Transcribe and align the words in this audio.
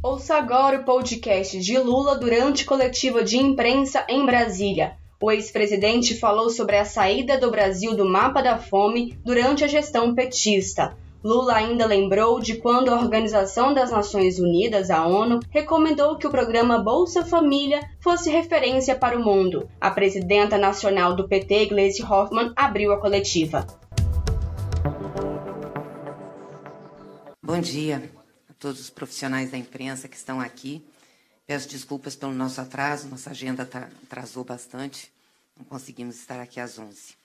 Ouça 0.00 0.36
agora 0.36 0.78
o 0.78 0.84
podcast 0.84 1.58
de 1.58 1.76
Lula 1.76 2.14
durante 2.14 2.64
coletiva 2.64 3.24
de 3.24 3.36
imprensa 3.36 4.06
em 4.08 4.24
Brasília. 4.24 4.96
O 5.20 5.28
ex-presidente 5.28 6.14
falou 6.14 6.50
sobre 6.50 6.76
a 6.76 6.84
saída 6.84 7.36
do 7.36 7.50
Brasil 7.50 7.96
do 7.96 8.04
mapa 8.04 8.40
da 8.40 8.56
fome 8.56 9.18
durante 9.24 9.64
a 9.64 9.66
gestão 9.66 10.14
petista. 10.14 10.96
Lula 11.22 11.54
ainda 11.54 11.84
lembrou 11.84 12.38
de 12.38 12.58
quando 12.58 12.90
a 12.90 12.94
Organização 12.94 13.74
das 13.74 13.90
Nações 13.90 14.38
Unidas, 14.38 14.88
a 14.88 15.04
ONU, 15.04 15.40
recomendou 15.50 16.16
que 16.16 16.28
o 16.28 16.30
programa 16.30 16.78
Bolsa 16.78 17.24
Família 17.24 17.80
fosse 18.00 18.30
referência 18.30 18.94
para 18.94 19.18
o 19.18 19.24
mundo. 19.24 19.68
A 19.80 19.90
presidenta 19.90 20.56
nacional 20.56 21.16
do 21.16 21.26
PT, 21.26 21.66
Gleisi 21.66 22.04
Hoffmann, 22.04 22.52
abriu 22.54 22.92
a 22.92 23.00
coletiva. 23.00 23.66
Bom 27.42 27.58
dia 27.58 28.17
todos 28.58 28.80
os 28.80 28.90
profissionais 28.90 29.50
da 29.50 29.58
imprensa 29.58 30.08
que 30.08 30.16
estão 30.16 30.40
aqui. 30.40 30.84
Peço 31.46 31.68
desculpas 31.68 32.14
pelo 32.14 32.32
nosso 32.32 32.60
atraso, 32.60 33.08
nossa 33.08 33.30
agenda 33.30 33.64
tá, 33.64 33.88
atrasou 34.04 34.44
bastante, 34.44 35.10
não 35.56 35.64
conseguimos 35.64 36.16
estar 36.16 36.40
aqui 36.40 36.60
às 36.60 36.78
11. 36.78 37.16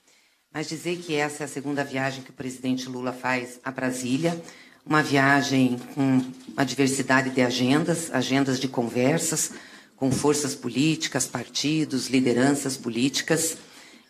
Mas 0.53 0.69
dizer 0.69 0.97
que 0.99 1.15
essa 1.15 1.43
é 1.43 1.45
a 1.45 1.49
segunda 1.49 1.83
viagem 1.83 2.23
que 2.23 2.29
o 2.29 2.33
presidente 2.33 2.87
Lula 2.87 3.11
faz 3.11 3.59
a 3.63 3.71
Brasília, 3.71 4.41
uma 4.85 5.01
viagem 5.01 5.79
com 5.95 6.21
uma 6.53 6.65
diversidade 6.65 7.31
de 7.31 7.41
agendas, 7.41 8.11
agendas 8.11 8.59
de 8.59 8.67
conversas 8.67 9.51
com 9.95 10.11
forças 10.11 10.53
políticas, 10.53 11.25
partidos, 11.25 12.07
lideranças 12.07 12.75
políticas, 12.77 13.57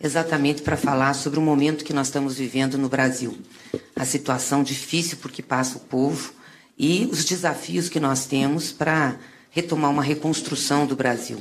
exatamente 0.01 0.61
para 0.61 0.75
falar 0.75 1.13
sobre 1.13 1.39
o 1.39 1.41
momento 1.41 1.85
que 1.85 1.93
nós 1.93 2.07
estamos 2.07 2.37
vivendo 2.37 2.77
no 2.77 2.89
Brasil. 2.89 3.37
A 3.95 4.03
situação 4.03 4.63
difícil 4.63 5.17
por 5.17 5.31
que 5.31 5.41
passa 5.41 5.77
o 5.77 5.81
povo, 5.81 6.33
e 6.77 7.07
os 7.11 7.25
desafios 7.25 7.89
que 7.89 7.99
nós 7.99 8.25
temos 8.25 8.71
para 8.71 9.17
retomar 9.49 9.91
uma 9.91 10.03
reconstrução 10.03 10.85
do 10.85 10.95
Brasil. 10.95 11.39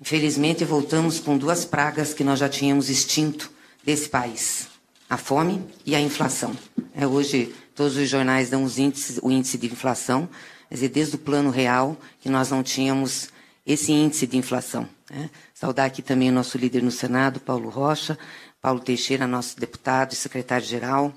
Infelizmente, 0.00 0.64
voltamos 0.64 1.20
com 1.20 1.36
duas 1.36 1.64
pragas 1.64 2.14
que 2.14 2.24
nós 2.24 2.38
já 2.38 2.48
tínhamos 2.48 2.88
extinto 2.88 3.50
desse 3.84 4.08
país: 4.08 4.68
a 5.08 5.16
fome 5.16 5.62
e 5.84 5.94
a 5.94 6.00
inflação. 6.00 6.56
É, 6.94 7.06
hoje, 7.06 7.54
todos 7.74 7.96
os 7.96 8.08
jornais 8.08 8.48
dão 8.48 8.64
os 8.64 8.78
índices, 8.78 9.18
o 9.22 9.30
índice 9.30 9.58
de 9.58 9.66
inflação, 9.66 10.28
desde 10.70 11.16
o 11.16 11.18
plano 11.18 11.50
real, 11.50 11.96
que 12.20 12.28
nós 12.28 12.50
não 12.50 12.62
tínhamos 12.62 13.28
esse 13.66 13.92
índice 13.92 14.26
de 14.26 14.38
inflação. 14.38 14.88
Né? 15.10 15.28
Saudar 15.52 15.84
aqui 15.84 16.00
também 16.00 16.30
o 16.30 16.32
nosso 16.32 16.56
líder 16.56 16.82
no 16.82 16.90
Senado, 16.90 17.38
Paulo 17.38 17.68
Rocha, 17.68 18.18
Paulo 18.62 18.80
Teixeira, 18.80 19.26
nosso 19.26 19.58
deputado 19.58 20.12
e 20.12 20.16
secretário-geral, 20.16 21.12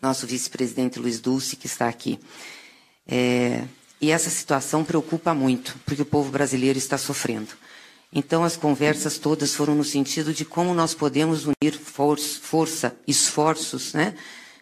nosso 0.00 0.26
vice-presidente 0.26 0.98
Luiz 0.98 1.20
Dulce, 1.20 1.56
que 1.56 1.66
está 1.66 1.88
aqui. 1.88 2.18
É, 3.08 3.64
e 4.00 4.10
essa 4.10 4.30
situação 4.30 4.84
preocupa 4.84 5.34
muito, 5.34 5.76
porque 5.84 6.02
o 6.02 6.06
povo 6.06 6.30
brasileiro 6.30 6.78
está 6.78 6.98
sofrendo. 6.98 7.48
Então, 8.12 8.44
as 8.44 8.56
conversas 8.56 9.18
todas 9.18 9.54
foram 9.54 9.74
no 9.74 9.84
sentido 9.84 10.32
de 10.32 10.44
como 10.44 10.74
nós 10.74 10.94
podemos 10.94 11.46
unir 11.46 11.74
for 11.74 12.18
força, 12.18 12.94
esforços 13.06 13.92
né, 13.92 14.14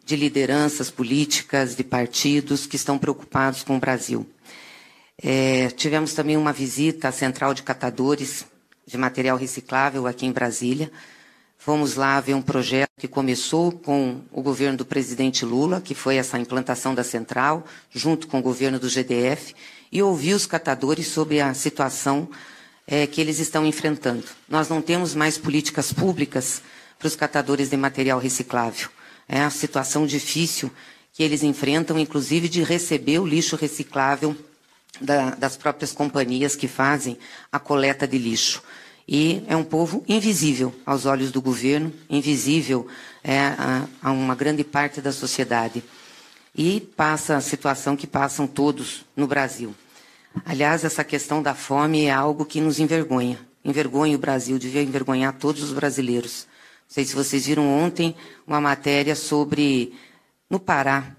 de 0.04 0.16
lideranças 0.16 0.90
políticas, 0.90 1.76
de 1.76 1.84
partidos 1.84 2.66
que 2.66 2.76
estão 2.76 2.98
preocupados 2.98 3.62
com 3.62 3.76
o 3.76 3.80
Brasil. 3.80 4.26
É, 5.22 5.70
tivemos 5.70 6.12
também 6.12 6.36
uma 6.36 6.52
visita 6.52 7.08
à 7.08 7.12
Central 7.12 7.54
de 7.54 7.62
Catadores 7.62 8.44
de 8.86 8.96
Material 8.96 9.36
Reciclável 9.36 10.06
aqui 10.06 10.26
em 10.26 10.32
Brasília. 10.32 10.90
Fomos 11.66 11.96
lá 11.96 12.20
ver 12.20 12.34
um 12.34 12.40
projeto 12.40 12.92
que 12.96 13.08
começou 13.08 13.72
com 13.72 14.20
o 14.30 14.40
governo 14.40 14.78
do 14.78 14.84
presidente 14.84 15.44
Lula, 15.44 15.80
que 15.80 15.96
foi 15.96 16.14
essa 16.14 16.38
implantação 16.38 16.94
da 16.94 17.02
central, 17.02 17.66
junto 17.90 18.28
com 18.28 18.38
o 18.38 18.40
governo 18.40 18.78
do 18.78 18.88
GDF, 18.88 19.52
e 19.90 20.00
ouvir 20.00 20.34
os 20.34 20.46
catadores 20.46 21.08
sobre 21.08 21.40
a 21.40 21.52
situação 21.54 22.30
é, 22.86 23.04
que 23.04 23.20
eles 23.20 23.40
estão 23.40 23.66
enfrentando. 23.66 24.22
Nós 24.48 24.68
não 24.68 24.80
temos 24.80 25.12
mais 25.12 25.38
políticas 25.38 25.92
públicas 25.92 26.62
para 27.00 27.08
os 27.08 27.16
catadores 27.16 27.68
de 27.68 27.76
material 27.76 28.20
reciclável. 28.20 28.88
É 29.28 29.40
a 29.40 29.50
situação 29.50 30.06
difícil 30.06 30.70
que 31.12 31.24
eles 31.24 31.42
enfrentam, 31.42 31.98
inclusive 31.98 32.48
de 32.48 32.62
receber 32.62 33.18
o 33.18 33.26
lixo 33.26 33.56
reciclável 33.56 34.36
da, 35.00 35.30
das 35.30 35.56
próprias 35.56 35.90
companhias 35.90 36.54
que 36.54 36.68
fazem 36.68 37.18
a 37.50 37.58
coleta 37.58 38.06
de 38.06 38.18
lixo 38.18 38.62
e 39.08 39.44
é 39.46 39.54
um 39.54 39.62
povo 39.62 40.04
invisível 40.08 40.74
aos 40.84 41.06
olhos 41.06 41.30
do 41.30 41.40
governo, 41.40 41.92
invisível 42.10 42.88
é, 43.22 43.38
a, 43.38 43.86
a, 44.02 44.10
uma 44.10 44.34
grande 44.34 44.64
parte 44.64 45.00
da 45.00 45.12
sociedade. 45.12 45.82
E 46.54 46.80
passa 46.80 47.36
a 47.36 47.40
situação 47.40 47.96
que 47.96 48.06
passam 48.06 48.46
todos 48.46 49.04
no 49.14 49.26
Brasil. 49.26 49.74
Aliás, 50.44 50.84
essa 50.84 51.04
questão 51.04 51.40
da 51.40 51.54
fome 51.54 52.06
é 52.06 52.10
algo 52.10 52.44
que 52.44 52.60
nos 52.60 52.80
envergonha. 52.80 53.38
Envergonha 53.64 54.16
o 54.16 54.18
Brasil, 54.18 54.58
devia 54.58 54.82
envergonhar 54.82 55.34
todos 55.34 55.62
os 55.62 55.72
brasileiros. 55.72 56.46
Não 56.88 56.94
sei 56.94 57.04
se 57.04 57.14
vocês 57.14 57.46
viram 57.46 57.66
ontem 57.66 58.14
uma 58.46 58.60
matéria 58.60 59.14
sobre, 59.14 59.94
no 60.48 60.58
Pará, 60.58 61.14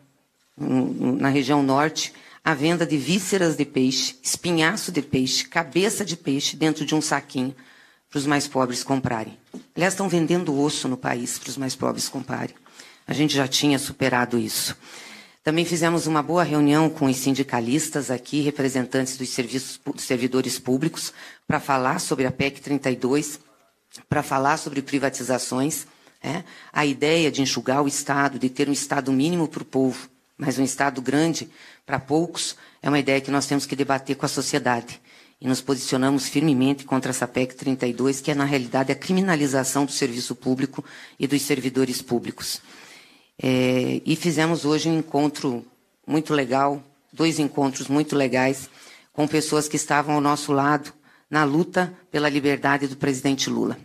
na 0.58 1.30
região 1.30 1.62
norte, 1.62 2.14
a 2.44 2.54
venda 2.54 2.86
de 2.86 2.98
vísceras 2.98 3.56
de 3.56 3.66
peixe, 3.66 4.16
espinhaço 4.24 4.92
de 4.92 5.02
peixe, 5.02 5.46
cabeça 5.46 6.04
de 6.04 6.18
peixe 6.18 6.56
dentro 6.56 6.86
de 6.86 6.96
um 6.96 7.02
saquinho 7.02 7.56
para 8.18 8.22
os 8.22 8.26
mais 8.26 8.48
pobres 8.48 8.84
comprarem. 8.84 9.38
Aliás, 9.76 9.94
estão 9.94 10.10
vendendo 10.10 10.60
osso 10.60 10.88
no 10.88 10.98
país 10.98 11.38
para 11.38 11.50
os 11.50 11.58
mais 11.58 11.76
pobres 11.76 12.10
comprarem. 12.10 12.56
A 13.06 13.14
gente 13.14 13.36
já 13.36 13.48
tinha 13.48 13.78
superado 13.78 14.40
isso. 14.40 14.76
Também 15.44 15.64
fizemos 15.64 16.08
uma 16.08 16.24
boa 16.24 16.44
reunião 16.44 16.90
com 16.90 17.06
os 17.06 17.16
sindicalistas 17.18 18.10
aqui, 18.10 18.42
representantes 18.42 19.18
dos, 19.18 19.30
serviços, 19.30 19.80
dos 19.86 20.04
servidores 20.04 20.58
públicos, 20.58 21.14
para 21.48 21.60
falar 21.60 22.00
sobre 22.00 22.26
a 22.26 22.32
PEC 22.32 22.60
32, 22.60 23.40
para 24.10 24.24
falar 24.24 24.58
sobre 24.58 24.82
privatizações. 24.82 25.86
É? 26.22 26.44
A 26.74 26.88
ideia 26.88 27.30
de 27.30 27.44
enxugar 27.44 27.84
o 27.84 27.88
Estado, 27.88 28.40
de 28.40 28.50
ter 28.50 28.68
um 28.68 28.74
Estado 28.74 29.12
mínimo 29.12 29.48
para 29.48 29.62
o 29.62 29.66
povo, 29.66 30.10
mas 30.36 30.58
um 30.58 30.64
Estado 30.64 31.04
grande 31.04 31.48
para 31.86 32.00
poucos, 32.00 32.56
é 32.82 32.90
uma 32.90 33.00
ideia 33.00 33.22
que 33.22 33.30
nós 33.30 33.46
temos 33.46 33.68
que 33.68 33.76
debater 33.76 34.16
com 34.16 34.26
a 34.26 34.30
sociedade 34.30 35.00
e 35.40 35.48
nos 35.48 35.62
posicionamos 35.62 36.28
firmemente 36.28 36.84
contra 36.84 37.12
essa 37.12 37.28
PEC 37.28 37.56
32, 37.56 38.22
que 38.22 38.32
é, 38.32 38.36
na 38.36 38.44
realidade, 38.44 38.92
a 38.92 38.96
criminalização 38.96 39.86
do 39.86 39.92
serviço 39.92 40.36
público 40.36 40.84
e 41.20 41.28
dos 41.28 41.42
servidores 41.44 42.02
públicos. 42.02 42.62
É, 43.42 44.02
e 44.04 44.16
fizemos 44.16 44.66
hoje 44.66 44.90
um 44.90 44.98
encontro 44.98 45.64
muito 46.06 46.34
legal, 46.34 46.82
dois 47.14 47.38
encontros 47.38 47.88
muito 47.88 48.16
legais, 48.16 48.70
com 49.14 49.28
pessoas 49.28 49.68
que 49.68 49.76
estavam 49.76 50.16
ao 50.16 50.22
nosso 50.22 50.52
lado 50.52 50.92
na 51.30 51.44
luta 51.44 51.94
pela 52.12 52.30
liberdade 52.30 52.88
do 52.88 52.98
presidente 52.98 53.50
Lula. 53.50 53.78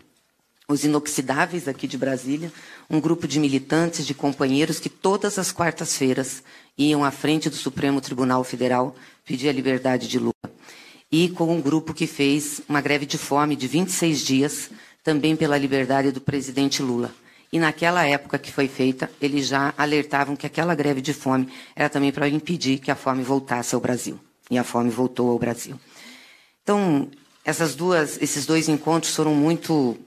Os 0.68 0.84
inoxidáveis 0.84 1.68
aqui 1.68 1.86
de 1.86 1.98
Brasília, 1.98 2.50
um 2.88 2.98
grupo 3.00 3.28
de 3.28 3.38
militantes, 3.38 4.06
de 4.06 4.14
companheiros 4.14 4.80
que 4.80 4.88
todas 4.88 5.38
as 5.38 5.52
quartas-feiras 5.52 6.42
iam 6.78 7.04
à 7.04 7.10
frente 7.10 7.50
do 7.50 7.56
Supremo 7.56 8.00
Tribunal 8.00 8.42
Federal 8.42 8.94
pedir 9.24 9.50
a 9.50 9.52
liberdade 9.52 10.08
de 10.08 10.18
Lula 10.18 10.32
e 11.12 11.28
com 11.28 11.54
um 11.54 11.60
grupo 11.60 11.92
que 11.92 12.06
fez 12.06 12.62
uma 12.66 12.80
greve 12.80 13.04
de 13.04 13.18
fome 13.18 13.54
de 13.54 13.68
26 13.68 14.20
dias, 14.22 14.70
também 15.04 15.36
pela 15.36 15.58
liberdade 15.58 16.10
do 16.10 16.22
presidente 16.22 16.82
Lula. 16.82 17.14
E 17.52 17.58
naquela 17.58 18.06
época 18.06 18.38
que 18.38 18.50
foi 18.50 18.66
feita, 18.66 19.10
eles 19.20 19.46
já 19.46 19.74
alertavam 19.76 20.34
que 20.34 20.46
aquela 20.46 20.74
greve 20.74 21.02
de 21.02 21.12
fome 21.12 21.52
era 21.76 21.90
também 21.90 22.10
para 22.10 22.26
impedir 22.26 22.78
que 22.78 22.90
a 22.90 22.94
fome 22.96 23.22
voltasse 23.22 23.74
ao 23.74 23.80
Brasil. 23.80 24.18
E 24.50 24.56
a 24.56 24.64
fome 24.64 24.88
voltou 24.88 25.30
ao 25.30 25.38
Brasil. 25.38 25.78
Então, 26.62 27.10
essas 27.44 27.74
duas, 27.74 28.20
esses 28.22 28.46
dois 28.46 28.70
encontros 28.70 29.14
foram 29.14 29.34
muito 29.34 29.98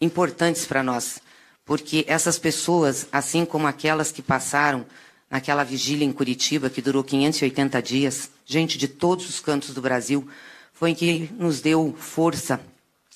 importantes 0.00 0.64
para 0.64 0.82
nós, 0.82 1.20
porque 1.64 2.04
essas 2.08 2.38
pessoas, 2.38 3.06
assim 3.12 3.44
como 3.44 3.66
aquelas 3.66 4.10
que 4.10 4.22
passaram 4.22 4.86
naquela 5.30 5.64
vigília 5.64 6.06
em 6.06 6.12
Curitiba, 6.12 6.70
que 6.70 6.80
durou 6.80 7.04
580 7.04 7.82
dias, 7.82 8.30
gente 8.46 8.78
de 8.78 8.88
todos 8.88 9.28
os 9.28 9.40
cantos 9.40 9.74
do 9.74 9.82
Brasil, 9.82 10.26
foi 10.74 10.92
que 10.92 11.30
nos 11.38 11.60
deu 11.60 11.94
força 11.96 12.60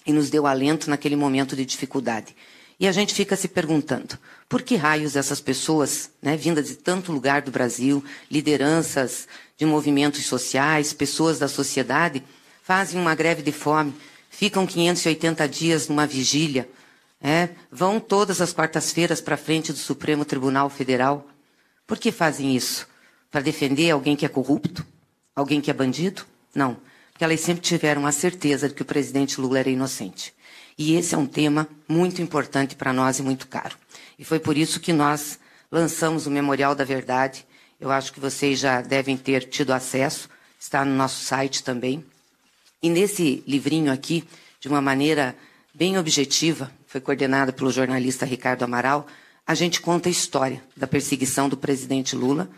e 0.07 0.13
nos 0.13 0.31
deu 0.31 0.47
alento 0.47 0.89
naquele 0.89 1.17
momento 1.17 1.55
de 1.55 1.67
dificuldade. 1.67 2.35
E 2.81 2.87
a 2.87 2.93
gente 2.93 3.13
fica 3.13 3.35
se 3.35 3.49
perguntando, 3.49 4.17
por 4.49 4.63
que 4.63 4.77
raios 4.77 5.17
essas 5.17 5.41
pessoas, 5.41 6.11
né, 6.23 6.37
vindas 6.37 6.69
de 6.69 6.77
tanto 6.77 7.11
lugar 7.11 7.43
do 7.43 7.51
Brasil, 7.51 8.03
lideranças 8.31 9.27
de 9.57 9.67
movimentos 9.67 10.25
sociais, 10.25 10.93
pessoas 10.93 11.41
da 11.41 11.49
sociedade, 11.49 12.23
fazem 12.63 13.01
uma 13.01 13.17
greve 13.17 13.43
de 13.43 13.51
fome, 13.51 13.93
ficam 14.31 14.65
580 14.65 15.49
dias 15.49 15.89
numa 15.89 16.07
vigília, 16.07 16.69
é, 17.21 17.49
vão 17.71 17.99
todas 17.99 18.41
as 18.41 18.53
quartas-feiras 18.53 19.21
para 19.21 19.37
frente 19.37 19.73
do 19.73 19.79
Supremo 19.79 20.25
Tribunal 20.25 20.71
Federal. 20.71 21.27
Por 21.85 21.99
que 21.99 22.13
fazem 22.13 22.55
isso? 22.55 22.87
Para 23.29 23.41
defender 23.41 23.91
alguém 23.91 24.15
que 24.15 24.25
é 24.25 24.29
corrupto? 24.29 24.87
Alguém 25.35 25.61
que 25.61 25.71
é 25.71 25.75
bandido? 25.75 26.25
Não 26.55 26.88
que 27.19 27.25
elas 27.25 27.41
sempre 27.41 27.63
tiveram 27.63 28.07
a 28.07 28.13
certeza 28.13 28.69
de 28.69 28.75
que 28.75 28.83
o 28.83 28.85
presidente 28.85 29.41
Lula 29.41 29.59
era 29.59 29.69
inocente. 29.69 30.33
E 30.79 30.95
esse 30.95 31.17
é 31.17 31.19
um 31.19 31.27
tema 31.27 31.69
muito 31.89 32.23
importante 32.23 32.77
para 32.77 32.93
nós 32.93 33.19
e 33.19 33.23
muito 33.23 33.49
caro. 33.49 33.77
E 34.17 34.25
foi 34.25 34.39
por 34.39 34.57
isso 34.57 34.79
que 34.79 34.93
nós 34.93 35.37
lançamos 35.71 36.29
o 36.29 36.31
Memorial 36.31 36.77
da 36.77 36.85
Verdade. 36.85 37.45
Eu 37.81 37.91
acho 37.91 38.13
que 38.13 38.21
vocês 38.21 38.61
já 38.61 38.81
devem 38.81 39.17
ter 39.17 39.49
tido 39.49 39.73
acesso. 39.73 40.29
está 40.61 40.85
no 40.85 40.95
nosso 40.95 41.25
site 41.25 41.65
também. 41.65 42.05
E 42.81 42.89
nesse 42.89 43.43
livrinho 43.49 43.93
aqui, 43.93 44.23
de 44.61 44.69
uma 44.69 44.81
maneira 44.81 45.37
bem 45.75 45.99
objetiva, 45.99 46.71
foi 46.87 47.01
coordenada 47.01 47.53
pelo 47.53 47.73
jornalista 47.73 48.25
Ricardo 48.25 48.63
Amaral, 48.63 49.09
a 49.45 49.55
gente 49.55 49.81
conta 49.81 50.09
a 50.09 50.13
história 50.13 50.63
da 50.77 50.87
perseguição 50.87 51.49
do 51.49 51.57
presidente 51.57 52.15
Lula 52.15 52.49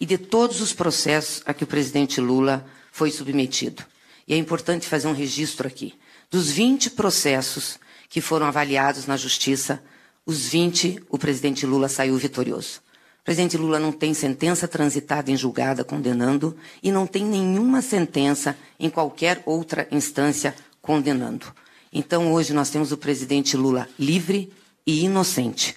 e 0.00 0.06
de 0.06 0.16
todos 0.16 0.62
os 0.62 0.72
processos 0.72 1.42
a 1.44 1.52
que 1.52 1.64
o 1.64 1.66
presidente 1.66 2.20
Lula 2.20 2.64
foi 2.90 3.10
submetido. 3.10 3.84
E 4.28 4.34
é 4.34 4.36
importante 4.36 4.86
fazer 4.86 5.08
um 5.08 5.14
registro 5.14 5.66
aqui. 5.66 5.94
Dos 6.30 6.50
20 6.50 6.90
processos 6.90 7.78
que 8.10 8.20
foram 8.20 8.46
avaliados 8.46 9.06
na 9.06 9.16
justiça, 9.16 9.82
os 10.26 10.46
20 10.48 11.02
o 11.08 11.16
presidente 11.16 11.64
Lula 11.64 11.88
saiu 11.88 12.14
vitorioso. 12.18 12.82
O 13.22 13.24
presidente 13.24 13.56
Lula 13.56 13.80
não 13.80 13.90
tem 13.90 14.12
sentença 14.12 14.68
transitada 14.68 15.30
em 15.30 15.36
julgada 15.36 15.82
condenando 15.82 16.54
e 16.82 16.92
não 16.92 17.06
tem 17.06 17.24
nenhuma 17.24 17.80
sentença 17.80 18.54
em 18.78 18.90
qualquer 18.90 19.42
outra 19.46 19.88
instância 19.90 20.54
condenando. 20.82 21.46
Então 21.90 22.32
hoje 22.32 22.52
nós 22.52 22.68
temos 22.68 22.92
o 22.92 22.98
presidente 22.98 23.56
Lula 23.56 23.88
livre 23.98 24.52
e 24.86 25.04
inocente. 25.04 25.74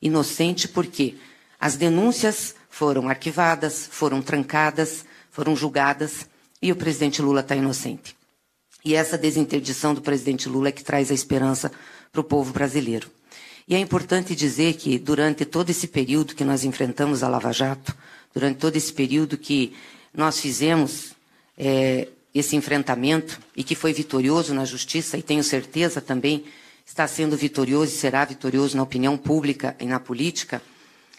Inocente 0.00 0.68
porque 0.68 1.16
as 1.58 1.76
denúncias 1.76 2.54
foram 2.68 3.08
arquivadas, 3.08 3.88
foram 3.90 4.20
trancadas, 4.20 5.06
foram 5.30 5.56
julgadas 5.56 6.26
e 6.60 6.72
o 6.72 6.76
presidente 6.76 7.20
Lula 7.20 7.40
está 7.40 7.54
inocente. 7.54 8.16
E 8.84 8.94
essa 8.94 9.16
desinterdição 9.16 9.94
do 9.94 10.02
presidente 10.02 10.48
Lula 10.48 10.68
é 10.68 10.72
que 10.72 10.84
traz 10.84 11.10
a 11.10 11.14
esperança 11.14 11.72
para 12.12 12.20
o 12.20 12.24
povo 12.24 12.52
brasileiro. 12.52 13.10
E 13.66 13.74
é 13.74 13.78
importante 13.78 14.34
dizer 14.34 14.74
que 14.74 14.98
durante 14.98 15.44
todo 15.44 15.70
esse 15.70 15.88
período 15.88 16.34
que 16.34 16.44
nós 16.44 16.64
enfrentamos 16.64 17.22
a 17.22 17.28
Lava 17.28 17.50
Jato, 17.52 17.96
durante 18.32 18.58
todo 18.58 18.76
esse 18.76 18.92
período 18.92 19.38
que 19.38 19.74
nós 20.12 20.38
fizemos 20.38 21.12
é, 21.56 22.08
esse 22.34 22.56
enfrentamento 22.56 23.40
e 23.56 23.64
que 23.64 23.74
foi 23.74 23.92
vitorioso 23.92 24.52
na 24.52 24.66
justiça, 24.66 25.16
e 25.16 25.22
tenho 25.22 25.42
certeza 25.42 26.00
também 26.00 26.44
está 26.84 27.06
sendo 27.08 27.36
vitorioso 27.36 27.92
e 27.92 27.96
será 27.96 28.24
vitorioso 28.24 28.76
na 28.76 28.82
opinião 28.82 29.16
pública 29.16 29.74
e 29.80 29.86
na 29.86 29.98
política, 29.98 30.60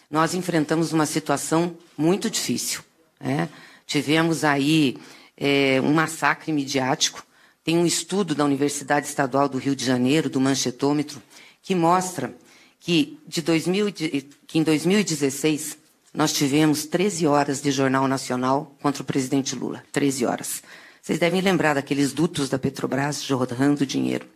nós 0.08 0.34
enfrentamos 0.34 0.92
uma 0.92 1.06
situação 1.06 1.76
muito 1.98 2.30
difícil. 2.30 2.80
Né? 3.20 3.48
Tivemos 3.86 4.44
aí 4.44 4.96
é, 5.36 5.80
um 5.82 5.92
massacre 5.92 6.52
midiático. 6.52 7.24
Tem 7.62 7.76
um 7.76 7.86
estudo 7.86 8.34
da 8.34 8.44
Universidade 8.44 9.06
Estadual 9.06 9.48
do 9.48 9.58
Rio 9.58 9.74
de 9.74 9.84
Janeiro, 9.84 10.30
do 10.30 10.40
Manchetômetro, 10.40 11.22
que 11.62 11.74
mostra 11.74 12.34
que, 12.78 13.18
de 13.26 13.42
2000, 13.42 13.92
que 13.92 14.58
em 14.58 14.62
2016 14.62 15.76
nós 16.14 16.32
tivemos 16.32 16.86
13 16.86 17.26
horas 17.26 17.60
de 17.60 17.70
Jornal 17.70 18.08
Nacional 18.08 18.74
contra 18.80 19.02
o 19.02 19.04
presidente 19.04 19.54
Lula. 19.54 19.84
13 19.92 20.24
horas. 20.24 20.62
Vocês 21.02 21.18
devem 21.18 21.40
lembrar 21.40 21.74
daqueles 21.74 22.12
dutos 22.12 22.48
da 22.48 22.58
Petrobras 22.58 23.22
jorrando 23.22 23.84
dinheiro. 23.84 24.26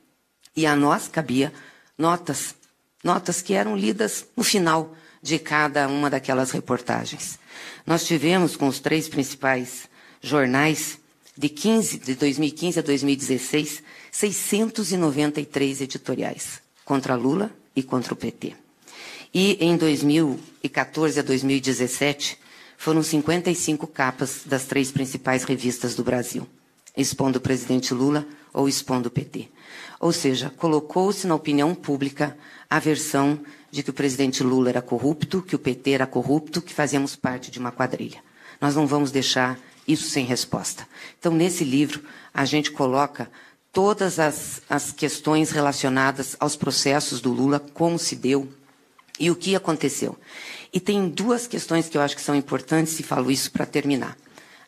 E 0.55 0.67
a 0.67 0.77
nós 0.77 1.09
cabia 1.09 1.53
notas, 1.97 2.55
notas 3.03 3.41
que 3.41 3.55
eram 3.55 3.77
lidas 3.77 4.27
no 4.37 4.45
final 4.45 4.95
de 5.23 5.39
cada 5.39 5.89
uma 5.89 6.11
daquelas 6.11 6.51
reportagens. 6.51 7.39
Nós 7.87 8.05
tivemos 8.05 8.57
com 8.57 8.69
os 8.69 8.79
três 8.79 9.09
principais 9.09 9.89
jornais 10.21 10.99
de, 11.37 11.49
15, 11.49 11.99
de 11.99 12.15
2015 12.15 12.79
a 12.79 12.83
2016 12.83 13.83
693 14.11 15.81
editoriais 15.81 16.61
contra 16.85 17.15
Lula 17.15 17.51
e 17.75 17.83
contra 17.83 18.13
o 18.13 18.17
PT. 18.17 18.55
E 19.33 19.57
em 19.61 19.77
2014 19.77 21.21
a 21.21 21.23
2017 21.23 22.37
foram 22.77 23.03
55 23.03 23.87
capas 23.87 24.43
das 24.45 24.65
três 24.65 24.91
principais 24.91 25.45
revistas 25.45 25.95
do 25.95 26.03
Brasil, 26.03 26.47
expondo 26.97 27.39
o 27.39 27.41
presidente 27.41 27.95
Lula 27.95 28.27
ou 28.53 28.69
expondo 28.69 29.09
o 29.09 29.11
PT. 29.11 29.49
Ou 30.01 30.13
seja, 30.13 30.51
colocou-se 30.57 31.27
na 31.27 31.35
opinião 31.35 31.75
pública 31.75 32.37
a 32.69 32.79
versão 32.79 33.39
de 33.71 33.83
que 33.83 33.91
o 33.91 33.93
presidente 33.93 34.43
Lula 34.43 34.71
era 34.71 34.83
corrupto, 34.83 35.43
que 35.43 35.55
o 35.55 35.59
PT 35.59 35.91
era 35.93 36.07
corrupto, 36.07 36.61
que 36.61 36.75
fazíamos 36.75 37.15
parte 37.15 37.51
de 37.51 37.59
uma 37.59 37.71
quadrilha. 37.71 38.23
Nós 38.61 38.75
não 38.75 38.87
vamos 38.87 39.11
deixar 39.11 39.59
isso 39.91 40.09
sem 40.09 40.25
resposta. 40.25 40.87
Então, 41.19 41.33
nesse 41.33 41.65
livro, 41.65 42.03
a 42.33 42.45
gente 42.45 42.71
coloca 42.71 43.31
todas 43.73 44.19
as, 44.19 44.63
as 44.69 44.93
questões 44.93 45.51
relacionadas 45.51 46.37
aos 46.39 46.57
processos 46.57 47.21
do 47.21 47.33
Lula, 47.33 47.59
como 47.59 47.99
se 47.99 48.17
deu 48.17 48.49
e 49.19 49.31
o 49.31 49.37
que 49.37 49.55
aconteceu. 49.55 50.19
E 50.73 50.81
tem 50.81 51.09
duas 51.09 51.47
questões 51.47 51.89
que 51.89 51.97
eu 51.97 52.03
acho 52.03 52.17
que 52.17 52.23
são 52.23 52.35
importantes 52.35 52.99
e 52.99 53.03
falo 53.03 53.31
isso 53.31 53.51
para 53.51 53.67
terminar. 53.67 54.17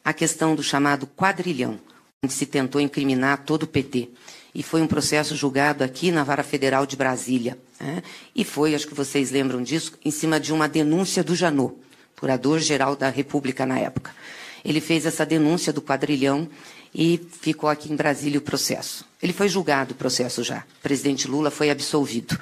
A 0.04 0.12
questão 0.12 0.54
do 0.54 0.62
chamado 0.62 1.06
quadrilhão, 1.06 1.78
onde 2.22 2.32
se 2.32 2.46
tentou 2.46 2.80
incriminar 2.80 3.44
todo 3.44 3.62
o 3.62 3.66
PT. 3.66 4.10
E 4.54 4.62
foi 4.62 4.82
um 4.82 4.86
processo 4.86 5.34
julgado 5.34 5.82
aqui 5.82 6.10
na 6.10 6.24
Vara 6.24 6.42
Federal 6.42 6.84
de 6.84 6.96
Brasília. 6.96 7.56
Né? 7.80 8.02
E 8.34 8.44
foi, 8.44 8.74
acho 8.74 8.86
que 8.86 8.94
vocês 8.94 9.30
lembram 9.30 9.62
disso, 9.62 9.92
em 10.04 10.10
cima 10.10 10.38
de 10.38 10.52
uma 10.52 10.68
denúncia 10.68 11.24
do 11.24 11.34
Janot, 11.34 11.74
procurador-geral 12.14 12.94
da 12.94 13.08
República 13.08 13.64
na 13.64 13.78
época. 13.78 14.14
Ele 14.64 14.80
fez 14.80 15.06
essa 15.06 15.26
denúncia 15.26 15.72
do 15.72 15.82
quadrilhão 15.82 16.48
e 16.94 17.20
ficou 17.40 17.68
aqui 17.68 17.92
em 17.92 17.96
Brasília 17.96 18.38
o 18.38 18.42
processo. 18.42 19.04
Ele 19.22 19.32
foi 19.32 19.48
julgado 19.48 19.92
o 19.92 19.96
processo 19.96 20.42
já. 20.42 20.64
O 20.78 20.82
presidente 20.82 21.26
Lula 21.28 21.50
foi 21.50 21.70
absolvido. 21.70 22.38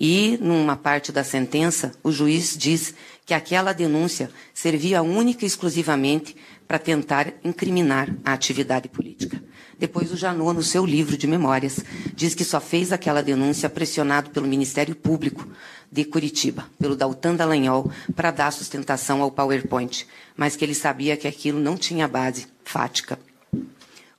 E, 0.00 0.36
numa 0.40 0.76
parte 0.76 1.12
da 1.12 1.22
sentença, 1.22 1.92
o 2.02 2.10
juiz 2.10 2.56
diz 2.58 2.94
que 3.24 3.32
aquela 3.32 3.72
denúncia 3.72 4.30
servia 4.52 5.02
única 5.02 5.44
e 5.44 5.46
exclusivamente 5.46 6.36
para 6.66 6.78
tentar 6.78 7.32
incriminar 7.44 8.14
a 8.24 8.32
atividade 8.32 8.88
política. 8.88 9.42
Depois, 9.78 10.12
o 10.12 10.16
Janot, 10.16 10.54
no 10.54 10.62
seu 10.62 10.86
livro 10.86 11.16
de 11.16 11.26
memórias, 11.26 11.80
diz 12.14 12.34
que 12.34 12.44
só 12.44 12.60
fez 12.60 12.92
aquela 12.92 13.22
denúncia 13.22 13.68
pressionado 13.68 14.30
pelo 14.30 14.46
Ministério 14.46 14.94
Público 14.94 15.46
de 15.90 16.04
Curitiba, 16.04 16.68
pelo 16.78 16.96
Daltan 16.96 17.34
Dallagnol, 17.34 17.90
para 18.14 18.30
dar 18.30 18.52
sustentação 18.52 19.20
ao 19.20 19.30
PowerPoint, 19.30 20.06
mas 20.36 20.56
que 20.56 20.64
ele 20.64 20.74
sabia 20.74 21.16
que 21.16 21.28
aquilo 21.28 21.60
não 21.60 21.76
tinha 21.76 22.08
base 22.08 22.46
fática. 22.64 23.18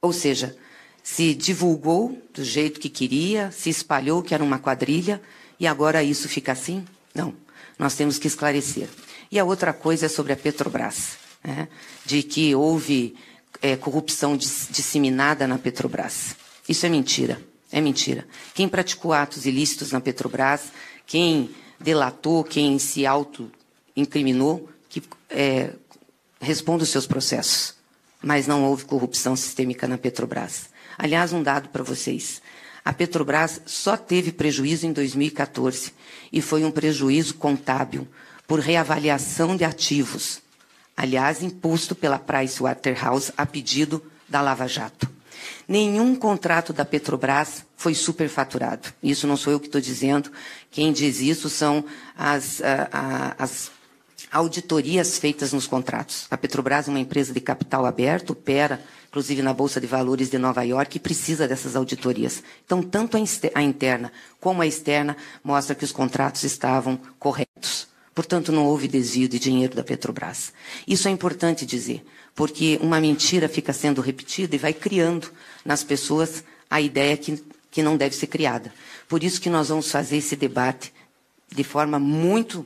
Ou 0.02 0.14
seja, 0.14 0.56
se 1.02 1.34
divulgou 1.34 2.18
do 2.34 2.44
jeito 2.44 2.80
que 2.80 2.90
queria, 2.90 3.52
se 3.52 3.70
espalhou 3.70 4.22
que 4.22 4.34
era 4.34 4.44
uma 4.44 4.60
quadrilha, 4.60 5.22
e 5.60 5.66
agora 5.66 6.04
isso 6.04 6.28
fica 6.28 6.52
assim? 6.52 6.86
Não. 7.14 7.34
Nós 7.78 7.96
temos 7.96 8.18
que 8.18 8.28
esclarecer. 8.28 8.88
E 9.32 9.38
a 9.38 9.44
outra 9.44 9.74
coisa 9.74 10.06
é 10.06 10.10
sobre 10.10 10.34
a 10.34 10.38
Petrobras, 10.38 11.18
né? 11.46 11.68
de 12.06 12.24
que 12.24 12.56
houve 12.56 13.16
é, 13.62 13.76
corrupção 13.76 14.36
disseminada 14.36 15.48
na 15.48 15.58
Petrobras. 15.58 16.36
Isso 16.68 16.86
é 16.86 16.90
mentira. 16.90 17.42
É 17.72 17.82
mentira. 17.82 18.28
Quem 18.54 18.70
praticou 18.70 19.14
atos 19.14 19.46
ilícitos 19.46 19.92
na 19.92 20.00
Petrobras, 20.00 20.72
quem 21.06 21.50
delatou, 21.80 22.44
quem 22.44 22.80
se 22.80 23.06
auto-incriminou, 23.06 24.70
que 24.90 25.04
é, 25.30 25.72
responda 26.40 26.84
os 26.84 26.90
seus 26.90 27.06
processos. 27.06 27.76
Mas 28.22 28.48
não 28.48 28.64
houve 28.64 28.86
corrupção 28.86 29.36
sistêmica 29.36 29.88
na 29.88 29.98
Petrobras. 29.98 30.70
Aliás, 30.98 31.34
um 31.34 31.44
dado 31.44 31.70
para 31.70 31.84
vocês. 31.84 32.42
A 32.84 32.94
Petrobras 32.94 33.62
só 33.66 33.98
teve 33.98 34.32
prejuízo 34.32 34.86
em 34.86 34.94
2014 34.94 35.92
e 36.32 36.42
foi 36.42 36.64
um 36.64 36.72
prejuízo 36.72 37.34
contábil 37.34 38.08
por 38.48 38.60
reavaliação 38.60 39.58
de 39.58 39.64
ativos, 39.64 40.40
aliás, 40.96 41.42
imposto 41.42 41.96
pela 41.96 42.20
Pricewaterhouse 42.20 43.34
a 43.38 43.46
pedido 43.46 44.02
da 44.28 44.42
Lava 44.42 44.68
Jato. 44.68 45.10
Nenhum 45.68 46.16
contrato 46.16 46.72
da 46.72 46.86
Petrobras 46.86 47.66
foi 47.76 47.94
superfaturado. 47.94 48.90
Isso 49.02 49.28
não 49.28 49.36
sou 49.36 49.54
eu 49.54 49.60
que 49.60 49.66
estou 49.66 49.82
dizendo. 49.82 50.32
Quem 50.72 50.94
diz 50.94 51.20
isso 51.20 51.50
são 51.50 51.84
as, 52.16 52.62
a, 52.62 52.90
a, 52.92 53.44
as 53.44 53.72
auditorias 54.32 55.18
feitas 55.18 55.54
nos 55.54 55.68
contratos. 55.68 56.28
A 56.30 56.38
Petrobras 56.38 56.88
é 56.88 56.92
uma 56.92 57.00
empresa 57.00 57.34
de 57.34 57.40
capital 57.40 57.86
aberto, 57.86 58.32
opera 58.32 58.82
inclusive 59.16 59.42
na 59.42 59.54
Bolsa 59.54 59.80
de 59.80 59.88
Valores 59.88 60.30
de 60.30 60.38
Nova 60.38 60.62
York, 60.64 60.98
e 60.98 61.00
precisa 61.00 61.48
dessas 61.48 61.74
auditorias. 61.78 62.44
Então, 62.66 62.84
tanto 62.84 63.16
a 63.16 63.62
interna 63.62 64.12
como 64.42 64.62
a 64.62 64.68
externa 64.68 65.16
mostra 65.42 65.74
que 65.74 65.86
os 65.86 65.94
contratos 65.94 66.44
estavam 66.44 67.00
corretos. 67.18 67.88
Portanto, 68.16 68.50
não 68.50 68.66
houve 68.66 68.88
desvio 68.88 69.28
de 69.28 69.38
dinheiro 69.38 69.76
da 69.76 69.84
Petrobras. 69.84 70.54
Isso 70.88 71.10
é 71.10 71.12
importante 71.12 71.66
dizer, 71.66 72.02
porque 72.34 72.80
uma 72.82 73.02
mentira 73.02 73.50
fica 73.50 73.74
sendo 73.74 74.00
repetida 74.00 74.56
e 74.56 74.58
vai 74.58 74.74
criando 74.74 75.30
nas 75.66 75.84
pessoas 75.84 76.42
a 76.70 76.80
ideia 76.80 77.18
que, 77.18 77.44
que 77.70 77.84
não 77.84 77.98
deve 77.98 78.16
ser 78.16 78.28
criada. 78.28 78.74
Por 79.10 79.22
isso 79.22 79.42
que 79.42 79.50
nós 79.50 79.68
vamos 79.68 79.92
fazer 79.92 80.16
esse 80.18 80.38
debate 80.38 80.94
de 81.54 81.64
forma 81.64 82.00
muito 82.00 82.66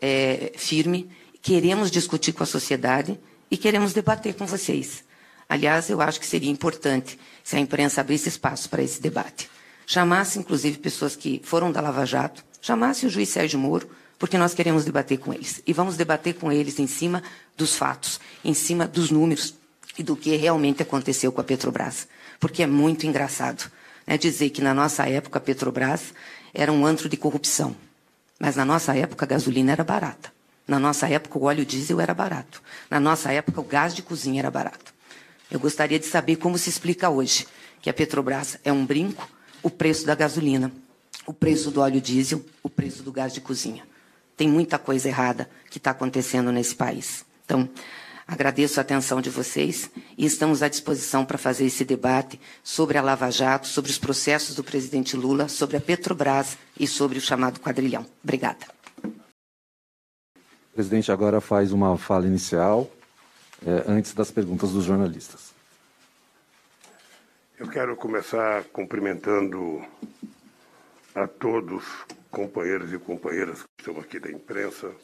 é, 0.00 0.52
firme, 0.56 1.08
queremos 1.40 1.88
discutir 1.88 2.32
com 2.32 2.42
a 2.42 2.46
sociedade 2.46 3.18
e 3.48 3.56
queremos 3.56 3.92
debater 3.92 4.34
com 4.34 4.44
vocês. 4.44 5.04
Aliás, 5.48 5.88
eu 5.88 6.00
acho 6.00 6.20
que 6.20 6.26
seria 6.26 6.50
importante 6.50 7.18
se 7.42 7.56
a 7.56 7.60
imprensa 7.60 8.00
abrisse 8.00 8.28
espaço 8.28 8.68
para 8.68 8.82
esse 8.82 9.00
debate. 9.00 9.48
Chamasse, 9.86 10.38
inclusive, 10.38 10.78
pessoas 10.78 11.16
que 11.16 11.40
foram 11.44 11.72
da 11.72 11.80
Lava 11.80 12.04
Jato, 12.06 12.44
chamasse 12.60 13.06
o 13.06 13.10
juiz 13.10 13.28
Sérgio 13.28 13.58
Moro, 13.58 13.88
porque 14.20 14.36
nós 14.36 14.52
queremos 14.52 14.84
debater 14.84 15.18
com 15.18 15.32
eles. 15.32 15.62
E 15.66 15.72
vamos 15.72 15.96
debater 15.96 16.34
com 16.34 16.52
eles 16.52 16.78
em 16.78 16.86
cima 16.86 17.22
dos 17.56 17.74
fatos, 17.74 18.20
em 18.44 18.52
cima 18.52 18.86
dos 18.86 19.10
números 19.10 19.54
e 19.98 20.02
do 20.02 20.14
que 20.14 20.36
realmente 20.36 20.82
aconteceu 20.82 21.32
com 21.32 21.40
a 21.40 21.44
Petrobras. 21.44 22.06
Porque 22.38 22.62
é 22.62 22.66
muito 22.66 23.06
engraçado 23.06 23.72
né, 24.06 24.18
dizer 24.18 24.50
que 24.50 24.60
na 24.60 24.74
nossa 24.74 25.08
época 25.08 25.38
a 25.38 25.40
Petrobras 25.40 26.12
era 26.52 26.70
um 26.70 26.84
antro 26.84 27.08
de 27.08 27.16
corrupção. 27.16 27.74
Mas 28.38 28.56
na 28.56 28.64
nossa 28.64 28.94
época 28.94 29.24
a 29.24 29.28
gasolina 29.28 29.72
era 29.72 29.82
barata. 29.82 30.30
Na 30.68 30.78
nossa 30.78 31.08
época 31.08 31.38
o 31.38 31.44
óleo 31.44 31.64
diesel 31.64 31.98
era 31.98 32.12
barato. 32.12 32.62
Na 32.90 33.00
nossa 33.00 33.32
época 33.32 33.58
o 33.58 33.64
gás 33.64 33.94
de 33.94 34.02
cozinha 34.02 34.42
era 34.42 34.50
barato. 34.50 34.92
Eu 35.50 35.58
gostaria 35.58 35.98
de 35.98 36.04
saber 36.04 36.36
como 36.36 36.58
se 36.58 36.68
explica 36.68 37.08
hoje 37.08 37.46
que 37.80 37.88
a 37.88 37.94
Petrobras 37.94 38.58
é 38.62 38.70
um 38.70 38.84
brinco, 38.84 39.26
o 39.62 39.70
preço 39.70 40.04
da 40.04 40.14
gasolina, 40.14 40.70
o 41.26 41.32
preço 41.32 41.70
do 41.70 41.80
óleo 41.80 42.02
diesel, 42.02 42.44
o 42.62 42.68
preço 42.68 43.02
do 43.02 43.10
gás 43.10 43.32
de 43.32 43.40
cozinha. 43.40 43.88
Tem 44.40 44.48
muita 44.48 44.78
coisa 44.78 45.06
errada 45.06 45.50
que 45.68 45.76
está 45.76 45.90
acontecendo 45.90 46.50
nesse 46.50 46.74
país. 46.74 47.26
Então, 47.44 47.68
Agradeço 48.26 48.78
a 48.78 48.82
atenção 48.82 49.20
de 49.20 49.28
vocês 49.28 49.90
e 50.16 50.24
estamos 50.24 50.62
à 50.62 50.68
disposição 50.68 51.26
para 51.26 51.36
fazer 51.36 51.66
esse 51.66 51.84
debate 51.84 52.40
sobre 52.62 52.96
a 52.96 53.02
Lava 53.02 53.28
Jato, 53.28 53.66
sobre 53.66 53.90
os 53.90 53.98
processos 53.98 54.54
do 54.54 54.62
presidente 54.62 55.16
Lula, 55.16 55.48
sobre 55.48 55.76
a 55.76 55.80
Petrobras 55.80 56.56
e 56.78 56.86
sobre 56.86 57.18
o 57.18 57.20
chamado 57.20 57.58
quadrilhão. 57.58 58.06
Obrigada. 58.22 58.66
O 59.04 60.72
presidente 60.72 61.10
agora 61.10 61.40
faz 61.40 61.72
uma 61.72 61.98
fala 61.98 62.24
inicial, 62.24 62.88
é, 63.66 63.84
antes 63.88 64.14
das 64.14 64.30
perguntas 64.30 64.70
dos 64.70 64.84
jornalistas. 64.84 65.52
Eu 67.58 67.68
quero 67.68 67.96
começar 67.96 68.62
cumprimentando 68.72 69.84
a 71.16 71.26
todos, 71.26 71.84
companheiros 72.30 72.92
e 72.92 72.98
companheiras 72.98 73.62
que 73.62 73.68
estão 73.78 74.00
aqui 74.00 74.18
da 74.20 74.30
imprensa, 74.30 74.94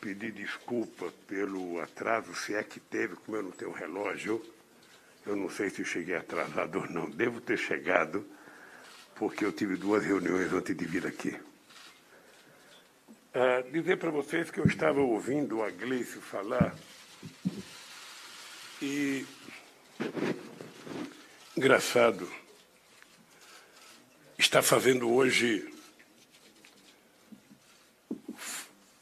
pedir 0.00 0.32
desculpa 0.32 1.12
pelo 1.26 1.80
atraso, 1.80 2.34
se 2.34 2.54
é 2.54 2.62
que 2.62 2.80
teve, 2.80 3.16
como 3.16 3.36
eu 3.36 3.42
não 3.42 3.50
tenho 3.50 3.72
relógio. 3.72 4.42
Eu 5.26 5.34
não 5.34 5.50
sei 5.50 5.70
se 5.70 5.84
cheguei 5.84 6.14
atrasado 6.14 6.78
ou 6.78 6.88
não. 6.88 7.10
Devo 7.10 7.40
ter 7.40 7.58
chegado, 7.58 8.24
porque 9.16 9.44
eu 9.44 9.52
tive 9.52 9.76
duas 9.76 10.04
reuniões 10.04 10.52
antes 10.52 10.76
de 10.76 10.84
vir 10.84 11.04
aqui. 11.06 11.36
Uh, 13.34 13.70
dizer 13.72 13.98
para 13.98 14.10
vocês 14.10 14.50
que 14.50 14.60
eu 14.60 14.66
estava 14.66 15.00
ouvindo 15.00 15.62
a 15.62 15.70
Gleice 15.70 16.18
falar 16.20 16.74
e. 18.80 19.26
Engraçado, 21.56 22.30
está 24.56 24.62
fazendo 24.62 25.12
hoje 25.12 25.68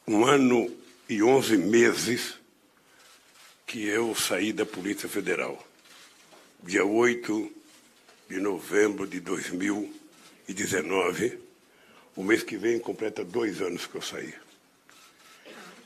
um 0.05 0.25
ano 0.25 0.69
e 1.07 1.23
11 1.23 1.57
meses 1.57 2.37
que 3.65 3.87
eu 3.87 4.13
saí 4.13 4.51
da 4.51 4.65
Polícia 4.65 5.07
Federal. 5.07 5.65
Dia 6.61 6.83
8 6.83 7.49
de 8.27 8.41
novembro 8.41 9.07
de 9.07 9.21
2019, 9.21 11.39
o 12.17 12.21
mês 12.21 12.43
que 12.43 12.57
vem 12.57 12.77
completa 12.77 13.23
dois 13.23 13.61
anos 13.61 13.87
que 13.87 13.95
eu 13.95 14.01
saí. 14.01 14.33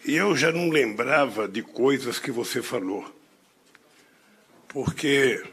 E 0.03 0.15
eu 0.15 0.35
já 0.35 0.51
não 0.51 0.71
lembrava 0.71 1.47
de 1.47 1.61
coisas 1.61 2.17
que 2.17 2.31
você 2.31 2.63
falou, 2.63 3.05
porque 4.67 5.43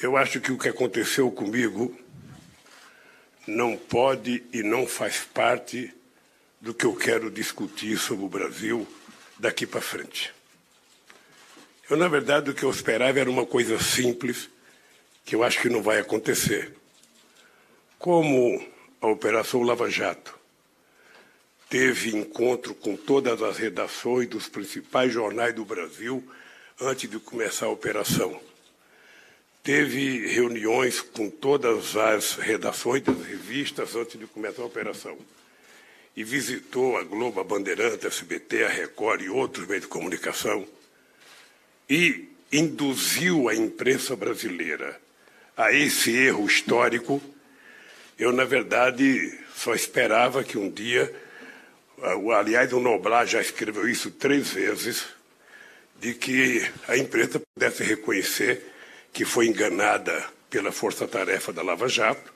eu 0.00 0.16
acho 0.16 0.40
que 0.40 0.52
o 0.52 0.58
que 0.58 0.68
aconteceu 0.68 1.32
comigo 1.32 2.06
não 3.48 3.78
pode 3.78 4.44
e 4.52 4.62
não 4.62 4.86
faz 4.86 5.20
parte 5.20 5.90
do 6.60 6.74
que 6.74 6.84
eu 6.84 6.94
quero 6.94 7.30
discutir 7.30 7.96
sobre 7.96 8.26
o 8.26 8.28
Brasil 8.28 8.86
daqui 9.38 9.66
para 9.66 9.80
frente. 9.80 10.34
Eu, 11.88 11.96
na 11.96 12.08
verdade, 12.08 12.50
o 12.50 12.54
que 12.54 12.62
eu 12.62 12.70
esperava 12.70 13.18
era 13.18 13.30
uma 13.30 13.46
coisa 13.46 13.78
simples, 13.80 14.50
que 15.24 15.34
eu 15.34 15.42
acho 15.42 15.62
que 15.62 15.70
não 15.70 15.82
vai 15.82 15.98
acontecer. 15.98 16.76
Como 17.98 18.62
a 19.00 19.06
Operação 19.06 19.62
Lava 19.62 19.88
Jato 19.88 20.38
teve 21.70 22.14
encontro 22.14 22.74
com 22.74 22.96
todas 22.96 23.42
as 23.42 23.56
redações 23.56 24.28
dos 24.28 24.46
principais 24.46 25.10
jornais 25.10 25.54
do 25.54 25.64
Brasil 25.64 26.22
antes 26.78 27.08
de 27.08 27.18
começar 27.18 27.64
a 27.64 27.70
operação. 27.70 28.38
Teve 29.68 30.26
reuniões 30.26 31.02
com 31.02 31.28
todas 31.28 31.94
as 31.94 32.36
redações 32.36 33.02
das 33.02 33.22
revistas 33.22 33.94
antes 33.94 34.18
de 34.18 34.26
começar 34.26 34.62
a 34.62 34.64
operação. 34.64 35.18
E 36.16 36.24
visitou 36.24 36.96
a 36.96 37.02
Globo, 37.02 37.38
a 37.38 37.44
Bandeirante, 37.44 38.06
a 38.06 38.08
SBT, 38.08 38.64
a 38.64 38.68
Record 38.68 39.20
e 39.20 39.28
outros 39.28 39.66
meios 39.66 39.82
de 39.82 39.88
comunicação. 39.88 40.66
E 41.86 42.30
induziu 42.50 43.50
a 43.50 43.54
imprensa 43.54 44.16
brasileira 44.16 44.98
a 45.54 45.70
esse 45.70 46.16
erro 46.16 46.46
histórico, 46.46 47.20
eu, 48.18 48.32
na 48.32 48.46
verdade, 48.46 49.38
só 49.54 49.74
esperava 49.74 50.42
que 50.42 50.56
um 50.56 50.70
dia, 50.70 51.14
aliás, 52.34 52.72
o 52.72 52.80
Noblar 52.80 53.26
já 53.26 53.42
escreveu 53.42 53.86
isso 53.86 54.10
três 54.12 54.48
vezes, 54.48 55.04
de 56.00 56.14
que 56.14 56.66
a 56.88 56.96
imprensa 56.96 57.38
pudesse 57.54 57.82
reconhecer 57.82 58.77
que 59.12 59.24
foi 59.24 59.46
enganada 59.46 60.24
pela 60.50 60.72
força-tarefa 60.72 61.52
da 61.52 61.62
Lava 61.62 61.88
Jato, 61.88 62.32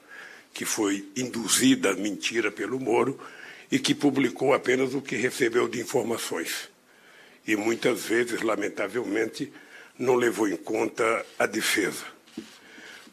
que 0.53 0.65
foi 0.65 1.09
induzida 1.17 1.91
à 1.91 1.95
mentira 1.95 2.51
pelo 2.51 2.79
Moro, 2.79 3.19
e 3.71 3.79
que 3.79 3.95
publicou 3.95 4.53
apenas 4.53 4.93
o 4.93 5.01
que 5.01 5.17
recebeu 5.17 5.67
de 5.67 5.81
informações. 5.81 6.69
E 7.47 7.57
muitas 7.57 8.05
vezes, 8.05 8.43
lamentavelmente, 8.43 9.51
não 9.99 10.15
levou 10.15 10.47
em 10.47 10.57
conta 10.57 11.25
a 11.39 11.47
defesa. 11.47 12.05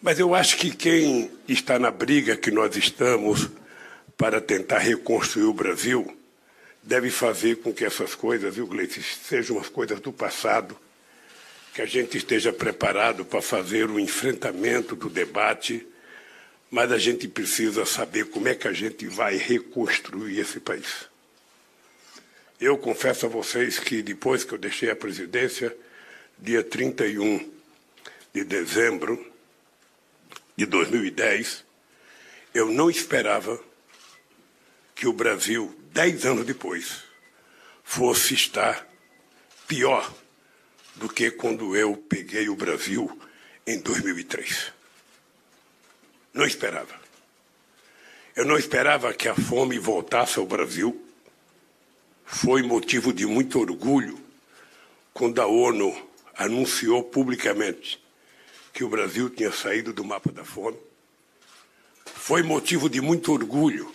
Mas 0.01 0.20
eu 0.20 0.34
acho 0.34 0.58
que 0.58 0.72
quem 0.72 1.32
está 1.48 1.78
na 1.78 1.92
briga 1.92 2.36
que 2.36 2.51
nós 2.51 2.75
estamos 2.75 3.50
para 4.18 4.42
tentar 4.42 4.80
reconstruir 4.80 5.46
o 5.46 5.54
Brasil 5.54 6.18
deve 6.84 7.10
fazer 7.10 7.58
com 7.58 7.74
que 7.74 7.86
essas 7.86 8.16
coisas, 8.16 8.56
viu, 8.56 8.68
Gleice, 8.68 9.01
sejam 9.01 9.60
as 9.60 9.70
coisas 9.70 10.00
do 10.00 10.12
passado, 10.12 10.75
que 11.79 11.83
a 11.83 11.86
gente 11.86 12.17
esteja 12.17 12.51
preparado 12.51 13.24
para 13.24 13.41
fazer 13.41 13.89
o 13.89 13.98
enfrentamento 13.98 14.98
do 14.98 15.09
debate 15.09 15.88
mas 16.69 16.91
a 16.91 16.98
gente 16.98 17.25
precisa 17.25 17.86
saber 17.86 18.25
como 18.25 18.50
é 18.50 18.53
que 18.53 18.67
a 18.67 18.74
gente 18.74 19.07
vai 19.07 19.38
reconstruir 19.38 20.38
esse 20.39 20.59
país. 20.59 21.07
Eu 22.59 22.77
confesso 22.77 23.27
a 23.27 23.29
vocês 23.29 23.79
que 23.79 24.01
depois 24.01 24.43
que 24.43 24.53
eu 24.53 24.57
deixei 24.57 24.91
a 24.91 24.95
presidência, 24.95 25.74
dia 26.38 26.62
31 26.62 27.50
de 28.33 28.43
dezembro 28.43 29.33
de 30.57 30.65
2010, 30.65 31.63
eu 32.53 32.67
não 32.74 32.89
esperava 32.89 33.57
que 34.93 35.07
o 35.07 35.13
Brasil, 35.13 35.74
dez 35.93 36.25
anos 36.25 36.45
depois, 36.45 37.03
fosse 37.86 38.33
estar 38.33 38.86
pior 39.65 40.13
do 41.00 41.08
que 41.08 41.32
quando 41.32 41.75
eu 41.75 41.96
peguei 41.96 42.50
o 42.50 42.56
Brasil 42.56 43.10
em 43.65 43.79
2003. 43.79 44.74
Não 46.34 46.46
esperava. 46.46 47.00
Eu 48.36 48.46
não 48.46 48.58
esperava 48.58 49.13
que 49.13 49.29
a 49.29 49.34
fome 49.34 49.79
voltasse 49.79 50.38
ao 50.38 50.46
Brasil. 50.46 51.01
Foi 52.25 52.62
motivo 52.62 53.13
de 53.13 53.25
muito 53.25 53.60
orgulho 53.60 54.20
quando 55.13 55.41
a 55.41 55.48
ONU 55.48 56.10
anunciou 56.36 57.01
publicamente 57.01 58.03
que 58.74 58.84
o 58.84 58.89
Brasil 58.89 59.29
tinha 59.29 59.51
saído 59.51 59.94
do 59.94 60.03
mapa 60.03 60.32
da 60.32 60.44
fome. 60.44 60.77
Foi 62.06 62.44
motivo 62.44 62.89
de 62.89 63.00
muito 63.00 63.32
orgulho 63.32 63.91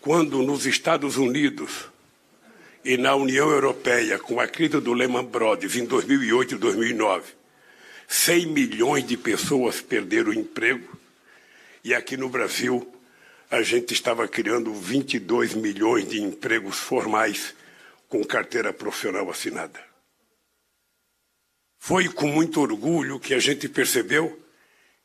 quando 0.00 0.42
nos 0.42 0.64
Estados 0.64 1.16
Unidos 1.18 1.88
e 2.84 2.96
na 2.96 3.14
União 3.14 3.50
Europeia, 3.50 4.18
com 4.18 4.40
a 4.40 4.46
crise 4.46 4.80
do 4.80 4.92
Lehman 4.92 5.24
Brothers 5.24 5.76
em 5.76 5.84
2008 5.84 6.54
e 6.54 6.58
2009, 6.58 7.32
100 8.08 8.46
milhões 8.46 9.06
de 9.06 9.16
pessoas 9.16 9.80
perderam 9.80 10.30
o 10.30 10.34
emprego 10.34 11.00
e 11.82 11.94
aqui 11.94 12.16
no 12.16 12.28
Brasil, 12.28 12.86
a 13.50 13.62
gente 13.62 13.94
estava 13.94 14.28
criando 14.28 14.72
22 14.74 15.54
milhões 15.54 16.06
de 16.06 16.20
empregos 16.20 16.78
formais 16.78 17.54
com 18.06 18.22
carteira 18.22 18.72
profissional 18.72 19.28
assinada. 19.30 19.80
Foi 21.78 22.06
com 22.08 22.26
muito 22.26 22.60
orgulho 22.60 23.18
que 23.18 23.32
a 23.32 23.38
gente 23.38 23.66
percebeu 23.68 24.38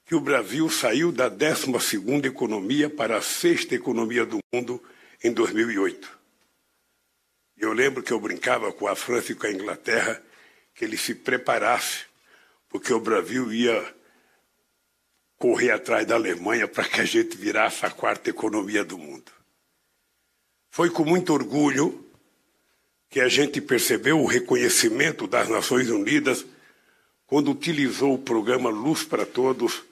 que 0.05 0.13
o 0.13 0.20
Brasil 0.20 0.70
saiu 0.70 1.12
da 1.12 1.29
12 1.29 1.72
economia 2.25 2.89
para 2.89 3.17
a 3.17 3.22
sexta 3.22 3.74
economia 3.74 4.25
do 4.25 4.39
mundo 4.53 4.84
em 5.24 5.32
2008. 5.32 6.15
Eu 7.58 7.72
lembro 7.72 8.04
que 8.04 8.12
eu 8.12 8.20
brincava 8.20 8.72
com 8.74 8.88
a 8.88 8.96
França 8.96 9.32
e 9.32 9.36
com 9.36 9.48
a 9.48 9.52
Inglaterra 9.52 10.22
que 10.74 10.84
ele 10.84 10.98
se 10.98 11.16
preparasse, 11.16 12.06
porque 12.68 12.94
o 12.94 13.00
Brasil 13.00 13.52
ia 13.54 13.96
correr 15.38 15.72
atrás 15.72 16.06
da 16.06 16.16
Alemanha 16.16 16.68
para 16.68 16.84
que 16.84 17.00
a 17.00 17.06
gente 17.06 17.38
virasse 17.38 17.86
a 17.86 17.90
quarta 17.90 18.30
economia 18.30 18.84
do 18.84 18.98
mundo. 18.98 19.32
Foi 20.70 20.90
com 20.90 21.06
muito 21.06 21.32
orgulho 21.34 22.06
que 23.10 23.22
a 23.22 23.30
gente 23.30 23.62
percebeu 23.62 24.20
o 24.20 24.26
reconhecimento 24.26 25.26
das 25.26 25.48
Nações 25.48 25.90
Unidas 25.90 26.46
quando 27.26 27.52
utilizou 27.52 28.14
o 28.14 28.20
programa 28.20 28.70
Luz 28.70 29.04
para 29.04 29.26
Todos 29.26 29.84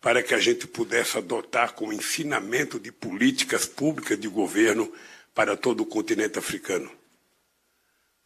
para 0.00 0.22
que 0.22 0.32
a 0.32 0.38
gente 0.38 0.66
pudesse 0.66 1.18
adotar 1.18 1.74
como 1.74 1.92
ensinamento 1.92 2.80
de 2.80 2.90
políticas 2.90 3.66
públicas 3.66 4.18
de 4.18 4.28
governo 4.28 4.90
para 5.34 5.56
todo 5.56 5.82
o 5.82 5.86
continente 5.86 6.38
africano. 6.38 6.99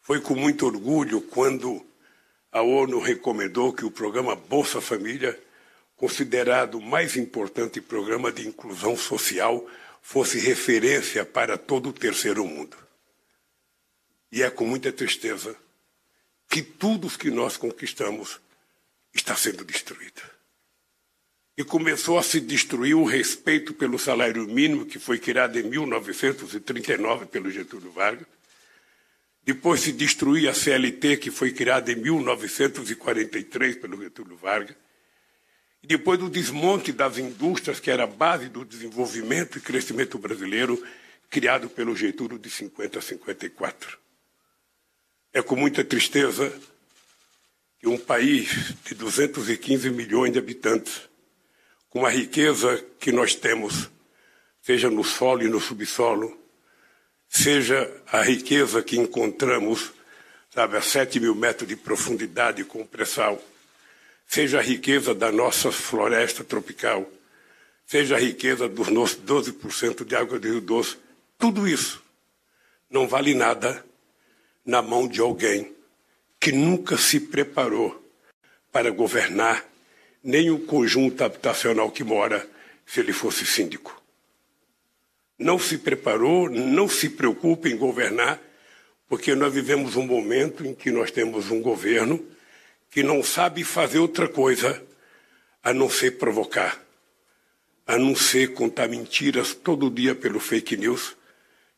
Foi 0.05 0.21
com 0.21 0.35
muito 0.35 0.67
orgulho 0.67 1.19
quando 1.19 1.83
a 2.51 2.61
ONU 2.61 2.99
recomendou 2.99 3.73
que 3.73 3.83
o 3.83 3.89
programa 3.89 4.35
Bolsa 4.35 4.79
Família, 4.79 5.37
considerado 5.97 6.75
o 6.75 6.81
mais 6.81 7.17
importante 7.17 7.81
programa 7.81 8.31
de 8.31 8.47
inclusão 8.47 8.95
social, 8.95 9.67
fosse 10.03 10.37
referência 10.37 11.25
para 11.25 11.57
todo 11.57 11.89
o 11.89 11.93
terceiro 11.93 12.45
mundo. 12.45 12.77
E 14.31 14.43
é 14.43 14.49
com 14.51 14.63
muita 14.63 14.91
tristeza 14.91 15.55
que 16.47 16.61
tudo 16.61 17.07
o 17.07 17.17
que 17.17 17.31
nós 17.31 17.57
conquistamos 17.57 18.39
está 19.11 19.35
sendo 19.35 19.65
destruído. 19.65 20.21
E 21.57 21.63
começou 21.63 22.19
a 22.19 22.23
se 22.23 22.39
destruir 22.39 22.93
o 22.93 23.05
respeito 23.05 23.73
pelo 23.73 23.97
salário 23.97 24.45
mínimo, 24.45 24.85
que 24.85 24.99
foi 24.99 25.17
criado 25.17 25.57
em 25.57 25.63
1939 25.63 27.25
pelo 27.25 27.49
Getúlio 27.49 27.91
Vargas. 27.91 28.34
Depois 29.45 29.81
se 29.81 29.91
destruiu 29.91 30.49
a 30.49 30.55
CLT, 30.55 31.17
que 31.17 31.29
foi 31.29 31.51
criada 31.51 31.91
em 31.91 31.95
1943 31.97 33.75
pelo 33.75 34.01
Getúlio 34.01 34.35
Vargas. 34.35 34.75
E 35.83 35.87
depois 35.87 36.17
do 36.17 36.31
desmonte 36.31 36.91
das 36.91 37.19
indústrias, 37.19 37.79
que 37.79 37.91
era 37.91 38.05
a 38.05 38.07
base 38.07 38.49
do 38.49 38.65
desenvolvimento 38.65 39.59
e 39.59 39.61
crescimento 39.61 40.17
brasileiro, 40.17 40.83
criado 41.29 41.69
pelo 41.69 41.95
Getúlio 41.95 42.39
de 42.39 42.49
50 42.49 42.97
a 42.97 43.01
54. 43.03 43.99
É 45.31 45.43
com 45.43 45.55
muita 45.55 45.83
tristeza 45.83 46.51
que 47.79 47.87
um 47.87 47.99
país 47.99 48.73
de 48.83 48.95
215 48.95 49.91
milhões 49.91 50.33
de 50.33 50.39
habitantes, 50.39 51.01
com 51.87 52.03
a 52.03 52.09
riqueza 52.09 52.83
que 52.99 53.11
nós 53.11 53.35
temos, 53.35 53.91
seja 54.59 54.89
no 54.89 55.03
solo 55.03 55.43
e 55.43 55.47
no 55.47 55.59
subsolo, 55.59 56.35
seja 57.29 57.91
a 58.11 58.21
riqueza 58.21 58.81
que 58.81 58.97
encontramos, 58.97 59.91
sabe, 60.53 60.77
a 60.77 60.81
7 60.81 61.19
mil 61.19 61.35
metros 61.35 61.67
de 61.67 61.75
profundidade 61.75 62.63
com 62.63 62.85
pré-sal, 62.85 63.41
seja 64.27 64.59
a 64.59 64.61
riqueza 64.61 65.13
da 65.13 65.31
nossa 65.31 65.71
floresta 65.71 66.43
tropical, 66.43 67.09
seja 67.85 68.15
a 68.15 68.19
riqueza 68.19 68.67
dos 68.67 68.89
nossos 68.89 69.19
12% 69.21 70.05
de 70.05 70.15
água 70.15 70.39
de 70.39 70.49
Rio 70.49 70.61
Doce, 70.61 70.97
tudo 71.37 71.67
isso 71.67 72.01
não 72.89 73.07
vale 73.07 73.33
nada 73.33 73.85
na 74.65 74.81
mão 74.81 75.07
de 75.07 75.19
alguém 75.19 75.73
que 76.39 76.51
nunca 76.51 76.97
se 76.97 77.19
preparou 77.19 78.01
para 78.71 78.89
governar 78.91 79.65
nem 80.23 80.49
o 80.49 80.59
conjunto 80.59 81.23
habitacional 81.23 81.91
que 81.91 82.03
mora 82.03 82.47
se 82.85 82.99
ele 82.99 83.13
fosse 83.13 83.45
síndico. 83.45 84.01
Não 85.37 85.59
se 85.59 85.77
preparou, 85.77 86.49
não 86.49 86.87
se 86.87 87.09
preocupa 87.09 87.67
em 87.67 87.77
governar, 87.77 88.41
porque 89.07 89.35
nós 89.35 89.53
vivemos 89.53 89.95
um 89.95 90.05
momento 90.05 90.65
em 90.65 90.73
que 90.73 90.89
nós 90.89 91.11
temos 91.11 91.51
um 91.51 91.61
governo 91.61 92.25
que 92.89 93.03
não 93.03 93.21
sabe 93.21 93.63
fazer 93.63 93.99
outra 93.99 94.27
coisa 94.27 94.81
a 95.61 95.73
não 95.73 95.89
ser 95.89 96.11
provocar, 96.11 96.81
a 97.85 97.97
não 97.97 98.15
ser 98.15 98.53
contar 98.53 98.87
mentiras 98.87 99.53
todo 99.53 99.89
dia 99.89 100.15
pelo 100.15 100.39
fake 100.39 100.77
news. 100.77 101.15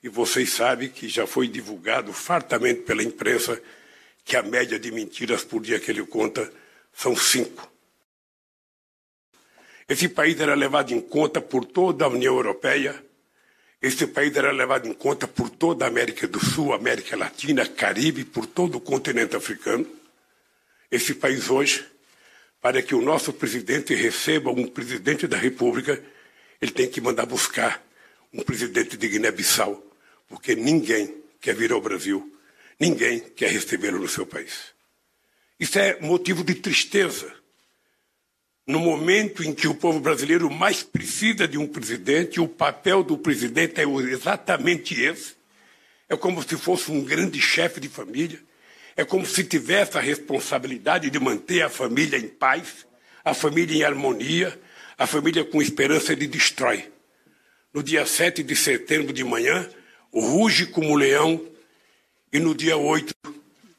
E 0.03 0.09
vocês 0.09 0.51
sabem 0.51 0.89
que 0.89 1.09
já 1.09 1.25
foi 1.25 1.47
divulgado 1.47 2.13
fartamente 2.13 2.81
pela 2.81 3.01
imprensa 3.01 3.59
que 4.23 4.35
a 4.35 4.43
média 4.43 4.77
de 4.77 4.91
mentiras 4.91 5.43
por 5.43 5.61
dia 5.61 5.79
que 5.79 5.89
ele 5.89 6.05
conta 6.05 6.51
são 6.93 7.15
cinco. 7.15 7.71
Esse 9.87 10.09
país 10.09 10.39
era 10.39 10.53
levado 10.53 10.91
em 10.91 10.99
conta 10.99 11.39
por 11.39 11.63
toda 11.63 12.03
a 12.05 12.09
União 12.09 12.35
Europeia, 12.35 13.06
esse 13.81 14.07
país 14.07 14.35
era 14.35 14.51
levado 14.51 14.87
em 14.87 14.93
conta 14.93 15.27
por 15.27 15.49
toda 15.49 15.85
a 15.85 15.87
América 15.87 16.27
do 16.27 16.39
Sul, 16.39 16.73
América 16.73 17.15
Latina, 17.15 17.65
Caribe, 17.65 18.25
por 18.25 18.45
todo 18.45 18.75
o 18.75 18.81
continente 18.81 19.35
africano. 19.35 19.85
Esse 20.91 21.13
país 21.13 21.49
hoje, 21.49 21.85
para 22.61 22.81
que 22.81 22.95
o 22.95 23.01
nosso 23.01 23.33
presidente 23.33 23.93
receba 23.93 24.49
um 24.51 24.67
presidente 24.67 25.27
da 25.27 25.37
República, 25.37 26.01
ele 26.61 26.71
tem 26.71 26.89
que 26.89 26.99
mandar 26.99 27.25
buscar 27.25 27.85
um 28.33 28.41
presidente 28.41 28.97
de 28.97 29.07
Guiné-Bissau, 29.07 29.83
porque 30.27 30.55
ninguém 30.55 31.15
quer 31.39 31.55
vir 31.55 31.71
ao 31.71 31.79
Brasil 31.79 32.33
Ninguém 32.79 33.19
quer 33.19 33.49
recebê-lo 33.49 33.99
no 33.99 34.07
seu 34.07 34.25
país. 34.25 34.75
Isso 35.59 35.79
é 35.79 35.99
motivo 35.99 36.43
de 36.43 36.55
tristeza. 36.55 37.33
No 38.67 38.81
momento 38.81 39.41
em 39.45 39.53
que 39.53 39.65
o 39.65 39.73
povo 39.73 39.97
brasileiro 40.01 40.51
mais 40.51 40.83
precisa 40.83 41.47
de 41.47 41.57
um 41.57 41.65
presidente, 41.65 42.41
o 42.41 42.49
papel 42.49 43.01
do 43.01 43.17
presidente 43.17 43.79
é 43.79 43.85
exatamente 43.85 45.01
esse. 45.01 45.35
É 46.09 46.17
como 46.17 46.43
se 46.43 46.57
fosse 46.57 46.91
um 46.91 47.01
grande 47.01 47.39
chefe 47.39 47.79
de 47.79 47.87
família. 47.87 48.37
É 48.97 49.05
como 49.05 49.25
se 49.25 49.45
tivesse 49.45 49.97
a 49.97 50.01
responsabilidade 50.01 51.09
de 51.09 51.17
manter 51.17 51.61
a 51.61 51.69
família 51.69 52.17
em 52.17 52.27
paz, 52.27 52.85
a 53.23 53.33
família 53.33 53.77
em 53.77 53.83
harmonia, 53.83 54.59
a 54.97 55.07
família 55.07 55.45
com 55.45 55.61
esperança 55.61 56.11
ele 56.11 56.27
destrói. 56.27 56.91
No 57.73 57.81
dia 57.81 58.05
7 58.05 58.43
de 58.43 58.55
setembro 58.55 59.13
de 59.13 59.23
manhã, 59.23 59.69
ruge 60.11 60.65
como 60.65 60.89
um 60.89 60.95
leão 60.95 61.41
e 62.33 62.39
no 62.39 62.53
dia 62.53 62.75
8 62.75 63.15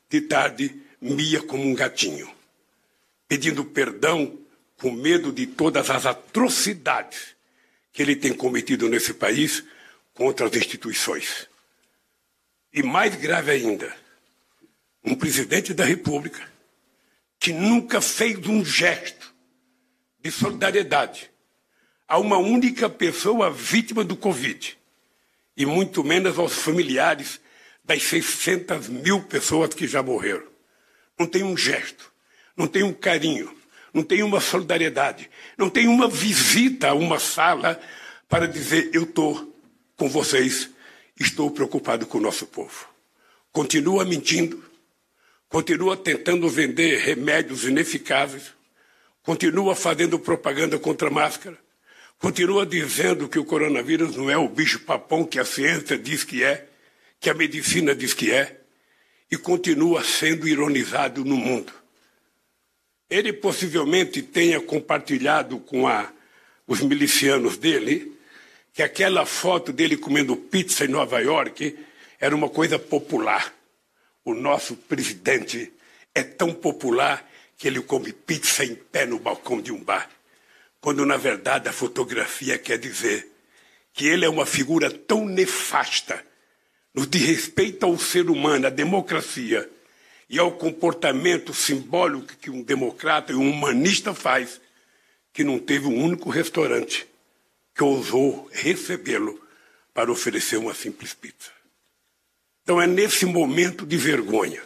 de 0.08 0.22
tarde 0.22 0.80
mia 0.98 1.42
como 1.42 1.62
um 1.62 1.74
gatinho, 1.74 2.30
pedindo 3.28 3.66
perdão 3.66 4.47
com 4.78 4.92
medo 4.92 5.32
de 5.32 5.46
todas 5.46 5.90
as 5.90 6.06
atrocidades 6.06 7.36
que 7.92 8.00
ele 8.00 8.16
tem 8.16 8.32
cometido 8.32 8.88
nesse 8.88 9.12
país 9.12 9.64
contra 10.14 10.46
as 10.46 10.54
instituições. 10.54 11.48
E 12.72 12.82
mais 12.82 13.14
grave 13.16 13.50
ainda, 13.50 13.94
um 15.04 15.14
presidente 15.14 15.74
da 15.74 15.84
República 15.84 16.48
que 17.40 17.52
nunca 17.52 18.00
fez 18.00 18.38
um 18.46 18.64
gesto 18.64 19.32
de 20.20 20.30
solidariedade 20.30 21.30
a 22.06 22.18
uma 22.18 22.38
única 22.38 22.88
pessoa 22.88 23.50
vítima 23.50 24.02
do 24.02 24.16
Covid, 24.16 24.78
e 25.56 25.66
muito 25.66 26.02
menos 26.02 26.38
aos 26.38 26.54
familiares 26.54 27.40
das 27.84 28.02
600 28.04 28.88
mil 28.88 29.22
pessoas 29.24 29.74
que 29.74 29.86
já 29.86 30.02
morreram. 30.02 30.46
Não 31.18 31.26
tem 31.26 31.42
um 31.42 31.56
gesto, 31.56 32.12
não 32.56 32.66
tem 32.66 32.82
um 32.82 32.92
carinho, 32.92 33.57
não 33.98 34.04
tem 34.04 34.22
uma 34.22 34.40
solidariedade, 34.40 35.28
não 35.56 35.68
tem 35.68 35.88
uma 35.88 36.06
visita 36.06 36.90
a 36.90 36.94
uma 36.94 37.18
sala 37.18 37.80
para 38.28 38.46
dizer: 38.46 38.90
eu 38.92 39.02
estou 39.02 39.52
com 39.96 40.08
vocês, 40.08 40.70
estou 41.18 41.50
preocupado 41.50 42.06
com 42.06 42.18
o 42.18 42.20
nosso 42.20 42.46
povo. 42.46 42.86
Continua 43.50 44.04
mentindo, 44.04 44.64
continua 45.48 45.96
tentando 45.96 46.48
vender 46.48 47.00
remédios 47.00 47.64
ineficazes, 47.64 48.52
continua 49.20 49.74
fazendo 49.74 50.16
propaganda 50.16 50.78
contra 50.78 51.08
a 51.08 51.10
máscara, 51.10 51.58
continua 52.20 52.64
dizendo 52.64 53.28
que 53.28 53.40
o 53.40 53.44
coronavírus 53.44 54.14
não 54.14 54.30
é 54.30 54.38
o 54.38 54.48
bicho-papão 54.48 55.24
que 55.24 55.40
a 55.40 55.44
ciência 55.44 55.98
diz 55.98 56.22
que 56.22 56.44
é 56.44 56.68
que 57.18 57.28
a 57.28 57.34
medicina 57.34 57.96
diz 57.96 58.14
que 58.14 58.30
é, 58.30 58.60
e 59.28 59.36
continua 59.36 60.04
sendo 60.04 60.46
ironizado 60.46 61.24
no 61.24 61.36
mundo. 61.36 61.72
Ele 63.08 63.32
possivelmente 63.32 64.22
tenha 64.22 64.60
compartilhado 64.60 65.58
com 65.58 65.88
a, 65.88 66.12
os 66.66 66.80
milicianos 66.80 67.56
dele 67.56 68.16
que 68.72 68.82
aquela 68.82 69.26
foto 69.26 69.72
dele 69.72 69.96
comendo 69.96 70.36
pizza 70.36 70.84
em 70.84 70.88
Nova 70.88 71.18
York 71.20 71.76
era 72.20 72.34
uma 72.34 72.48
coisa 72.48 72.78
popular. 72.78 73.52
O 74.24 74.34
nosso 74.34 74.76
presidente 74.76 75.72
é 76.14 76.22
tão 76.22 76.52
popular 76.52 77.28
que 77.56 77.66
ele 77.66 77.80
come 77.80 78.12
pizza 78.12 78.64
em 78.64 78.74
pé 78.74 79.06
no 79.06 79.18
balcão 79.18 79.60
de 79.60 79.72
um 79.72 79.82
bar, 79.82 80.08
quando 80.80 81.04
na 81.04 81.16
verdade 81.16 81.68
a 81.68 81.72
fotografia 81.72 82.56
quer 82.56 82.78
dizer 82.78 83.26
que 83.92 84.06
ele 84.06 84.24
é 84.24 84.28
uma 84.28 84.46
figura 84.46 84.90
tão 84.90 85.26
nefasta 85.26 86.24
no 86.94 87.06
de 87.06 87.18
respeito 87.18 87.84
ao 87.84 87.98
ser 87.98 88.30
humano, 88.30 88.66
à 88.66 88.70
democracia 88.70 89.68
e 90.28 90.38
ao 90.38 90.52
comportamento 90.52 91.54
simbólico 91.54 92.36
que 92.40 92.50
um 92.50 92.62
democrata 92.62 93.32
e 93.32 93.34
um 93.34 93.50
humanista 93.50 94.12
faz, 94.12 94.60
que 95.32 95.42
não 95.42 95.58
teve 95.58 95.86
um 95.86 96.04
único 96.04 96.28
restaurante 96.30 97.06
que 97.74 97.82
ousou 97.82 98.48
recebê-lo 98.52 99.40
para 99.94 100.10
oferecer 100.10 100.56
uma 100.56 100.74
simples 100.74 101.14
pizza. 101.14 101.50
Então 102.62 102.80
é 102.80 102.86
nesse 102.86 103.24
momento 103.24 103.86
de 103.86 103.96
vergonha 103.96 104.62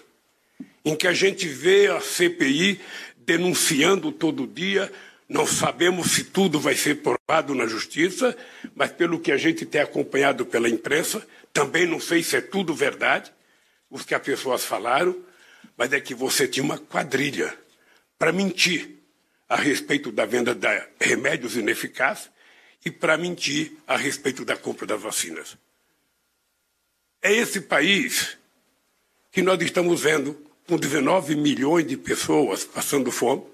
em 0.85 0.97
que 0.97 1.07
a 1.07 1.13
gente 1.13 1.47
vê 1.47 1.87
a 1.87 2.01
CPI 2.01 2.81
denunciando 3.19 4.11
todo 4.11 4.47
dia 4.47 4.91
não 5.33 5.47
sabemos 5.47 6.13
se 6.13 6.25
tudo 6.25 6.61
vai 6.61 6.75
ser 6.75 6.97
provado 6.97 7.55
na 7.55 7.67
justiça, 7.67 8.37
mas 8.75 8.93
pelo 8.93 9.19
que 9.19 9.33
a 9.33 9.39
gente 9.39 9.65
tem 9.65 9.81
acompanhado 9.81 10.45
pela 10.45 10.69
imprensa, 10.69 11.27
também 11.55 11.87
não 11.87 11.99
sei 11.99 12.23
se 12.23 12.37
é 12.37 12.43
tudo 12.43 12.75
verdade, 12.75 13.33
os 13.89 14.05
que 14.05 14.15
as 14.15 14.21
pessoas 14.21 14.63
falaram, 14.63 15.17
mas 15.77 15.93
é 15.93 16.01
que 16.01 16.15
você 16.15 16.47
tinha 16.47 16.65
uma 16.65 16.79
quadrilha 16.79 17.57
para 18.19 18.33
mentir 18.33 18.99
a 19.49 19.57
respeito 19.57 20.11
da 20.11 20.25
venda 20.25 20.55
de 20.55 20.69
remédios 21.01 21.57
ineficazes 21.57 22.31
e 22.85 22.91
para 22.91 23.17
mentir 23.17 23.73
a 23.87 23.97
respeito 23.97 24.45
da 24.45 24.57
compra 24.57 24.87
das 24.87 25.01
vacinas. 25.01 25.57
É 27.21 27.33
esse 27.33 27.61
país 27.61 28.37
que 29.31 29.43
nós 29.43 29.61
estamos 29.63 30.01
vendo 30.01 30.35
com 30.67 30.77
19 30.77 31.37
milhões 31.37 31.87
de 31.87 31.97
pessoas 31.97 32.65
passando 32.65 33.11
fome. 33.11 33.45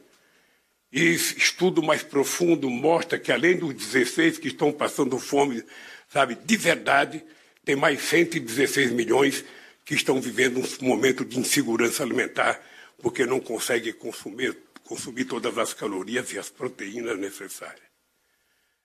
E 0.91 1.15
estudo 1.15 1.83
mais 1.83 2.03
profundo 2.03 2.71
mostra 2.71 3.19
que 3.19 3.31
além 3.31 3.57
dos 3.57 3.75
16 3.75 4.39
que 4.39 4.49
estão 4.49 4.73
passando 4.73 5.19
fome, 5.19 5.63
sabe, 6.09 6.35
de 6.35 6.57
verdade, 6.57 7.23
tem 7.65 7.77
mais 7.77 8.01
116 8.01 8.93
milhões 8.93 9.45
que 9.89 9.95
estão 9.95 10.21
vivendo 10.21 10.61
um 10.61 10.87
momento 10.87 11.25
de 11.25 11.39
insegurança 11.39 12.03
alimentar 12.03 12.61
porque 12.99 13.25
não 13.25 13.41
conseguem 13.41 13.95
consumir, 13.95 14.55
consumir 14.85 15.25
todas 15.25 15.57
as 15.57 15.73
calorias 15.73 16.31
e 16.31 16.39
as 16.39 16.51
proteínas 16.51 17.19
necessárias. 17.19 17.89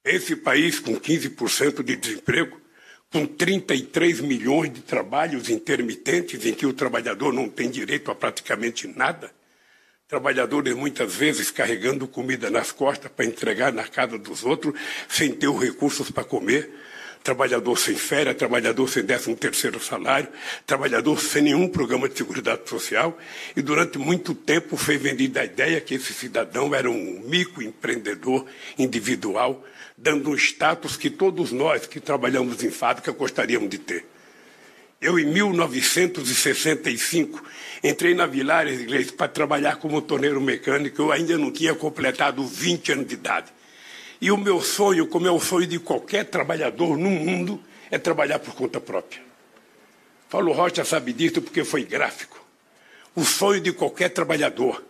Esse 0.01 0.33
país 0.33 0.79
com 0.79 0.95
15% 0.95 1.83
de 1.83 1.97
desemprego, 1.97 2.57
com 3.11 3.25
33 3.25 4.21
milhões 4.21 4.71
de 4.71 4.79
trabalhos 4.79 5.49
intermitentes 5.49 6.45
em 6.45 6.53
que 6.53 6.65
o 6.65 6.71
trabalhador 6.71 7.33
não 7.33 7.49
tem 7.49 7.69
direito 7.69 8.09
a 8.09 8.15
praticamente 8.15 8.87
nada, 8.87 9.29
trabalhadores 10.07 10.73
muitas 10.73 11.13
vezes 11.13 11.51
carregando 11.51 12.07
comida 12.07 12.49
nas 12.49 12.71
costas 12.71 13.11
para 13.11 13.25
entregar 13.25 13.73
na 13.73 13.85
casa 13.85 14.17
dos 14.17 14.45
outros, 14.45 14.73
sem 15.09 15.35
ter 15.35 15.49
os 15.49 15.61
recursos 15.61 16.09
para 16.09 16.23
comer, 16.23 16.71
trabalhador 17.23 17.77
sem 17.77 17.95
férias, 17.95 18.35
trabalhador 18.35 18.89
sem 18.89 19.03
décimo 19.03 19.35
terceiro 19.35 19.79
salário, 19.79 20.27
trabalhador 20.67 21.19
sem 21.19 21.43
nenhum 21.43 21.69
programa 21.69 22.09
de 22.09 22.17
seguridade 22.17 22.69
social, 22.69 23.17
e 23.55 23.61
durante 23.61 23.97
muito 23.97 24.35
tempo 24.35 24.75
foi 24.75 24.97
vendida 24.97 25.39
a 25.41 25.45
ideia 25.45 25.79
que 25.79 25.95
esse 25.95 26.13
cidadão 26.13 26.75
era 26.75 26.91
um 26.91 27.21
microempreendedor 27.25 28.45
individual, 28.77 29.63
dando 29.97 30.31
um 30.31 30.35
status 30.35 30.97
que 30.97 31.09
todos 31.09 31.53
nós 31.53 31.87
que 31.87 32.01
trabalhamos 32.01 32.61
em 32.63 32.69
fábrica 32.69 33.13
gostaríamos 33.13 33.69
de 33.69 33.77
ter. 33.77 34.05
Eu, 34.99 35.17
em 35.19 35.25
1965, 35.25 37.43
entrei 37.83 38.13
na 38.13 38.25
Vilares 38.25 38.79
Iglesias 38.79 39.11
para 39.11 39.27
trabalhar 39.27 39.75
como 39.75 40.01
torneiro 40.01 40.39
mecânico. 40.39 41.01
Eu 41.01 41.11
ainda 41.11 41.37
não 41.37 41.51
tinha 41.51 41.75
completado 41.75 42.45
20 42.45 42.93
anos 42.93 43.07
de 43.07 43.15
idade. 43.15 43.51
E 44.23 44.31
o 44.31 44.37
meu 44.37 44.61
sonho, 44.61 45.05
como 45.05 45.27
é 45.27 45.31
o 45.31 45.37
sonho 45.37 45.67
de 45.67 45.77
qualquer 45.77 46.23
trabalhador 46.23 46.97
no 46.97 47.09
mundo, 47.09 47.61
é 47.91 47.97
trabalhar 47.97 48.39
por 48.39 48.55
conta 48.55 48.79
própria. 48.79 49.21
Paulo 50.29 50.53
Rocha 50.53 50.85
sabe 50.85 51.11
disso 51.11 51.41
porque 51.41 51.65
foi 51.65 51.83
gráfico. 51.83 52.41
O 53.13 53.25
sonho 53.25 53.59
de 53.59 53.73
qualquer 53.73 54.07
trabalhador, 54.11 54.81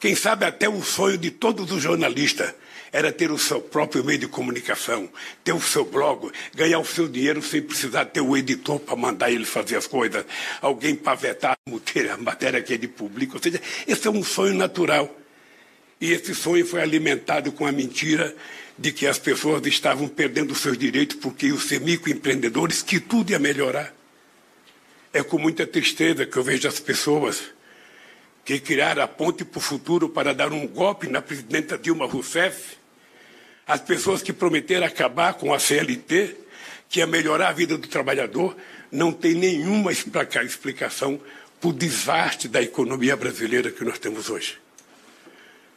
quem 0.00 0.16
sabe 0.16 0.44
até 0.46 0.68
o 0.68 0.82
sonho 0.82 1.16
de 1.16 1.30
todos 1.30 1.70
os 1.70 1.80
jornalistas, 1.80 2.52
era 2.90 3.12
ter 3.12 3.30
o 3.30 3.38
seu 3.38 3.60
próprio 3.60 4.02
meio 4.02 4.18
de 4.18 4.26
comunicação, 4.26 5.08
ter 5.44 5.52
o 5.52 5.60
seu 5.60 5.84
blog, 5.84 6.32
ganhar 6.52 6.80
o 6.80 6.84
seu 6.84 7.06
dinheiro 7.06 7.40
sem 7.40 7.62
precisar 7.62 8.06
ter 8.06 8.20
o 8.20 8.36
editor 8.36 8.80
para 8.80 8.96
mandar 8.96 9.30
ele 9.30 9.44
fazer 9.44 9.76
as 9.76 9.86
coisas, 9.86 10.24
alguém 10.60 10.96
para 10.96 11.14
vetar 11.14 11.52
a 11.54 12.16
matéria 12.16 12.60
que 12.60 12.72
ele 12.72 12.88
publica. 12.88 13.36
Ou 13.36 13.40
seja, 13.40 13.62
esse 13.86 14.08
é 14.08 14.10
um 14.10 14.24
sonho 14.24 14.54
natural. 14.54 15.19
E 16.00 16.12
esse 16.12 16.34
sonho 16.34 16.66
foi 16.66 16.80
alimentado 16.80 17.52
com 17.52 17.66
a 17.66 17.72
mentira 17.72 18.34
de 18.78 18.90
que 18.90 19.06
as 19.06 19.18
pessoas 19.18 19.66
estavam 19.66 20.08
perdendo 20.08 20.54
seus 20.54 20.78
direitos 20.78 21.16
porque 21.16 21.52
os 21.52 21.70
microempreendedores, 21.70 22.82
que 22.82 22.98
tudo 22.98 23.30
ia 23.30 23.38
melhorar. 23.38 23.94
É 25.12 25.22
com 25.22 25.38
muita 25.38 25.66
tristeza 25.66 26.24
que 26.24 26.36
eu 26.36 26.42
vejo 26.42 26.66
as 26.66 26.80
pessoas 26.80 27.42
que 28.44 28.58
criaram 28.58 29.02
a 29.02 29.08
ponte 29.08 29.44
para 29.44 29.58
o 29.58 29.60
futuro 29.60 30.08
para 30.08 30.32
dar 30.32 30.52
um 30.52 30.66
golpe 30.66 31.06
na 31.08 31.20
presidenta 31.20 31.76
Dilma 31.76 32.06
Rousseff, 32.06 32.78
as 33.66 33.80
pessoas 33.80 34.22
que 34.22 34.32
prometeram 34.32 34.86
acabar 34.86 35.34
com 35.34 35.52
a 35.52 35.58
CLT, 35.58 36.36
que 36.88 37.00
ia 37.00 37.06
melhorar 37.06 37.48
a 37.48 37.52
vida 37.52 37.76
do 37.76 37.86
trabalhador, 37.86 38.56
não 38.90 39.12
tem 39.12 39.34
nenhuma 39.34 39.92
explicação 39.92 41.20
para 41.60 41.68
o 41.68 41.72
desastre 41.72 42.48
da 42.48 42.62
economia 42.62 43.16
brasileira 43.16 43.70
que 43.70 43.84
nós 43.84 43.98
temos 43.98 44.30
hoje. 44.30 44.58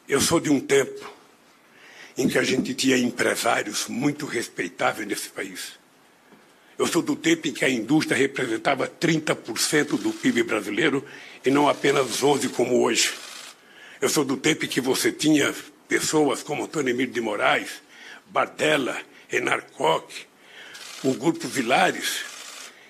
Eu 0.06 0.20
sou 0.20 0.38
de 0.38 0.50
um 0.50 0.60
tempo 0.60 1.10
em 2.16 2.28
que 2.28 2.38
a 2.38 2.42
gente 2.42 2.74
tinha 2.74 2.98
empresários 2.98 3.88
muito 3.88 4.26
respeitáveis 4.26 5.08
nesse 5.08 5.30
país. 5.30 5.78
Eu 6.78 6.86
sou 6.86 7.00
do 7.00 7.16
tempo 7.16 7.48
em 7.48 7.54
que 7.54 7.64
a 7.64 7.70
indústria 7.70 8.16
representava 8.16 8.86
30% 8.86 9.98
do 9.98 10.12
PIB 10.12 10.42
brasileiro 10.42 11.02
e 11.42 11.50
não 11.50 11.70
apenas 11.70 12.20
11% 12.20 12.50
como 12.50 12.82
hoje. 12.82 13.14
Eu 13.98 14.10
sou 14.10 14.26
do 14.26 14.36
tempo 14.36 14.66
em 14.66 14.68
que 14.68 14.80
você 14.80 15.10
tinha 15.10 15.54
pessoas 15.88 16.42
como 16.42 16.64
Antônio 16.64 16.90
Emílio 16.90 17.12
de 17.12 17.20
Moraes, 17.22 17.70
Bardella, 18.26 19.00
Koch, 19.72 20.26
o 21.02 21.14
Grupo 21.14 21.48
Vilares, 21.48 22.24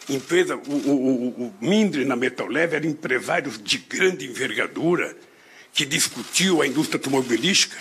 empresa, 0.09 0.57
o, 0.57 0.72
o, 0.72 1.29
o 1.46 1.55
Mindre 1.61 2.05
na 2.05 2.16
Metal 2.16 2.48
Leve 2.48 2.74
eram 2.74 2.88
empresários 2.88 3.62
de 3.62 3.79
grande 3.79 4.27
envergadura 4.27 5.16
que 5.75 5.85
discutiu 5.85 6.63
a 6.63 6.67
indústria 6.67 6.99
automobilística. 6.99 7.77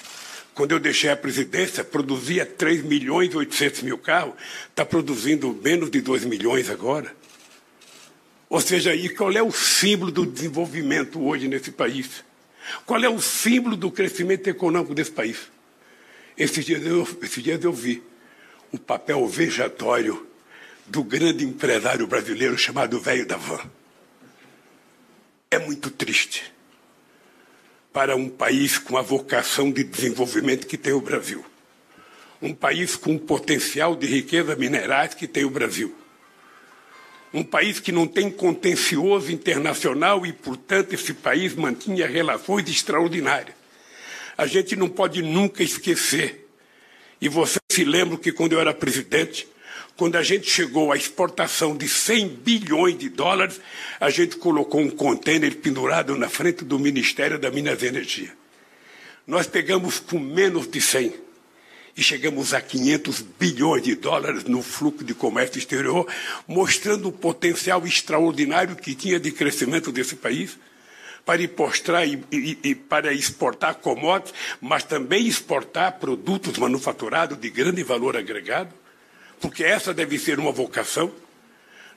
Quando 0.55 0.71
eu 0.71 0.79
deixei 0.79 1.11
a 1.11 1.15
presidência, 1.15 1.83
produzia 1.83 2.45
3 2.45 2.83
milhões 2.83 3.31
e 3.31 3.37
800 3.37 3.83
mil 3.83 3.97
carros, 3.97 4.33
está 4.69 4.83
produzindo 4.83 5.53
menos 5.63 5.89
de 5.89 6.01
2 6.01 6.25
milhões 6.25 6.69
agora. 6.69 7.15
Ou 8.49 8.59
seja, 8.59 8.93
e 8.93 9.09
qual 9.09 9.31
é 9.31 9.41
o 9.41 9.51
símbolo 9.51 10.11
do 10.11 10.25
desenvolvimento 10.25 11.23
hoje 11.23 11.47
nesse 11.47 11.71
país? 11.71 12.23
Qual 12.85 13.03
é 13.03 13.09
o 13.09 13.21
símbolo 13.21 13.75
do 13.75 13.91
crescimento 13.91 14.47
econômico 14.47 14.93
desse 14.93 15.11
país? 15.11 15.51
Esses 16.37 16.65
dias 16.65 16.85
eu, 16.85 17.07
esses 17.21 17.43
dias 17.43 17.63
eu 17.63 17.73
vi 17.73 18.03
o 18.71 18.77
papel 18.77 19.25
vejatório 19.27 20.27
do 20.85 21.03
grande 21.03 21.43
empresário 21.43 22.05
brasileiro 22.07 22.57
chamado 22.57 22.99
Velho 22.99 23.25
da 23.25 23.37
Van. 23.37 23.61
É 25.49 25.59
muito 25.59 25.89
triste 25.91 26.52
para 27.93 28.15
um 28.15 28.27
país 28.27 28.77
com 28.77 28.97
a 28.97 29.01
vocação 29.01 29.71
de 29.71 29.83
desenvolvimento 29.83 30.67
que 30.67 30.77
tem 30.77 30.91
o 30.91 30.99
Brasil. 30.99 31.45
Um 32.41 32.53
país 32.53 32.95
com 32.95 33.15
o 33.15 33.19
potencial 33.19 33.95
de 33.95 34.07
riqueza 34.07 34.55
minerais 34.55 35.13
que 35.13 35.27
tem 35.27 35.45
o 35.45 35.49
Brasil 35.49 35.95
um 37.33 37.43
país 37.43 37.79
que 37.79 37.91
não 37.91 38.05
tem 38.05 38.29
contencioso 38.29 39.31
internacional 39.31 40.23
e, 40.25 40.31
portanto, 40.31 40.93
esse 40.93 41.13
país 41.13 41.55
mantinha 41.55 42.05
relações 42.05 42.69
extraordinárias. 42.69 43.55
A 44.37 44.45
gente 44.45 44.75
não 44.75 44.87
pode 44.87 45.21
nunca 45.23 45.63
esquecer. 45.63 46.47
E 47.19 47.27
você 47.27 47.57
se 47.71 47.83
lembra 47.83 48.17
que 48.17 48.31
quando 48.31 48.53
eu 48.53 48.59
era 48.59 48.73
presidente, 48.73 49.47
quando 49.95 50.15
a 50.15 50.23
gente 50.23 50.49
chegou 50.49 50.91
à 50.91 50.97
exportação 50.97 51.77
de 51.77 51.87
100 51.87 52.27
bilhões 52.29 52.97
de 52.97 53.09
dólares, 53.09 53.61
a 53.99 54.09
gente 54.09 54.37
colocou 54.37 54.81
um 54.81 54.89
contêiner 54.89 55.55
pendurado 55.57 56.15
na 56.17 56.29
frente 56.29 56.65
do 56.65 56.79
Ministério 56.79 57.37
da 57.37 57.51
Minas 57.51 57.81
e 57.81 57.87
Energia. 57.87 58.33
Nós 59.25 59.47
pegamos 59.47 59.99
com 59.99 60.19
menos 60.19 60.67
de 60.67 60.81
100 60.81 61.13
e 61.95 62.01
chegamos 62.01 62.53
a 62.53 62.61
500 62.61 63.21
bilhões 63.39 63.83
de 63.83 63.95
dólares 63.95 64.45
no 64.45 64.63
fluxo 64.63 65.03
de 65.03 65.13
comércio 65.13 65.59
exterior, 65.59 66.07
mostrando 66.47 67.09
o 67.09 67.11
potencial 67.11 67.85
extraordinário 67.85 68.75
que 68.75 68.95
tinha 68.95 69.19
de 69.19 69.31
crescimento 69.31 69.91
desse 69.91 70.15
país 70.15 70.57
para 71.23 71.41
exportar, 71.41 72.07
e, 72.07 72.21
e, 72.31 72.57
e 72.63 72.75
para 72.75 73.13
exportar 73.13 73.75
commodities, 73.75 74.33
mas 74.59 74.83
também 74.83 75.27
exportar 75.27 75.99
produtos 75.99 76.57
manufaturados 76.57 77.39
de 77.39 77.49
grande 77.49 77.83
valor 77.83 78.17
agregado, 78.17 78.73
porque 79.43 79.61
essa 79.61 79.93
deve 79.93 80.17
ser 80.17 80.39
uma 80.39 80.53
vocação. 80.53 81.13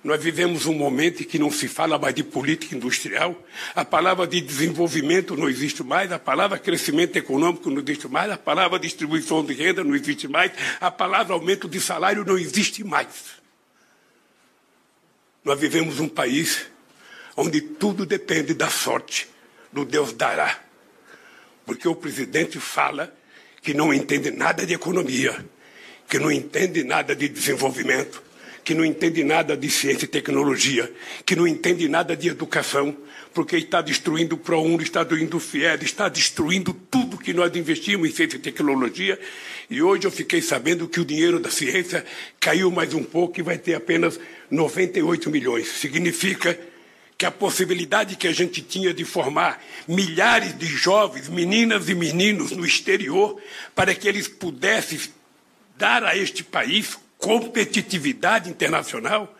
Nós 0.02 0.20
vivemos 0.20 0.66
um 0.66 0.74
momento 0.74 1.22
em 1.22 1.24
que 1.24 1.38
não 1.38 1.48
se 1.48 1.68
fala 1.68 1.96
mais 1.96 2.12
de 2.12 2.24
política 2.24 2.74
industrial, 2.74 3.40
a 3.72 3.84
palavra 3.84 4.26
de 4.26 4.40
desenvolvimento 4.40 5.36
não 5.36 5.48
existe 5.48 5.84
mais, 5.84 6.10
a 6.10 6.18
palavra 6.18 6.58
crescimento 6.58 7.16
econômico 7.16 7.70
não 7.70 7.80
existe 7.80 8.08
mais, 8.08 8.32
a 8.32 8.36
palavra 8.36 8.80
distribuição 8.80 9.44
de 9.44 9.54
renda 9.54 9.84
não 9.84 9.94
existe 9.94 10.26
mais, 10.26 10.50
a 10.80 10.90
palavra 10.90 11.34
aumento 11.34 11.68
de 11.68 11.80
salário 11.80 12.24
não 12.24 12.36
existe 12.36 12.82
mais. 12.82 13.36
Nós 15.44 15.58
vivemos 15.58 16.00
um 16.00 16.08
país 16.08 16.66
onde 17.36 17.60
tudo 17.60 18.04
depende 18.04 18.54
da 18.54 18.68
sorte, 18.68 19.28
do 19.72 19.84
Deus 19.84 20.12
dará. 20.12 20.58
Porque 21.64 21.86
o 21.86 21.94
presidente 21.94 22.58
fala 22.58 23.16
que 23.62 23.72
não 23.72 23.94
entende 23.94 24.32
nada 24.32 24.66
de 24.66 24.74
economia, 24.74 25.44
que 26.08 26.18
não 26.18 26.30
entende 26.30 26.84
nada 26.84 27.14
de 27.14 27.28
desenvolvimento, 27.28 28.22
que 28.64 28.74
não 28.74 28.84
entende 28.84 29.22
nada 29.22 29.56
de 29.56 29.70
ciência 29.70 30.06
e 30.06 30.08
tecnologia, 30.08 30.92
que 31.24 31.36
não 31.36 31.46
entende 31.46 31.88
nada 31.88 32.16
de 32.16 32.28
educação, 32.28 32.96
porque 33.32 33.56
está 33.56 33.80
destruindo 33.80 34.34
o 34.34 34.38
ProUni, 34.38 34.82
está 34.82 35.02
destruindo 35.02 35.36
o 35.36 35.40
FIED, 35.40 35.84
está 35.84 36.08
destruindo 36.08 36.72
tudo 36.90 37.18
que 37.18 37.32
nós 37.32 37.54
investimos 37.54 38.08
em 38.08 38.12
ciência 38.12 38.36
e 38.36 38.40
tecnologia. 38.40 39.20
E 39.68 39.82
hoje 39.82 40.06
eu 40.06 40.10
fiquei 40.10 40.40
sabendo 40.40 40.88
que 40.88 40.98
o 40.98 41.04
dinheiro 41.04 41.38
da 41.38 41.50
ciência 41.50 42.04
caiu 42.40 42.70
mais 42.70 42.94
um 42.94 43.04
pouco 43.04 43.38
e 43.38 43.42
vai 43.42 43.58
ter 43.58 43.74
apenas 43.74 44.18
98 44.50 45.30
milhões. 45.30 45.68
Significa 45.68 46.58
que 47.18 47.24
a 47.24 47.30
possibilidade 47.30 48.16
que 48.16 48.26
a 48.26 48.32
gente 48.32 48.60
tinha 48.62 48.92
de 48.92 49.04
formar 49.04 49.62
milhares 49.86 50.56
de 50.56 50.66
jovens, 50.66 51.28
meninas 51.28 51.88
e 51.88 51.94
meninos 51.94 52.50
no 52.52 52.64
exterior, 52.64 53.40
para 53.74 53.94
que 53.94 54.08
eles 54.08 54.28
pudessem 54.28 54.98
dar 55.76 56.04
a 56.04 56.16
este 56.16 56.42
país 56.42 56.98
competitividade 57.18 58.48
internacional, 58.50 59.34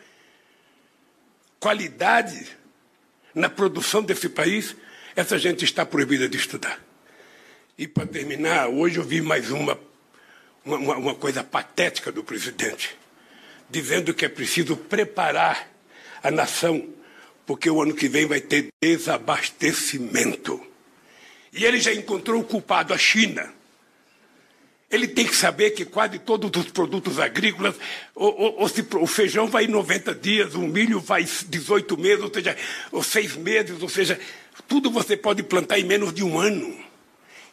qualidade 1.61 2.47
na 3.35 3.49
produção 3.49 4.03
desse 4.03 4.29
país, 4.29 4.75
essa 5.15 5.39
gente 5.39 5.65
está 5.65 5.85
proibida 5.85 6.29
de 6.29 6.37
estudar. 6.37 6.81
E 7.79 7.87
para 7.87 8.07
terminar, 8.07 8.69
hoje 8.69 8.99
eu 8.99 9.05
vi 9.05 9.21
mais 9.21 9.51
uma, 9.51 9.79
uma, 10.65 10.97
uma 10.97 11.15
coisa 11.15 11.45
patética 11.45 12.11
do 12.11 12.25
presidente, 12.25 12.97
dizendo 13.69 14.15
que 14.15 14.25
é 14.25 14.29
preciso 14.29 14.77
preparar 14.77 15.69
a 16.23 16.31
nação 16.31 16.97
porque 17.47 17.71
o 17.71 17.81
ano 17.81 17.95
que 17.95 18.09
vem 18.09 18.27
vai 18.27 18.41
ter 18.41 18.69
desabastecimento. 18.83 20.61
E 21.53 21.65
ele 21.65 21.81
já 21.81 21.95
encontrou 21.95 22.41
o 22.41 22.45
culpado, 22.45 22.93
a 22.93 22.99
China. 22.99 23.55
Ele 24.91 25.09
tem 25.09 25.27
que 25.27 25.35
saber 25.35 25.71
que 25.71 25.85
quase 25.85 26.19
todos 26.19 26.51
os 26.63 26.71
produtos 26.71 27.19
agrícolas, 27.19 27.75
ou, 28.15 28.61
ou, 28.61 28.69
se, 28.69 28.87
o 28.95 29.07
feijão 29.07 29.49
vai 29.49 29.65
em 29.65 29.69
90 29.69 30.15
dias, 30.15 30.55
o 30.55 30.61
milho 30.61 31.01
vai 31.01 31.25
18 31.25 31.99
meses, 31.99 32.23
ou 32.23 32.33
seja, 32.33 32.57
ou 32.93 33.03
6 33.03 33.37
meses, 33.37 33.83
ou 33.83 33.89
seja, 33.89 34.19
tudo 34.69 34.91
você 34.91 35.17
pode 35.17 35.43
plantar 35.43 35.79
em 35.81 35.85
menos 35.85 36.15
de 36.15 36.23
um 36.23 36.39
ano. 36.39 36.87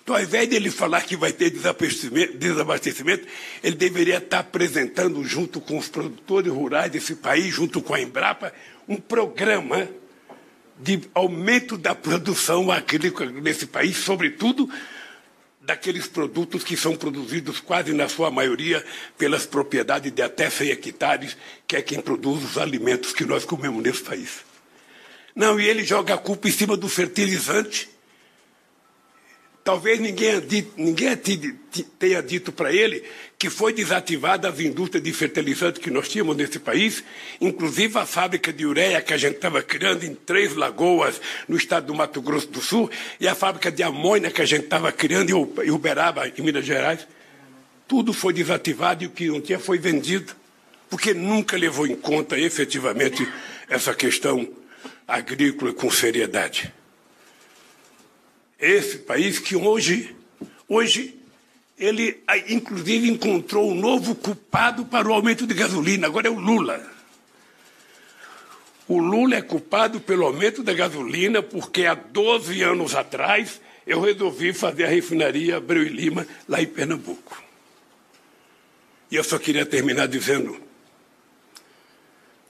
Então, 0.04 0.16
ao 0.16 0.22
invés 0.22 0.50
de 0.50 0.56
ele 0.58 0.70
falar 0.70 1.02
que 1.02 1.16
vai 1.16 1.32
ter 1.32 1.50
desabastecimento, 1.50 3.26
ele 3.64 3.76
deveria 3.76 4.18
estar 4.18 4.40
apresentando, 4.40 5.24
junto 5.24 5.62
com 5.62 5.78
os 5.78 5.88
produtores 5.88 6.52
rurais 6.52 6.92
desse 6.92 7.16
país, 7.16 7.56
junto 7.56 7.82
com 7.82 7.94
a 7.94 8.02
Embrapa, 8.02 8.54
um 8.88 8.98
programa 8.98 9.88
de 10.78 11.02
aumento 11.14 11.78
da 11.78 11.96
produção 11.96 12.70
agrícola 12.70 13.32
nesse 13.32 13.66
país, 13.66 13.96
sobretudo 13.96 14.70
daqueles 15.64 16.08
produtos 16.08 16.64
que 16.64 16.76
são 16.76 16.96
produzidos 16.96 17.60
quase 17.60 17.94
na 17.94 18.10
sua 18.10 18.30
maioria 18.30 18.86
pelas 19.18 19.46
propriedades 19.46 20.12
de 20.12 20.22
até 20.22 20.50
100 20.50 20.70
hectares, 20.72 21.38
que 21.66 21.78
é 21.78 21.82
quem 21.82 22.02
produz 22.02 22.44
os 22.44 22.58
alimentos 22.58 23.14
que 23.14 23.26
nós 23.26 23.46
comemos 23.46 23.82
nesse 23.82 24.04
país. 24.04 24.44
Não, 25.34 25.60
e 25.60 25.66
ele 25.66 25.84
joga 25.84 26.14
a 26.14 26.18
culpa 26.18 26.50
em 26.50 26.52
cima 26.52 26.76
do 26.76 26.90
fertilizante, 26.90 27.90
Talvez 29.64 29.98
ninguém, 29.98 30.44
ninguém 30.76 31.16
tenha 31.98 32.22
dito 32.22 32.52
para 32.52 32.74
ele 32.74 33.02
que 33.40 33.50
foi 33.50 33.72
desativada 33.74 34.50
as 34.50 34.60
indústrias 34.60 35.04
de 35.04 35.14
fertilizantes 35.14 35.82
que 35.82 35.90
nós 35.90 36.10
tínhamos 36.10 36.36
nesse 36.36 36.60
país, 36.60 37.04
inclusive 37.40 37.98
a 37.98 38.06
fábrica 38.06 38.52
de 38.52 38.66
ureia 38.66 39.02
que 39.02 39.14
a 39.14 39.18
gente 39.18 39.36
estava 39.36 39.62
criando 39.62 40.04
em 40.04 40.16
Três 40.16 40.54
Lagoas, 40.54 41.20
no 41.48 41.56
estado 41.56 41.88
do 41.88 41.96
Mato 41.96 42.22
Grosso 42.22 42.48
do 42.48 42.62
Sul, 42.62 42.90
e 43.20 43.28
a 43.28 43.36
fábrica 43.36 43.72
de 43.72 43.84
amônia 43.84 44.32
que 44.32 44.42
a 44.42 44.46
gente 44.46 44.66
estava 44.66 44.92
criando 44.92 45.30
em 45.30 45.72
Uberaba, 45.72 46.28
em 46.28 46.42
Minas 46.42 46.66
Gerais. 46.66 47.08
Tudo 47.88 48.12
foi 48.14 48.34
desativado 48.34 49.04
e 49.04 49.08
o 49.08 49.12
que 49.12 49.28
não 49.28 49.42
tinha 49.42 49.60
foi 49.60 49.78
vendido, 49.78 50.34
porque 50.90 51.14
nunca 51.14 51.58
levou 51.58 51.88
em 51.88 51.96
conta 51.96 52.38
efetivamente 52.38 53.28
essa 53.70 53.94
questão 53.94 54.48
agrícola 55.08 55.74
com 55.74 55.90
seriedade. 55.90 56.74
Esse 58.64 59.00
país 59.00 59.40
que 59.40 59.58
hoje, 59.58 60.16
hoje, 60.70 61.20
ele 61.78 62.24
inclusive 62.48 63.10
encontrou 63.10 63.70
um 63.70 63.76
novo 63.76 64.16
culpado 64.16 64.86
para 64.86 65.06
o 65.06 65.14
aumento 65.14 65.46
de 65.46 65.54
gasolina, 65.54 66.08
agora 66.08 66.30
é 66.30 66.32
o 66.32 66.40
Lula. 66.40 66.82
O 68.88 69.00
Lula 69.00 69.36
é 69.36 69.42
culpado 69.42 70.00
pelo 70.00 70.26
aumento 70.26 70.64
da 70.64 70.74
gasolina 70.74 71.44
porque 71.44 71.86
há 71.86 71.94
12 71.94 72.62
anos 72.62 72.96
atrás 72.96 73.60
eu 73.86 74.00
resolvi 74.00 74.54
fazer 74.54 74.86
a 74.86 74.90
refinaria 74.90 75.58
Abreu 75.58 75.84
e 75.84 75.90
Lima 75.90 76.26
lá 76.48 76.62
em 76.62 76.68
Pernambuco. 76.68 77.44
E 79.12 79.18
eu 79.18 79.26
só 79.26 79.38
queria 79.38 79.66
terminar 79.66 80.08
dizendo: 80.08 80.58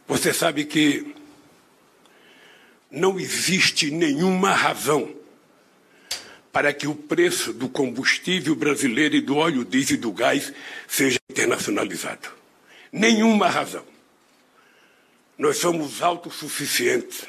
você 0.08 0.32
sabe 0.32 0.66
que 0.66 1.16
não 2.92 3.20
existe 3.20 3.90
nenhuma 3.90 4.54
razão 4.54 5.23
para 6.54 6.72
que 6.72 6.88
o 6.88 6.94
preço 6.94 7.52
do 7.52 7.68
combustível 7.68 8.56
brasileiro 8.56 9.16
e 9.16 9.22
do 9.22 9.38
óleo 9.38 9.66
diesel 9.66 9.96
e 9.96 10.00
do 10.00 10.12
gás 10.12 10.54
seja 10.88 11.18
internacionalizado. 11.28 12.30
Nenhuma 12.92 13.50
razão. 13.50 13.84
Nós 15.36 15.58
somos 15.58 16.04
autossuficientes. 16.04 17.26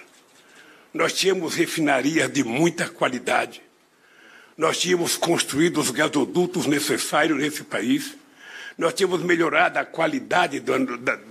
Nós 0.92 1.14
tínhamos 1.14 1.54
refinarias 1.54 2.30
de 2.30 2.44
muita 2.44 2.86
qualidade. 2.86 3.62
Nós 4.58 4.78
tínhamos 4.78 5.16
construído 5.16 5.80
os 5.80 5.90
gasodutos 5.90 6.66
necessários 6.66 7.38
nesse 7.38 7.64
país. 7.64 8.14
Nós 8.76 8.92
tínhamos 8.92 9.22
melhorado 9.22 9.78
a 9.78 9.86
qualidade 9.86 10.60
do, 10.60 10.78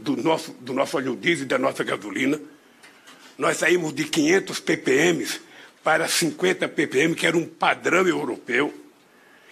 do, 0.02 0.18
nosso, 0.18 0.52
do 0.54 0.74
nosso 0.74 0.98
óleo 0.98 1.16
diesel 1.16 1.46
e 1.46 1.48
da 1.48 1.60
nossa 1.60 1.84
gasolina. 1.84 2.42
Nós 3.38 3.58
saímos 3.58 3.94
de 3.94 4.06
500 4.06 4.60
ppm 4.62 5.53
para 5.84 6.08
50 6.08 6.68
ppm, 6.70 7.14
que 7.14 7.28
era 7.28 7.38
um 7.38 7.46
padrão 7.46 8.08
europeu, 8.08 8.74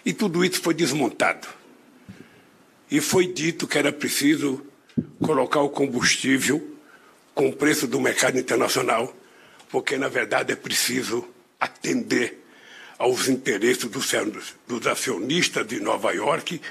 e 0.05 0.13
tudo 0.13 0.43
isso 0.45 0.61
foi 0.61 0.73
desmontado. 0.73 1.47
E 2.89 3.01
foi 3.01 3.27
dito 3.27 3.67
que 3.67 3.77
era 3.77 3.91
preciso 3.91 4.65
colocar 5.21 5.61
o 5.61 5.69
combustível 5.69 6.75
com 7.33 7.49
o 7.49 7.55
preço 7.55 7.87
do 7.87 7.99
mercado 7.99 8.39
internacional, 8.39 9.15
porque, 9.69 9.97
na 9.97 10.07
verdade, 10.07 10.51
é 10.51 10.55
preciso 10.55 11.27
atender 11.59 12.43
aos 12.97 13.27
interesses 13.27 13.85
dos, 13.85 14.87
acionistas 14.87 15.65
de 15.65 15.79
Nova 15.79 16.11
York, 16.11 16.61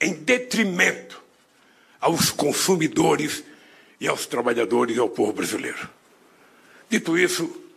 em 0.00 0.12
detrimento 0.12 1.22
aos 2.00 2.30
consumidores 2.30 3.42
e 4.00 4.06
aos 4.06 4.26
trabalhadores 4.26 4.96
e 4.96 5.00
ao 5.00 5.08
povo 5.08 5.32
brasileiro. 5.32 5.88
Dito 6.90 7.18
isso, 7.18 7.67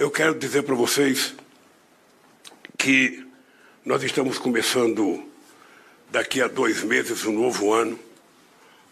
eu 0.00 0.10
quero 0.10 0.34
dizer 0.34 0.62
para 0.62 0.74
vocês 0.74 1.34
que 2.78 3.22
nós 3.84 4.02
estamos 4.02 4.38
começando 4.38 5.30
daqui 6.10 6.40
a 6.40 6.48
dois 6.48 6.82
meses 6.82 7.26
um 7.26 7.32
novo 7.32 7.70
ano, 7.70 8.00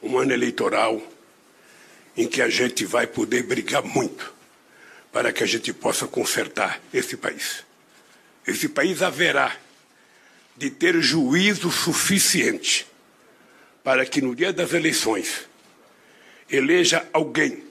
um 0.02 0.18
ano 0.18 0.34
eleitoral, 0.34 1.00
em 2.14 2.28
que 2.28 2.42
a 2.42 2.50
gente 2.50 2.84
vai 2.84 3.06
poder 3.06 3.42
brigar 3.44 3.82
muito 3.82 4.34
para 5.10 5.32
que 5.32 5.42
a 5.42 5.46
gente 5.46 5.72
possa 5.72 6.06
consertar 6.06 6.78
esse 6.92 7.16
país. 7.16 7.64
Esse 8.46 8.68
país 8.68 9.00
haverá 9.00 9.56
de 10.58 10.68
ter 10.68 11.00
juízo 11.00 11.70
suficiente 11.70 12.86
para 13.82 14.04
que 14.04 14.20
no 14.20 14.36
dia 14.36 14.52
das 14.52 14.74
eleições 14.74 15.48
eleja 16.50 17.08
alguém 17.14 17.64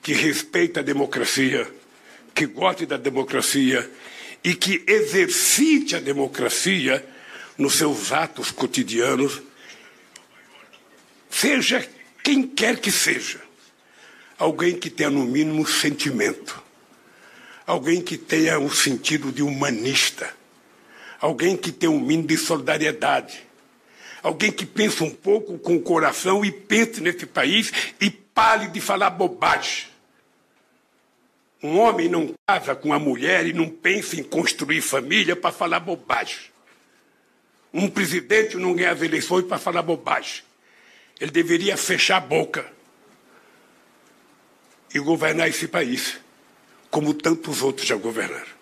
que 0.00 0.12
respeita 0.12 0.78
a 0.78 0.84
democracia 0.84 1.81
que 2.34 2.46
goste 2.46 2.86
da 2.86 2.96
democracia 2.96 3.88
e 4.42 4.54
que 4.54 4.82
exercite 4.86 5.96
a 5.96 6.00
democracia 6.00 7.04
nos 7.56 7.74
seus 7.74 8.12
atos 8.12 8.50
cotidianos, 8.50 9.40
seja 11.30 11.86
quem 12.22 12.46
quer 12.46 12.78
que 12.78 12.90
seja, 12.90 13.40
alguém 14.38 14.78
que 14.78 14.90
tenha 14.90 15.10
no 15.10 15.24
mínimo 15.24 15.66
sentimento, 15.66 16.62
alguém 17.66 18.00
que 18.00 18.16
tenha 18.16 18.58
um 18.58 18.70
sentido 18.70 19.30
de 19.30 19.42
humanista, 19.42 20.34
alguém 21.20 21.56
que 21.56 21.70
tenha 21.70 21.92
um 21.92 22.00
mínimo 22.00 22.28
de 22.28 22.36
solidariedade, 22.36 23.42
alguém 24.22 24.50
que 24.50 24.66
pense 24.66 25.02
um 25.02 25.10
pouco 25.10 25.58
com 25.58 25.76
o 25.76 25.82
coração 25.82 26.44
e 26.44 26.50
pense 26.50 27.00
nesse 27.00 27.26
país 27.26 27.72
e 28.00 28.10
pare 28.10 28.68
de 28.68 28.80
falar 28.80 29.10
bobagem. 29.10 29.91
Um 31.62 31.78
homem 31.78 32.08
não 32.08 32.34
casa 32.46 32.74
com 32.74 32.92
a 32.92 32.98
mulher 32.98 33.46
e 33.46 33.52
não 33.52 33.68
pensa 33.68 34.18
em 34.18 34.22
construir 34.22 34.80
família 34.80 35.36
para 35.36 35.52
falar 35.52 35.78
bobagem. 35.78 36.50
Um 37.72 37.88
presidente 37.88 38.56
não 38.56 38.74
ganha 38.74 38.90
as 38.90 39.00
eleições 39.00 39.44
para 39.44 39.58
falar 39.58 39.82
bobagem. 39.82 40.42
Ele 41.20 41.30
deveria 41.30 41.76
fechar 41.76 42.16
a 42.16 42.20
boca 42.20 42.70
e 44.92 44.98
governar 44.98 45.48
esse 45.48 45.68
país, 45.68 46.18
como 46.90 47.14
tantos 47.14 47.62
outros 47.62 47.86
já 47.86 47.96
governaram. 47.96 48.52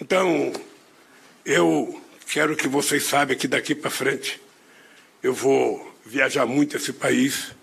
Então, 0.00 0.52
eu 1.44 2.00
quero 2.26 2.54
que 2.54 2.68
vocês 2.68 3.04
saibam 3.04 3.36
que 3.36 3.48
daqui 3.48 3.74
para 3.74 3.90
frente 3.90 4.40
eu 5.22 5.32
vou 5.32 5.96
viajar 6.04 6.46
muito 6.46 6.76
esse 6.76 6.92
país 6.92 7.54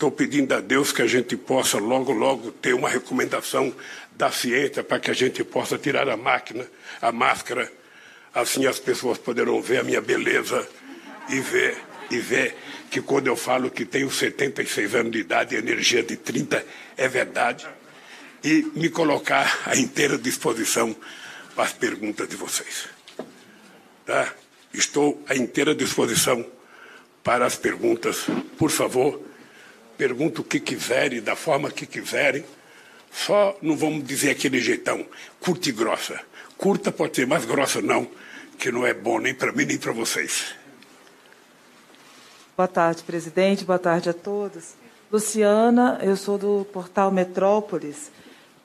Estou 0.00 0.10
pedindo 0.10 0.54
a 0.54 0.60
Deus 0.60 0.92
que 0.92 1.02
a 1.02 1.06
gente 1.06 1.36
possa 1.36 1.76
logo, 1.76 2.10
logo 2.10 2.52
ter 2.52 2.72
uma 2.72 2.88
recomendação 2.88 3.70
da 4.12 4.32
ciência 4.32 4.82
para 4.82 4.98
que 4.98 5.10
a 5.10 5.14
gente 5.14 5.44
possa 5.44 5.76
tirar 5.76 6.08
a 6.08 6.16
máquina, 6.16 6.66
a 7.02 7.12
máscara. 7.12 7.70
Assim 8.32 8.64
as 8.64 8.78
pessoas 8.78 9.18
poderão 9.18 9.60
ver 9.60 9.80
a 9.80 9.82
minha 9.82 10.00
beleza 10.00 10.66
e 11.28 11.38
ver, 11.40 11.76
e 12.10 12.18
ver 12.18 12.56
que 12.90 13.02
quando 13.02 13.26
eu 13.26 13.36
falo 13.36 13.70
que 13.70 13.84
tenho 13.84 14.10
76 14.10 14.94
anos 14.94 15.12
de 15.12 15.18
idade 15.18 15.54
e 15.54 15.58
energia 15.58 16.02
de 16.02 16.16
30, 16.16 16.64
é 16.96 17.06
verdade. 17.06 17.68
e 18.42 18.70
me 18.74 18.88
colocar 18.88 19.60
à 19.66 19.76
inteira 19.76 20.16
disposição 20.16 20.96
para 21.54 21.64
as 21.64 21.74
perguntas 21.74 22.26
de 22.26 22.36
vocês. 22.36 22.88
Tá? 24.06 24.32
Estou 24.72 25.22
à 25.28 25.36
inteira 25.36 25.74
disposição 25.74 26.42
para 27.22 27.44
as 27.44 27.56
perguntas. 27.56 28.24
Por 28.56 28.70
favor, 28.70 29.28
pergunta 30.00 30.40
o 30.40 30.44
que 30.44 30.58
quiserem, 30.58 31.20
da 31.20 31.36
forma 31.36 31.70
que 31.70 31.84
quiserem. 31.84 32.42
Só 33.12 33.54
não 33.60 33.76
vamos 33.76 34.02
dizer 34.02 34.30
aquele 34.30 34.58
jeitão, 34.58 35.04
curta 35.38 35.68
e 35.68 35.72
grossa. 35.72 36.18
Curta 36.56 36.90
pode 36.90 37.16
ser, 37.16 37.26
mais 37.26 37.44
grossa 37.44 37.82
não, 37.82 38.08
que 38.58 38.72
não 38.72 38.86
é 38.86 38.94
bom 38.94 39.18
nem 39.18 39.34
para 39.34 39.52
mim 39.52 39.66
nem 39.66 39.76
para 39.76 39.92
vocês. 39.92 40.54
Boa 42.56 42.66
tarde, 42.66 43.02
presidente. 43.02 43.62
Boa 43.62 43.78
tarde 43.78 44.08
a 44.08 44.14
todos. 44.14 44.74
Luciana, 45.12 45.98
eu 46.02 46.16
sou 46.16 46.38
do 46.38 46.66
portal 46.72 47.10
Metrópolis. 47.10 48.10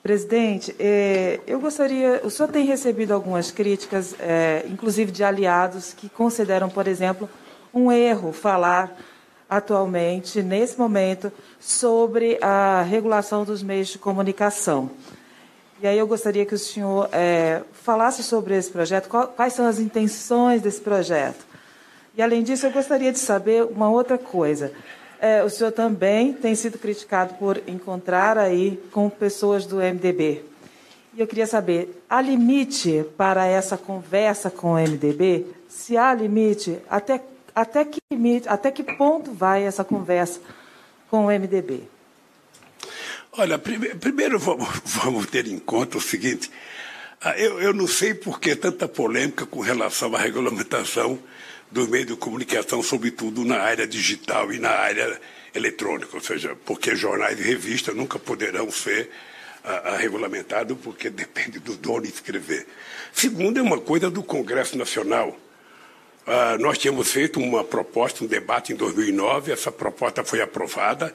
Presidente, 0.01 0.73
eh, 0.79 1.41
eu 1.45 1.59
gostaria. 1.59 2.21
O 2.23 2.29
senhor 2.29 2.49
tem 2.49 2.65
recebido 2.65 3.13
algumas 3.13 3.51
críticas, 3.51 4.15
eh, 4.19 4.63
inclusive 4.69 5.11
de 5.11 5.21
aliados, 5.21 5.93
que 5.93 6.07
consideram, 6.07 6.69
por 6.69 6.87
exemplo, 6.87 7.29
um 7.73 7.91
erro 7.91 8.31
falar 8.31 8.95
atualmente, 9.49 10.41
nesse 10.41 10.77
momento, 10.77 11.31
sobre 11.59 12.37
a 12.41 12.81
regulação 12.81 13.43
dos 13.43 13.61
meios 13.61 13.89
de 13.89 13.97
comunicação. 13.97 14.89
E 15.81 15.87
aí 15.87 15.97
eu 15.97 16.07
gostaria 16.07 16.45
que 16.45 16.55
o 16.55 16.59
senhor 16.59 17.09
eh, 17.11 17.61
falasse 17.73 18.23
sobre 18.23 18.55
esse 18.55 18.71
projeto, 18.71 19.09
quais 19.09 19.53
são 19.53 19.65
as 19.65 19.79
intenções 19.79 20.61
desse 20.61 20.81
projeto. 20.81 21.45
E, 22.17 22.21
além 22.21 22.43
disso, 22.43 22.65
eu 22.65 22.71
gostaria 22.71 23.11
de 23.11 23.19
saber 23.19 23.65
uma 23.65 23.89
outra 23.89 24.17
coisa. 24.17 24.71
É, 25.19 25.43
o 25.43 25.49
senhor 25.49 25.71
também 25.71 26.33
tem 26.33 26.55
sido 26.55 26.77
criticado 26.77 27.33
por 27.33 27.61
encontrar 27.67 28.37
aí 28.37 28.81
com 28.91 29.09
pessoas 29.09 29.65
do 29.65 29.77
MDB. 29.77 30.43
E 31.13 31.19
eu 31.21 31.27
queria 31.27 31.47
saber, 31.47 32.01
há 32.09 32.21
limite 32.21 33.05
para 33.17 33.45
essa 33.45 33.77
conversa 33.77 34.49
com 34.49 34.73
o 34.73 34.75
MDB? 34.75 35.45
Se 35.67 35.97
há 35.97 36.13
limite, 36.13 36.77
até, 36.89 37.21
até, 37.55 37.85
que, 37.85 37.99
limite, 38.11 38.49
até 38.49 38.69
que 38.69 38.83
ponto 38.83 39.31
vai 39.31 39.63
essa 39.63 39.83
conversa 39.83 40.41
com 41.09 41.25
o 41.25 41.29
MDB? 41.29 41.83
Olha, 43.31 43.57
primeiro, 43.57 43.97
primeiro 43.97 44.39
vamos, 44.39 44.67
vamos, 44.85 45.25
ter 45.27 45.47
em 45.47 45.57
conta 45.57 45.97
o 45.97 46.01
seguinte: 46.01 46.51
ah, 47.21 47.37
eu, 47.37 47.61
eu 47.61 47.73
não 47.73 47.87
sei 47.87 48.13
por 48.13 48.39
que 48.39 48.55
tanta 48.55 48.87
polêmica 48.87 49.45
com 49.45 49.61
relação 49.61 50.13
à 50.15 50.19
regulamentação 50.19 51.17
do 51.71 51.87
meio 51.87 52.05
de 52.05 52.15
comunicação, 52.15 52.83
sobretudo 52.83 53.43
na 53.43 53.59
área 53.59 53.87
digital 53.87 54.51
e 54.53 54.59
na 54.59 54.69
área 54.69 55.19
eletrônica, 55.53 56.15
ou 56.15 56.21
seja, 56.21 56.55
porque 56.65 56.95
jornais 56.95 57.39
e 57.39 57.43
revistas 57.43 57.95
nunca 57.95 58.19
poderão 58.19 58.69
ser 58.69 59.09
a, 59.63 59.89
a 59.89 59.97
regulamentado 59.97 60.75
porque 60.75 61.09
depende 61.11 61.59
do 61.59 61.75
dono 61.75 62.05
escrever. 62.05 62.67
Segundo, 63.11 63.59
é 63.59 63.61
uma 63.61 63.79
coisa 63.79 64.09
do 64.09 64.21
Congresso 64.21 64.77
Nacional. 64.77 65.37
Uh, 66.25 66.57
nós 66.59 66.79
tínhamos 66.79 67.11
feito 67.11 67.39
uma 67.39 67.63
proposta, 67.63 68.23
um 68.23 68.27
debate 68.27 68.73
em 68.73 68.75
2009, 68.75 69.51
essa 69.51 69.71
proposta 69.71 70.23
foi 70.23 70.41
aprovada, 70.41 71.13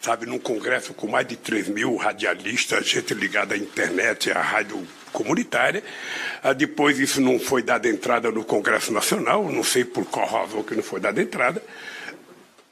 sabe, 0.00 0.24
num 0.24 0.38
congresso 0.38 0.94
com 0.94 1.08
mais 1.08 1.26
de 1.26 1.36
3 1.36 1.68
mil 1.68 1.96
radialistas, 1.96 2.86
gente 2.86 3.12
ligada 3.12 3.54
à 3.54 3.58
internet, 3.58 4.30
à 4.30 4.40
rádio 4.40 4.86
comunitária. 5.12 5.82
Uh, 6.44 6.54
depois 6.54 7.00
isso 7.00 7.20
não 7.20 7.40
foi 7.40 7.60
dado 7.60 7.86
entrada 7.86 8.30
no 8.30 8.44
Congresso 8.44 8.92
Nacional, 8.92 9.50
não 9.50 9.64
sei 9.64 9.84
por 9.84 10.04
qual 10.06 10.28
razão 10.28 10.62
que 10.62 10.76
não 10.76 10.82
foi 10.82 11.00
dada 11.00 11.20
entrada. 11.20 11.60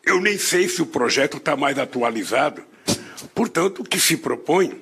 Eu 0.05 0.21
nem 0.21 0.39
sei 0.39 0.69
se 0.69 0.81
o 0.81 0.87
projeto 0.87 1.39
está 1.39 1.57
mais 1.57 1.77
atualizado. 1.77 2.63
Portanto, 3.35 3.83
o 3.83 3.85
que 3.85 3.99
se 3.99 4.17
propõe 4.17 4.81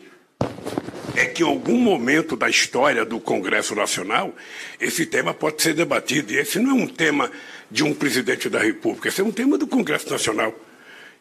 é 1.18 1.26
que 1.26 1.42
em 1.42 1.46
algum 1.46 1.76
momento 1.76 2.36
da 2.36 2.48
história 2.48 3.04
do 3.04 3.18
Congresso 3.18 3.74
Nacional 3.74 4.32
esse 4.80 5.04
tema 5.04 5.34
pode 5.34 5.60
ser 5.60 5.74
debatido. 5.74 6.32
E 6.32 6.36
esse 6.36 6.60
não 6.60 6.70
é 6.70 6.82
um 6.84 6.86
tema 6.86 7.28
de 7.68 7.82
um 7.82 7.92
presidente 7.92 8.48
da 8.48 8.60
República, 8.60 9.08
esse 9.08 9.20
é 9.20 9.24
um 9.24 9.32
tema 9.32 9.58
do 9.58 9.66
Congresso 9.66 10.08
Nacional. 10.08 10.54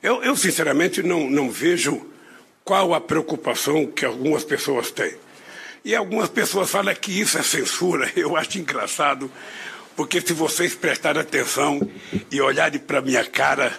Eu, 0.02 0.24
eu 0.24 0.36
sinceramente, 0.36 1.02
não, 1.02 1.28
não 1.28 1.50
vejo 1.50 2.06
qual 2.64 2.94
a 2.94 3.02
preocupação 3.02 3.88
que 3.88 4.06
algumas 4.06 4.44
pessoas 4.44 4.92
têm. 4.92 5.16
E 5.84 5.96
algumas 5.96 6.30
pessoas 6.30 6.70
falam 6.70 6.94
que 6.94 7.20
isso 7.20 7.38
é 7.40 7.44
censura. 7.44 8.12
Eu 8.16 8.38
acho 8.38 8.60
engraçado, 8.60 9.32
porque 9.96 10.22
se 10.22 10.34
vocês 10.34 10.76
prestarem 10.76 11.22
atenção 11.22 11.80
e 12.30 12.40
olharem 12.40 12.80
para 12.80 13.02
minha 13.02 13.24
cara, 13.26 13.76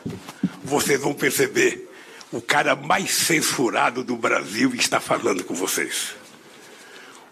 vocês 0.64 1.00
vão 1.00 1.14
perceber 1.14 1.87
o 2.32 2.40
cara 2.40 2.76
mais 2.76 3.10
censurado 3.10 4.04
do 4.04 4.16
Brasil 4.16 4.74
está 4.74 5.00
falando 5.00 5.42
com 5.44 5.54
vocês. 5.54 6.14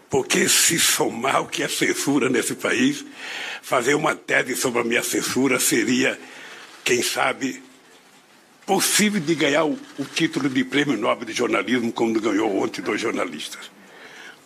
Porque 0.09 0.47
se 0.47 0.79
somar 0.79 1.41
o 1.41 1.47
que 1.47 1.61
é 1.61 1.67
censura 1.67 2.29
nesse 2.29 2.55
país, 2.55 3.05
fazer 3.61 3.93
uma 3.93 4.15
tese 4.15 4.55
sobre 4.55 4.81
a 4.81 4.83
minha 4.83 5.03
censura 5.03 5.59
seria, 5.59 6.19
quem 6.83 7.03
sabe, 7.03 7.61
possível 8.65 9.19
de 9.19 9.35
ganhar 9.35 9.65
o, 9.65 9.77
o 9.99 10.05
título 10.05 10.49
de 10.49 10.63
prêmio 10.63 10.97
Nobel 10.97 11.25
de 11.25 11.33
jornalismo, 11.33 11.91
como 11.91 12.19
ganhou 12.19 12.57
ontem 12.57 12.81
dois 12.81 12.99
jornalistas. 13.01 13.69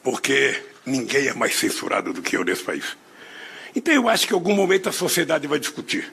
Porque 0.03 0.61
ninguém 0.85 1.27
é 1.27 1.33
mais 1.33 1.55
censurado 1.55 2.11
do 2.11 2.21
que 2.21 2.35
eu 2.35 2.43
nesse 2.43 2.63
país. 2.63 2.97
Então 3.75 3.93
eu 3.93 4.09
acho 4.09 4.27
que 4.27 4.33
em 4.33 4.35
algum 4.35 4.55
momento 4.55 4.89
a 4.89 4.91
sociedade 4.91 5.47
vai 5.47 5.59
discutir. 5.59 6.11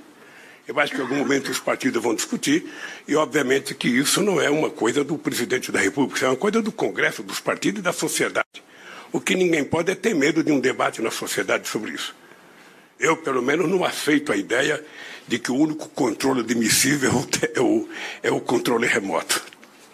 Eu 0.68 0.78
acho 0.78 0.92
que 0.92 0.98
em 0.98 1.00
algum 1.00 1.16
momento 1.16 1.50
os 1.50 1.59
partidos 1.59 2.02
vão 2.02 2.14
discutir, 2.14 2.70
e 3.09 3.16
obviamente 3.16 3.74
que 3.74 3.88
isso 3.88 4.22
não 4.22 4.38
é 4.38 4.50
uma 4.50 4.68
coisa 4.68 5.02
do 5.02 5.16
presidente 5.16 5.72
da 5.72 5.81
República, 5.81 6.16
isso 6.16 6.26
é 6.26 6.28
uma 6.28 6.37
coisa 6.37 6.61
do 6.61 6.70
Congresso, 6.70 7.22
dos 7.22 7.40
partidos 7.40 7.81
e 7.81 7.83
da 7.83 7.90
sociedade. 7.90 8.62
O 9.11 9.18
que 9.18 9.35
ninguém 9.35 9.64
pode 9.64 9.90
é 9.90 9.94
ter 9.94 10.14
medo 10.14 10.44
de 10.44 10.52
um 10.52 10.61
debate 10.61 11.00
na 11.00 11.11
sociedade 11.11 11.66
sobre 11.66 11.92
isso. 11.92 12.14
Eu, 13.00 13.16
pelo 13.16 13.40
menos, 13.40 13.66
não 13.66 13.83
aceito 13.83 14.31
a 14.31 14.37
ideia 14.37 14.85
de 15.26 15.38
que 15.38 15.50
o 15.50 15.57
único 15.57 15.88
controle 15.88 16.40
admissível 16.40 17.26
é 17.54 17.61
o, 17.62 17.88
é 18.22 18.31
o 18.31 18.38
controle 18.38 18.87
remoto. 18.87 19.42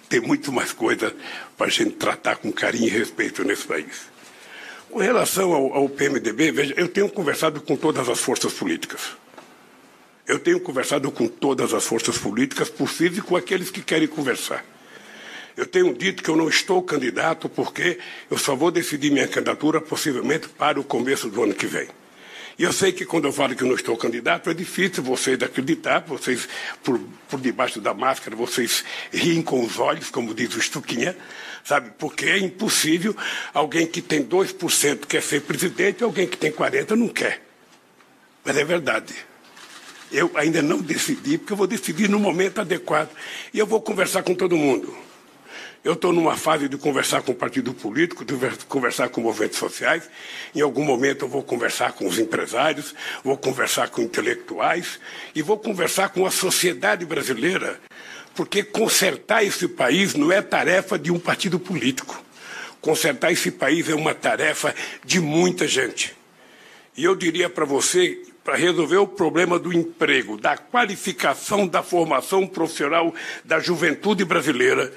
Tem 0.08 0.18
muito 0.18 0.50
mais 0.50 0.72
coisa 0.72 1.14
para 1.56 1.68
a 1.68 1.70
gente 1.70 1.92
tratar 1.92 2.34
com 2.38 2.50
carinho 2.50 2.87
e 2.87 2.90
respeito 2.90 3.44
nesse 3.44 3.64
país. 3.64 4.08
Com 4.90 4.98
relação 4.98 5.52
ao, 5.52 5.72
ao 5.72 5.88
PMDB, 5.88 6.50
veja, 6.50 6.74
eu 6.76 6.88
tenho 6.88 7.08
conversado 7.08 7.60
com 7.60 7.76
todas 7.76 8.08
as 8.08 8.18
forças 8.18 8.52
políticas. 8.52 9.22
Eu 10.26 10.38
tenho 10.38 10.58
conversado 10.58 11.10
com 11.10 11.28
todas 11.28 11.74
as 11.74 11.84
forças 11.84 12.16
políticas 12.16 12.70
possíveis 12.70 13.18
e 13.18 13.22
com 13.22 13.37
aqueles 13.37 13.70
que 13.70 13.82
querem 13.82 14.08
conversar. 14.08 14.64
Eu 15.56 15.66
tenho 15.66 15.94
dito 15.94 16.22
que 16.22 16.30
eu 16.30 16.37
não 16.37 16.48
estou 16.48 16.82
candidato 16.82 17.48
porque 17.48 17.98
eu 18.30 18.38
só 18.38 18.56
vou 18.56 18.70
decidir 18.70 19.10
minha 19.10 19.28
candidatura 19.28 19.80
possivelmente 19.80 20.48
para 20.48 20.80
o 20.80 20.84
começo 20.84 21.28
do 21.28 21.42
ano 21.42 21.54
que 21.54 21.66
vem. 21.66 21.88
E 22.58 22.62
eu 22.62 22.72
sei 22.72 22.92
que 22.92 23.04
quando 23.04 23.26
eu 23.26 23.32
falo 23.32 23.54
que 23.54 23.62
eu 23.62 23.68
não 23.68 23.74
estou 23.74 23.96
candidato, 23.96 24.48
é 24.48 24.54
difícil 24.54 25.02
vocês 25.02 25.40
acreditar, 25.42 26.00
vocês, 26.00 26.48
por, 26.82 26.98
por 27.28 27.40
debaixo 27.40 27.80
da 27.80 27.92
máscara, 27.92 28.37
vocês 28.37 28.84
riem 29.12 29.42
com 29.42 29.64
os 29.64 29.78
olhos, 29.78 30.08
como 30.08 30.32
diz 30.32 30.54
o 30.54 30.62
Stuquinha, 30.62 31.16
sabe? 31.64 31.90
Porque 31.98 32.26
é 32.26 32.38
impossível 32.38 33.14
alguém 33.52 33.87
que 33.87 34.00
tem 34.00 34.24
2% 34.24 35.06
quer 35.06 35.22
ser 35.22 35.42
presidente 35.42 36.00
e 36.00 36.04
alguém 36.04 36.28
que 36.28 36.37
tem 36.37 36.52
40% 36.52 36.90
não 36.90 37.08
quer. 37.08 37.42
Mas 38.44 38.56
é 38.56 38.64
verdade. 38.64 39.14
Eu 40.14 40.31
ainda 40.37 40.62
não 40.62 40.81
decidi, 40.81 41.37
porque 41.37 41.53
eu 41.53 41.57
vou 41.57 41.66
decidir 41.66 42.09
no 42.09 42.20
momento 42.20 42.61
adequado. 42.61 43.11
E 43.53 43.59
eu 43.59 43.66
vou 43.66 43.83
conversar 43.83 44.22
com 44.22 44.33
todo 44.33 44.57
mundo. 44.57 44.96
Eu 45.83 45.94
estou 45.94 46.12
numa 46.12 46.37
fase 46.37 46.68
de 46.68 46.79
conversar 46.79 47.20
com 47.22 47.33
o 47.33 47.35
partido 47.35 47.74
político, 47.74 48.24
de 48.24 48.33
conversar 48.68 49.09
com 49.09 49.20
movimentos 49.20 49.59
sociais. 49.59 50.09
Em 50.55 50.61
algum 50.61 50.85
momento 50.85 51.24
eu 51.24 51.29
vou 51.29 51.42
conversar 51.42 51.94
com 51.94 52.07
os 52.07 52.16
empresários, 52.16 52.94
vou 53.24 53.37
conversar 53.37 53.88
com 53.88 54.00
intelectuais 54.00 55.00
e 55.35 55.42
vou 55.42 55.59
conversar 55.59 56.11
com 56.11 56.24
a 56.24 56.31
sociedade 56.31 57.05
brasileira, 57.05 57.81
porque 58.37 58.62
consertar 58.62 59.45
esse 59.45 59.66
país 59.66 60.14
não 60.14 60.30
é 60.30 60.41
tarefa 60.41 60.97
de 60.97 61.11
um 61.11 61.18
partido 61.18 61.59
político. 61.59 62.22
Consertar 62.80 63.32
esse 63.32 63.51
país 63.51 63.88
é 63.88 63.95
uma 63.97 64.14
tarefa 64.14 64.72
de 65.05 65.20
muita 65.20 65.66
gente. 65.66 66.16
E 66.97 67.03
eu 67.03 67.16
diria 67.16 67.51
para 67.51 67.64
você 67.64 68.22
para 68.45 68.57
resolver 68.57 68.99
o 68.99 69.07
problema 69.07 69.59
do 69.59 69.72
emprego, 69.72 70.36
da 70.36 70.55
qualificação, 70.55 71.66
da 71.66 71.82
formação 71.82 72.47
profissional 72.47 73.14
da 73.42 73.59
juventude 73.59 74.22
brasileira, 74.22 74.92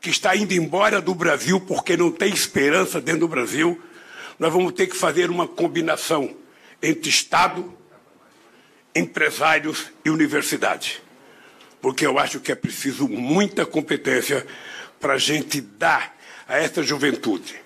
que 0.00 0.10
está 0.10 0.36
indo 0.36 0.54
embora 0.54 1.00
do 1.00 1.12
Brasil 1.12 1.60
porque 1.60 1.96
não 1.96 2.12
tem 2.12 2.32
esperança 2.32 3.00
dentro 3.00 3.22
do 3.22 3.28
Brasil, 3.28 3.82
nós 4.38 4.52
vamos 4.52 4.72
ter 4.72 4.86
que 4.86 4.96
fazer 4.96 5.28
uma 5.28 5.48
combinação 5.48 6.36
entre 6.80 7.10
Estado, 7.10 7.74
empresários 8.94 9.90
e 10.04 10.10
universidade. 10.10 11.02
Porque 11.80 12.06
eu 12.06 12.18
acho 12.18 12.38
que 12.38 12.52
é 12.52 12.54
preciso 12.54 13.08
muita 13.08 13.66
competência 13.66 14.46
para 15.00 15.14
a 15.14 15.18
gente 15.18 15.60
dar 15.60 16.16
a 16.46 16.58
essa 16.58 16.82
juventude, 16.82 17.56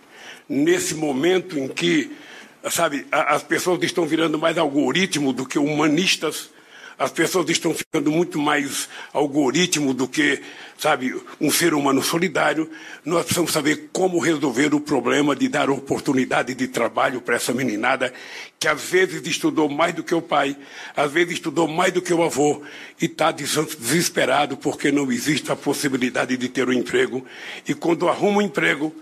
nesse 0.49 0.95
momento 0.95 1.59
em 1.59 1.69
que 1.69 2.17
sabe, 2.71 3.07
as 3.11 3.43
pessoas 3.43 3.83
estão 3.83 4.07
virando 4.07 4.39
mais 4.39 4.59
algoritmo 4.59 5.33
do 5.33 5.47
que 5.47 5.59
humanistas, 5.59 6.51
As 6.99 7.13
pessoas 7.13 7.49
estão 7.49 7.73
ficando 7.73 8.11
muito 8.11 8.41
mais 8.41 8.89
algoritmo 9.13 9.95
do 9.95 10.09
que, 10.09 10.43
sabe, 10.77 11.15
um 11.41 11.49
ser 11.49 11.73
humano 11.73 12.03
solidário. 12.03 12.69
Nós 13.05 13.23
precisamos 13.23 13.53
saber 13.53 13.89
como 13.93 14.19
resolver 14.19 14.75
o 14.75 14.81
problema 14.81 15.37
de 15.37 15.49
dar 15.49 15.71
oportunidade 15.71 16.57
de 16.57 16.67
trabalho 16.67 17.21
para 17.21 17.37
essa 17.37 17.55
meninada 17.55 18.13
que 18.59 18.67
às 18.67 18.83
vezes 18.83 19.25
estudou 19.25 19.69
mais 19.69 19.95
do 19.95 20.03
que 20.03 20.13
o 20.13 20.21
pai, 20.21 20.57
às 20.97 21.13
vezes 21.13 21.35
estudou 21.35 21.69
mais 21.69 21.93
do 21.93 22.03
que 22.03 22.13
o 22.13 22.21
avô 22.21 22.63
e 23.01 23.05
está 23.05 23.31
desesperado 23.31 24.57
porque 24.57 24.91
não 24.91 25.13
existe 25.13 25.53
a 25.53 25.57
possibilidade 25.57 26.37
de 26.37 26.49
ter 26.49 26.69
um 26.69 26.73
emprego. 26.73 27.25
E 27.69 27.75
quando 27.75 28.09
arruma 28.09 28.39
um 28.39 28.43
emprego, 28.43 28.93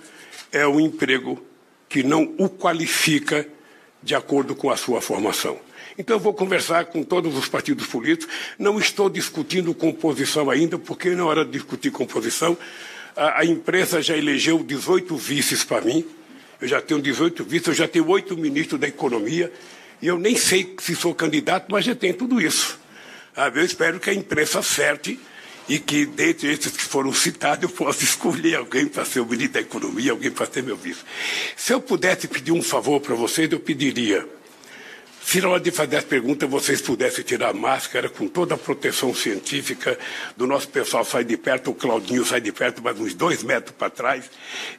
é 0.52 0.66
um 0.66 0.78
emprego 0.78 1.42
que 1.88 2.02
não 2.02 2.34
o 2.36 2.50
qualifica 2.50 3.55
de 4.06 4.14
acordo 4.14 4.54
com 4.54 4.70
a 4.70 4.76
sua 4.76 5.00
formação. 5.00 5.58
Então, 5.98 6.14
eu 6.14 6.20
vou 6.20 6.32
conversar 6.32 6.84
com 6.86 7.02
todos 7.02 7.36
os 7.36 7.48
partidos 7.48 7.86
políticos. 7.86 8.32
Não 8.56 8.78
estou 8.78 9.10
discutindo 9.10 9.74
composição 9.74 10.48
ainda, 10.48 10.78
porque 10.78 11.10
na 11.10 11.24
hora 11.26 11.44
de 11.44 11.50
discutir 11.50 11.90
composição, 11.90 12.56
a, 13.16 13.40
a 13.40 13.44
imprensa 13.44 14.00
já 14.00 14.16
elegeu 14.16 14.62
18 14.62 15.16
vices 15.16 15.64
para 15.64 15.80
mim. 15.80 16.06
Eu 16.60 16.68
já 16.68 16.80
tenho 16.80 17.02
18 17.02 17.42
vices, 17.42 17.68
eu 17.68 17.74
já 17.74 17.88
tenho 17.88 18.08
oito 18.08 18.36
ministros 18.36 18.78
da 18.78 18.86
Economia. 18.86 19.52
E 20.00 20.06
eu 20.06 20.16
nem 20.18 20.36
sei 20.36 20.76
se 20.78 20.94
sou 20.94 21.12
candidato, 21.12 21.66
mas 21.68 21.84
já 21.84 21.94
tenho 21.94 22.14
tudo 22.14 22.40
isso. 22.40 22.78
Ah, 23.34 23.50
eu 23.52 23.64
espero 23.64 23.98
que 23.98 24.08
a 24.08 24.14
imprensa 24.14 24.60
acerte 24.60 25.18
e 25.68 25.78
que, 25.78 26.06
dentre 26.06 26.52
esses 26.52 26.76
que 26.76 26.84
foram 26.84 27.12
citados, 27.12 27.64
eu 27.64 27.68
possa 27.68 28.04
escolher 28.04 28.56
alguém 28.56 28.86
para 28.86 29.04
ser 29.04 29.20
o 29.20 29.26
ministro 29.26 29.54
da 29.54 29.60
Economia, 29.60 30.12
alguém 30.12 30.30
para 30.30 30.46
ser 30.46 30.62
meu 30.62 30.76
vice. 30.76 31.00
Se 31.56 31.72
eu 31.72 31.80
pudesse 31.80 32.28
pedir 32.28 32.52
um 32.52 32.62
favor 32.62 33.00
para 33.00 33.14
vocês, 33.14 33.50
eu 33.50 33.60
pediria 33.60 34.26
se 35.26 35.40
na 35.40 35.48
hora 35.48 35.60
de 35.60 35.72
fazer 35.72 35.96
as 35.96 36.04
perguntas 36.04 36.48
vocês 36.48 36.80
pudessem 36.80 37.24
tirar 37.24 37.48
a 37.48 37.52
máscara 37.52 38.08
com 38.08 38.28
toda 38.28 38.54
a 38.54 38.56
proteção 38.56 39.12
científica 39.12 39.98
do 40.36 40.46
nosso 40.46 40.68
pessoal 40.68 41.04
sai 41.04 41.24
de 41.24 41.36
perto, 41.36 41.72
o 41.72 41.74
Claudinho 41.74 42.24
sai 42.24 42.40
de 42.40 42.52
perto, 42.52 42.80
mais 42.80 42.96
uns 43.00 43.12
dois 43.12 43.42
metros 43.42 43.74
para 43.74 43.90
trás, 43.90 44.30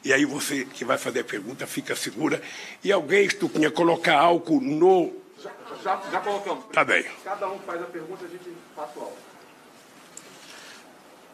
e 0.02 0.10
aí 0.10 0.24
você 0.24 0.64
que 0.64 0.86
vai 0.86 0.96
fazer 0.96 1.20
a 1.20 1.24
pergunta 1.24 1.66
fica 1.66 1.94
segura. 1.94 2.40
E 2.82 2.90
alguém, 2.90 3.26
Estuquinha, 3.26 3.70
colocar 3.70 4.18
álcool 4.18 4.62
no. 4.62 5.12
Já, 5.38 5.50
já, 5.84 6.02
já 6.10 6.20
colocamos. 6.20 6.64
Tá 6.72 6.82
bem. 6.82 7.04
Cada 7.22 7.46
um 7.46 7.58
faz 7.58 7.82
a 7.82 7.84
pergunta, 7.84 8.24
a 8.24 8.28
gente 8.28 8.50
passa 8.74 8.98
o 8.98 9.02
álcool. 9.02 9.27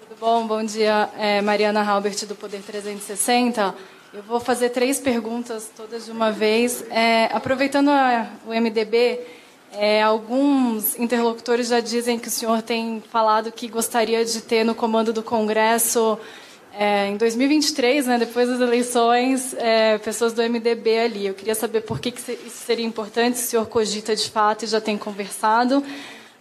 Tudo 0.06 0.20
bom? 0.20 0.46
Bom 0.46 0.62
dia. 0.62 1.08
É 1.16 1.40
Mariana 1.40 1.82
Halbert, 1.82 2.26
do 2.26 2.34
Poder 2.34 2.60
360. 2.60 3.74
Eu 4.12 4.22
vou 4.22 4.38
fazer 4.38 4.68
três 4.68 5.00
perguntas, 5.00 5.70
todas 5.74 6.04
de 6.04 6.10
uma 6.10 6.30
vez. 6.30 6.84
É, 6.90 7.30
aproveitando 7.32 7.88
a, 7.88 8.28
o 8.46 8.50
MDB, 8.50 9.20
é, 9.72 10.02
alguns 10.02 10.98
interlocutores 10.98 11.68
já 11.68 11.80
dizem 11.80 12.18
que 12.18 12.28
o 12.28 12.30
senhor 12.30 12.60
tem 12.60 13.02
falado 13.10 13.50
que 13.50 13.66
gostaria 13.66 14.22
de 14.26 14.42
ter 14.42 14.62
no 14.62 14.74
comando 14.74 15.10
do 15.10 15.22
Congresso, 15.22 16.18
é, 16.78 17.08
em 17.08 17.16
2023, 17.16 18.06
né, 18.06 18.18
depois 18.18 18.46
das 18.46 18.60
eleições, 18.60 19.54
é, 19.54 19.96
pessoas 19.96 20.34
do 20.34 20.42
MDB 20.42 20.98
ali. 20.98 21.26
Eu 21.28 21.34
queria 21.34 21.54
saber 21.54 21.80
por 21.80 21.98
que, 21.98 22.10
que 22.10 22.20
isso 22.20 22.66
seria 22.66 22.84
importante, 22.84 23.38
se 23.38 23.46
o 23.46 23.48
senhor 23.48 23.66
cogita 23.66 24.14
de 24.14 24.30
fato 24.30 24.64
e 24.64 24.68
já 24.68 24.82
tem 24.82 24.98
conversado. 24.98 25.82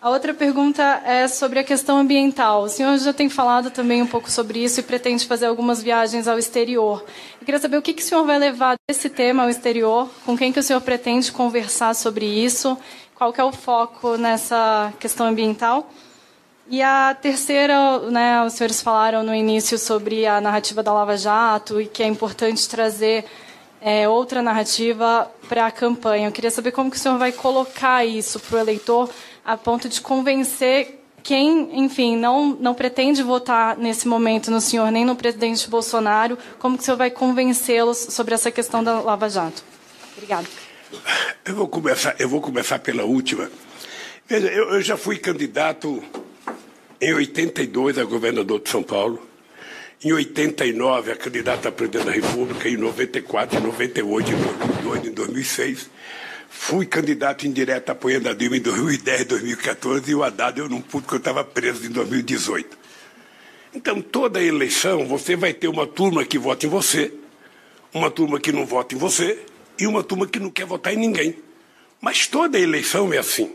A 0.03 0.09
outra 0.09 0.33
pergunta 0.33 0.83
é 1.05 1.29
sobre 1.29 1.59
a 1.59 1.63
questão 1.63 1.97
ambiental. 1.97 2.63
O 2.63 2.67
senhor 2.67 2.97
já 2.97 3.13
tem 3.13 3.29
falado 3.29 3.71
também 3.71 4.01
um 4.01 4.05
pouco 4.05 4.29
sobre 4.29 4.61
isso 4.61 4.81
e 4.81 4.83
pretende 4.83 5.25
fazer 5.25 5.45
algumas 5.45 5.81
viagens 5.81 6.27
ao 6.27 6.37
exterior. 6.37 7.05
Eu 7.39 7.45
queria 7.45 7.57
saber 7.57 7.77
o 7.77 7.81
que, 7.81 7.93
que 7.93 8.01
o 8.01 8.05
senhor 8.05 8.25
vai 8.25 8.37
levar 8.37 8.75
desse 8.85 9.09
tema 9.09 9.43
ao 9.43 9.49
exterior, 9.49 10.09
com 10.25 10.37
quem 10.37 10.51
que 10.51 10.59
o 10.59 10.63
senhor 10.63 10.81
pretende 10.81 11.31
conversar 11.31 11.95
sobre 11.95 12.25
isso, 12.25 12.77
qual 13.15 13.31
que 13.31 13.39
é 13.39 13.45
o 13.45 13.53
foco 13.53 14.17
nessa 14.17 14.91
questão 14.99 15.25
ambiental. 15.25 15.89
E 16.67 16.81
a 16.81 17.15
terceira, 17.15 17.99
né, 18.11 18.43
os 18.43 18.51
senhores 18.51 18.81
falaram 18.81 19.23
no 19.23 19.33
início 19.33 19.79
sobre 19.79 20.27
a 20.27 20.41
narrativa 20.41 20.83
da 20.83 20.91
Lava 20.91 21.15
Jato 21.15 21.79
e 21.79 21.85
que 21.85 22.03
é 22.03 22.07
importante 22.07 22.67
trazer 22.67 23.23
é, 23.79 24.07
outra 24.09 24.41
narrativa 24.41 25.31
para 25.47 25.67
a 25.67 25.71
campanha. 25.71 26.27
Eu 26.27 26.31
queria 26.33 26.51
saber 26.51 26.71
como 26.71 26.91
que 26.91 26.97
o 26.97 26.99
senhor 26.99 27.17
vai 27.17 27.31
colocar 27.31 28.05
isso 28.05 28.37
para 28.37 28.57
o 28.57 28.59
eleitor, 28.59 29.09
a 29.45 29.57
ponto 29.57 29.89
de 29.89 29.99
convencer 30.01 30.99
quem, 31.23 31.79
enfim, 31.79 32.17
não, 32.17 32.49
não 32.49 32.73
pretende 32.73 33.23
votar 33.23 33.77
nesse 33.77 34.07
momento 34.07 34.51
no 34.51 34.59
senhor 34.59 34.91
nem 34.91 35.05
no 35.05 35.15
presidente 35.15 35.69
Bolsonaro, 35.69 36.37
como 36.59 36.75
que 36.75 36.83
o 36.83 36.85
senhor 36.85 36.97
vai 36.97 37.09
convencê-los 37.09 37.97
sobre 37.97 38.33
essa 38.33 38.51
questão 38.51 38.83
da 38.83 38.99
Lava 38.99 39.29
Jato? 39.29 39.63
Obrigada. 40.15 40.47
Eu 41.45 41.55
vou 41.55 41.67
começar, 41.67 42.15
eu 42.19 42.27
vou 42.27 42.41
começar 42.41 42.77
pela 42.79 43.03
última. 43.03 43.49
Veja, 44.27 44.47
eu, 44.47 44.73
eu 44.73 44.81
já 44.81 44.97
fui 44.97 45.17
candidato 45.17 46.03
em 46.99 47.13
82 47.13 47.97
a 47.97 48.03
governador 48.03 48.61
de 48.61 48.69
São 48.69 48.83
Paulo, 48.83 49.25
em 50.03 50.11
89 50.11 51.11
a 51.11 51.15
candidato 51.15 51.67
a 51.67 51.71
presidente 51.71 52.05
da 52.05 52.11
República, 52.11 52.67
em 52.67 52.77
94, 52.77 53.57
em 53.57 53.61
98, 53.61 54.31
em 54.31 54.35
2002, 54.35 55.07
em 55.07 55.11
2006. 55.11 55.89
Fui 56.65 56.85
candidato 56.85 57.45
indireto 57.45 57.89
apoiando 57.89 58.29
a 58.29 58.33
Dilma 58.33 58.55
em 58.55 58.61
2010, 58.61 59.25
2014 59.25 60.09
e 60.09 60.15
o 60.15 60.23
Haddad 60.23 60.57
eu 60.57 60.69
não 60.69 60.79
pude 60.79 61.03
porque 61.03 61.15
eu 61.15 61.17
estava 61.17 61.43
preso 61.43 61.85
em 61.85 61.89
2018. 61.89 62.77
Então, 63.75 64.01
toda 64.01 64.41
eleição 64.41 65.05
você 65.05 65.35
vai 65.35 65.53
ter 65.53 65.67
uma 65.67 65.85
turma 65.85 66.23
que 66.23 66.37
vota 66.37 66.65
em 66.65 66.69
você, 66.69 67.13
uma 67.93 68.09
turma 68.09 68.39
que 68.39 68.53
não 68.53 68.65
vota 68.65 68.95
em 68.95 68.97
você 68.97 69.39
e 69.77 69.85
uma 69.85 70.01
turma 70.01 70.25
que 70.25 70.39
não 70.39 70.49
quer 70.49 70.65
votar 70.65 70.93
em 70.93 70.97
ninguém. 70.97 71.35
Mas 71.99 72.27
toda 72.27 72.57
eleição 72.57 73.11
é 73.11 73.17
assim. 73.17 73.53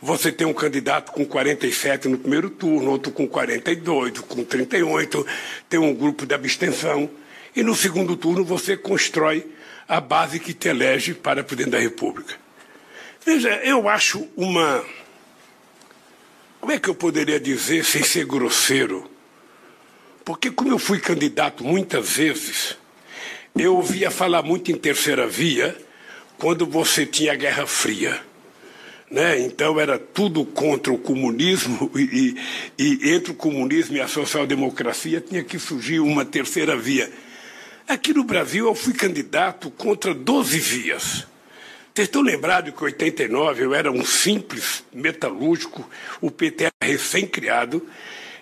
Você 0.00 0.30
tem 0.30 0.46
um 0.46 0.54
candidato 0.54 1.10
com 1.10 1.24
47 1.24 2.06
no 2.06 2.18
primeiro 2.18 2.50
turno, 2.50 2.92
outro 2.92 3.10
com 3.10 3.26
42, 3.26 4.20
com 4.20 4.44
38, 4.44 5.26
tem 5.68 5.80
um 5.80 5.92
grupo 5.92 6.24
de 6.24 6.36
abstenção. 6.36 7.10
E 7.56 7.64
no 7.64 7.74
segundo 7.74 8.16
turno 8.16 8.44
você 8.44 8.76
constrói 8.76 9.55
a 9.88 10.00
base 10.00 10.40
que 10.40 10.52
te 10.52 10.68
elege 10.68 11.14
para 11.14 11.44
presidente 11.44 11.72
da 11.72 11.78
República. 11.78 12.34
Veja, 13.24 13.54
eu 13.64 13.88
acho 13.88 14.28
uma. 14.36 14.84
Como 16.60 16.72
é 16.72 16.78
que 16.78 16.88
eu 16.88 16.94
poderia 16.94 17.38
dizer 17.38 17.84
sem 17.84 18.02
ser 18.02 18.24
grosseiro? 18.24 19.10
Porque, 20.24 20.50
como 20.50 20.70
eu 20.70 20.78
fui 20.78 20.98
candidato 20.98 21.62
muitas 21.62 22.16
vezes, 22.16 22.76
eu 23.56 23.76
ouvia 23.76 24.10
falar 24.10 24.42
muito 24.42 24.72
em 24.72 24.76
terceira 24.76 25.26
via 25.26 25.76
quando 26.36 26.66
você 26.66 27.06
tinha 27.06 27.32
a 27.32 27.36
Guerra 27.36 27.66
Fria. 27.66 28.20
Né? 29.10 29.40
Então 29.40 29.78
era 29.78 29.98
tudo 29.98 30.44
contra 30.44 30.92
o 30.92 30.98
comunismo 30.98 31.90
e, 31.94 32.36
e, 32.76 32.98
e 33.06 33.10
entre 33.14 33.32
o 33.32 33.36
comunismo 33.36 33.96
e 33.96 34.00
a 34.00 34.08
social-democracia 34.08 35.20
tinha 35.20 35.44
que 35.44 35.58
surgir 35.58 36.00
uma 36.00 36.24
terceira 36.24 36.76
via. 36.76 37.10
Aqui 37.88 38.12
no 38.12 38.24
Brasil 38.24 38.66
eu 38.66 38.74
fui 38.74 38.92
candidato 38.92 39.70
contra 39.70 40.12
12 40.12 40.58
vias. 40.58 41.26
Vocês 41.94 42.08
estão 42.08 42.20
lembrados 42.20 42.74
que 42.74 42.80
em 42.80 42.84
89 42.84 43.64
eu 43.64 43.72
era 43.72 43.92
um 43.92 44.04
simples 44.04 44.82
metalúrgico, 44.92 45.88
o 46.20 46.28
PT 46.28 46.66
recém-criado, 46.82 47.86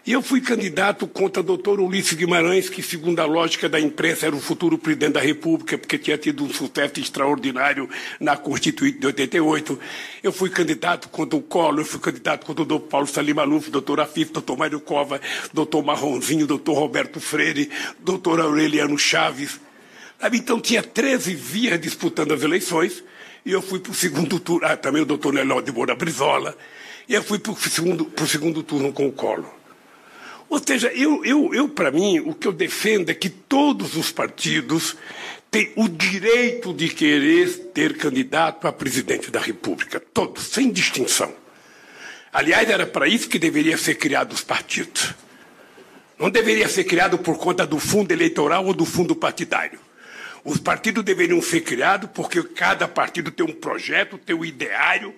e 0.06 0.12
eu 0.12 0.20
fui 0.20 0.42
candidato 0.42 1.06
contra 1.06 1.40
o 1.40 1.44
doutor 1.44 1.80
Ulisses 1.80 2.12
Guimarães, 2.12 2.68
que, 2.68 2.82
segundo 2.82 3.20
a 3.20 3.24
lógica 3.24 3.70
da 3.70 3.80
imprensa, 3.80 4.26
era 4.26 4.36
o 4.36 4.40
futuro 4.40 4.76
presidente 4.76 5.14
da 5.14 5.20
República, 5.20 5.78
porque 5.78 5.96
tinha 5.96 6.18
tido 6.18 6.44
um 6.44 6.52
sucesso 6.52 7.00
extraordinário 7.00 7.88
na 8.20 8.36
Constituinte 8.36 8.98
de 8.98 9.06
88. 9.06 9.80
Eu 10.22 10.30
fui 10.30 10.50
candidato 10.50 11.08
contra 11.08 11.38
o 11.38 11.42
Collor, 11.42 11.80
eu 11.80 11.86
fui 11.86 12.00
candidato 12.00 12.44
contra 12.44 12.62
o 12.62 12.66
doutor 12.66 12.86
Paulo 12.86 13.06
Salim 13.06 13.32
Maluf, 13.32 13.70
doutor 13.70 13.98
Afif, 13.98 14.30
doutor 14.30 14.58
Mário 14.58 14.78
Cova, 14.78 15.18
doutor 15.54 15.82
Marronzinho, 15.82 16.46
doutor 16.46 16.74
Roberto 16.74 17.18
Freire, 17.18 17.70
doutor 18.00 18.40
Aureliano 18.40 18.98
Chaves. 18.98 19.58
Então 20.34 20.60
tinha 20.60 20.82
13 20.82 21.34
vias 21.34 21.80
disputando 21.80 22.34
as 22.34 22.42
eleições, 22.42 23.02
e 23.44 23.52
eu 23.52 23.62
fui 23.62 23.80
para 23.80 23.92
o 23.92 23.94
segundo 23.94 24.38
turno, 24.38 24.66
ah, 24.66 24.76
também 24.76 25.00
o 25.00 25.06
doutor 25.06 25.32
Neló 25.32 25.62
de 25.62 25.72
Moura 25.72 25.94
Brizola, 25.94 26.54
e 27.08 27.14
eu 27.14 27.22
fui 27.22 27.38
para 27.38 27.52
o 27.52 27.56
segundo, 27.56 28.12
segundo 28.26 28.62
turno 28.62 28.92
com 28.92 29.06
o 29.06 29.12
Collor. 29.12 29.63
Ou 30.54 30.62
seja, 30.64 30.86
eu, 30.94 31.24
eu, 31.24 31.52
eu 31.52 31.68
para 31.68 31.90
mim, 31.90 32.20
o 32.20 32.32
que 32.32 32.46
eu 32.46 32.52
defendo 32.52 33.10
é 33.10 33.14
que 33.14 33.28
todos 33.28 33.96
os 33.96 34.12
partidos 34.12 34.96
têm 35.50 35.72
o 35.74 35.88
direito 35.88 36.72
de 36.72 36.88
querer 36.90 37.48
ter 37.74 37.96
candidato 37.96 38.68
a 38.68 38.72
presidente 38.72 39.32
da 39.32 39.40
República. 39.40 39.98
Todos, 39.98 40.44
sem 40.44 40.70
distinção. 40.70 41.34
Aliás, 42.32 42.70
era 42.70 42.86
para 42.86 43.08
isso 43.08 43.28
que 43.28 43.36
deveria 43.36 43.76
ser 43.76 43.96
criado 43.96 44.32
os 44.32 44.42
partidos. 44.42 45.12
Não 46.16 46.30
deveria 46.30 46.68
ser 46.68 46.84
criado 46.84 47.18
por 47.18 47.36
conta 47.36 47.66
do 47.66 47.80
fundo 47.80 48.12
eleitoral 48.12 48.64
ou 48.64 48.72
do 48.72 48.84
fundo 48.84 49.16
partidário. 49.16 49.80
Os 50.44 50.58
partidos 50.58 51.02
deveriam 51.02 51.42
ser 51.42 51.62
criados 51.62 52.08
porque 52.14 52.40
cada 52.44 52.86
partido 52.86 53.32
tem 53.32 53.44
um 53.44 53.52
projeto, 53.52 54.18
tem 54.18 54.36
um 54.36 54.44
ideário, 54.44 55.12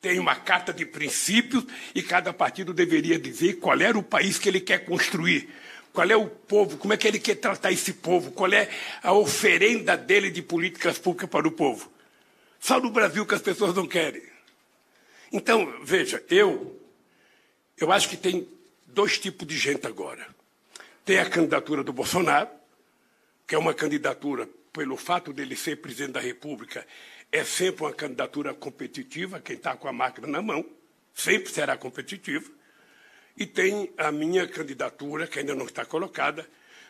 tem 0.00 0.18
uma 0.18 0.36
carta 0.36 0.72
de 0.72 0.84
princípios 0.84 1.64
e 1.94 2.02
cada 2.02 2.32
partido 2.32 2.72
deveria 2.72 3.18
dizer 3.18 3.54
qual 3.54 3.80
era 3.80 3.98
o 3.98 4.02
país 4.02 4.38
que 4.38 4.48
ele 4.48 4.60
quer 4.60 4.84
construir, 4.84 5.48
qual 5.92 6.08
é 6.10 6.16
o 6.16 6.26
povo, 6.26 6.76
como 6.76 6.92
é 6.92 6.96
que 6.96 7.08
ele 7.08 7.18
quer 7.18 7.36
tratar 7.36 7.72
esse 7.72 7.94
povo, 7.94 8.30
qual 8.30 8.52
é 8.52 8.68
a 9.02 9.12
oferenda 9.12 9.96
dele 9.96 10.30
de 10.30 10.42
políticas 10.42 10.98
públicas 10.98 11.28
para 11.28 11.48
o 11.48 11.52
povo. 11.52 11.90
Só 12.60 12.80
no 12.80 12.90
Brasil 12.90 13.24
que 13.26 13.34
as 13.34 13.42
pessoas 13.42 13.74
não 13.74 13.86
querem. 13.86 14.22
Então, 15.32 15.80
veja, 15.82 16.22
eu, 16.30 16.80
eu 17.76 17.90
acho 17.92 18.08
que 18.08 18.16
tem 18.16 18.48
dois 18.86 19.18
tipos 19.18 19.46
de 19.46 19.56
gente 19.56 19.86
agora. 19.86 20.26
Tem 21.04 21.18
a 21.18 21.28
candidatura 21.28 21.82
do 21.82 21.92
Bolsonaro, 21.92 22.48
que 23.46 23.54
é 23.54 23.58
uma 23.58 23.74
candidatura, 23.74 24.48
pelo 24.72 24.96
fato 24.96 25.32
dele 25.32 25.56
ser 25.56 25.76
presidente 25.76 26.12
da 26.12 26.20
República, 26.20 26.86
é 27.30 27.44
sempre 27.44 27.84
uma 27.84 27.92
candidatura 27.92 28.54
competitiva, 28.54 29.40
quem 29.40 29.56
está 29.56 29.76
com 29.76 29.88
a 29.88 29.92
máquina 29.92 30.26
na 30.26 30.40
mão, 30.40 30.64
sempre 31.14 31.50
será 31.50 31.76
competitiva. 31.76 32.50
E 33.36 33.44
tem 33.44 33.92
a 33.98 34.10
minha 34.10 34.46
candidatura, 34.46 35.26
que 35.26 35.38
ainda 35.38 35.54
não 35.54 35.66
está 35.66 35.84
colocada, 35.84 36.48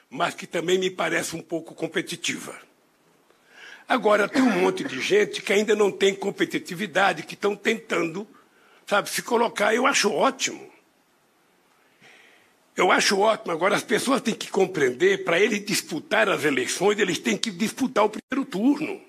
mas 0.08 0.34
que 0.34 0.46
também 0.46 0.78
me 0.78 0.90
parece 0.90 1.34
um 1.34 1.42
pouco 1.42 1.74
competitiva. 1.74 2.56
Agora, 3.88 4.28
tem 4.28 4.42
um 4.42 4.60
monte 4.60 4.84
de 4.84 5.00
gente 5.00 5.42
que 5.42 5.52
ainda 5.52 5.74
não 5.74 5.90
tem 5.90 6.14
competitividade, 6.14 7.22
que 7.22 7.34
estão 7.34 7.54
tentando, 7.54 8.26
sabe, 8.86 9.08
se 9.08 9.22
colocar. 9.22 9.74
Eu 9.74 9.86
acho 9.86 10.10
ótimo. 10.12 10.72
Eu 12.76 12.90
acho 12.90 13.18
ótimo. 13.18 13.52
Agora, 13.52 13.76
as 13.76 13.82
pessoas 13.82 14.20
têm 14.20 14.34
que 14.34 14.50
compreender, 14.50 15.24
para 15.24 15.40
eles 15.40 15.64
disputar 15.64 16.28
as 16.28 16.44
eleições, 16.44 16.98
eles 16.98 17.18
têm 17.18 17.36
que 17.36 17.50
disputar 17.50 18.04
o 18.04 18.10
primeiro 18.10 18.48
turno. 18.48 19.00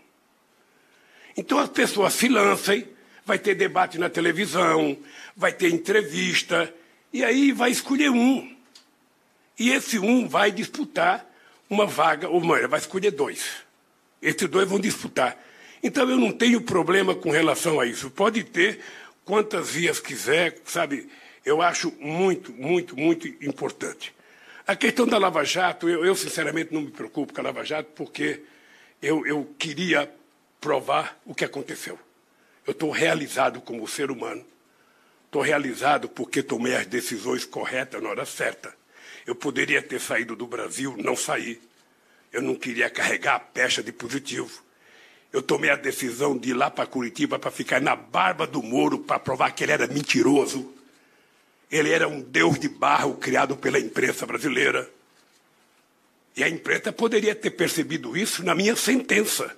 Então, 1.38 1.60
as 1.60 1.70
pessoas 1.70 2.14
se 2.14 2.28
lancem, 2.28 2.88
vai 3.24 3.38
ter 3.38 3.54
debate 3.54 4.00
na 4.00 4.10
televisão, 4.10 4.98
vai 5.36 5.54
ter 5.54 5.70
entrevista, 5.70 6.74
e 7.14 7.24
aí 7.24 7.52
vai 7.52 7.70
escolher 7.70 8.10
um. 8.10 8.56
E 9.60 9.70
esse 9.72 10.00
um 10.00 10.28
vai 10.28 10.52
disputar 10.52 11.26
uma 11.70 11.86
vaga, 11.86 12.28
ou 12.28 12.42
melhor, 12.42 12.68
vai 12.68 12.80
escolher 12.80 13.12
dois. 13.12 13.46
Esses 14.22 14.48
dois 14.50 14.68
vão 14.68 14.80
disputar. 14.80 15.38
Então 15.82 16.10
eu 16.10 16.18
não 16.18 16.32
tenho 16.32 16.62
problema 16.62 17.14
com 17.14 17.30
relação 17.30 17.80
a 17.80 17.86
isso. 17.86 18.10
Pode 18.10 18.44
ter 18.44 18.80
quantas 19.24 19.70
vias 19.70 20.00
quiser, 20.00 20.58
sabe? 20.66 21.08
Eu 21.46 21.62
acho 21.62 21.94
muito, 22.00 22.52
muito, 22.54 22.98
muito 22.98 23.28
importante. 23.46 24.14
A 24.66 24.76
questão 24.76 25.08
da 25.08 25.18
Lava 25.18 25.44
Jato, 25.44 25.88
eu, 25.88 26.04
eu 26.04 26.16
sinceramente 26.16 26.74
não 26.74 26.82
me 26.82 26.92
preocupo 26.92 27.34
com 27.34 27.42
a 27.42 27.44
Lava 27.44 27.64
Jato, 27.64 27.90
porque 27.96 28.42
eu, 29.02 29.26
eu 29.26 29.54
queria 29.58 30.12
provar 30.60 31.20
o 31.26 31.34
que 31.34 31.46
aconteceu. 31.46 32.00
Eu 32.66 32.72
estou 32.72 32.92
realizado 32.92 33.62
como 33.62 33.88
ser 33.88 34.12
humano. 34.12 34.46
Estou 35.26 35.42
realizado 35.42 36.10
porque 36.10 36.42
tomei 36.42 36.76
as 36.76 36.86
decisões 36.86 37.46
corretas 37.46 38.02
na 38.02 38.10
hora 38.10 38.26
certa. 38.26 38.74
Eu 39.26 39.36
poderia 39.36 39.82
ter 39.82 40.00
saído 40.00 40.36
do 40.36 40.48
Brasil, 40.48 40.96
não 40.98 41.16
saí. 41.16 41.62
Eu 42.32 42.42
não 42.42 42.56
queria 42.56 42.90
carregar 42.90 43.36
a 43.36 43.40
pecha 43.40 43.84
de 43.84 43.92
positivo. 43.92 44.64
Eu 45.32 45.42
tomei 45.42 45.70
a 45.70 45.76
decisão 45.76 46.38
de 46.38 46.52
ir 46.52 46.54
lá 46.54 46.72
para 46.72 46.86
Curitiba 46.86 47.38
para 47.38 47.52
ficar 47.52 47.82
na 47.82 47.96
barba 47.96 48.48
do 48.48 48.64
Moro 48.64 49.00
para 49.00 49.20
provar 49.20 49.52
que 49.52 49.64
ele 49.64 49.74
era 49.74 49.88
mentiroso. 49.88 50.74
Ele 51.70 51.92
era 51.92 52.08
um 52.08 52.22
deus 52.22 52.58
de 52.58 52.70
barro 52.70 53.16
criado 53.16 53.58
pela 53.58 53.78
imprensa 53.78 54.26
brasileira. 54.26 54.90
E 56.36 56.44
a 56.44 56.48
imprensa 56.48 56.94
poderia 56.94 57.36
ter 57.36 57.52
percebido 57.52 58.16
isso 58.16 58.44
na 58.44 58.56
minha 58.56 58.76
sentença. 58.76 59.58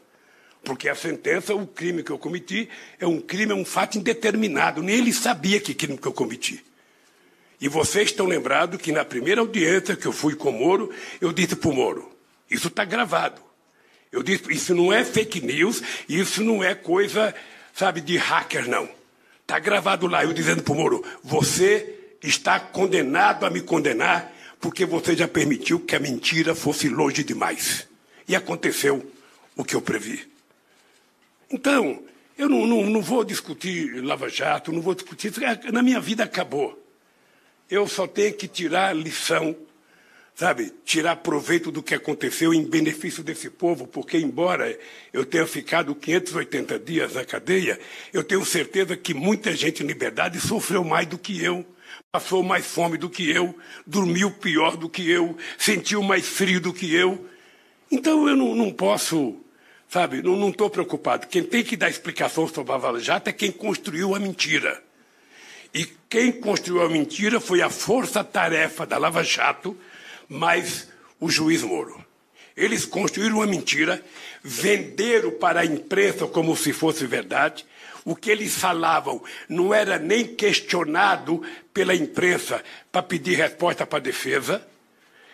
Porque 0.64 0.90
a 0.90 0.96
sentença, 0.96 1.56
o 1.56 1.66
crime 1.66 2.04
que 2.04 2.12
eu 2.12 2.18
cometi, 2.18 2.70
é 3.00 3.08
um 3.08 3.20
crime, 3.20 3.52
é 3.52 3.56
um 3.56 3.66
fato 3.66 3.98
indeterminado. 3.98 4.84
Nem 4.84 4.98
ele 4.98 5.14
sabia 5.14 5.60
que 5.60 5.74
crime 5.74 5.98
que 5.98 6.08
eu 6.08 6.14
cometi. 6.14 6.64
E 7.62 7.68
vocês 7.68 8.10
estão 8.10 8.26
lembrados 8.26 8.82
que 8.82 8.92
na 8.92 9.04
primeira 9.04 9.42
audiência 9.42 9.96
que 9.96 10.06
eu 10.06 10.14
fui 10.14 10.36
com 10.36 10.50
o 10.50 10.54
Moro, 10.54 10.92
eu 11.20 11.34
disse 11.34 11.56
para 11.56 11.70
o 11.70 11.74
Moro: 11.74 12.12
isso 12.50 12.68
está 12.68 12.86
gravado. 12.86 13.42
Eu 14.12 14.24
disse, 14.24 14.52
isso 14.52 14.74
não 14.74 14.92
é 14.92 15.04
fake 15.04 15.42
news, 15.42 15.84
isso 16.08 16.44
não 16.44 16.64
é 16.64 16.74
coisa, 16.74 17.34
sabe, 17.74 18.02
de 18.02 18.18
hacker, 18.18 18.68
não. 18.68 18.90
Está 19.42 19.60
gravado 19.60 20.08
lá, 20.08 20.24
eu 20.24 20.34
dizendo 20.34 20.64
para 20.64 20.74
o 20.74 20.76
Moro, 20.76 21.04
você 21.24 21.96
está 22.24 22.60
condenado 22.60 23.46
a 23.46 23.50
me 23.50 23.62
condenar 23.62 24.34
porque 24.60 24.86
você 24.86 25.16
já 25.16 25.28
permitiu 25.28 25.80
que 25.80 25.96
a 25.96 26.00
mentira 26.00 26.54
fosse 26.54 26.90
longe 26.90 27.24
demais. 27.24 27.88
E 28.28 28.36
aconteceu 28.36 29.12
o 29.56 29.64
que 29.64 29.76
eu 29.76 29.82
previ. 29.82 30.28
Então, 31.52 32.04
eu 32.38 32.48
não, 32.48 32.66
não, 32.66 32.84
não 32.90 33.02
vou 33.02 33.24
discutir 33.24 34.04
Lava 34.04 34.30
Jato, 34.30 34.72
não 34.72 34.82
vou 34.82 34.96
discutir. 34.96 35.32
Na 35.72 35.82
minha 35.82 36.00
vida 36.00 36.24
acabou. 36.24 36.82
Eu 37.70 37.88
só 37.88 38.08
tenho 38.08 38.34
que 38.34 38.48
tirar 38.48 38.96
lição 38.96 39.56
sabe, 40.40 40.72
tirar 40.86 41.18
proveito 41.18 41.70
do 41.70 41.84
que 41.84 41.94
aconteceu 41.94 42.54
em 42.54 42.64
benefício 42.64 43.22
desse 43.22 43.50
povo, 43.50 43.86
porque, 43.86 44.18
embora 44.18 44.80
eu 45.12 45.26
tenha 45.26 45.46
ficado 45.46 45.94
580 45.94 46.80
dias 46.80 47.16
na 47.16 47.26
cadeia, 47.26 47.78
eu 48.14 48.24
tenho 48.24 48.46
certeza 48.46 48.96
que 48.96 49.14
muita 49.14 49.54
gente 49.54 49.84
em 49.84 49.86
liberdade 49.86 50.40
sofreu 50.40 50.82
mais 50.82 51.06
do 51.08 51.18
que 51.18 51.44
eu, 51.44 51.66
passou 52.10 52.42
mais 52.42 52.66
fome 52.66 52.98
do 52.98 53.10
que 53.10 53.30
eu, 53.30 53.54
dormiu 53.86 54.32
pior 54.32 54.78
do 54.78 54.88
que 54.88 55.12
eu, 55.12 55.36
sentiu 55.58 56.02
mais 56.02 56.26
frio 56.26 56.62
do 56.62 56.72
que 56.72 56.96
eu. 56.96 57.28
Então 57.92 58.26
eu 58.26 58.38
não, 58.38 58.56
não 58.56 58.72
posso, 58.72 59.36
sabe, 59.90 60.22
não 60.22 60.50
estou 60.50 60.70
preocupado. 60.70 61.28
Quem 61.28 61.44
tem 61.44 61.64
que 61.64 61.76
dar 61.76 61.90
explicação 61.90 62.48
sobre 62.48 62.72
a 62.72 62.78
Vala 62.78 63.00
Jato 63.00 63.30
é 63.30 63.34
quem 63.34 63.52
construiu 63.52 64.16
a 64.16 64.20
mentira. 64.20 64.82
E 65.74 65.86
quem 66.08 66.32
construiu 66.32 66.84
a 66.84 66.90
mentira 66.90 67.40
foi 67.40 67.62
a 67.62 67.70
força-tarefa 67.70 68.86
da 68.86 68.98
Lava 68.98 69.24
Jato, 69.24 69.76
mas 70.28 70.88
o 71.20 71.30
juiz 71.30 71.64
Moro. 71.64 72.06
Eles 72.56 72.86
construíram 72.86 73.38
uma 73.38 73.48
mentira, 73.48 74.04
venderam 74.44 75.32
para 75.32 75.62
a 75.62 75.66
imprensa 75.66 76.28
como 76.28 76.56
se 76.56 76.74
fosse 76.74 77.06
verdade. 77.06 77.66
O 78.04 78.16
que 78.16 78.32
eles 78.32 78.56
falavam 78.56 79.24
não 79.48 79.74
era 79.74 79.98
nem 79.98 80.26
questionado 80.26 81.42
pela 81.74 81.96
imprensa 81.96 82.64
para 82.92 83.04
pedir 83.04 83.36
resposta 83.36 83.86
para 83.86 84.00
a 84.00 84.02
defesa. 84.02 84.66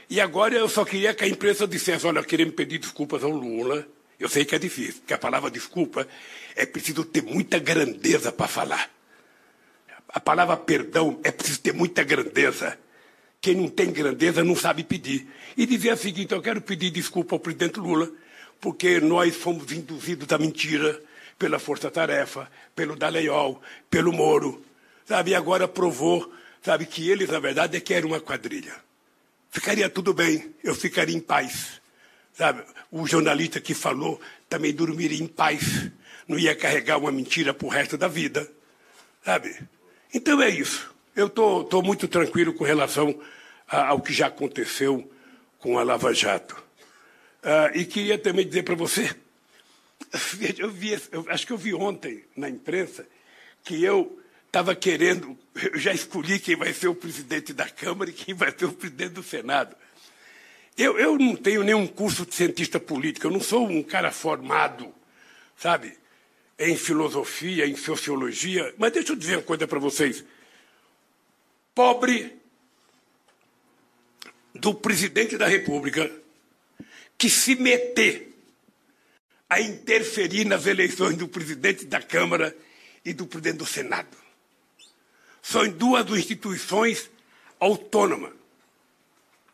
E 0.09 0.21
agora 0.21 0.53
eu 0.53 0.69
só 0.69 0.85
queria 0.85 1.13
que 1.13 1.23
a 1.23 1.27
imprensa 1.27 1.67
dissesse: 1.67 2.05
olha, 2.05 2.23
queremos 2.23 2.53
pedir 2.53 2.77
desculpas 2.77 3.23
ao 3.23 3.31
Lula. 3.31 3.87
Eu 4.19 4.29
sei 4.29 4.45
que 4.45 4.55
é 4.55 4.59
difícil, 4.59 5.01
porque 5.01 5.13
a 5.13 5.17
palavra 5.17 5.51
desculpa 5.51 6.07
é 6.55 6.65
preciso 6.65 7.03
ter 7.03 7.21
muita 7.21 7.59
grandeza 7.59 8.31
para 8.31 8.47
falar. 8.47 8.89
A 10.09 10.19
palavra 10.19 10.55
perdão 10.55 11.19
é 11.23 11.31
preciso 11.31 11.59
ter 11.59 11.73
muita 11.73 12.03
grandeza. 12.03 12.77
Quem 13.41 13.55
não 13.55 13.67
tem 13.67 13.91
grandeza 13.91 14.43
não 14.43 14.55
sabe 14.55 14.83
pedir. 14.83 15.27
E 15.57 15.65
dizia 15.65 15.93
o 15.93 15.97
seguinte: 15.97 16.33
eu 16.33 16.41
quero 16.41 16.61
pedir 16.61 16.89
desculpa 16.89 17.35
ao 17.35 17.39
presidente 17.39 17.79
Lula, 17.79 18.09
porque 18.61 18.99
nós 18.99 19.35
fomos 19.35 19.71
induzidos 19.71 20.31
à 20.31 20.37
mentira 20.37 21.01
pela 21.37 21.59
força-tarefa, 21.59 22.49
pelo 22.73 22.95
Dallagnol, 22.95 23.61
pelo 23.89 24.13
Moro. 24.13 24.63
Sabe, 25.05 25.31
e 25.31 25.35
agora 25.35 25.67
provou, 25.67 26.33
sabe, 26.63 26.85
que 26.85 27.09
eles, 27.09 27.29
na 27.29 27.39
verdade, 27.39 27.77
é 27.77 27.79
que 27.79 27.93
eram 27.93 28.09
uma 28.09 28.19
quadrilha. 28.19 28.73
Ficaria 29.51 29.89
tudo 29.89 30.13
bem, 30.13 30.55
eu 30.63 30.73
ficaria 30.73 31.15
em 31.15 31.19
paz. 31.19 31.79
Sabe, 32.37 32.63
o 32.91 33.07
jornalista 33.07 33.61
que 33.61 33.73
falou 33.73 34.19
também 34.49 34.73
dormiria 34.73 35.23
em 35.23 35.27
paz. 35.27 35.89
Não 36.27 36.37
ia 36.37 36.55
carregar 36.55 36.97
uma 36.97 37.11
mentira 37.11 37.53
para 37.53 37.65
o 37.65 37.69
resto 37.69 37.97
da 37.97 38.07
vida. 38.07 38.49
Sabe? 39.23 39.57
Então 40.13 40.41
é 40.41 40.49
isso. 40.49 40.93
Eu 41.15 41.27
estou 41.27 41.81
muito 41.81 42.07
tranquilo 42.07 42.53
com 42.53 42.63
relação 42.63 43.17
ao 43.67 44.01
que 44.01 44.13
já 44.13 44.27
aconteceu 44.27 45.09
com 45.59 45.79
a 45.79 45.83
Lava 45.83 46.13
Jato. 46.13 46.61
Ah, 47.41 47.71
e 47.73 47.85
queria 47.85 48.17
também 48.17 48.45
dizer 48.45 48.63
para 48.63 48.75
você, 48.75 49.15
eu, 50.57 50.69
vi, 50.71 50.99
eu 51.11 51.25
acho 51.29 51.47
que 51.47 51.53
eu 51.53 51.57
vi 51.57 51.73
ontem 51.73 52.23
na 52.35 52.49
imprensa 52.49 53.07
que 53.63 53.83
eu 53.83 54.19
estava 54.45 54.75
querendo, 54.75 55.37
eu 55.55 55.79
já 55.79 55.93
escolhi 55.93 56.39
quem 56.39 56.55
vai 56.55 56.73
ser 56.73 56.87
o 56.87 56.95
presidente 56.95 57.53
da 57.53 57.69
Câmara 57.69 58.09
e 58.09 58.13
quem 58.13 58.33
vai 58.33 58.51
ser 58.51 58.65
o 58.65 58.73
presidente 58.73 59.13
do 59.13 59.23
Senado. 59.23 59.75
Eu, 60.77 60.99
eu 60.99 61.17
não 61.17 61.35
tenho 61.35 61.63
nenhum 61.63 61.87
curso 61.87 62.25
de 62.25 62.35
cientista 62.35 62.79
político, 62.79 63.27
eu 63.27 63.31
não 63.31 63.39
sou 63.39 63.67
um 63.67 63.81
cara 63.81 64.11
formado, 64.11 64.93
sabe, 65.55 65.97
em 66.59 66.75
filosofia, 66.75 67.65
em 67.65 67.75
sociologia. 67.75 68.73
Mas 68.77 68.91
deixa 68.91 69.13
eu 69.13 69.15
dizer 69.15 69.37
uma 69.37 69.43
coisa 69.43 69.65
para 69.67 69.79
vocês. 69.79 70.23
Pobre 71.73 72.35
do 74.53 74.73
presidente 74.73 75.37
da 75.37 75.47
República 75.47 76.11
que 77.17 77.29
se 77.29 77.55
meter 77.55 78.33
a 79.49 79.61
interferir 79.61 80.45
nas 80.45 80.65
eleições 80.65 81.15
do 81.15 81.27
presidente 81.27 81.85
da 81.85 82.01
Câmara 82.01 82.55
e 83.03 83.13
do 83.13 83.25
presidente 83.25 83.59
do 83.59 83.65
Senado. 83.65 84.17
São 85.41 85.69
duas 85.69 86.09
instituições 86.09 87.09
autônomas. 87.59 88.34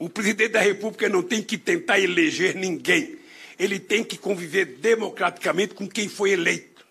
O 0.01 0.09
presidente 0.09 0.53
da 0.53 0.59
República 0.59 1.07
não 1.07 1.21
tem 1.21 1.43
que 1.43 1.59
tentar 1.59 1.99
eleger 1.99 2.55
ninguém. 2.55 3.19
Ele 3.59 3.79
tem 3.79 4.03
que 4.03 4.17
conviver 4.17 4.65
democraticamente 4.65 5.75
com 5.75 5.87
quem 5.87 6.09
foi 6.09 6.31
eleito. 6.31 6.83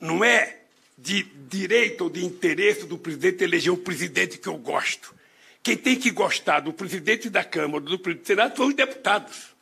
Não 0.00 0.24
é 0.24 0.60
de 0.96 1.22
direito 1.22 2.04
ou 2.04 2.08
de 2.08 2.24
interesse 2.24 2.86
do 2.86 2.96
presidente 2.96 3.44
eleger 3.44 3.70
o 3.70 3.76
presidente 3.76 4.38
que 4.38 4.48
eu 4.48 4.56
gosto. 4.56 5.14
Quem 5.62 5.76
tem 5.76 5.96
que 5.96 6.10
gostar 6.10 6.60
do 6.60 6.72
presidente 6.72 7.28
da 7.28 7.44
Câmara, 7.44 7.84
do 7.84 7.98
presidente 7.98 8.24
do 8.24 8.26
Senado, 8.28 8.56
são 8.56 8.68
os 8.68 8.74
deputados. 8.74 9.54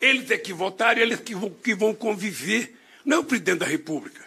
Eles 0.00 0.30
é 0.30 0.38
que 0.38 0.54
votaram, 0.54 1.02
eles 1.02 1.20
que 1.20 1.34
vão, 1.34 1.50
que 1.50 1.74
vão 1.74 1.94
conviver, 1.94 2.74
não 3.04 3.18
é 3.18 3.20
o 3.20 3.24
presidente 3.24 3.58
da 3.58 3.66
República. 3.66 4.24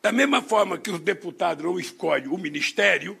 Da 0.00 0.12
mesma 0.12 0.42
forma 0.42 0.78
que 0.78 0.90
os 0.90 1.00
deputados 1.00 1.64
não 1.64 1.80
escolhem 1.80 2.28
o 2.28 2.38
ministério, 2.38 3.18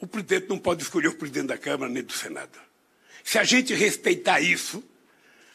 o 0.00 0.06
presidente 0.06 0.48
não 0.48 0.58
pode 0.58 0.82
escolher 0.82 1.08
o 1.08 1.14
presidente 1.14 1.46
da 1.46 1.58
Câmara 1.58 1.90
nem 1.90 2.02
do 2.02 2.12
Senado. 2.12 2.58
Se 3.24 3.38
a 3.38 3.44
gente 3.44 3.74
respeitar 3.74 4.40
isso, 4.40 4.84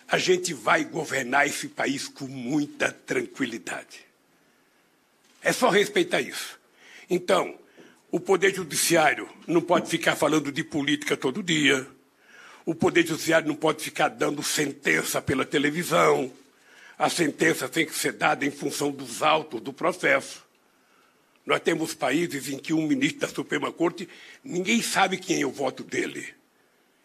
a 0.08 0.18
gente 0.18 0.54
vai 0.54 0.84
governar 0.84 1.48
esse 1.48 1.70
país 1.70 2.08
com 2.08 2.26
muita 2.26 2.92
tranquilidade. 2.92 4.06
É 5.42 5.54
só 5.54 5.70
respeitar 5.70 6.22
isso. 6.22 6.60
Então, 7.10 7.58
o 8.12 8.20
Poder 8.20 8.54
Judiciário 8.54 9.30
não 9.48 9.62
pode 9.62 9.90
ficar 9.90 10.16
falando 10.16 10.52
de 10.52 10.64
política 10.64 11.16
todo 11.16 11.42
dia. 11.42 11.88
O 12.66 12.76
Poder 12.76 13.08
Judiciário 13.08 13.48
não 13.48 13.56
pode 13.56 13.84
ficar 13.84 14.10
dando 14.10 14.44
sentença 14.44 15.22
pela 15.22 15.46
televisão. 15.46 16.32
A 17.00 17.10
sentença 17.10 17.70
tem 17.70 17.86
que 17.86 17.96
ser 17.96 18.14
dada 18.14 18.46
em 18.46 18.52
função 18.52 18.92
dos 18.92 19.24
autos 19.24 19.62
do 19.62 19.72
processo. 19.72 20.44
Nós 21.46 21.60
temos 21.60 21.94
países 21.94 22.50
em 22.50 22.58
que 22.58 22.74
um 22.74 22.88
ministro 22.88 23.22
da 23.22 23.28
Suprema 23.28 23.72
Corte, 23.72 24.08
ninguém 24.44 24.82
sabe 24.82 25.18
quem 25.18 25.42
é 25.42 25.46
o 25.46 25.52
voto 25.52 25.84
dele. 25.84 26.34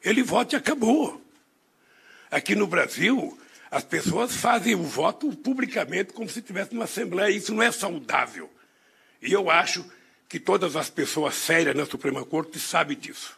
Ele 0.04 0.22
vota 0.22 0.54
e 0.54 0.58
acabou. 0.58 1.20
Aqui 2.30 2.54
no 2.54 2.66
Brasil, 2.66 3.38
as 3.70 3.84
pessoas 3.84 4.36
fazem 4.36 4.74
o 4.74 4.82
voto 4.82 5.34
publicamente 5.36 6.12
como 6.12 6.28
se 6.28 6.42
tivesse 6.42 6.72
uma 6.72 6.84
Assembleia. 6.84 7.34
Isso 7.34 7.54
não 7.54 7.62
é 7.62 7.72
saudável. 7.72 8.50
E 9.22 9.32
eu 9.32 9.50
acho 9.50 9.84
que 10.28 10.38
todas 10.38 10.76
as 10.76 10.90
pessoas 10.90 11.34
sérias 11.34 11.74
na 11.74 11.86
Suprema 11.86 12.24
Corte 12.24 12.58
sabem 12.58 12.96
disso. 12.96 13.36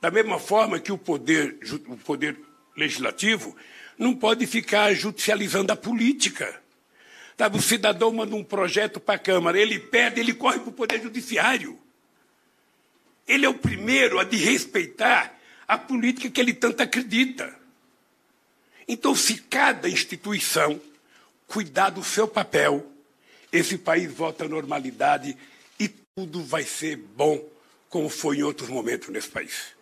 Da 0.00 0.10
mesma 0.10 0.38
forma 0.38 0.80
que 0.80 0.90
o 0.90 0.98
poder, 0.98 1.58
o 1.86 1.96
poder 1.96 2.36
legislativo 2.76 3.56
não 3.98 4.14
pode 4.14 4.46
ficar 4.46 4.94
judicializando 4.94 5.72
a 5.72 5.76
política. 5.76 6.61
Sabe, 7.42 7.58
o 7.58 7.60
cidadão 7.60 8.12
manda 8.12 8.36
um 8.36 8.44
projeto 8.44 9.00
para 9.00 9.16
a 9.16 9.18
Câmara, 9.18 9.58
ele 9.58 9.76
perde, 9.76 10.20
ele 10.20 10.32
corre 10.32 10.60
para 10.60 10.68
o 10.68 10.72
Poder 10.72 11.02
Judiciário. 11.02 11.76
Ele 13.26 13.44
é 13.44 13.48
o 13.48 13.54
primeiro 13.54 14.20
a 14.20 14.22
de 14.22 14.36
respeitar 14.36 15.36
a 15.66 15.76
política 15.76 16.30
que 16.30 16.40
ele 16.40 16.54
tanto 16.54 16.80
acredita. 16.84 17.52
Então, 18.86 19.12
se 19.16 19.38
cada 19.38 19.88
instituição 19.88 20.80
cuidar 21.48 21.90
do 21.90 22.04
seu 22.04 22.28
papel, 22.28 22.88
esse 23.52 23.76
país 23.76 24.08
volta 24.12 24.44
à 24.44 24.48
normalidade 24.48 25.36
e 25.80 25.88
tudo 26.14 26.44
vai 26.44 26.62
ser 26.62 26.94
bom, 26.94 27.44
como 27.88 28.08
foi 28.08 28.36
em 28.36 28.44
outros 28.44 28.68
momentos 28.68 29.08
nesse 29.08 29.28
país. 29.28 29.74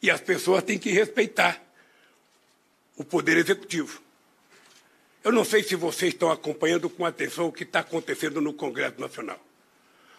E 0.00 0.10
as 0.10 0.22
pessoas 0.22 0.62
têm 0.62 0.78
que 0.78 0.88
respeitar 0.88 1.62
o 2.96 3.04
poder 3.04 3.36
executivo. 3.36 4.00
Eu 5.24 5.30
não 5.30 5.44
sei 5.44 5.62
se 5.62 5.76
vocês 5.76 6.12
estão 6.12 6.32
acompanhando 6.32 6.90
com 6.90 7.06
atenção 7.06 7.46
o 7.46 7.52
que 7.52 7.62
está 7.62 7.80
acontecendo 7.80 8.40
no 8.40 8.52
Congresso 8.52 9.00
Nacional. 9.00 9.38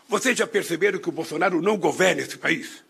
Vocês 0.07 0.37
já 0.37 0.47
perceberam 0.47 0.99
que 0.99 1.09
o 1.09 1.11
Bolsonaro 1.11 1.61
não 1.61 1.77
governa 1.77 2.21
esse 2.21 2.37
país? 2.37 2.83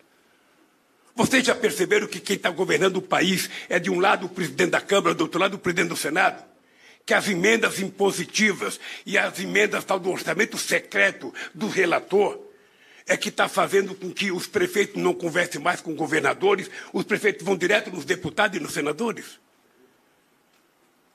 Vocês 1.16 1.46
já 1.46 1.56
perceberam 1.56 2.08
que 2.08 2.20
quem 2.20 2.36
está 2.36 2.50
governando 2.50 2.98
o 2.98 3.02
país 3.02 3.50
é, 3.68 3.80
de 3.80 3.90
um 3.90 4.00
lado, 4.00 4.28
o 4.28 4.30
presidente 4.30 4.72
da 4.72 4.82
Câmara, 4.82 5.16
do 5.16 5.22
outro 5.22 5.40
lado, 5.40 5.56
o 5.56 5.60
presidente 5.60 5.90
do 5.90 5.98
Senado? 5.98 6.44
Que 7.06 7.14
as 7.14 7.28
emendas 7.28 7.80
impositivas 7.80 8.80
e 9.06 9.18
as 9.18 9.40
emendas 9.40 9.84
tal 9.84 10.00
do 10.00 10.10
orçamento 10.10 10.58
secreto 10.58 11.34
do 11.54 11.68
relator 11.68 12.40
é 13.08 13.18
que 13.18 13.30
está 13.30 13.50
fazendo 13.50 13.94
com 13.96 14.12
que 14.12 14.32
os 14.32 14.48
prefeitos 14.48 15.02
não 15.02 15.14
conversem 15.14 15.60
mais 15.60 15.82
com 15.82 15.94
governadores, 15.96 16.70
os 16.94 17.04
prefeitos 17.04 17.46
vão 17.46 17.58
direto 17.58 17.92
nos 17.92 18.06
deputados 18.06 18.58
e 18.58 18.62
nos 18.62 18.74
senadores. 18.74 19.40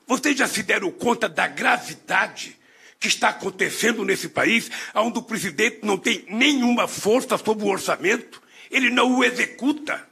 Vocês 0.09 0.37
já 0.37 0.47
se 0.47 0.61
deram 0.61 0.91
conta 0.91 1.29
da 1.29 1.47
gravidade 1.47 2.57
que 2.99 3.07
está 3.07 3.29
acontecendo 3.29 4.03
nesse 4.03 4.27
país, 4.27 4.69
onde 4.93 5.19
o 5.19 5.23
presidente 5.23 5.79
não 5.83 5.97
tem 5.97 6.25
nenhuma 6.27 6.85
força 6.85 7.37
sobre 7.37 7.63
o 7.63 7.69
orçamento? 7.69 8.41
ele 8.69 8.89
não 8.89 9.17
o 9.17 9.23
executa. 9.23 10.07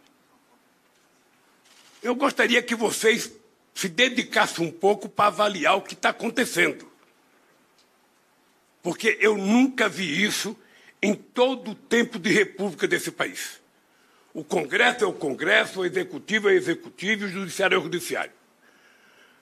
Eu 2.01 2.15
gostaria 2.15 2.61
que 2.61 2.75
vocês 2.75 3.31
se 3.73 3.87
dedicassem 3.87 4.65
um 4.65 4.71
pouco 4.71 5.07
para 5.07 5.27
avaliar 5.27 5.77
o 5.77 5.81
que 5.81 5.93
está 5.93 6.09
acontecendo. 6.09 6.89
Porque 8.81 9.17
eu 9.19 9.37
nunca 9.37 9.87
vi 9.87 10.23
isso 10.23 10.57
em 11.01 11.13
todo 11.13 11.71
o 11.71 11.75
tempo 11.75 12.17
de 12.17 12.31
república 12.31 12.87
desse 12.87 13.11
país. 13.11 13.59
O 14.33 14.43
Congresso 14.43 15.03
é 15.03 15.07
o 15.07 15.13
Congresso, 15.13 15.81
o 15.81 15.85
Executivo 15.85 16.49
é 16.49 16.53
o 16.53 16.55
Executivo 16.55 17.23
e 17.23 17.25
o 17.25 17.29
Judiciário 17.29 17.75
é 17.75 17.79
o 17.79 17.83
Judiciário. 17.83 18.31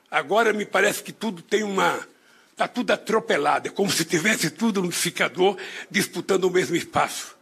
Agora 0.09 0.53
me 0.53 0.65
parece 0.65 1.03
que 1.03 1.11
tudo 1.11 1.41
tem 1.41 1.63
uma. 1.63 2.07
Está 2.51 2.67
tudo 2.67 2.91
atropelado, 2.91 3.67
é 3.67 3.71
como 3.71 3.91
se 3.91 4.05
tivesse 4.05 4.49
tudo 4.49 4.81
no 4.81 4.89
ficador 4.89 5.57
disputando 5.91 6.45
o 6.45 6.49
mesmo 6.49 6.75
espaço. 6.75 7.35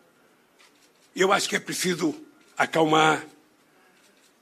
Eu 1.15 1.31
acho 1.31 1.47
que 1.47 1.55
é 1.55 1.59
preciso 1.59 2.15
acalmar, 2.57 3.23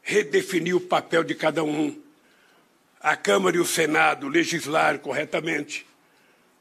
redefinir 0.01 0.76
o 0.76 0.80
papel 0.80 1.24
de 1.26 1.36
cada 1.36 1.61
um. 1.63 1.99
A 3.01 3.17
Câmara 3.17 3.57
e 3.57 3.59
o 3.59 3.65
Senado 3.65 4.30
legislar 4.30 4.99
corretamente. 4.99 5.86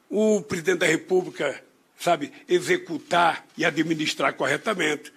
O 0.09 0.43
presidente 0.43 0.79
da 0.79 0.87
República, 0.87 1.63
sabe, 1.97 2.33
executar 2.49 3.47
e 3.57 3.65
administrar 3.65 4.35
corretamente. 4.35 5.13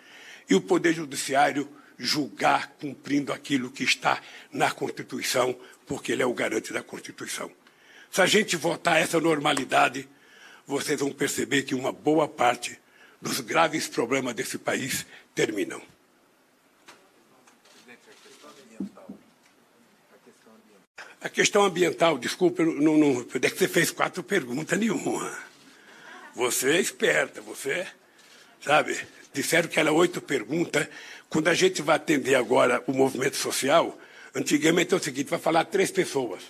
E 0.48 0.54
o 0.54 0.62
Poder 0.62 0.94
Judiciário 0.94 1.68
julgar 1.98 2.76
cumprindo 2.80 3.32
aquilo 3.32 3.72
que 3.72 3.84
está 3.84 4.22
na 4.52 4.70
Constituição, 4.70 5.56
porque 5.94 6.12
ele 6.12 6.24
é 6.24 6.26
o 6.26 6.34
garante 6.34 6.74
da 6.74 6.82
Constituição. 6.82 7.52
Se 8.12 8.20
a 8.20 8.26
gente 8.26 8.56
votar 8.56 9.00
essa 9.00 9.20
normalidade, 9.20 10.10
vocês 10.66 11.00
vão 11.00 11.12
perceber 11.12 11.62
que 11.62 11.76
uma 11.76 11.92
boa 11.92 12.28
parte 12.28 12.80
dos 13.22 13.40
graves 13.40 13.88
problemas 13.88 14.34
desse 14.34 14.58
país 14.58 15.06
terminam. 15.36 15.80
A 21.22 21.30
questão 21.30 21.64
ambiental, 21.64 22.18
desculpa, 22.18 22.64
não, 22.64 22.98
não, 22.98 23.22
é 23.22 23.50
que 23.52 23.60
você 23.60 23.68
fez 23.68 23.92
quatro 23.92 24.24
perguntas 24.24 24.80
nenhuma. 24.80 25.32
Você 26.34 26.72
é 26.72 26.82
esperta, 26.82 27.40
você, 27.40 27.86
sabe? 28.60 29.00
Disseram 29.32 29.70
que 29.70 29.80
era 29.80 29.94
oito 29.94 30.20
perguntas. 30.20 30.88
Quando 31.30 31.50
a 31.50 31.54
gente 31.54 31.84
vai 31.84 31.98
atender 31.98 32.34
agora 32.34 32.84
o 32.88 32.94
movimento 32.94 33.36
social, 33.36 33.96
antigamente 34.36 34.94
é 34.94 34.98
o 34.98 35.04
seguinte, 35.04 35.30
vai 35.30 35.40
falar 35.40 35.66
três 35.66 35.92
pessoas. 35.92 36.42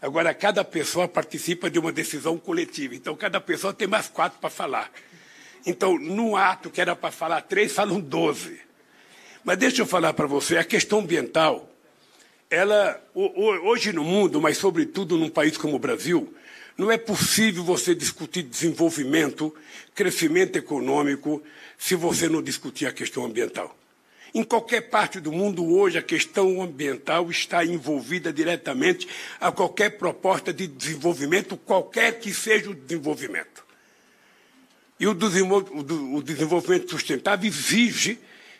Agora, 0.00 0.34
cada 0.34 0.62
pessoa 0.62 1.08
participa 1.08 1.70
de 1.70 1.78
uma 1.78 1.90
decisão 1.90 2.36
coletiva. 2.38 2.94
Então, 2.94 3.16
cada 3.16 3.40
pessoa 3.40 3.72
tem 3.72 3.88
mais 3.88 4.08
quatro 4.08 4.38
para 4.38 4.50
falar. 4.50 4.92
Então, 5.66 5.98
no 5.98 6.36
ato 6.36 6.70
que 6.70 6.80
era 6.80 6.94
para 6.94 7.10
falar 7.10 7.40
três, 7.42 7.72
falam 7.72 8.00
doze. 8.00 8.60
Mas 9.42 9.58
deixa 9.58 9.82
eu 9.82 9.86
falar 9.86 10.12
para 10.12 10.26
você, 10.26 10.58
a 10.58 10.64
questão 10.64 11.00
ambiental, 11.00 11.70
ela, 12.50 13.02
hoje 13.14 13.92
no 13.92 14.04
mundo, 14.04 14.40
mas 14.40 14.58
sobretudo 14.58 15.16
num 15.16 15.28
país 15.28 15.56
como 15.56 15.76
o 15.76 15.78
Brasil, 15.78 16.34
não 16.76 16.90
é 16.90 16.98
possível 16.98 17.62
você 17.62 17.94
discutir 17.94 18.42
desenvolvimento, 18.42 19.54
crescimento 19.94 20.56
econômico, 20.56 21.42
se 21.78 21.94
você 21.94 22.28
não 22.28 22.42
discutir 22.42 22.86
a 22.86 22.92
questão 22.92 23.24
ambiental. 23.24 23.76
Em 24.34 24.42
qualquer 24.42 24.90
parte 24.90 25.20
do 25.20 25.30
mundo 25.30 25.64
hoje, 25.64 25.96
a 25.96 26.02
questão 26.02 26.60
ambiental 26.60 27.30
está 27.30 27.64
envolvida 27.64 28.32
diretamente 28.32 29.06
a 29.40 29.52
qualquer 29.52 29.90
proposta 29.90 30.52
de 30.52 30.66
desenvolvimento, 30.66 31.56
qualquer 31.56 32.18
que 32.18 32.34
seja 32.34 32.70
o 32.70 32.74
desenvolvimento. 32.74 33.64
E 34.98 35.06
o 35.06 35.14
desenvolvimento 36.22 36.90
sustentável 36.90 37.46
exige 37.46 38.18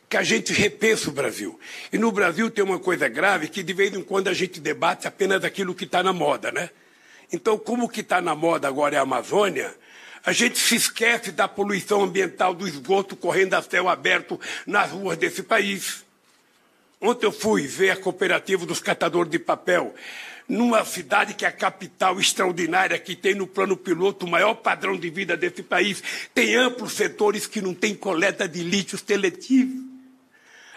que 0.08 0.16
a 0.16 0.22
gente 0.22 0.52
repense 0.52 1.08
o 1.08 1.12
Brasil. 1.12 1.58
E 1.92 1.98
no 1.98 2.12
Brasil 2.12 2.48
tem 2.52 2.62
uma 2.62 2.78
coisa 2.78 3.08
grave 3.08 3.48
que 3.48 3.62
de 3.62 3.72
vez 3.72 3.92
em 3.92 4.02
quando 4.02 4.28
a 4.28 4.32
gente 4.32 4.60
debate 4.60 5.08
apenas 5.08 5.42
aquilo 5.42 5.74
que 5.74 5.84
está 5.84 6.04
na 6.04 6.12
moda, 6.12 6.52
né? 6.52 6.70
Então, 7.32 7.58
como 7.58 7.88
que 7.88 8.00
está 8.00 8.20
na 8.20 8.34
moda 8.34 8.68
agora 8.68 8.94
é 8.94 8.98
a 8.98 9.02
Amazônia, 9.02 9.74
a 10.24 10.32
gente 10.32 10.58
se 10.58 10.74
esquece 10.74 11.30
da 11.30 11.46
poluição 11.46 12.02
ambiental 12.02 12.54
do 12.54 12.66
esgoto 12.66 13.14
correndo 13.14 13.54
a 13.54 13.62
céu 13.62 13.88
aberto 13.88 14.40
nas 14.66 14.90
ruas 14.90 15.18
desse 15.18 15.42
país. 15.42 16.04
Ontem 17.00 17.26
eu 17.26 17.32
fui 17.32 17.66
ver 17.66 17.90
a 17.90 17.96
cooperativa 17.96 18.64
dos 18.64 18.80
catadores 18.80 19.30
de 19.30 19.38
papel 19.38 19.94
numa 20.48 20.84
cidade 20.84 21.34
que 21.34 21.44
é 21.44 21.48
a 21.48 21.52
capital 21.52 22.18
extraordinária, 22.18 22.98
que 22.98 23.14
tem 23.16 23.34
no 23.34 23.46
plano 23.46 23.76
piloto 23.76 24.26
o 24.26 24.30
maior 24.30 24.54
padrão 24.54 24.96
de 24.96 25.10
vida 25.10 25.36
desse 25.36 25.62
país, 25.62 26.02
tem 26.34 26.54
amplos 26.54 26.92
setores 26.92 27.46
que 27.46 27.60
não 27.60 27.74
tem 27.74 27.94
coleta 27.94 28.48
de 28.48 28.62
lixo 28.62 28.98
seletivo. 28.98 29.82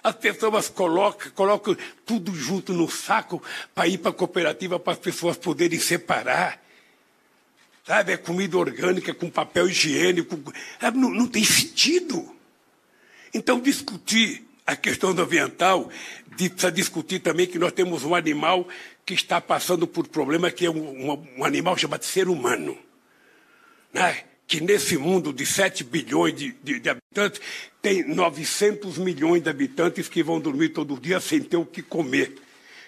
As 0.03 0.15
pessoas 0.15 0.69
colocam, 0.69 1.31
colocam 1.31 1.75
tudo 2.05 2.33
junto 2.33 2.73
no 2.73 2.89
saco 2.89 3.41
para 3.75 3.87
ir 3.87 3.97
para 3.97 4.11
a 4.11 4.13
cooperativa 4.13 4.79
para 4.79 4.93
as 4.93 4.99
pessoas 4.99 5.37
poderem 5.37 5.79
separar. 5.79 6.66
Sabe, 7.87 8.11
é 8.11 8.17
comida 8.17 8.57
orgânica 8.57 9.13
com 9.13 9.29
papel 9.29 9.69
higiênico. 9.69 10.37
Não, 10.93 11.09
não 11.09 11.25
tem 11.25 11.45
sentido. 11.45 12.35
Então, 13.33 13.61
discutir 13.61 14.45
a 14.65 14.75
questão 14.75 15.11
ambiental, 15.11 15.89
precisa 16.35 16.69
discutir 16.69 17.19
também 17.19 17.47
que 17.47 17.57
nós 17.57 17.71
temos 17.71 18.03
um 18.03 18.13
animal 18.13 18.67
que 19.05 19.13
está 19.13 19.39
passando 19.39 19.87
por 19.87 20.05
problema 20.05 20.51
que 20.51 20.65
é 20.65 20.69
um, 20.69 21.11
um, 21.11 21.27
um 21.37 21.45
animal 21.45 21.77
chamado 21.77 22.03
ser 22.03 22.27
humano, 22.27 22.77
né? 23.93 24.25
que 24.45 24.59
nesse 24.59 24.97
mundo 24.97 25.31
de 25.31 25.45
7 25.45 25.85
bilhões 25.85 26.35
de, 26.35 26.51
de, 26.61 26.81
de, 26.81 26.89
habitantes, 26.89 27.39
tem 27.81 28.03
900 28.03 28.97
milhões 28.97 29.41
de 29.41 29.49
habitantes 29.49 30.09
que 30.09 30.21
vão 30.21 30.41
dormir 30.41 30.69
todo 30.69 30.99
dia 30.99 31.21
sem 31.21 31.41
ter 31.41 31.55
o 31.55 31.65
que 31.65 31.81
comer. 31.81 32.35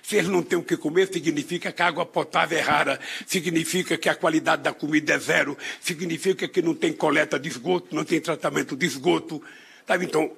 Se 0.09 0.15
eles 0.15 0.27
não 0.27 0.41
têm 0.41 0.57
o 0.57 0.63
que 0.63 0.75
comer, 0.75 1.07
significa 1.13 1.71
que 1.71 1.83
a 1.83 1.85
água 1.85 2.03
potável 2.03 2.57
é 2.57 2.61
rara, 2.61 2.99
significa 3.27 3.95
que 3.95 4.09
a 4.09 4.15
qualidade 4.15 4.63
da 4.63 4.73
comida 4.73 5.13
é 5.13 5.19
zero, 5.19 5.55
significa 5.79 6.47
que 6.47 6.63
não 6.63 6.73
tem 6.73 6.91
coleta 6.91 7.39
de 7.39 7.47
esgoto, 7.47 7.95
não 7.95 8.03
tem 8.03 8.19
tratamento 8.19 8.75
de 8.75 8.87
esgoto. 8.87 9.39
Sabe? 9.85 10.05
Então, 10.05 10.31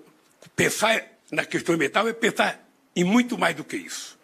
pensar 0.57 1.01
na 1.31 1.45
questão 1.45 1.73
ambiental 1.73 2.05
é 2.05 2.11
pensar 2.11 2.61
em 2.93 3.05
muito 3.05 3.37
mais 3.37 3.55
do 3.55 3.63
que 3.63 3.77
isso. 3.77 4.19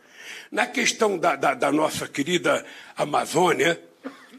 Na 0.52 0.66
questão 0.66 1.18
da, 1.18 1.38
da, 1.38 1.54
da 1.54 1.72
nossa 1.72 2.10
querida 2.10 2.66
Amazônia, 2.98 3.82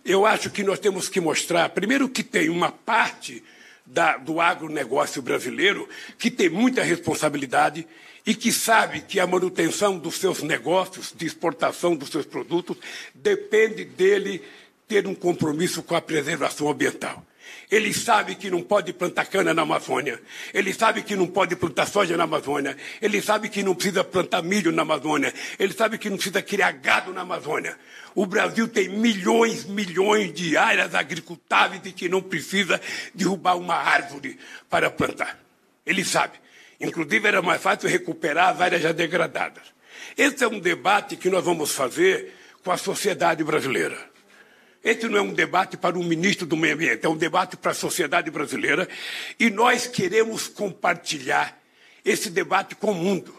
eu 0.04 0.26
acho 0.26 0.50
que 0.50 0.62
nós 0.62 0.78
temos 0.78 1.08
que 1.08 1.22
mostrar, 1.22 1.70
primeiro, 1.70 2.06
que 2.10 2.22
tem 2.22 2.50
uma 2.50 2.70
parte 2.70 3.42
da, 3.86 4.18
do 4.18 4.42
agronegócio 4.42 5.22
brasileiro 5.22 5.88
que 6.18 6.30
tem 6.30 6.50
muita 6.50 6.82
responsabilidade 6.82 7.86
e 8.28 8.34
que 8.34 8.52
sabe 8.52 9.00
que 9.00 9.18
a 9.18 9.26
manutenção 9.26 9.98
dos 9.98 10.16
seus 10.16 10.42
negócios, 10.42 11.14
de 11.16 11.24
exportação 11.24 11.96
dos 11.96 12.10
seus 12.10 12.26
produtos, 12.26 12.76
depende 13.14 13.86
dele 13.86 14.44
ter 14.86 15.06
um 15.06 15.14
compromisso 15.14 15.82
com 15.82 15.96
a 15.96 16.00
preservação 16.02 16.68
ambiental. 16.68 17.24
Ele 17.70 17.90
sabe 17.94 18.34
que 18.34 18.50
não 18.50 18.60
pode 18.60 18.92
plantar 18.92 19.24
cana 19.24 19.54
na 19.54 19.62
Amazônia. 19.62 20.20
Ele 20.52 20.74
sabe 20.74 21.02
que 21.02 21.16
não 21.16 21.26
pode 21.26 21.56
plantar 21.56 21.86
soja 21.86 22.18
na 22.18 22.24
Amazônia. 22.24 22.76
Ele 23.00 23.22
sabe 23.22 23.48
que 23.48 23.62
não 23.62 23.74
precisa 23.74 24.04
plantar 24.04 24.42
milho 24.42 24.72
na 24.72 24.82
Amazônia. 24.82 25.32
Ele 25.58 25.72
sabe 25.72 25.96
que 25.96 26.10
não 26.10 26.18
precisa 26.18 26.42
criar 26.42 26.72
gado 26.72 27.14
na 27.14 27.22
Amazônia. 27.22 27.78
O 28.14 28.26
Brasil 28.26 28.68
tem 28.68 28.90
milhões, 28.90 29.64
milhões 29.64 30.34
de 30.34 30.54
áreas 30.54 30.94
agricultáveis 30.94 31.80
e 31.86 31.92
que 31.92 32.10
não 32.10 32.20
precisa 32.20 32.78
derrubar 33.14 33.56
uma 33.56 33.76
árvore 33.76 34.38
para 34.68 34.90
plantar. 34.90 35.40
Ele 35.86 36.04
sabe. 36.04 36.38
Inclusive, 36.80 37.26
era 37.26 37.42
mais 37.42 37.60
fácil 37.60 37.88
recuperar 37.88 38.50
as 38.50 38.60
áreas 38.60 38.82
já 38.82 38.92
degradadas. 38.92 39.64
Esse 40.16 40.44
é 40.44 40.48
um 40.48 40.60
debate 40.60 41.16
que 41.16 41.28
nós 41.28 41.44
vamos 41.44 41.72
fazer 41.72 42.34
com 42.62 42.70
a 42.70 42.76
sociedade 42.76 43.42
brasileira. 43.42 43.98
Esse 44.82 45.08
não 45.08 45.18
é 45.18 45.22
um 45.22 45.32
debate 45.32 45.76
para 45.76 45.98
o 45.98 46.04
ministro 46.04 46.46
do 46.46 46.56
Meio 46.56 46.74
Ambiente, 46.74 47.04
é 47.04 47.08
um 47.08 47.16
debate 47.16 47.56
para 47.56 47.72
a 47.72 47.74
sociedade 47.74 48.30
brasileira 48.30 48.88
e 49.38 49.50
nós 49.50 49.86
queremos 49.86 50.46
compartilhar 50.46 51.58
esse 52.04 52.30
debate 52.30 52.74
com 52.74 52.92
o 52.92 52.94
mundo. 52.94 53.34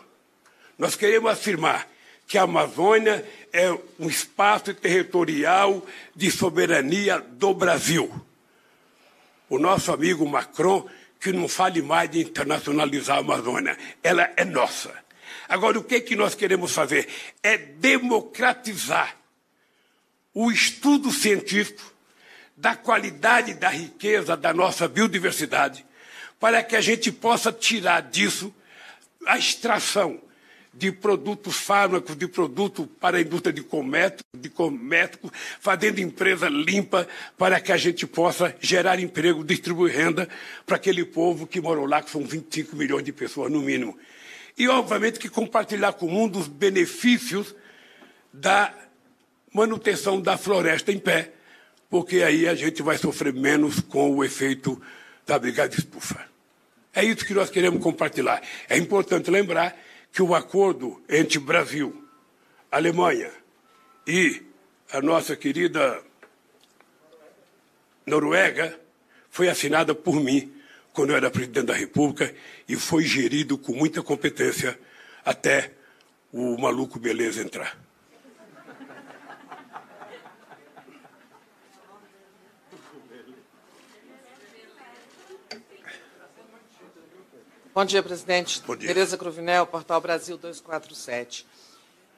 Nós 0.78 0.96
queremos 0.96 1.32
afirmar 1.32 1.88
que 2.28 2.38
a 2.38 2.44
Amazônia 2.44 3.26
é 3.52 3.72
um 3.98 4.08
espaço 4.08 4.74
territorial 4.74 5.86
de 6.16 6.30
soberania 6.30 7.20
do 7.20 7.54
Brasil. 7.54 8.14
O 9.50 9.58
nosso 9.58 9.92
amigo 9.92 10.28
Macron, 10.28 10.88
que 11.20 11.32
não 11.32 11.48
fale 11.48 11.82
mais 11.82 12.10
de 12.10 12.22
internacionalizar 12.22 13.18
a 13.18 13.20
Amazônia, 13.20 13.78
ela 14.02 14.32
é 14.38 14.46
nossa. 14.46 14.94
Agora, 15.48 15.78
o 15.80 15.84
que, 15.84 15.96
é 15.96 16.02
que 16.02 16.16
nós 16.16 16.36
queremos 16.36 16.72
fazer? 16.72 17.08
É 17.44 17.58
democratizar 17.58 19.18
o 20.34 20.52
estudo 20.52 21.12
científico 21.12 21.94
da 22.56 22.76
qualidade 22.76 23.54
da 23.54 23.70
riqueza 23.70 24.38
da 24.38 24.54
nossa 24.54 24.88
biodiversidade, 24.88 25.86
para 26.40 26.64
que 26.64 26.76
a 26.76 26.82
gente 26.82 27.12
possa 27.12 27.52
tirar 27.52 28.02
disso 28.02 28.54
a 29.26 29.38
extração 29.38 30.22
de 30.80 30.94
produtos 30.94 31.58
fármacos, 31.58 32.16
de 32.16 32.26
produto 32.26 32.88
para 33.02 33.18
a 33.18 33.22
indústria 33.22 33.52
de 33.52 33.62
comércio, 33.62 34.24
de 34.34 34.50
fazendo 35.60 36.00
empresa 36.00 36.48
limpa 36.48 37.06
para 37.38 37.60
que 37.60 37.74
a 37.74 37.78
gente 37.78 38.08
possa 38.08 38.56
gerar 38.62 38.98
emprego, 38.98 39.44
distribuir 39.44 39.94
renda 39.94 40.30
para 40.66 40.78
aquele 40.78 41.04
povo 41.04 41.46
que 41.46 41.60
morou 41.60 41.86
lá, 41.86 42.02
que 42.02 42.10
são 42.10 42.24
25 42.24 42.78
milhões 42.78 43.04
de 43.04 43.12
pessoas 43.12 43.52
no 43.52 43.60
mínimo. 43.60 43.98
E, 44.58 44.70
obviamente, 44.70 45.20
que 45.20 45.28
compartilhar 45.28 45.92
com 45.94 46.06
o 46.06 46.12
mundo 46.12 46.40
os 46.40 46.48
benefícios 46.48 47.54
da 48.32 48.74
manutenção 49.54 50.22
da 50.22 50.38
floresta 50.38 50.94
em 50.94 51.00
pé, 51.00 51.34
porque 51.90 52.24
aí 52.24 52.48
a 52.48 52.56
gente 52.56 52.82
vai 52.82 52.98
sofrer 52.98 53.34
menos 53.34 53.82
com 53.82 54.16
o 54.16 54.24
efeito 54.24 54.82
da 55.28 55.38
brigada 55.38 55.76
estufa. 55.76 56.26
É 56.94 57.04
isso 57.04 57.26
que 57.26 57.34
nós 57.34 57.50
queremos 57.50 57.84
compartilhar. 57.84 58.42
É 58.70 58.78
importante 58.78 59.30
lembrar 59.30 59.78
que 60.12 60.22
o 60.22 60.36
acordo 60.36 61.02
entre 61.08 61.40
Brasil, 61.40 62.08
Alemanha 62.72 63.32
e 64.06 64.44
a 64.92 65.02
nossa 65.02 65.36
querida 65.36 66.02
Noruega 68.06 68.80
foi 69.30 69.50
assinada 69.50 69.94
por 69.94 70.16
mim 70.20 70.52
quando 70.94 71.12
eu 71.12 71.16
era 71.16 71.30
presidente 71.30 71.68
da 71.68 71.74
República 71.74 72.34
e 72.68 72.76
foi 72.76 73.04
gerido 73.06 73.58
com 73.58 73.74
muita 73.74 74.02
competência 74.02 74.78
até 75.24 75.72
o 76.32 76.58
maluco 76.58 77.00
Beleza 77.00 77.42
entrar. 77.42 77.89
Bom 87.80 87.86
dia, 87.86 88.04
presidente. 88.04 88.62
Bom 88.68 88.76
dia. 88.76 88.90
Tereza 88.90 89.18
Cruvinel, 89.18 89.66
Portal 89.66 90.02
Brasil 90.02 90.36
247. 90.36 91.48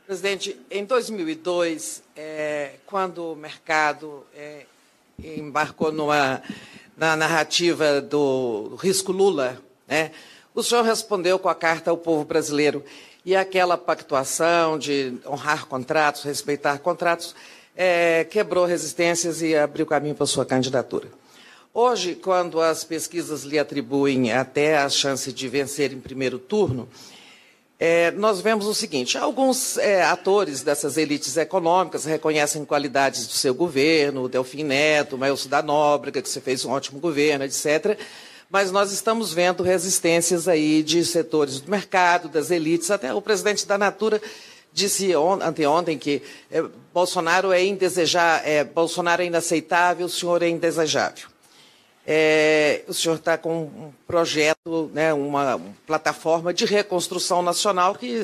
Presidente, 0.07 0.59
em 0.72 0.84
2002, 0.84 2.01
é, 2.18 2.72
quando 2.88 3.34
o 3.34 3.36
mercado 3.36 4.26
é, 4.36 4.66
embarcou 5.24 5.91
numa, 5.91 6.41
na 6.97 7.16
narrativa 7.16 8.01
do 8.01 8.76
risco 8.82 9.12
Lula, 9.12 9.62
né, 9.88 10.09
o 10.55 10.64
senhor 10.64 10.84
respondeu 10.84 11.38
com 11.38 11.47
a 11.47 11.53
carta 11.53 11.91
ao 11.91 11.97
povo 11.97 12.26
brasileiro 12.26 12.84
e 13.24 13.36
aquela 13.36 13.78
pactuação 13.78 14.80
de 14.80 15.20
honrar 15.28 15.68
contratos, 15.68 16.24
respeitar 16.24 16.80
contratos, 16.80 17.36
é, 17.78 18.24
quebrou 18.24 18.66
resistências 18.66 19.43
e 19.43 19.55
abriu 19.55 19.86
caminho 19.86 20.16
para 20.16 20.24
a 20.24 20.28
sua 20.28 20.43
candidatura. 20.43 21.20
Hoje, 21.74 22.15
quando 22.15 22.59
as 22.59 22.84
pesquisas 22.84 23.43
lhe 23.43 23.57
atribuem 23.57 24.34
até 24.34 24.78
a 24.78 24.89
chance 24.89 25.32
de 25.32 25.47
vencer 25.47 25.93
em 25.93 26.01
primeiro 26.01 26.38
turno, 26.38 26.86
é, 27.80 28.11
nós 28.11 28.41
vemos 28.41 28.65
o 28.67 28.74
seguinte: 28.74 29.17
alguns 29.17 29.78
é, 29.78 30.03
atores 30.03 30.63
dessas 30.63 30.97
elites 30.97 31.38
econômicas 31.38 32.03
reconhecem 32.03 32.65
qualidades 32.65 33.26
do 33.26 33.32
seu 33.32 33.53
governo, 33.53 34.28
Delfim 34.28 34.63
Neto, 34.63 35.17
Maelso 35.17 35.47
da 35.47 35.61
Nóbrega, 35.61 36.22
que 36.22 36.28
você 36.28 36.41
fez 36.41 36.65
um 36.65 36.72
ótimo 36.72 36.99
governo, 36.99 37.45
etc. 37.45 37.97
Mas 38.49 38.69
nós 38.69 38.91
estamos 38.91 39.32
vendo 39.32 39.63
resistências 39.63 40.49
aí 40.49 40.84
de 40.84 41.05
setores 41.05 41.61
do 41.61 41.72
mercado, 41.72 42.28
das 42.28 42.51
elites, 42.51 42.91
até 42.91 43.13
o 43.13 43.22
presidente 43.22 43.65
da 43.65 43.78
Natura 43.78 44.22
disse 44.74 45.15
on, 45.15 45.39
anteontem 45.41 45.97
que 45.97 46.22
é, 46.51 46.61
Bolsonaro 46.93 47.53
é 47.53 47.63
indesejável, 47.63 48.45
é, 48.45 48.61
Bolsonaro 48.65 49.22
é 49.22 49.26
inaceitável, 49.28 50.07
o 50.07 50.09
senhor 50.09 50.43
é 50.43 50.49
indesejável. 50.49 51.31
É, 52.06 52.84
o 52.88 52.93
senhor 52.93 53.16
está 53.16 53.38
com 53.38 53.64
um 53.64 53.93
projeto, 54.08 54.89
né, 54.93 55.14
uma 55.14 55.62
plataforma 55.86 56.54
de 56.54 56.66
reconstrução 56.66 57.41
nacional 57.43 57.93
que 57.93 58.22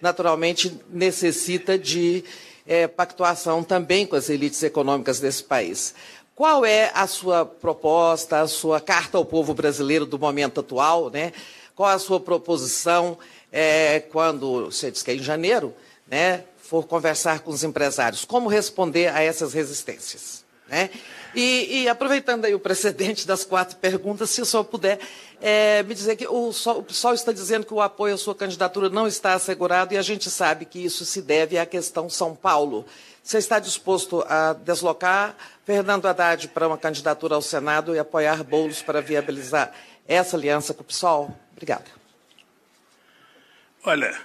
naturalmente 0.00 0.78
necessita 0.90 1.78
de 1.78 2.22
é, 2.66 2.86
pactuação 2.86 3.62
também 3.62 4.06
com 4.06 4.16
as 4.16 4.28
elites 4.28 4.62
econômicas 4.62 5.18
desse 5.18 5.42
país. 5.42 5.94
Qual 6.34 6.66
é 6.66 6.90
a 6.94 7.06
sua 7.06 7.46
proposta, 7.46 8.40
a 8.40 8.46
sua 8.46 8.78
carta 8.78 9.16
ao 9.16 9.24
povo 9.24 9.54
brasileiro 9.54 10.04
do 10.04 10.18
momento 10.18 10.60
atual? 10.60 11.08
Né? 11.08 11.32
Qual 11.74 11.88
a 11.88 11.98
sua 11.98 12.20
proposição 12.20 13.16
é, 13.50 14.00
quando, 14.00 14.66
você 14.66 14.90
disse 14.90 15.02
que 15.02 15.12
é 15.12 15.14
em 15.14 15.22
janeiro, 15.22 15.74
né, 16.06 16.44
for 16.58 16.86
conversar 16.86 17.40
com 17.40 17.50
os 17.50 17.64
empresários? 17.64 18.26
Como 18.26 18.50
responder 18.50 19.08
a 19.08 19.22
essas 19.22 19.54
resistências? 19.54 20.44
Né? 20.68 20.90
E, 21.36 21.82
e, 21.82 21.88
aproveitando 21.88 22.46
aí 22.46 22.54
o 22.54 22.58
precedente 22.58 23.26
das 23.26 23.44
quatro 23.44 23.76
perguntas, 23.76 24.30
se 24.30 24.40
o 24.40 24.46
senhor 24.46 24.64
puder 24.64 24.98
é, 25.38 25.82
me 25.82 25.94
dizer 25.94 26.16
que 26.16 26.26
o, 26.26 26.48
o 26.48 26.82
pessoal 26.82 27.12
está 27.12 27.30
dizendo 27.30 27.66
que 27.66 27.74
o 27.74 27.82
apoio 27.82 28.14
à 28.14 28.16
sua 28.16 28.34
candidatura 28.34 28.88
não 28.88 29.06
está 29.06 29.34
assegurado 29.34 29.92
e 29.92 29.98
a 29.98 30.02
gente 30.02 30.30
sabe 30.30 30.64
que 30.64 30.82
isso 30.82 31.04
se 31.04 31.20
deve 31.20 31.58
à 31.58 31.66
questão 31.66 32.08
São 32.08 32.34
Paulo. 32.34 32.86
Você 33.22 33.36
está 33.36 33.58
disposto 33.58 34.24
a 34.26 34.54
deslocar 34.54 35.36
Fernando 35.66 36.06
Haddad 36.06 36.48
para 36.48 36.66
uma 36.66 36.78
candidatura 36.78 37.34
ao 37.34 37.42
Senado 37.42 37.94
e 37.94 37.98
apoiar 37.98 38.42
Boulos 38.42 38.80
para 38.80 39.02
viabilizar 39.02 39.74
essa 40.08 40.38
aliança 40.38 40.72
com 40.72 40.80
o 40.80 40.86
PSOL? 40.86 41.36
Obrigada. 41.52 41.84
Olha, 43.84 44.18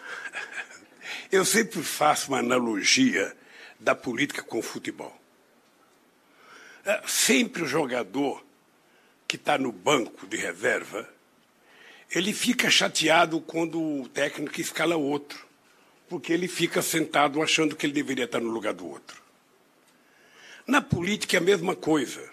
eu 1.29 1.43
sempre 1.43 1.83
faço 1.83 2.29
uma 2.29 2.39
analogia 2.39 3.35
da 3.77 3.93
política 3.93 4.41
com 4.41 4.59
o 4.59 4.63
futebol. 4.63 5.20
É, 6.85 7.01
sempre 7.05 7.61
o 7.63 7.67
jogador 7.67 8.43
que 9.27 9.35
está 9.35 9.57
no 9.57 9.71
banco 9.71 10.25
de 10.25 10.35
reserva, 10.35 11.07
ele 12.09 12.33
fica 12.33 12.69
chateado 12.69 13.39
quando 13.39 13.81
o 13.81 14.07
técnico 14.09 14.59
escala 14.59 14.97
outro, 14.97 15.47
porque 16.09 16.33
ele 16.33 16.47
fica 16.47 16.81
sentado 16.81 17.41
achando 17.41 17.75
que 17.75 17.85
ele 17.85 17.93
deveria 17.93 18.25
estar 18.25 18.41
no 18.41 18.49
lugar 18.49 18.73
do 18.73 18.87
outro. 18.87 19.21
Na 20.67 20.81
política 20.81 21.37
é 21.37 21.39
a 21.39 21.43
mesma 21.43 21.75
coisa. 21.75 22.29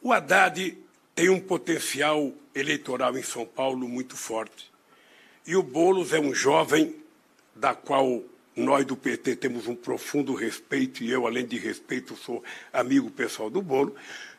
O 0.00 0.12
Haddad 0.12 0.78
tem 1.14 1.28
um 1.28 1.40
potencial 1.40 2.32
eleitoral 2.54 3.16
em 3.16 3.22
São 3.22 3.46
Paulo 3.46 3.88
muito 3.88 4.16
forte. 4.16 4.70
E 5.46 5.56
o 5.56 5.62
Boulos 5.62 6.12
é 6.12 6.20
um 6.20 6.34
jovem 6.34 6.96
da 7.54 7.74
qual 7.74 8.22
nós 8.56 8.84
do 8.84 8.96
PT 8.96 9.36
temos 9.36 9.66
um 9.66 9.74
profundo 9.74 10.34
respeito, 10.34 11.02
e 11.02 11.10
eu, 11.10 11.26
além 11.26 11.46
de 11.46 11.58
respeito, 11.58 12.16
sou 12.16 12.42
amigo 12.72 13.10
pessoal 13.10 13.50
do 13.50 13.60
Bolo, 13.60 13.94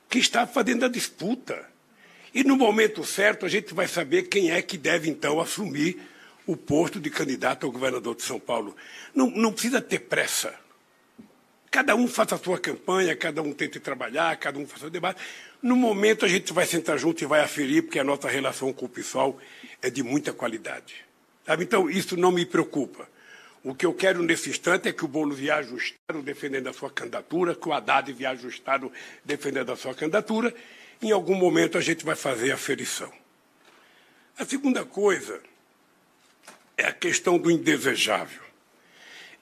que 0.10 0.20
está 0.20 0.48
fazendo 0.48 0.86
a 0.86 0.90
disputa. 0.90 1.70
E 2.34 2.44
no 2.44 2.56
momento 2.56 3.04
certo 3.04 3.46
a 3.46 3.50
gente 3.50 3.74
vai 3.74 3.88
saber 3.88 4.24
quem 4.24 4.52
é 4.52 4.62
que 4.62 4.78
deve 4.78 5.10
então 5.10 5.40
assumir 5.40 6.00
o 6.46 6.56
posto 6.56 7.00
de 7.00 7.10
candidato 7.10 7.66
ao 7.66 7.72
governador 7.72 8.16
de 8.16 8.24
São 8.24 8.40
Paulo. 8.40 8.76
Não, 9.14 9.30
não 9.30 9.52
precisa 9.52 9.82
ter 9.82 10.00
pressa. 10.00 10.54
Cada 11.72 11.96
um 11.96 12.08
faça 12.08 12.36
a 12.36 12.38
sua 12.38 12.58
campanha, 12.58 13.16
cada 13.16 13.42
um 13.42 13.52
tente 13.52 13.80
trabalhar, 13.80 14.38
cada 14.38 14.58
um 14.58 14.66
faça 14.66 14.88
o 14.88 14.90
debate. 14.90 15.22
No 15.62 15.76
momento 15.76 16.24
a 16.24 16.28
gente 16.28 16.54
vai 16.54 16.66
sentar 16.66 16.98
junto 16.98 17.22
e 17.22 17.28
vai 17.28 17.42
aferir, 17.42 17.84
porque 17.84 18.00
a 18.00 18.04
nossa 18.04 18.30
relação 18.30 18.72
com 18.72 18.86
o 18.86 18.90
pessoal 18.90 19.38
é 19.82 19.90
de 19.90 20.04
muita 20.04 20.32
qualidade. 20.32 20.96
Sabe? 21.46 21.64
Então, 21.64 21.90
isso 21.90 22.16
não 22.16 22.32
me 22.32 22.46
preocupa. 22.46 23.08
O 23.66 23.74
que 23.74 23.84
eu 23.84 23.96
quero 23.96 24.22
nesse 24.22 24.52
instante 24.52 24.88
é 24.88 24.94
que 24.94 25.04
o 25.04 25.08
Boulos 25.08 25.40
viaje 25.40 25.70
ajustado 25.70 26.22
defendendo 26.22 26.68
a 26.68 26.74
sua 26.74 26.88
candidatura, 26.88 27.56
que 27.56 27.68
o 27.68 27.74
Haddad 27.74 28.14
viaje 28.14 28.46
ajustado 28.46 28.92
defendendo 29.24 29.72
a 29.72 29.76
sua 29.76 29.96
candidatura. 29.96 30.54
Em 31.02 31.12
algum 31.12 31.34
momento 31.34 31.76
a 31.76 31.82
gente 31.82 32.06
vai 32.06 32.16
fazer 32.16 32.52
a 32.52 32.58
ferição. 32.58 33.12
A 34.38 34.46
segunda 34.46 34.86
coisa 34.86 35.42
é 36.78 36.86
a 36.86 36.94
questão 36.94 37.40
do 37.40 37.50
indesejável. 37.50 38.44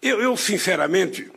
Eu, 0.01 0.21
eu, 0.21 0.37
sinceramente, 0.37 1.29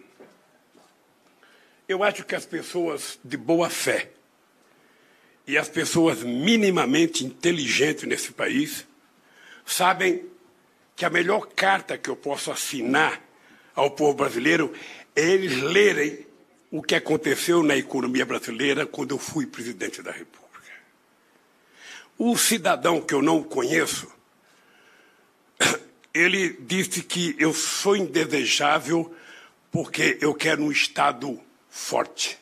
eu 1.88 2.04
acho 2.04 2.24
que 2.24 2.36
as 2.36 2.46
pessoas 2.46 3.18
de 3.24 3.36
boa 3.36 3.68
fé 3.68 4.10
e 5.44 5.58
as 5.58 5.68
pessoas 5.68 6.22
minimamente 6.22 7.24
inteligentes 7.24 8.04
nesse 8.04 8.30
país 8.30 8.86
sabem 9.64 10.35
que 10.96 11.04
a 11.04 11.10
melhor 11.10 11.46
carta 11.54 11.98
que 11.98 12.08
eu 12.08 12.16
posso 12.16 12.50
assinar 12.50 13.22
ao 13.74 13.90
povo 13.90 14.14
brasileiro 14.14 14.72
é 15.14 15.20
eles 15.20 15.60
lerem 15.62 16.26
o 16.70 16.82
que 16.82 16.94
aconteceu 16.94 17.62
na 17.62 17.76
economia 17.76 18.24
brasileira 18.24 18.86
quando 18.86 19.12
eu 19.12 19.18
fui 19.18 19.46
presidente 19.46 20.02
da 20.02 20.10
República. 20.10 20.46
O 22.18 22.36
cidadão 22.38 23.00
que 23.00 23.12
eu 23.12 23.20
não 23.20 23.42
conheço, 23.42 24.10
ele 26.14 26.56
disse 26.60 27.02
que 27.02 27.36
eu 27.38 27.52
sou 27.52 27.94
indesejável 27.94 29.14
porque 29.70 30.16
eu 30.22 30.34
quero 30.34 30.62
um 30.62 30.72
Estado 30.72 31.38
forte. 31.68 32.38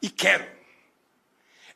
E 0.00 0.08
quero. 0.08 0.44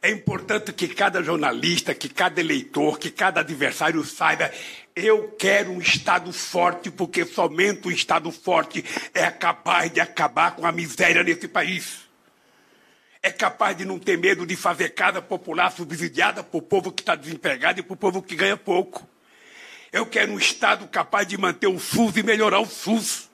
É 0.01 0.11
importante 0.11 0.73
que 0.73 0.87
cada 0.87 1.21
jornalista, 1.23 1.93
que 1.93 2.09
cada 2.09 2.41
eleitor, 2.41 2.99
que 2.99 3.11
cada 3.11 3.41
adversário 3.41 4.05
saiba 4.05 4.53
eu 4.97 5.29
quero 5.39 5.71
um 5.71 5.79
Estado 5.79 6.33
forte, 6.33 6.91
porque 6.91 7.27
somente 7.27 7.87
um 7.87 7.91
Estado 7.91 8.33
forte 8.33 8.83
é 9.13 9.31
capaz 9.31 9.93
de 9.93 10.01
acabar 10.01 10.57
com 10.57 10.67
a 10.67 10.73
miséria 10.73 11.23
nesse 11.23 11.47
país. 11.47 12.07
É 13.23 13.31
capaz 13.31 13.77
de 13.77 13.85
não 13.85 13.99
ter 13.99 14.17
medo 14.17 14.47
de 14.47 14.57
fazer 14.57 14.91
casa 14.91 15.21
popular 15.21 15.71
subsidiada 15.71 16.43
para 16.43 16.57
o 16.57 16.63
povo 16.63 16.91
que 16.91 17.03
está 17.03 17.15
desempregado 17.15 17.79
e 17.81 17.83
para 17.83 17.93
o 17.93 17.97
povo 17.97 18.23
que 18.23 18.35
ganha 18.35 18.57
pouco. 18.57 19.07
Eu 19.93 20.07
quero 20.07 20.33
um 20.33 20.39
Estado 20.39 20.89
capaz 20.89 21.29
de 21.29 21.37
manter 21.37 21.67
o 21.67 21.79
SUS 21.79 22.17
e 22.17 22.23
melhorar 22.23 22.61
o 22.61 22.67
SUS. 22.67 23.29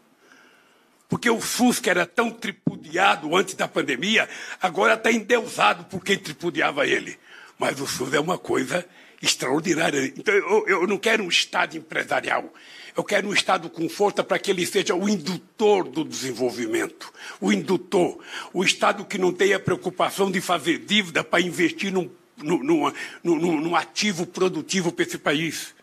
Porque 1.09 1.31
o 1.31 1.41
SUS, 1.41 1.79
que 1.79 1.91
era 1.91 2.07
tão 2.07 2.31
tripudiado 2.31 3.37
antes 3.37 3.55
da 3.55 3.69
pandemia, 3.69 4.29
agora 4.61 4.95
está 4.95 5.13
endeusado 5.13 5.85
por 5.85 6.03
quem 6.03 6.19
tripudiava 6.19 6.87
ele. 6.87 7.17
Mas 7.57 7.81
o 7.81 7.87
SUS 7.87 8.15
é 8.15 8.21
uma 8.21 8.39
coisa 8.39 8.85
extraordinária. 9.23 10.05
Então, 10.17 10.35
eu, 10.35 10.67
eu 10.67 10.87
não 10.87 10.99
quero 10.99 11.23
um 11.23 11.29
Estado 11.29 11.77
empresarial. 11.77 12.53
Eu 12.95 13.05
quero 13.05 13.29
um 13.29 13.33
Estado 13.33 13.71
com 13.71 13.89
força 13.89 14.23
para 14.25 14.39
que 14.39 14.51
ele 14.51 14.67
seja 14.67 14.95
o 14.95 15.09
indutor 15.09 15.89
do 15.89 16.05
desenvolvimento. 16.05 17.13
O 17.41 17.53
indutor. 17.53 18.19
O 18.53 18.65
Estado 18.65 19.05
que 19.05 19.17
não 19.17 19.33
tenha 19.33 19.61
preocupação 19.61 20.31
de 20.31 20.41
fazer 20.41 20.79
dívida 20.79 21.23
para 21.23 21.41
investir 21.41 21.93
num, 21.93 22.11
num, 22.37 22.93
num, 23.23 23.61
num 23.61 23.77
ativo 23.77 24.27
produtivo 24.27 24.93
para 24.93 25.05
esse 25.05 25.17
país. 25.17 25.75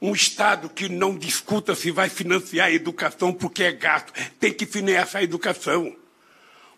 Um 0.00 0.12
Estado 0.12 0.68
que 0.68 0.88
não 0.88 1.16
discuta 1.16 1.76
se 1.76 1.92
vai 1.92 2.08
financiar 2.08 2.66
a 2.66 2.72
educação 2.72 3.32
porque 3.32 3.62
é 3.62 3.72
gasto. 3.72 4.12
Tem 4.40 4.52
que 4.52 4.66
financiar 4.66 5.22
a 5.22 5.24
educação. 5.24 5.96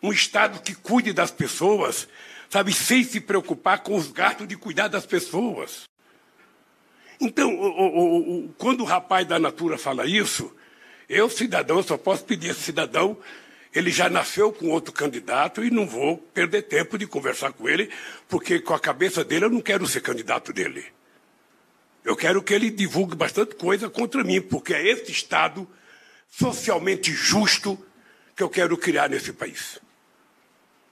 Um 0.02 0.12
Estado 0.12 0.60
que 0.60 0.74
cuide 0.74 1.14
das 1.14 1.30
pessoas, 1.30 2.06
sabe, 2.50 2.74
sem 2.74 3.02
se 3.02 3.22
preocupar 3.22 3.82
com 3.82 3.96
os 3.96 4.12
gastos 4.12 4.46
de 4.46 4.54
cuidar 4.54 4.88
das 4.88 5.06
pessoas. 5.06 5.88
Então, 7.20 7.54
o, 7.54 7.66
o, 7.66 8.44
o, 8.46 8.48
quando 8.58 8.80
o 8.80 8.84
rapaz 8.84 9.26
da 9.26 9.38
Natura 9.38 9.78
fala 9.78 10.06
isso, 10.06 10.54
eu, 11.08 11.28
cidadão, 11.30 11.82
só 11.82 11.96
posso 11.96 12.24
pedir 12.24 12.50
esse 12.50 12.60
cidadão, 12.60 13.16
ele 13.74 13.90
já 13.90 14.08
nasceu 14.08 14.52
com 14.52 14.70
outro 14.70 14.92
candidato 14.92 15.64
e 15.64 15.70
não 15.70 15.86
vou 15.86 16.16
perder 16.16 16.62
tempo 16.62 16.96
de 16.96 17.06
conversar 17.06 17.52
com 17.52 17.68
ele, 17.68 17.90
porque 18.28 18.60
com 18.60 18.72
a 18.72 18.78
cabeça 18.78 19.24
dele 19.24 19.46
eu 19.46 19.50
não 19.50 19.60
quero 19.60 19.86
ser 19.86 20.00
candidato 20.00 20.52
dele. 20.52 20.84
Eu 22.04 22.14
quero 22.14 22.42
que 22.42 22.54
ele 22.54 22.70
divulgue 22.70 23.16
bastante 23.16 23.54
coisa 23.54 23.88
contra 23.88 24.22
mim, 24.22 24.40
porque 24.40 24.74
é 24.74 24.86
esse 24.86 25.10
Estado 25.10 25.66
socialmente 26.30 27.12
justo 27.12 27.78
que 28.36 28.42
eu 28.42 28.48
quero 28.48 28.76
criar 28.76 29.08
nesse 29.08 29.32
país. 29.32 29.80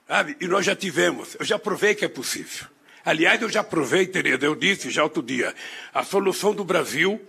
Sabe? 0.08 0.36
E 0.40 0.46
nós 0.46 0.64
já 0.64 0.74
tivemos, 0.74 1.36
eu 1.38 1.44
já 1.44 1.58
provei 1.58 1.94
que 1.94 2.04
é 2.04 2.08
possível. 2.08 2.66
Aliás, 3.04 3.42
eu 3.42 3.48
já 3.48 3.64
provei, 3.64 4.06
Tereza, 4.06 4.44
eu 4.44 4.54
disse 4.54 4.90
já 4.90 5.02
outro 5.02 5.22
dia, 5.22 5.54
a 5.92 6.04
solução 6.04 6.54
do 6.54 6.64
Brasil 6.64 7.20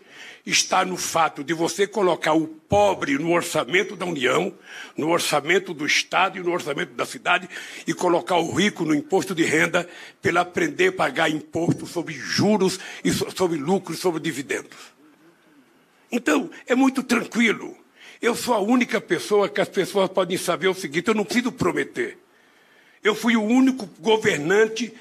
está 0.46 0.84
no 0.84 0.98
fato 0.98 1.44
de 1.44 1.54
você 1.54 1.88
colocar 1.88 2.34
o 2.34 2.48
pobre 2.48 3.18
no 3.18 3.32
orçamento 3.32 3.96
da 3.96 4.06
União, 4.06 4.54
no 4.98 5.10
orçamento 5.10 5.74
do 5.74 5.86
Estado 5.86 6.38
e 6.38 6.44
no 6.44 6.52
orçamento 6.52 6.94
da 6.94 7.06
cidade, 7.06 7.50
e 7.88 7.94
colocar 7.94 8.38
o 8.38 8.54
rico 8.54 8.84
no 8.84 8.94
imposto 8.94 9.34
de 9.34 9.44
renda, 9.44 9.90
para 10.22 10.42
aprender 10.42 10.90
a 10.90 10.94
pagar 10.94 11.30
imposto 11.30 11.88
sobre 11.88 12.14
juros, 12.14 12.80
e 13.04 13.12
sobre 13.12 13.58
lucros, 13.58 14.00
sobre 14.00 14.22
dividendos. 14.22 14.94
Então, 16.12 16.52
é 16.68 16.76
muito 16.76 17.02
tranquilo. 17.02 17.76
Eu 18.22 18.36
sou 18.36 18.54
a 18.54 18.60
única 18.60 19.02
pessoa 19.02 19.50
que 19.50 19.60
as 19.60 19.70
pessoas 19.70 20.10
podem 20.10 20.38
saber 20.38 20.68
o 20.68 20.74
seguinte: 20.74 21.08
eu 21.08 21.16
não 21.16 21.26
preciso 21.26 21.52
prometer. 21.52 22.18
Eu 23.04 23.16
fui 23.16 23.36
o 23.36 23.44
único 23.44 23.86
governante 24.00 24.94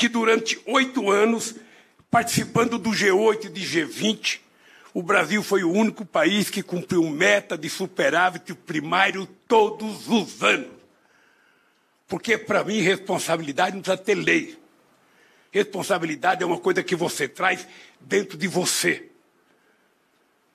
que 0.00 0.08
durante 0.08 0.58
oito 0.64 1.10
anos, 1.10 1.54
participando 2.10 2.78
do 2.78 2.88
G8 2.88 3.44
e 3.44 3.48
de 3.50 3.60
G20, 3.60 4.40
o 4.94 5.02
Brasil 5.02 5.42
foi 5.42 5.62
o 5.62 5.70
único 5.70 6.06
país 6.06 6.48
que 6.48 6.62
cumpriu 6.62 7.02
meta 7.10 7.58
de 7.58 7.68
superávit 7.68 8.54
primário 8.54 9.26
todos 9.46 10.08
os 10.08 10.42
anos. 10.42 10.70
Porque, 12.08 12.38
para 12.38 12.64
mim, 12.64 12.80
responsabilidade 12.80 13.76
não 13.76 13.82
precisa 13.82 14.02
ter 14.02 14.14
lei. 14.14 14.58
Responsabilidade 15.50 16.42
é 16.42 16.46
uma 16.46 16.58
coisa 16.58 16.82
que 16.82 16.96
você 16.96 17.28
traz 17.28 17.68
dentro 18.00 18.38
de 18.38 18.48
você. 18.48 19.06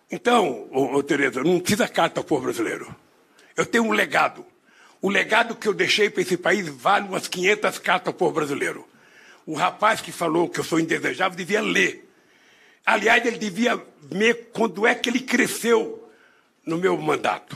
Então, 0.10 0.68
ô, 0.72 0.96
ô, 0.96 1.04
Tereza, 1.04 1.44
não 1.44 1.60
precisa 1.60 1.88
carta 1.88 2.20
ao 2.20 2.24
povo 2.24 2.46
brasileiro. 2.46 2.96
Eu 3.56 3.68
tenho 3.68 3.84
um 3.84 3.92
legado. 3.92 4.44
O 5.00 5.08
legado 5.08 5.56
que 5.56 5.68
eu 5.68 5.74
deixei 5.76 6.10
para 6.10 6.24
esse 6.24 6.36
país 6.36 6.68
vale 6.68 7.08
umas 7.08 7.28
500 7.28 7.78
cartas 7.78 8.08
ao 8.08 8.14
povo 8.16 8.34
brasileiro. 8.34 8.95
O 9.46 9.54
rapaz 9.54 10.02
que 10.02 10.12
falou 10.12 10.50
que 10.50 10.60
eu 10.60 10.64
sou 10.64 10.80
indesejável 10.80 11.38
devia 11.38 11.62
ler. 11.62 12.10
Aliás, 12.86 13.26
ele 13.26 13.38
devia 13.38 13.82
ver 14.02 14.50
quando 14.54 14.86
é 14.86 14.96
que 14.96 15.10
ele 15.10 15.20
cresceu 15.20 16.10
no 16.66 16.78
meu 16.78 16.98
mandato. 16.98 17.56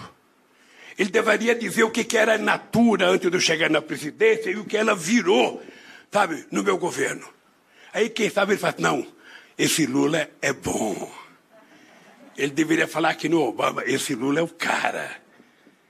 Ele 0.97 1.09
deveria 1.09 1.55
dizer 1.55 1.83
o 1.83 1.91
que, 1.91 2.17
era 2.17 2.37
Natura 2.37 3.07
antes 3.07 3.29
de 3.29 3.37
eu 3.37 3.41
chegar 3.41 3.69
na 3.69 3.81
presidência 3.81 4.49
e 4.49 4.57
o 4.57 4.65
que 4.65 4.75
ela 4.75 4.95
virou, 4.95 5.63
sabe, 6.11 6.45
no 6.51 6.61
meu 6.63 6.77
governo. 6.77 7.27
Aí, 7.93 8.09
quem 8.09 8.29
sabe, 8.29 8.53
ele 8.53 8.59
fala: 8.59 8.75
não, 8.79 9.07
esse 9.57 9.85
Lula 9.85 10.29
é 10.41 10.51
bom. 10.51 11.11
Ele 12.37 12.51
deveria 12.51 12.87
falar 12.87 13.15
que 13.15 13.29
no 13.29 13.41
Obama, 13.41 13.83
esse 13.85 14.13
Lula 14.15 14.39
é 14.39 14.43
o 14.43 14.47
cara. 14.47 15.21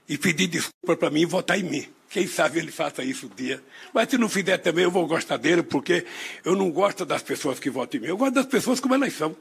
E 0.08 0.18
pedir 0.18 0.48
desculpa 0.48 0.96
para 0.96 1.10
mim 1.10 1.22
e 1.22 1.26
votar 1.26 1.60
em 1.60 1.64
mim. 1.64 1.88
Quem 2.10 2.26
sabe 2.26 2.58
ele 2.58 2.72
faça 2.72 3.04
isso 3.04 3.28
um 3.28 3.36
dia. 3.36 3.64
Mas 3.94 4.10
se 4.10 4.18
não 4.18 4.28
fizer 4.28 4.58
também, 4.58 4.84
eu 4.84 4.90
vou 4.90 5.06
gostar 5.06 5.38
dele, 5.38 5.62
porque 5.62 6.06
eu 6.44 6.56
não 6.56 6.72
gosto 6.72 7.06
das 7.06 7.22
pessoas 7.22 7.60
que 7.60 7.70
votam 7.70 8.00
em 8.00 8.02
mim. 8.02 8.10
Eu 8.10 8.18
gosto 8.18 8.34
das 8.34 8.48
pessoas 8.48 8.80
como 8.80 8.96
elas 8.96 9.14
são. 9.14 9.38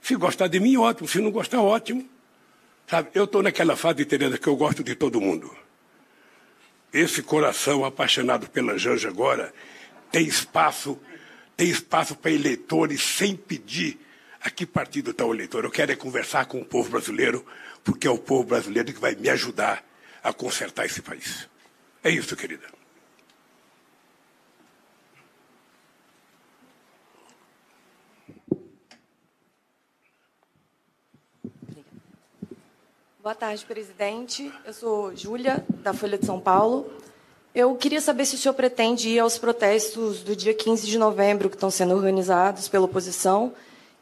Se 0.00 0.14
gostar 0.14 0.46
de 0.46 0.60
mim, 0.60 0.76
ótimo. 0.76 1.08
Se 1.08 1.20
não 1.20 1.32
gostar, 1.32 1.60
ótimo. 1.60 2.08
Sabe, 2.86 3.10
eu 3.12 3.24
estou 3.24 3.42
naquela 3.42 3.76
fase, 3.76 4.04
Tereza, 4.04 4.38
que 4.38 4.46
eu 4.46 4.54
gosto 4.54 4.84
de 4.84 4.94
todo 4.94 5.20
mundo. 5.20 5.50
Esse 6.92 7.22
coração 7.22 7.84
apaixonado 7.84 8.48
pela 8.48 8.78
Janja 8.78 9.08
agora 9.08 9.52
tem 10.12 10.26
espaço, 10.26 10.98
tem 11.56 11.68
espaço 11.68 12.14
para 12.16 12.30
eleitores 12.30 13.02
sem 13.02 13.36
pedir 13.36 13.98
a 14.40 14.48
que 14.48 14.64
partido 14.64 15.10
está 15.10 15.24
o 15.24 15.34
eleitor. 15.34 15.64
Eu 15.64 15.70
quero 15.70 15.90
é 15.90 15.96
conversar 15.96 16.46
com 16.46 16.60
o 16.60 16.64
povo 16.64 16.90
brasileiro, 16.90 17.44
porque 17.82 18.06
é 18.06 18.10
o 18.10 18.18
povo 18.18 18.44
brasileiro 18.44 18.92
que 18.92 19.00
vai 19.00 19.14
me 19.16 19.28
ajudar 19.28 19.84
a 20.22 20.32
consertar 20.32 20.86
esse 20.86 21.02
país. 21.02 21.49
É 22.02 22.10
isso, 22.10 22.34
querida. 22.34 22.66
Boa 33.22 33.34
tarde, 33.34 33.66
presidente. 33.66 34.50
Eu 34.64 34.72
sou 34.72 35.14
Júlia, 35.14 35.62
da 35.68 35.92
Folha 35.92 36.16
de 36.16 36.24
São 36.24 36.40
Paulo. 36.40 36.90
Eu 37.54 37.74
queria 37.74 38.00
saber 38.00 38.24
se 38.24 38.34
o 38.34 38.38
senhor 38.38 38.54
pretende 38.54 39.10
ir 39.10 39.18
aos 39.18 39.36
protestos 39.36 40.22
do 40.22 40.34
dia 40.34 40.54
15 40.54 40.86
de 40.86 40.98
novembro 40.98 41.50
que 41.50 41.56
estão 41.56 41.70
sendo 41.70 41.94
organizados 41.94 42.66
pela 42.66 42.86
oposição 42.86 43.52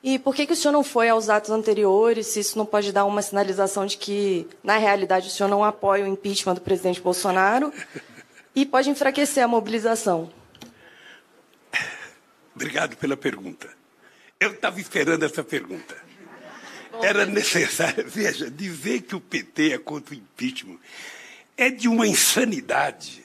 e 0.02 0.18
por 0.18 0.34
que, 0.34 0.46
que 0.46 0.52
o 0.52 0.56
senhor 0.56 0.72
não 0.72 0.84
foi 0.84 1.08
aos 1.08 1.28
atos 1.28 1.50
anteriores, 1.50 2.28
se 2.28 2.40
isso 2.40 2.56
não 2.56 2.64
pode 2.64 2.92
dar 2.92 3.04
uma 3.04 3.20
sinalização 3.20 3.84
de 3.84 3.96
que, 3.96 4.46
na 4.62 4.78
realidade, 4.78 5.28
o 5.28 5.30
senhor 5.30 5.48
não 5.48 5.64
apoia 5.64 6.04
o 6.04 6.08
impeachment 6.08 6.54
do 6.54 6.60
presidente 6.60 7.00
Bolsonaro 7.00 7.72
e 8.54 8.64
pode 8.64 8.90
enfraquecer 8.90 9.42
a 9.42 9.48
mobilização? 9.48 10.32
Obrigado 12.54 12.96
pela 12.96 13.16
pergunta. 13.16 13.68
Eu 14.38 14.52
estava 14.52 14.80
esperando 14.80 15.24
essa 15.24 15.42
pergunta. 15.42 15.96
Era 17.02 17.26
necessário, 17.26 18.04
veja, 18.08 18.50
dizer 18.50 19.02
que 19.02 19.16
o 19.16 19.20
PT 19.20 19.72
é 19.72 19.78
contra 19.78 20.14
o 20.14 20.18
impeachment 20.18 20.78
é 21.56 21.70
de 21.70 21.88
uma 21.88 22.06
insanidade. 22.06 23.24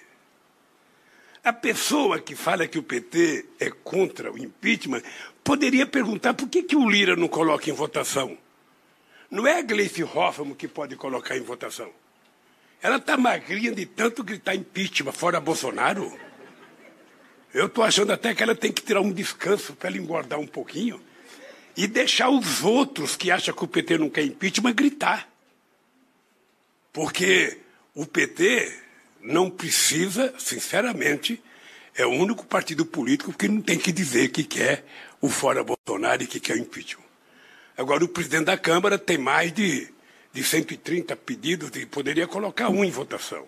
A 1.44 1.54
pessoa 1.54 2.20
que 2.20 2.36
fala 2.36 2.68
que 2.68 2.80
o 2.80 2.84
PT 2.84 3.46
é 3.60 3.70
contra 3.70 4.32
o 4.32 4.38
impeachment 4.38 5.04
poderia 5.44 5.86
perguntar 5.86 6.34
por 6.34 6.48
que, 6.48 6.64
que 6.64 6.76
o 6.76 6.90
Lira 6.90 7.16
não 7.16 7.28
coloca 7.28 7.70
em 7.70 7.74
votação. 7.74 8.38
Não 9.30 9.48
é 9.48 9.60
a 9.60 9.62
Gleice 9.62 10.04
Hoffmann 10.04 10.54
que 10.54 10.68
pode 10.68 10.96
colocar 10.96 11.36
em 11.36 11.42
votação. 11.42 11.92
Ela 12.82 12.98
está 12.98 13.18
magrinha 13.18 13.72
de 13.72 13.86
tanto 13.86 14.24
gritar 14.24 14.56
impeachment 14.56 15.12
fora 15.12 15.40
Bolsonaro. 15.40 16.12
Eu 17.54 17.68
estou 17.68 17.84
achando 17.84 18.12
até 18.12 18.34
que 18.36 18.44
ela 18.44 18.56
tem 18.56 18.72
que 18.72 18.82
tirar 18.82 19.02
um 19.02 19.12
descanso 19.12 19.74
para 19.74 19.90
ela 19.90 19.98
engordar 19.98 20.40
um 20.40 20.48
pouquinho 20.48 21.02
e 21.76 21.88
deixar 21.88 22.30
os 22.30 22.64
outros 22.64 23.16
que 23.16 23.32
acham 23.32 23.54
que 23.54 23.64
o 23.64 23.68
PT 23.68 23.98
não 23.98 24.10
quer 24.10 24.24
impeachment 24.24 24.74
gritar. 24.74 25.28
Porque 26.92 27.58
o 27.96 28.06
PT 28.06 28.82
não 29.22 29.50
precisa, 29.50 30.34
sinceramente, 30.38 31.42
é 31.96 32.06
o 32.06 32.12
único 32.12 32.46
partido 32.46 32.86
político 32.86 33.34
que 33.34 33.48
não 33.48 33.62
tem 33.62 33.78
que 33.78 33.92
dizer 33.92 34.30
que 34.30 34.44
quer 34.44 34.86
o 35.24 35.30
fora 35.30 35.64
Bolsonaro 35.64 36.22
e 36.22 36.28
que 36.28 36.38
quer 36.38 36.58
o 36.58 36.60
impeachment. 36.60 37.06
Agora, 37.78 38.04
o 38.04 38.10
presidente 38.10 38.44
da 38.44 38.58
Câmara 38.58 39.00
tem 39.00 39.18
mais 39.18 39.54
de, 39.54 39.88
de 40.34 40.44
130 40.44 41.16
pedidos 41.16 41.72
e 41.76 41.86
poderia 41.86 42.28
colocar 42.28 42.68
um 42.68 42.84
em 42.84 42.92
votação. 42.92 43.48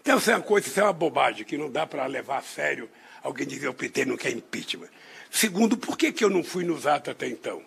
Então, 0.00 0.16
isso 0.16 0.30
é 0.30 0.36
uma 0.36 0.42
coisa, 0.42 0.66
isso 0.66 0.80
é 0.80 0.82
uma 0.82 0.94
bobagem 0.94 1.44
que 1.44 1.58
não 1.58 1.70
dá 1.70 1.86
para 1.86 2.06
levar 2.06 2.38
a 2.38 2.42
sério 2.42 2.88
alguém 3.22 3.46
dizer 3.46 3.68
o 3.68 3.74
PT 3.74 4.06
não 4.06 4.16
quer 4.16 4.30
impeachment. 4.30 4.88
Segundo, 5.30 5.76
por 5.76 5.98
que, 5.98 6.12
que 6.12 6.24
eu 6.24 6.30
não 6.30 6.42
fui 6.42 6.64
nos 6.64 6.86
atos 6.86 7.10
até 7.10 7.28
então? 7.28 7.62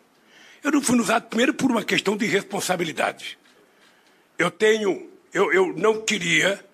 Eu 0.63 0.71
não 0.71 0.81
fui 0.81 0.97
nos 0.97 1.11
atos, 1.11 1.29
primeiro, 1.29 1.53
por 1.53 1.69
uma 1.69 1.83
questão 1.83 2.17
de 2.17 2.25
responsabilidade. 2.25 3.37
Eu 4.39 4.49
tenho, 4.49 5.07
eu, 5.31 5.53
eu 5.53 5.71
não 5.77 6.01
queria 6.01 6.65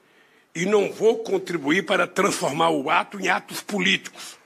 e 0.56 0.66
não 0.66 0.90
vou 0.90 1.18
contribuir 1.18 1.86
para 1.86 2.08
transformar 2.08 2.70
o 2.70 2.90
ato 2.90 3.20
em 3.20 3.28
atos 3.28 3.60
políticos. 3.60 4.39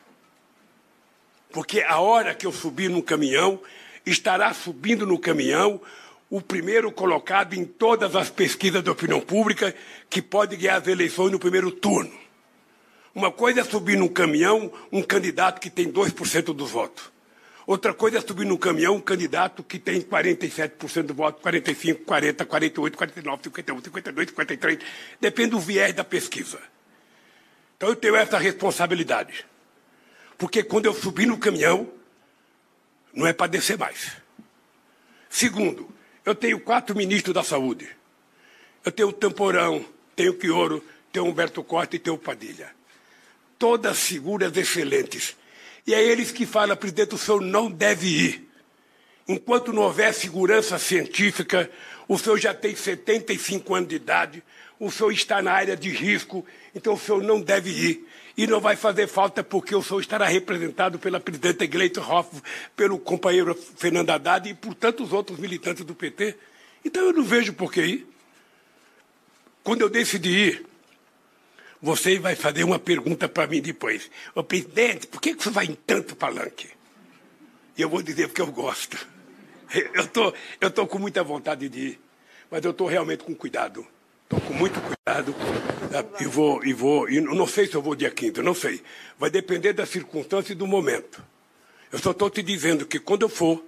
Porque 1.54 1.82
a 1.82 2.00
hora 2.00 2.34
que 2.34 2.48
eu 2.48 2.52
subir 2.52 2.90
no 2.90 3.04
caminhão, 3.04 3.62
estará 4.04 4.52
subindo 4.56 5.06
no 5.06 5.20
caminhão 5.20 5.80
o 6.28 6.42
primeiro 6.42 6.92
colocado 6.92 7.54
em 7.54 7.64
todas 7.64 8.16
as 8.16 8.28
pesquisas 8.28 8.84
de 8.84 8.90
opinião 8.90 9.22
pública 9.22 9.74
que 10.10 10.20
pode 10.20 10.58
ganhar 10.58 10.78
as 10.78 10.88
eleições 10.88 11.32
no 11.32 11.38
primeiro 11.38 11.70
turno. 11.70 12.12
Uma 13.14 13.32
coisa 13.32 13.62
é 13.62 13.64
subir 13.64 13.96
num 13.96 14.08
caminhão 14.08 14.74
um 14.92 15.04
candidato 15.04 15.62
que 15.62 15.70
tem 15.70 15.92
2% 15.92 16.46
dos 16.56 16.72
votos. 16.72 17.14
Outra 17.68 17.94
coisa 17.94 18.18
é 18.18 18.22
subir 18.22 18.48
num 18.48 18.58
caminhão 18.58 18.96
um 18.96 19.00
candidato 19.00 19.62
que 19.62 19.78
tem 19.78 20.02
47% 20.02 21.04
do 21.04 21.14
voto, 21.14 21.40
45, 21.40 22.04
40, 22.04 22.46
48, 22.46 22.98
49, 22.98 23.44
51, 23.44 23.82
52, 23.84 24.30
53. 24.30 24.80
Depende 25.22 25.52
do 25.52 25.60
viés 25.60 25.94
da 25.94 26.04
pesquisa. 26.04 26.60
Então 27.78 27.90
eu 27.90 27.96
tenho 27.96 28.16
essa 28.16 28.40
responsabilidade. 28.40 29.46
Porque 30.44 30.62
quando 30.62 30.88
eu 30.88 30.94
subir 30.94 31.26
no 31.26 31.38
caminhão, 31.38 31.90
não 33.14 33.26
é 33.26 33.32
para 33.32 33.48
descer 33.48 33.78
mais. 33.78 34.12
Segundo, 35.30 35.90
eu 36.26 36.36
tenho 36.36 36.60
quatro 36.60 36.94
ministros 36.94 37.34
da 37.34 37.44
saúde. 37.44 37.88
Eu 38.84 38.92
tenho 38.92 39.08
o 39.08 39.14
Tamporão, 39.14 39.86
tenho 40.16 40.34
o 40.34 40.36
Quioro, 40.36 40.84
tenho 41.14 41.26
o 41.26 41.30
Humberto 41.30 41.64
Costa 41.64 41.96
e 41.96 42.00
tenho 42.00 42.18
o 42.18 42.20
Padilha 42.20 42.72
todas 43.64 43.98
figuras 43.98 44.58
excelentes. 44.58 45.38
E 45.88 45.94
é 45.94 46.04
eles 46.04 46.34
que 46.34 46.46
falam, 46.46 46.76
presidente, 46.76 47.16
o 47.16 47.18
senhor 47.18 47.40
não 47.40 47.72
deve 47.72 48.08
ir. 48.08 48.50
Enquanto 49.26 49.72
não 49.72 49.84
houver 49.84 50.14
segurança 50.14 50.78
científica, 50.78 51.72
o 52.06 52.20
senhor 52.20 52.38
já 52.38 52.54
tem 52.54 52.76
75 52.76 53.74
anos 53.74 53.88
de 53.88 53.96
idade, 53.96 54.44
o 54.78 54.92
senhor 54.92 55.14
está 55.14 55.42
na 55.42 55.54
área 55.54 55.78
de 55.78 55.90
risco, 55.92 56.46
então 56.76 56.96
o 56.96 57.00
senhor 57.00 57.24
não 57.24 57.40
deve 57.40 57.70
ir. 57.70 58.06
E 58.36 58.48
não 58.48 58.60
vai 58.60 58.76
fazer 58.76 59.08
falta 59.08 59.44
porque 59.44 59.76
o 59.76 59.84
senhor 59.84 60.00
estará 60.00 60.26
representado 60.26 60.98
pela 60.98 61.20
presidenta 61.20 61.66
Gleito 61.68 62.02
Hoff, 62.02 62.42
pelo 62.76 62.98
companheiro 62.98 63.54
Fernando 63.54 64.10
Haddad 64.10 64.50
e 64.50 64.54
por 64.56 64.74
tantos 64.74 65.14
outros 65.14 65.38
militantes 65.38 65.86
do 65.86 65.94
PT. 65.94 66.36
Então 66.84 67.04
eu 67.04 67.14
não 67.14 67.24
vejo 67.24 67.54
por 67.54 67.72
que 67.72 67.82
ir. 67.82 68.08
Quando 69.64 69.82
eu 69.82 69.90
decidi 69.90 70.30
ir, 70.30 70.66
você 71.82 72.18
vai 72.18 72.36
fazer 72.36 72.64
uma 72.64 72.80
pergunta 72.80 73.30
para 73.30 73.46
mim 73.46 73.62
depois. 73.62 74.10
Ô, 74.34 74.44
presidente, 74.44 75.06
por 75.06 75.22
que 75.22 75.34
você 75.34 75.50
vai 75.50 75.66
em 75.66 75.76
tanto 75.76 76.16
palanque? 76.16 76.70
E 77.78 77.82
eu 77.82 77.90
vou 77.90 78.02
dizer 78.02 78.28
porque 78.28 78.42
eu 78.42 78.52
gosto. 78.52 78.98
Eu 79.92 80.06
tô, 80.08 80.32
eu 80.62 80.70
tô 80.70 80.86
com 80.86 81.00
muita 81.00 81.24
vontade 81.24 81.68
de 81.68 81.80
ir, 81.80 82.00
mas 82.52 82.64
eu 82.64 82.70
estou 82.70 82.86
realmente 82.86 83.24
com 83.24 83.34
cuidado. 83.34 83.84
Com 84.42 84.54
muito 84.54 84.80
cuidado 84.82 85.36
e 86.20 86.26
vou, 86.26 86.66
e 86.66 86.74
vou, 86.74 87.10
e 87.10 87.22
não 87.22 87.46
sei 87.46 87.68
se 87.68 87.76
eu 87.76 87.82
vou 87.82 87.96
dia 87.96 88.10
15, 88.10 88.42
não 88.42 88.56
sei. 88.56 88.82
Vai 89.18 89.30
depender 89.30 89.74
da 89.74 89.86
circunstância 89.86 90.54
e 90.54 90.56
do 90.56 90.66
momento. 90.66 91.24
Eu 91.92 92.00
só 92.00 92.12
estou 92.12 92.30
te 92.30 92.42
dizendo 92.42 92.86
que 92.86 93.00
quando 93.00 93.22
eu 93.22 93.30
for, 93.30 93.64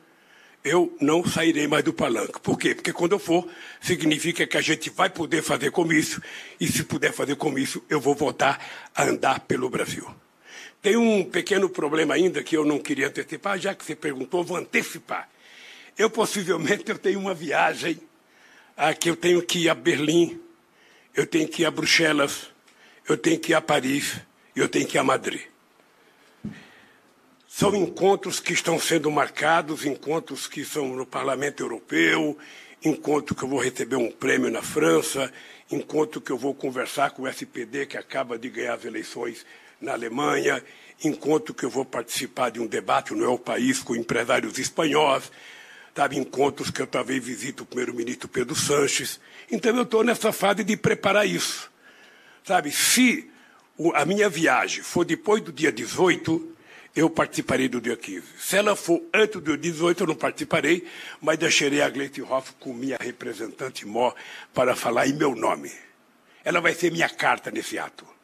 eu 0.63 0.95
não 0.99 1.23
sairei 1.23 1.67
mais 1.67 1.83
do 1.83 1.93
palanque. 1.93 2.39
Por 2.41 2.57
quê? 2.57 2.73
Porque 2.73 2.91
quando 2.91 3.11
eu 3.11 3.19
for, 3.19 3.47
significa 3.79 4.47
que 4.47 4.57
a 4.57 4.61
gente 4.61 4.89
vai 4.89 5.09
poder 5.09 5.43
fazer 5.43 5.69
comício, 5.69 6.21
e 6.59 6.67
se 6.67 6.83
puder 6.83 7.13
fazer 7.13 7.35
comício, 7.35 7.83
eu 7.87 8.01
vou 8.01 8.15
voltar 8.15 8.59
a 8.95 9.03
andar 9.03 9.41
pelo 9.41 9.69
Brasil. 9.69 10.09
Tem 10.81 10.97
um 10.97 11.23
pequeno 11.23 11.69
problema 11.69 12.15
ainda 12.15 12.43
que 12.43 12.57
eu 12.57 12.65
não 12.65 12.79
queria 12.79 13.07
antecipar, 13.07 13.59
já 13.59 13.75
que 13.75 13.85
você 13.85 13.95
perguntou, 13.95 14.43
vou 14.43 14.57
antecipar. 14.57 15.29
Eu 15.95 16.09
possivelmente 16.09 16.89
eu 16.89 16.97
tenho 16.97 17.19
uma 17.19 17.33
viagem 17.33 17.99
a 18.75 18.93
que 18.93 19.09
eu 19.09 19.15
tenho 19.15 19.41
que 19.41 19.59
ir 19.59 19.69
a 19.69 19.75
Berlim, 19.75 20.39
eu 21.15 21.25
tenho 21.25 21.47
que 21.47 21.61
ir 21.61 21.65
a 21.65 21.71
Bruxelas, 21.71 22.49
eu 23.07 23.17
tenho 23.17 23.39
que 23.39 23.51
ir 23.51 23.55
a 23.55 23.61
Paris, 23.61 24.19
eu 24.55 24.67
tenho 24.67 24.85
que 24.85 24.97
ir 24.97 24.99
a 24.99 25.03
Madrid. 25.03 25.41
São 27.47 27.73
encontros 27.73 28.41
que 28.41 28.51
estão 28.51 28.77
sendo 28.77 29.09
marcados, 29.09 29.85
encontros 29.85 30.45
que 30.45 30.65
são 30.65 30.89
no 30.89 31.05
Parlamento 31.05 31.63
Europeu, 31.63 32.37
encontro 32.83 33.33
que 33.33 33.43
eu 33.43 33.47
vou 33.47 33.61
receber 33.61 33.95
um 33.95 34.11
prêmio 34.11 34.51
na 34.51 34.61
França, 34.61 35.31
encontro 35.71 36.19
que 36.19 36.31
eu 36.31 36.37
vou 36.37 36.53
conversar 36.53 37.11
com 37.11 37.21
o 37.21 37.27
SPD, 37.29 37.85
que 37.85 37.97
acaba 37.97 38.37
de 38.37 38.49
ganhar 38.49 38.73
as 38.73 38.83
eleições 38.83 39.45
na 39.79 39.93
Alemanha, 39.93 40.61
encontro 41.01 41.53
que 41.53 41.63
eu 41.63 41.69
vou 41.69 41.85
participar 41.85 42.49
de 42.49 42.59
um 42.59 42.67
debate 42.67 43.13
no 43.13 43.23
El 43.23 43.39
País 43.39 43.81
com 43.81 43.95
empresários 43.95 44.59
espanhóis, 44.59 45.31
sabe, 45.95 46.17
encontros 46.17 46.69
que 46.69 46.81
eu 46.81 46.87
talvez 46.87 47.23
visite 47.23 47.61
o 47.61 47.65
primeiro-ministro 47.65 48.27
Pedro 48.27 48.53
Sanches. 48.53 49.17
Então 49.51 49.75
eu 49.75 49.83
estou 49.83 50.03
nessa 50.03 50.31
fase 50.31 50.63
de 50.63 50.75
preparar 50.75 51.27
isso. 51.27 51.71
Sabe, 52.43 52.71
se 52.71 53.29
a 53.93 54.05
minha 54.05 54.29
viagem 54.29 54.83
for 54.83 55.03
depois 55.03 55.41
do 55.41 55.51
dia 55.51 55.71
18, 55.71 56.55
eu 56.95 57.09
participarei 57.09 57.67
do 57.67 57.81
dia 57.81 57.97
15. 57.97 58.23
Se 58.39 58.55
ela 58.55 58.75
for 58.75 59.01
antes 59.13 59.41
do 59.41 59.57
dia 59.57 59.57
18, 59.57 60.03
eu 60.03 60.07
não 60.07 60.15
participarei, 60.15 60.87
mas 61.19 61.37
deixarei 61.37 61.81
a 61.81 61.89
Gleite 61.89 62.21
Hoff 62.21 62.53
com 62.59 62.73
minha 62.73 62.97
representante 62.99 63.85
Mó 63.85 64.13
para 64.53 64.75
falar 64.75 65.07
em 65.07 65.13
meu 65.13 65.35
nome. 65.35 65.71
Ela 66.43 66.61
vai 66.61 66.73
ser 66.73 66.91
minha 66.91 67.09
carta 67.09 67.51
nesse 67.51 67.77
ato. 67.77 68.14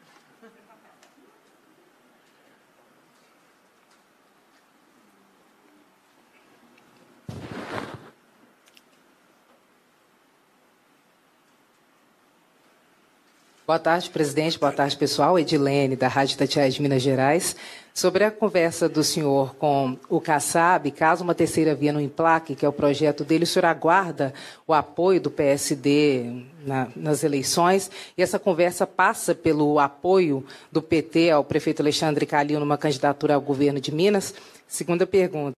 Boa 13.72 13.78
tarde, 13.78 14.10
presidente. 14.10 14.58
Boa 14.58 14.70
tarde, 14.70 14.94
pessoal. 14.94 15.38
Edilene, 15.38 15.96
da 15.96 16.06
Rádio 16.06 16.36
Tatiaia 16.36 16.70
de 16.70 16.82
Minas 16.82 17.00
Gerais. 17.00 17.56
Sobre 17.94 18.22
a 18.22 18.30
conversa 18.30 18.86
do 18.86 19.02
senhor 19.02 19.54
com 19.54 19.96
o 20.10 20.20
Kassab, 20.20 20.90
caso 20.90 21.24
uma 21.24 21.34
terceira 21.34 21.74
via 21.74 21.90
no 21.90 21.98
implaque, 21.98 22.54
que 22.54 22.66
é 22.66 22.68
o 22.68 22.72
projeto 22.72 23.24
dele, 23.24 23.44
o 23.44 23.46
senhor 23.46 23.64
aguarda 23.64 24.34
o 24.66 24.74
apoio 24.74 25.22
do 25.22 25.30
PSD 25.30 26.42
na, 26.66 26.88
nas 26.94 27.24
eleições? 27.24 27.90
E 28.14 28.22
essa 28.22 28.38
conversa 28.38 28.86
passa 28.86 29.34
pelo 29.34 29.78
apoio 29.78 30.44
do 30.70 30.82
PT 30.82 31.30
ao 31.30 31.42
prefeito 31.42 31.80
Alexandre 31.80 32.26
Calil 32.26 32.60
numa 32.60 32.76
candidatura 32.76 33.36
ao 33.36 33.40
governo 33.40 33.80
de 33.80 33.90
Minas? 33.90 34.34
Segunda 34.68 35.06
pergunta. 35.06 35.56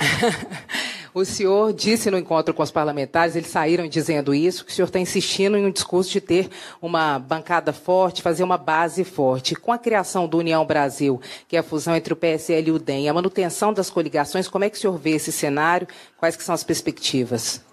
O 1.16 1.24
senhor 1.24 1.72
disse 1.72 2.10
no 2.10 2.18
encontro 2.18 2.52
com 2.52 2.62
os 2.62 2.70
parlamentares, 2.70 3.34
eles 3.34 3.48
saíram 3.48 3.88
dizendo 3.88 4.34
isso, 4.34 4.66
que 4.66 4.70
o 4.70 4.74
senhor 4.74 4.86
está 4.86 4.98
insistindo 4.98 5.56
em 5.56 5.64
um 5.64 5.70
discurso 5.70 6.10
de 6.10 6.20
ter 6.20 6.50
uma 6.78 7.18
bancada 7.18 7.72
forte, 7.72 8.20
fazer 8.20 8.44
uma 8.44 8.58
base 8.58 9.02
forte. 9.02 9.54
Com 9.54 9.72
a 9.72 9.78
criação 9.78 10.28
do 10.28 10.36
União 10.36 10.62
Brasil, 10.66 11.18
que 11.48 11.56
é 11.56 11.60
a 11.60 11.62
fusão 11.62 11.96
entre 11.96 12.12
o 12.12 12.16
PSL 12.16 12.68
e 12.68 12.70
o 12.70 12.78
DEM, 12.78 13.08
a 13.08 13.14
manutenção 13.14 13.72
das 13.72 13.88
coligações, 13.88 14.46
como 14.46 14.64
é 14.64 14.68
que 14.68 14.76
o 14.76 14.78
senhor 14.78 14.98
vê 14.98 15.12
esse 15.12 15.32
cenário? 15.32 15.88
Quais 16.18 16.36
que 16.36 16.44
são 16.44 16.54
as 16.54 16.62
perspectivas? 16.62 17.64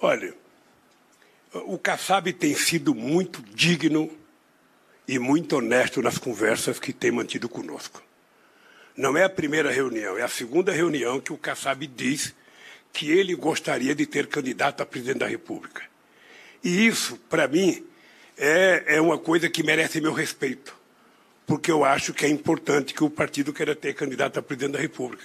Olha, 0.00 0.32
o 1.52 1.76
Kassab 1.76 2.32
tem 2.32 2.54
sido 2.54 2.94
muito 2.94 3.42
digno 3.42 4.08
e 5.08 5.18
muito 5.18 5.56
honesto 5.56 6.00
nas 6.00 6.16
conversas 6.16 6.78
que 6.78 6.92
tem 6.92 7.10
mantido 7.10 7.48
conosco. 7.48 8.08
Não 8.96 9.16
é 9.16 9.24
a 9.24 9.30
primeira 9.30 9.70
reunião, 9.70 10.18
é 10.18 10.22
a 10.22 10.28
segunda 10.28 10.72
reunião 10.72 11.20
que 11.20 11.32
o 11.32 11.38
Kassab 11.38 11.86
diz 11.86 12.34
que 12.92 13.10
ele 13.10 13.34
gostaria 13.34 13.94
de 13.94 14.06
ter 14.06 14.26
candidato 14.26 14.82
a 14.82 14.86
presidente 14.86 15.18
da 15.18 15.26
República. 15.26 15.82
E 16.62 16.86
isso, 16.86 17.16
para 17.28 17.48
mim, 17.48 17.84
é, 18.36 18.96
é 18.96 19.00
uma 19.00 19.18
coisa 19.18 19.48
que 19.48 19.62
merece 19.62 20.00
meu 20.00 20.12
respeito, 20.12 20.76
porque 21.46 21.70
eu 21.70 21.84
acho 21.84 22.12
que 22.12 22.26
é 22.26 22.28
importante 22.28 22.92
que 22.92 23.04
o 23.04 23.10
partido 23.10 23.52
queira 23.52 23.74
ter 23.74 23.94
candidato 23.94 24.38
a 24.38 24.42
presidente 24.42 24.72
da 24.72 24.80
República. 24.80 25.24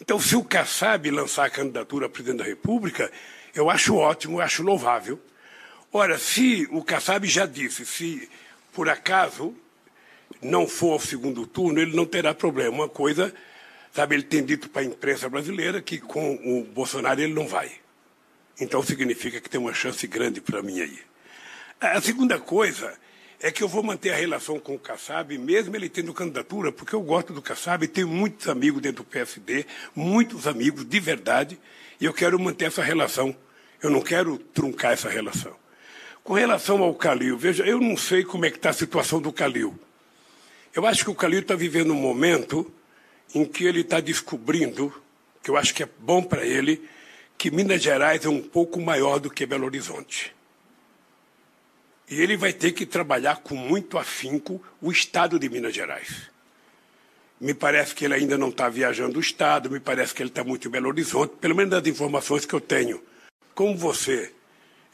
Então, 0.00 0.20
se 0.20 0.36
o 0.36 0.44
Kassab 0.44 1.10
lançar 1.10 1.46
a 1.46 1.50
candidatura 1.50 2.06
a 2.06 2.08
presidente 2.08 2.38
da 2.38 2.44
República, 2.44 3.10
eu 3.54 3.68
acho 3.68 3.96
ótimo, 3.96 4.38
eu 4.38 4.42
acho 4.42 4.62
louvável. 4.62 5.20
Ora, 5.92 6.18
se 6.18 6.68
o 6.70 6.84
Kassab 6.84 7.26
já 7.26 7.46
disse, 7.46 7.84
se 7.84 8.28
por 8.72 8.88
acaso 8.88 9.54
não 10.40 10.66
for 10.66 10.92
ao 10.92 11.00
segundo 11.00 11.46
turno, 11.46 11.80
ele 11.80 11.96
não 11.96 12.06
terá 12.06 12.34
problema. 12.34 12.70
Uma 12.70 12.88
coisa, 12.88 13.34
sabe, 13.92 14.14
ele 14.14 14.22
tem 14.22 14.44
dito 14.44 14.68
para 14.68 14.82
a 14.82 14.84
imprensa 14.84 15.28
brasileira 15.28 15.80
que 15.80 15.98
com 15.98 16.34
o 16.34 16.64
Bolsonaro 16.64 17.20
ele 17.20 17.34
não 17.34 17.46
vai. 17.46 17.70
Então 18.60 18.82
significa 18.82 19.40
que 19.40 19.48
tem 19.48 19.60
uma 19.60 19.74
chance 19.74 20.06
grande 20.06 20.40
para 20.40 20.62
mim 20.62 20.80
aí. 20.80 20.98
A 21.80 22.00
segunda 22.00 22.38
coisa 22.38 22.92
é 23.40 23.52
que 23.52 23.62
eu 23.62 23.68
vou 23.68 23.84
manter 23.84 24.10
a 24.10 24.16
relação 24.16 24.58
com 24.58 24.74
o 24.74 24.78
Kassab, 24.78 25.36
mesmo 25.38 25.74
ele 25.76 25.88
tendo 25.88 26.12
candidatura, 26.12 26.72
porque 26.72 26.94
eu 26.94 27.00
gosto 27.00 27.32
do 27.32 27.40
Kassab, 27.40 27.86
tenho 27.86 28.08
muitos 28.08 28.48
amigos 28.48 28.82
dentro 28.82 29.04
do 29.04 29.08
PSD, 29.08 29.64
muitos 29.94 30.48
amigos 30.48 30.84
de 30.84 30.98
verdade, 30.98 31.58
e 32.00 32.04
eu 32.04 32.12
quero 32.12 32.38
manter 32.38 32.64
essa 32.64 32.82
relação. 32.82 33.34
Eu 33.80 33.90
não 33.90 34.00
quero 34.00 34.38
truncar 34.38 34.92
essa 34.92 35.08
relação. 35.08 35.54
Com 36.24 36.34
relação 36.34 36.82
ao 36.82 36.94
Calil, 36.94 37.38
veja, 37.38 37.64
eu 37.64 37.80
não 37.80 37.96
sei 37.96 38.24
como 38.24 38.44
é 38.44 38.50
que 38.50 38.56
está 38.56 38.70
a 38.70 38.74
situação 38.74 39.20
do 39.20 39.32
Calil. 39.32 39.78
Eu 40.78 40.86
acho 40.86 41.02
que 41.02 41.10
o 41.10 41.14
Calil 41.16 41.40
está 41.40 41.56
vivendo 41.56 41.92
um 41.92 42.00
momento 42.00 42.72
em 43.34 43.44
que 43.44 43.64
ele 43.64 43.80
está 43.80 43.98
descobrindo, 43.98 44.94
que 45.42 45.50
eu 45.50 45.56
acho 45.56 45.74
que 45.74 45.82
é 45.82 45.88
bom 45.98 46.22
para 46.22 46.46
ele, 46.46 46.88
que 47.36 47.50
Minas 47.50 47.82
Gerais 47.82 48.24
é 48.24 48.28
um 48.28 48.40
pouco 48.40 48.80
maior 48.80 49.18
do 49.18 49.28
que 49.28 49.44
Belo 49.44 49.66
Horizonte. 49.66 50.32
E 52.08 52.20
ele 52.20 52.36
vai 52.36 52.52
ter 52.52 52.70
que 52.70 52.86
trabalhar 52.86 53.38
com 53.38 53.56
muito 53.56 53.98
afinco 53.98 54.62
o 54.80 54.92
estado 54.92 55.36
de 55.36 55.48
Minas 55.48 55.74
Gerais. 55.74 56.30
Me 57.40 57.54
parece 57.54 57.92
que 57.92 58.04
ele 58.04 58.14
ainda 58.14 58.38
não 58.38 58.50
está 58.50 58.68
viajando 58.68 59.18
o 59.18 59.20
estado, 59.20 59.68
me 59.68 59.80
parece 59.80 60.14
que 60.14 60.22
ele 60.22 60.30
está 60.30 60.44
muito 60.44 60.68
em 60.68 60.70
Belo 60.70 60.90
Horizonte, 60.90 61.34
pelo 61.40 61.56
menos 61.56 61.72
das 61.72 61.88
informações 61.88 62.46
que 62.46 62.54
eu 62.54 62.60
tenho. 62.60 63.02
Como 63.52 63.76
você 63.76 64.32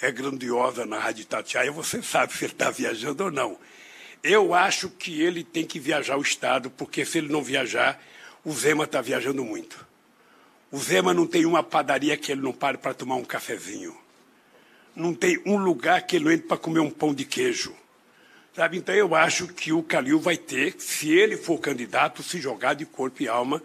é 0.01 0.11
grandiosa 0.11 0.87
na 0.87 0.99
Rádio 0.99 1.26
Tatiaia, 1.26 1.70
você 1.70 2.01
sabe 2.03 2.32
se 2.32 2.47
ele 2.47 2.55
está 2.55 2.70
viajando 2.70 3.24
ou 3.24 3.30
não. 3.30 3.59
Eu 4.25 4.55
acho 4.55 4.89
que 4.89 5.20
ele 5.20 5.45
tem 5.45 5.66
que 5.66 5.79
viajar 5.79 6.16
o 6.16 6.22
Estado, 6.22 6.70
porque 6.70 7.05
se 7.05 7.18
ele 7.18 7.31
não 7.31 7.43
viajar, 7.43 8.03
o 8.43 8.51
Zema 8.53 8.85
está 8.85 9.03
viajando 9.03 9.45
muito. 9.45 9.87
O 10.72 10.79
Zema 10.79 11.12
não 11.12 11.27
tem 11.27 11.45
uma 11.45 11.62
padaria 11.62 12.16
que 12.16 12.33
ele 12.33 12.41
não 12.41 12.53
pare 12.53 12.79
para 12.79 12.95
tomar 12.95 13.16
um 13.16 13.25
cafezinho. 13.25 13.95
Não 14.97 15.14
tem 15.14 15.43
um 15.45 15.59
lugar 15.59 16.07
que 16.07 16.16
ele 16.16 16.25
não 16.25 16.33
entre 16.33 16.49
para 16.49 16.57
comer 16.57 16.81
um 16.81 16.91
pão 16.91 17.12
de 17.12 17.27
queijo. 17.27 17.77
Sabe? 18.57 18.79
Então 18.79 18.95
eu 18.95 19.14
acho 19.14 19.49
que 19.49 19.75
o 19.75 19.83
Calil 19.83 20.18
vai 20.18 20.39
ter, 20.39 20.75
se 20.79 21.12
ele 21.12 21.37
for 21.37 21.59
candidato, 21.59 22.22
se 22.22 22.41
jogar 22.41 22.72
de 22.72 22.87
corpo 22.87 23.22
e 23.22 23.29
alma, 23.29 23.62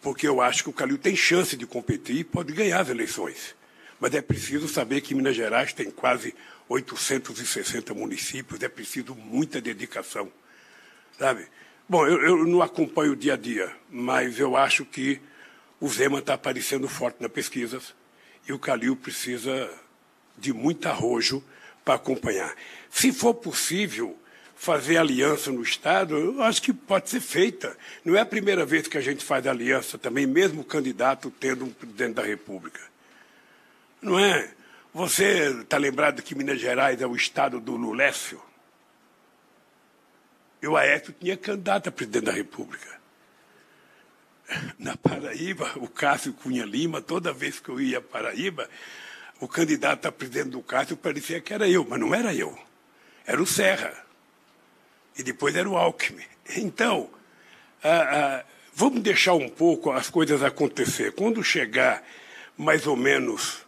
porque 0.00 0.26
eu 0.26 0.40
acho 0.40 0.62
que 0.62 0.70
o 0.70 0.72
Calil 0.72 0.96
tem 0.96 1.14
chance 1.14 1.54
de 1.54 1.66
competir 1.66 2.16
e 2.16 2.24
pode 2.24 2.54
ganhar 2.54 2.80
as 2.80 2.88
eleições. 2.88 3.54
Mas 4.00 4.14
é 4.14 4.22
preciso 4.22 4.68
saber 4.68 5.02
que 5.02 5.14
Minas 5.14 5.36
Gerais 5.36 5.74
tem 5.74 5.90
quase 5.90 6.34
860 6.72 7.94
municípios, 7.94 8.62
é 8.62 8.68
preciso 8.68 9.14
muita 9.14 9.60
dedicação, 9.60 10.32
sabe? 11.18 11.46
Bom, 11.88 12.06
eu, 12.06 12.20
eu 12.22 12.46
não 12.46 12.62
acompanho 12.62 13.12
o 13.12 13.16
dia 13.16 13.34
a 13.34 13.36
dia, 13.36 13.70
mas 13.90 14.38
eu 14.38 14.56
acho 14.56 14.84
que 14.84 15.20
o 15.80 15.88
Zema 15.88 16.20
está 16.20 16.34
aparecendo 16.34 16.88
forte 16.88 17.20
nas 17.20 17.30
pesquisas 17.30 17.94
e 18.48 18.52
o 18.52 18.58
Calil 18.58 18.96
precisa 18.96 19.70
de 20.38 20.52
muito 20.52 20.86
arrojo 20.88 21.44
para 21.84 21.94
acompanhar. 21.94 22.54
Se 22.90 23.12
for 23.12 23.34
possível 23.34 24.16
fazer 24.54 24.96
aliança 24.96 25.50
no 25.50 25.62
Estado, 25.62 26.16
eu 26.16 26.42
acho 26.42 26.62
que 26.62 26.72
pode 26.72 27.10
ser 27.10 27.20
feita. 27.20 27.76
Não 28.04 28.16
é 28.16 28.20
a 28.20 28.26
primeira 28.26 28.64
vez 28.64 28.86
que 28.86 28.96
a 28.96 29.00
gente 29.00 29.24
faz 29.24 29.46
aliança 29.46 29.98
também, 29.98 30.24
mesmo 30.26 30.60
o 30.60 30.64
candidato 30.64 31.32
tendo 31.38 31.64
um 31.64 31.70
presidente 31.70 32.14
da 32.14 32.22
República. 32.22 32.80
Não 34.00 34.18
é? 34.18 34.54
Você 34.94 35.62
está 35.62 35.78
lembrado 35.78 36.22
que 36.22 36.34
Minas 36.34 36.60
Gerais 36.60 37.00
é 37.00 37.06
o 37.06 37.16
estado 37.16 37.58
do 37.58 37.76
Lulécio? 37.76 38.42
E 40.60 40.66
o 40.66 40.76
Aécio 40.76 41.14
tinha 41.18 41.34
candidato 41.34 41.88
a 41.88 41.92
presidente 41.92 42.26
da 42.26 42.32
República. 42.32 43.00
Na 44.78 44.94
Paraíba, 44.98 45.72
o 45.76 45.88
Cássio 45.88 46.34
Cunha 46.34 46.66
Lima, 46.66 47.00
toda 47.00 47.32
vez 47.32 47.58
que 47.58 47.70
eu 47.70 47.80
ia 47.80 47.98
a 47.98 48.02
Paraíba, 48.02 48.68
o 49.40 49.48
candidato 49.48 50.06
a 50.06 50.12
presidente 50.12 50.50
do 50.50 50.62
Cássio 50.62 50.94
parecia 50.94 51.40
que 51.40 51.54
era 51.54 51.66
eu, 51.66 51.86
mas 51.88 51.98
não 51.98 52.14
era 52.14 52.34
eu. 52.34 52.56
Era 53.26 53.42
o 53.42 53.46
Serra. 53.46 53.94
E 55.16 55.22
depois 55.22 55.56
era 55.56 55.68
o 55.68 55.76
Alckmin. 55.76 56.26
Então, 56.54 57.08
ah, 57.82 58.42
ah, 58.42 58.44
vamos 58.74 59.00
deixar 59.00 59.32
um 59.32 59.48
pouco 59.48 59.90
as 59.90 60.10
coisas 60.10 60.42
acontecer. 60.42 61.12
Quando 61.12 61.42
chegar 61.42 62.06
mais 62.58 62.86
ou 62.86 62.94
menos 62.94 63.61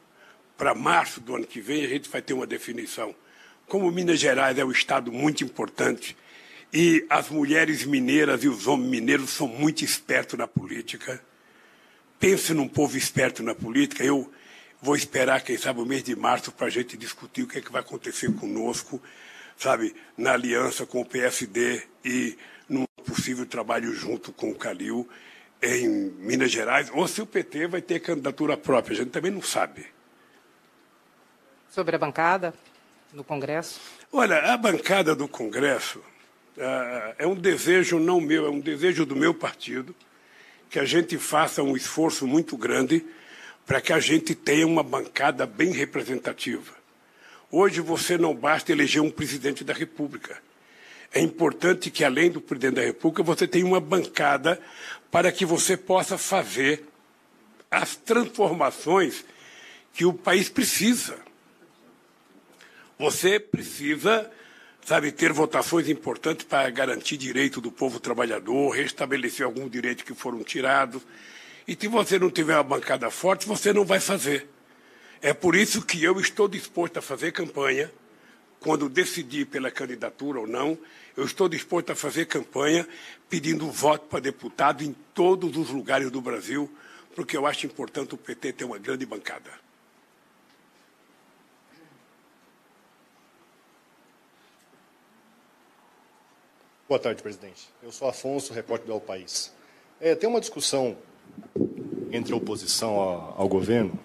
para 0.57 0.74
março 0.74 1.20
do 1.20 1.34
ano 1.34 1.46
que 1.46 1.61
vem, 1.61 1.84
a 1.84 1.88
gente 1.88 2.09
vai 2.09 2.22
ter 2.22 2.32
uma 2.32 2.46
definição. 2.46 3.14
Como 3.66 3.90
Minas 3.90 4.20
Gerais 4.20 4.59
é 4.59 4.64
um 4.64 4.70
estado 4.70 5.10
muito 5.10 5.43
importante 5.43 6.16
e 6.72 7.06
as 7.09 7.31
mulheres 7.31 7.85
mineiras 7.85 8.43
e 8.44 8.48
os 8.48 8.66
homens 8.66 8.90
mineiros 8.90 9.31
são 9.31 9.47
muito 9.47 9.85
espertos 9.85 10.39
na 10.39 10.47
política, 10.47 11.22
pense 12.18 12.52
num 12.52 12.68
povo 12.68 12.97
esperto 12.97 13.43
na 13.43 13.55
política. 13.55 14.05
Eu 14.05 14.31
vou 14.82 14.97
esperar, 14.97 15.43
quem 15.43 15.56
sabe, 15.56 15.81
o 15.81 15.86
mês 15.86 16.02
de 16.02 16.14
março 16.14 16.52
para 16.52 16.66
a 16.66 16.70
gente 16.70 16.97
discutir 16.97 17.43
o 17.43 17.47
que, 17.47 17.59
é 17.59 17.60
que 17.60 17.72
vai 17.72 17.81
acontecer 17.81 18.32
conosco, 18.35 19.01
sabe, 19.56 19.94
na 20.16 20.32
aliança 20.32 20.85
com 20.85 21.01
o 21.01 21.06
PSD 21.06 21.82
e 22.05 22.36
num 22.68 22.85
possível 23.06 23.47
trabalho 23.47 23.94
junto 23.94 24.32
com 24.32 24.51
o 24.51 24.55
Calil 24.55 25.09
em 25.62 25.89
Minas 25.89 26.51
Gerais, 26.51 26.90
ou 26.93 27.06
se 27.09 27.22
o 27.22 27.26
PT 27.26 27.68
vai 27.68 27.81
ter 27.81 28.01
candidatura 28.01 28.56
própria, 28.56 28.94
a 28.94 28.97
gente 28.97 29.10
também 29.10 29.31
não 29.31 29.40
sabe. 29.40 29.94
Sobre 31.74 31.96
a 31.96 31.98
bancada 31.98 32.55
do 33.12 33.24
Congresso? 33.24 33.80
Olha, 34.12 34.38
a 34.52 34.56
bancada 34.56 35.12
do 35.12 35.26
Congresso 35.26 35.98
uh, 36.56 37.14
é 37.18 37.26
um 37.26 37.34
desejo 37.34 37.98
não 37.98 38.20
meu, 38.20 38.46
é 38.46 38.48
um 38.48 38.60
desejo 38.60 39.05
do 39.05 39.16
meu 39.16 39.34
partido 39.34 39.92
que 40.70 40.78
a 40.78 40.84
gente 40.84 41.18
faça 41.18 41.64
um 41.64 41.76
esforço 41.76 42.28
muito 42.28 42.56
grande 42.56 43.05
para 43.66 43.80
que 43.80 43.92
a 43.92 43.98
gente 43.98 44.36
tenha 44.36 44.64
uma 44.64 44.84
bancada 44.84 45.46
bem 45.46 45.72
representativa. 45.72 46.72
Hoje 47.51 47.80
você 47.80 48.16
não 48.16 48.36
basta 48.36 48.70
eleger 48.70 49.02
um 49.02 49.10
presidente 49.10 49.64
da 49.64 49.72
República. 49.72 50.40
É 51.12 51.18
importante 51.18 51.90
que, 51.90 52.05
além 52.05 52.30
do 52.30 52.40
presidente 52.40 52.76
da 52.76 52.82
República, 52.82 53.24
você 53.24 53.48
tenha 53.48 53.66
uma 53.66 53.80
bancada 53.80 54.60
para 55.10 55.32
que 55.32 55.44
você 55.44 55.76
possa 55.76 56.16
fazer 56.16 56.84
as 57.68 57.96
transformações 57.96 59.24
que 59.92 60.05
o 60.05 60.12
país 60.12 60.48
precisa. 60.48 61.23
Você 62.99 63.41
precisa, 63.41 64.31
sabe, 64.85 65.11
ter 65.11 65.33
votações 65.33 65.89
importantes 65.89 66.47
para 66.47 66.71
garantir 66.71 67.16
direito 67.16 67.61
do 67.61 67.73
povo 67.73 67.99
trabalhador, 67.99 68.71
restabelecer 68.71 69.45
alguns 69.45 69.71
direitos 69.71 70.05
que 70.05 70.15
foram 70.15 70.45
tirados. 70.45 71.03
E 71.66 71.75
se 71.75 71.89
você 71.89 72.19
não 72.19 72.31
tiver 72.31 72.55
uma 72.55 72.62
bancada 72.62 73.11
forte, 73.11 73.47
você 73.47 73.73
não 73.73 73.85
vai 73.85 73.99
fazer. 73.99 74.49
É 75.21 75.33
por 75.33 75.57
isso 75.57 75.83
que 75.83 76.03
eu 76.05 76.21
estou 76.21 76.47
disposto 76.47 76.99
a 76.99 77.03
fazer 77.03 77.33
campanha, 77.33 77.91
quando 78.61 78.89
decidir 78.89 79.47
pela 79.47 79.71
candidatura 79.71 80.41
ou 80.41 80.47
não, 80.47 80.79
eu 81.16 81.25
estou 81.25 81.49
disposto 81.49 81.91
a 81.91 81.95
fazer 81.95 82.27
campanha 82.27 82.87
pedindo 83.29 83.71
voto 83.71 84.07
para 84.07 84.21
deputado 84.21 84.83
em 84.83 84.95
todos 85.12 85.57
os 85.57 85.71
lugares 85.71 86.11
do 86.11 86.21
Brasil, 86.21 86.71
porque 87.15 87.37
eu 87.37 87.47
acho 87.47 87.66
importante 87.66 88.15
o 88.15 88.19
PT 88.19 88.53
ter 88.55 88.65
uma 88.65 88.79
grande 88.79 89.05
bancada. 89.05 89.64
Boa 96.86 96.98
tarde, 96.98 97.23
presidente. 97.23 97.66
Eu 97.82 97.90
sou 97.90 98.06
Afonso, 98.06 98.52
repórter 98.52 98.86
do 98.89 98.93
El 98.93 99.01
País. 99.01 99.51
É, 99.98 100.15
tem 100.15 100.28
uma 100.28 100.39
discussão 100.39 100.94
entre 102.12 102.35
a 102.35 102.36
oposição 102.36 102.98
ao, 102.98 103.48
governo 103.48 103.98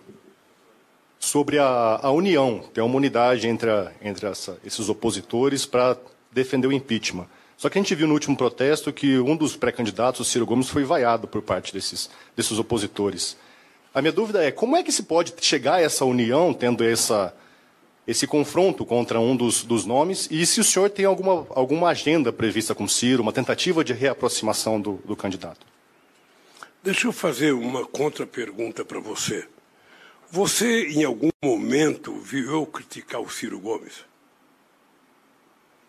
sobre 1.19 1.59
a, 1.59 1.99
a, 2.01 2.09
união, 2.09 2.63
tem 2.73 2.81
uma 2.81 2.95
unidade 2.95 3.49
entre, 3.49 3.69
a, 3.69 3.91
entre 4.01 4.27
essa, 4.27 4.57
esses 4.63 4.87
opositores 4.87 5.65
para 5.65 5.97
defender 6.31 6.67
o 6.67 6.71
impeachment. 6.71 7.27
Só 7.57 7.67
que 7.67 7.77
a 7.77 7.81
gente 7.81 7.93
viu 7.93 8.07
no 8.07 8.13
último 8.13 8.37
protesto 8.37 8.93
que 8.93 9.19
um 9.19 9.35
dos 9.35 9.57
pré-candidatos, 9.57 10.21
o 10.21 10.23
Ciro 10.23 10.45
Gomes, 10.45 10.69
foi 10.69 10.85
vaiado 10.85 11.27
por 11.27 11.41
parte 11.41 11.73
desses, 11.73 12.09
desses 12.33 12.57
opositores. 12.57 13.35
A 13.93 14.01
minha 14.01 14.13
dúvida 14.13 14.41
é 14.41 14.51
como 14.51 14.77
é 14.77 14.83
que 14.83 14.91
se 14.93 15.03
pode 15.03 15.33
chegar 15.41 15.75
a 15.75 15.81
essa 15.81 16.05
união, 16.05 16.53
tendo 16.53 16.85
essa, 16.85 17.35
esse 18.09 18.25
confronto 18.25 18.83
contra 18.83 19.19
um 19.19 19.37
dos, 19.37 19.63
dos 19.63 19.85
nomes, 19.85 20.27
e 20.31 20.43
se 20.43 20.59
o 20.59 20.63
senhor 20.63 20.89
tem 20.89 21.05
alguma, 21.05 21.45
alguma 21.51 21.89
agenda 21.89 22.33
prevista 22.33 22.73
com 22.73 22.87
Ciro, 22.87 23.21
uma 23.21 23.31
tentativa 23.31 23.83
de 23.83 23.93
reaproximação 23.93 24.81
do, 24.81 24.93
do 25.05 25.15
candidato? 25.15 25.63
Deixa 26.81 27.05
eu 27.05 27.11
fazer 27.11 27.53
uma 27.53 27.85
contra-pergunta 27.85 28.83
para 28.83 28.99
você. 28.99 29.47
Você, 30.31 30.89
em 30.89 31.03
algum 31.03 31.29
momento, 31.43 32.19
viu 32.19 32.49
eu 32.49 32.65
criticar 32.65 33.21
o 33.21 33.29
Ciro 33.29 33.59
Gomes? 33.59 34.03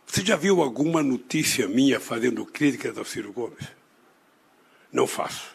Você 0.07 0.23
já 0.23 0.37
viu 0.37 0.61
alguma 0.61 1.03
notícia 1.03 1.67
minha 1.69 1.99
fazendo 1.99 2.45
críticas 2.45 2.99
ao 2.99 3.05
Ciro 3.07 3.33
Gomes? 3.33 3.67
Não 4.93 5.07
faço. 5.07 5.55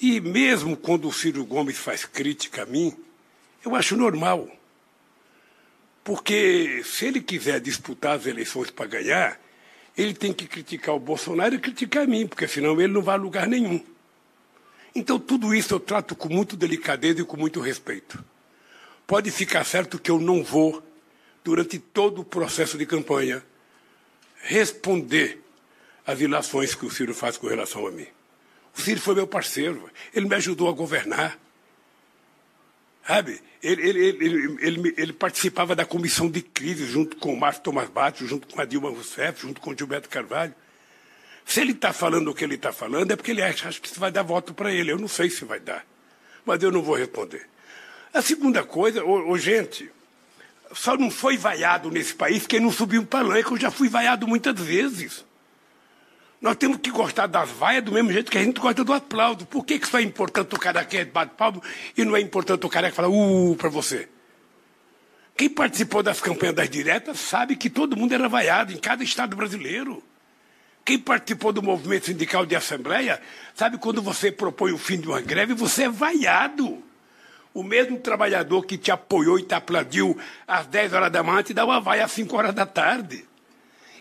E 0.00 0.20
mesmo 0.20 0.76
quando 0.76 1.06
o 1.06 1.12
Ciro 1.12 1.44
Gomes 1.44 1.78
faz 1.78 2.04
crítica 2.04 2.64
a 2.64 2.66
mim, 2.66 2.92
eu 3.64 3.76
acho 3.76 3.96
normal. 3.96 4.48
Porque 6.04 6.82
se 6.84 7.06
ele 7.06 7.20
quiser 7.20 7.60
disputar 7.60 8.16
as 8.16 8.26
eleições 8.26 8.70
para 8.70 8.86
ganhar, 8.86 9.40
ele 9.96 10.14
tem 10.14 10.32
que 10.32 10.46
criticar 10.46 10.94
o 10.94 11.00
Bolsonaro 11.00 11.54
e 11.54 11.58
criticar 11.58 12.04
a 12.04 12.06
mim, 12.06 12.26
porque 12.26 12.48
senão 12.48 12.80
ele 12.80 12.92
não 12.92 13.02
vai 13.02 13.14
a 13.14 13.18
lugar 13.18 13.46
nenhum. 13.46 13.84
Então, 14.94 15.18
tudo 15.18 15.54
isso 15.54 15.74
eu 15.74 15.80
trato 15.80 16.14
com 16.14 16.28
muito 16.28 16.56
delicadeza 16.56 17.20
e 17.20 17.24
com 17.24 17.36
muito 17.36 17.60
respeito. 17.60 18.22
Pode 19.06 19.30
ficar 19.30 19.64
certo 19.64 19.98
que 19.98 20.10
eu 20.10 20.18
não 20.18 20.42
vou, 20.42 20.82
durante 21.44 21.78
todo 21.78 22.20
o 22.20 22.24
processo 22.24 22.76
de 22.76 22.84
campanha, 22.84 23.42
responder 24.42 25.42
às 26.06 26.20
ilações 26.20 26.74
que 26.74 26.84
o 26.84 26.90
Ciro 26.90 27.14
faz 27.14 27.36
com 27.36 27.46
relação 27.46 27.86
a 27.86 27.90
mim. 27.90 28.06
O 28.76 28.80
Ciro 28.80 29.00
foi 29.00 29.14
meu 29.14 29.26
parceiro, 29.26 29.90
ele 30.14 30.28
me 30.28 30.34
ajudou 30.34 30.68
a 30.68 30.72
governar. 30.72 31.38
Sabe? 33.06 33.40
Ele, 33.62 33.88
ele, 33.88 34.00
ele, 34.00 34.56
ele, 34.60 34.94
ele 34.96 35.12
participava 35.12 35.74
da 35.74 35.84
comissão 35.84 36.30
de 36.30 36.40
crise 36.40 36.86
junto 36.86 37.16
com 37.16 37.32
o 37.32 37.38
Márcio 37.38 37.62
Tomás 37.62 37.88
Bato, 37.88 38.26
junto 38.26 38.46
com 38.46 38.60
a 38.60 38.64
Dilma 38.64 38.90
Rousseff, 38.90 39.42
junto 39.42 39.60
com 39.60 39.70
o 39.70 39.76
Gilberto 39.76 40.08
Carvalho. 40.08 40.54
Se 41.44 41.60
ele 41.60 41.72
está 41.72 41.92
falando 41.92 42.28
o 42.28 42.34
que 42.34 42.44
ele 42.44 42.54
está 42.54 42.72
falando, 42.72 43.10
é 43.10 43.16
porque 43.16 43.32
ele 43.32 43.42
acha, 43.42 43.68
acha 43.68 43.80
que 43.80 43.88
isso 43.88 43.98
vai 43.98 44.12
dar 44.12 44.22
voto 44.22 44.54
para 44.54 44.72
ele. 44.72 44.92
Eu 44.92 44.98
não 44.98 45.08
sei 45.08 45.28
se 45.28 45.44
vai 45.44 45.58
dar. 45.58 45.84
Mas 46.44 46.62
eu 46.62 46.70
não 46.70 46.82
vou 46.82 46.96
responder. 46.96 47.48
A 48.14 48.22
segunda 48.22 48.62
coisa, 48.62 49.04
ô, 49.04 49.30
ô, 49.30 49.38
gente, 49.38 49.90
só 50.72 50.96
não 50.96 51.10
foi 51.10 51.36
vaiado 51.36 51.90
nesse 51.90 52.14
país 52.14 52.46
quem 52.46 52.60
não 52.60 52.70
subiu 52.70 53.02
um 53.02 53.06
palanque. 53.06 53.50
Eu 53.50 53.56
já 53.56 53.70
fui 53.70 53.88
vaiado 53.88 54.28
muitas 54.28 54.58
vezes. 54.60 55.24
Nós 56.42 56.56
temos 56.56 56.78
que 56.78 56.90
gostar 56.90 57.28
das 57.28 57.48
vaias 57.50 57.84
do 57.84 57.92
mesmo 57.92 58.12
jeito 58.12 58.28
que 58.28 58.36
a 58.36 58.42
gente 58.42 58.60
gosta 58.60 58.82
do 58.82 58.92
aplauso. 58.92 59.46
Por 59.46 59.64
que, 59.64 59.78
que 59.78 59.86
só 59.86 60.00
é 60.00 60.02
importante 60.02 60.52
o 60.52 60.58
cara 60.58 60.84
que 60.84 61.04
bate 61.04 61.34
palmo 61.36 61.62
e 61.96 62.04
não 62.04 62.16
é 62.16 62.20
importante 62.20 62.66
o 62.66 62.68
cara 62.68 62.90
que 62.90 62.96
fala 62.96 63.08
uh 63.08 63.54
para 63.56 63.68
você? 63.68 64.08
Quem 65.36 65.48
participou 65.48 66.02
das 66.02 66.20
campanhas 66.20 66.56
das 66.56 66.68
diretas 66.68 67.20
sabe 67.20 67.54
que 67.54 67.70
todo 67.70 67.96
mundo 67.96 68.12
era 68.12 68.28
vaiado 68.28 68.72
em 68.72 68.76
cada 68.76 69.04
estado 69.04 69.36
brasileiro. 69.36 70.02
Quem 70.84 70.98
participou 70.98 71.52
do 71.52 71.62
movimento 71.62 72.06
sindical 72.06 72.44
de 72.44 72.56
assembleia 72.56 73.22
sabe 73.54 73.78
quando 73.78 74.02
você 74.02 74.32
propõe 74.32 74.72
o 74.72 74.78
fim 74.78 75.00
de 75.00 75.06
uma 75.06 75.20
greve, 75.20 75.54
você 75.54 75.84
é 75.84 75.88
vaiado. 75.88 76.82
O 77.54 77.62
mesmo 77.62 78.00
trabalhador 78.00 78.66
que 78.66 78.76
te 78.76 78.90
apoiou 78.90 79.38
e 79.38 79.44
te 79.44 79.54
aplaudiu 79.54 80.18
às 80.44 80.66
10 80.66 80.92
horas 80.92 81.12
da 81.12 81.22
manhã 81.22 81.40
te 81.44 81.54
dá 81.54 81.64
uma 81.64 81.80
vaia 81.80 82.04
às 82.04 82.10
5 82.10 82.36
horas 82.36 82.52
da 82.52 82.66
tarde. 82.66 83.30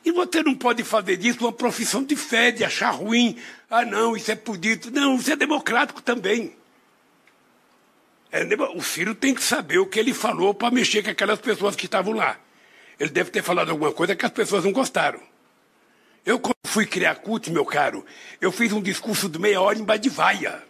E 0.04 0.12
você 0.12 0.42
não 0.42 0.56
pode 0.56 0.84
fazer 0.84 1.18
disso 1.18 1.40
uma 1.42 1.52
profissão 1.52 2.04
de 2.04 2.16
fé, 2.16 2.52
de 2.52 2.64
achar 2.64 2.90
ruim. 2.90 3.38
Ah, 3.70 3.86
não, 3.86 4.16
isso 4.16 4.32
é 4.32 4.36
podido. 4.36 4.90
Não, 4.90 5.16
isso 5.16 5.32
é 5.32 5.36
democrático 5.36 6.02
também. 6.02 6.56
É, 8.32 8.44
o 8.76 8.82
Ciro 8.82 9.14
tem 9.14 9.36
que 9.36 9.44
saber 9.44 9.78
o 9.78 9.86
que 9.86 10.00
ele 10.00 10.14
falou 10.14 10.54
para 10.54 10.72
mexer 10.72 11.04
com 11.04 11.10
aquelas 11.10 11.40
pessoas 11.40 11.76
que 11.76 11.86
estavam 11.86 12.14
lá. 12.14 12.40
Ele 13.00 13.10
deve 13.10 13.30
ter 13.30 13.44
falado 13.44 13.70
alguma 13.70 13.92
coisa 13.92 14.16
que 14.16 14.26
as 14.26 14.32
pessoas 14.32 14.64
não 14.64 14.72
gostaram. 14.72 15.22
Eu, 16.26 16.40
quando 16.40 16.56
fui 16.66 16.86
criar 16.86 17.16
CUT, 17.16 17.52
meu 17.52 17.66
caro, 17.66 18.06
eu 18.40 18.52
fiz 18.52 18.72
um 18.72 18.82
discurso 18.82 19.28
de 19.28 19.40
meia 19.40 19.60
hora 19.60 19.78
em 19.78 19.84
Badivaia. 19.84 20.64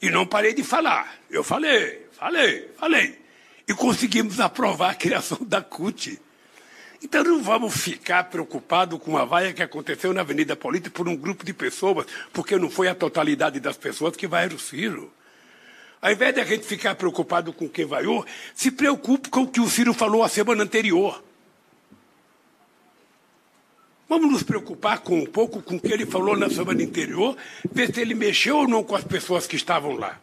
E 0.00 0.10
não 0.10 0.26
parei 0.26 0.52
de 0.52 0.64
falar. 0.64 1.14
Eu 1.30 1.44
falei, 1.44 2.06
falei, 2.12 2.68
falei. 2.78 3.18
E 3.68 3.72
conseguimos 3.74 4.40
aprovar 4.40 4.90
a 4.90 4.94
criação 4.94 5.38
da 5.42 5.62
CUT. 5.62 6.20
Então 7.04 7.22
não 7.22 7.42
vamos 7.42 7.76
ficar 7.76 8.24
preocupados 8.24 8.98
com 8.98 9.18
a 9.18 9.26
vaia 9.26 9.52
que 9.52 9.62
aconteceu 9.62 10.14
na 10.14 10.22
Avenida 10.22 10.56
Paulista 10.56 10.88
por 10.88 11.06
um 11.06 11.14
grupo 11.14 11.44
de 11.44 11.52
pessoas, 11.52 12.06
porque 12.32 12.56
não 12.56 12.70
foi 12.70 12.88
a 12.88 12.94
totalidade 12.94 13.60
das 13.60 13.76
pessoas 13.76 14.16
que 14.16 14.26
vaiaram 14.26 14.56
o 14.56 14.58
Ciro. 14.58 15.12
Ao 16.00 16.10
invés 16.10 16.34
de 16.34 16.40
a 16.40 16.44
gente 16.44 16.64
ficar 16.64 16.94
preocupado 16.94 17.52
com 17.52 17.68
quem 17.68 17.84
vaiou, 17.84 18.24
se 18.54 18.70
preocupe 18.70 19.28
com 19.28 19.42
o 19.42 19.46
que 19.46 19.60
o 19.60 19.68
Ciro 19.68 19.92
falou 19.92 20.22
a 20.22 20.30
semana 20.30 20.62
anterior. 20.62 21.22
Vamos 24.08 24.32
nos 24.32 24.42
preocupar 24.42 25.00
com 25.00 25.18
um 25.18 25.26
pouco 25.26 25.60
com 25.60 25.76
o 25.76 25.80
que 25.80 25.92
ele 25.92 26.06
falou 26.06 26.34
na 26.34 26.48
semana 26.48 26.82
anterior, 26.82 27.36
ver 27.70 27.94
se 27.94 28.00
ele 28.00 28.14
mexeu 28.14 28.56
ou 28.56 28.68
não 28.68 28.82
com 28.82 28.96
as 28.96 29.04
pessoas 29.04 29.46
que 29.46 29.56
estavam 29.56 29.92
lá. 29.92 30.18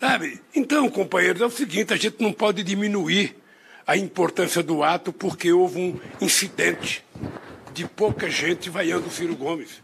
Sabe? 0.00 0.40
Então, 0.54 0.88
companheiros, 0.88 1.42
é 1.42 1.46
o 1.46 1.50
seguinte, 1.50 1.92
a 1.92 1.96
gente 1.96 2.22
não 2.22 2.32
pode 2.32 2.62
diminuir 2.62 3.43
a 3.86 3.96
importância 3.96 4.62
do 4.62 4.82
ato 4.82 5.12
porque 5.12 5.52
houve 5.52 5.78
um 5.78 6.00
incidente 6.20 7.04
de 7.72 7.86
pouca 7.86 8.30
gente 8.30 8.70
vaiando 8.70 9.08
o 9.08 9.10
Ciro 9.10 9.36
Gomes. 9.36 9.82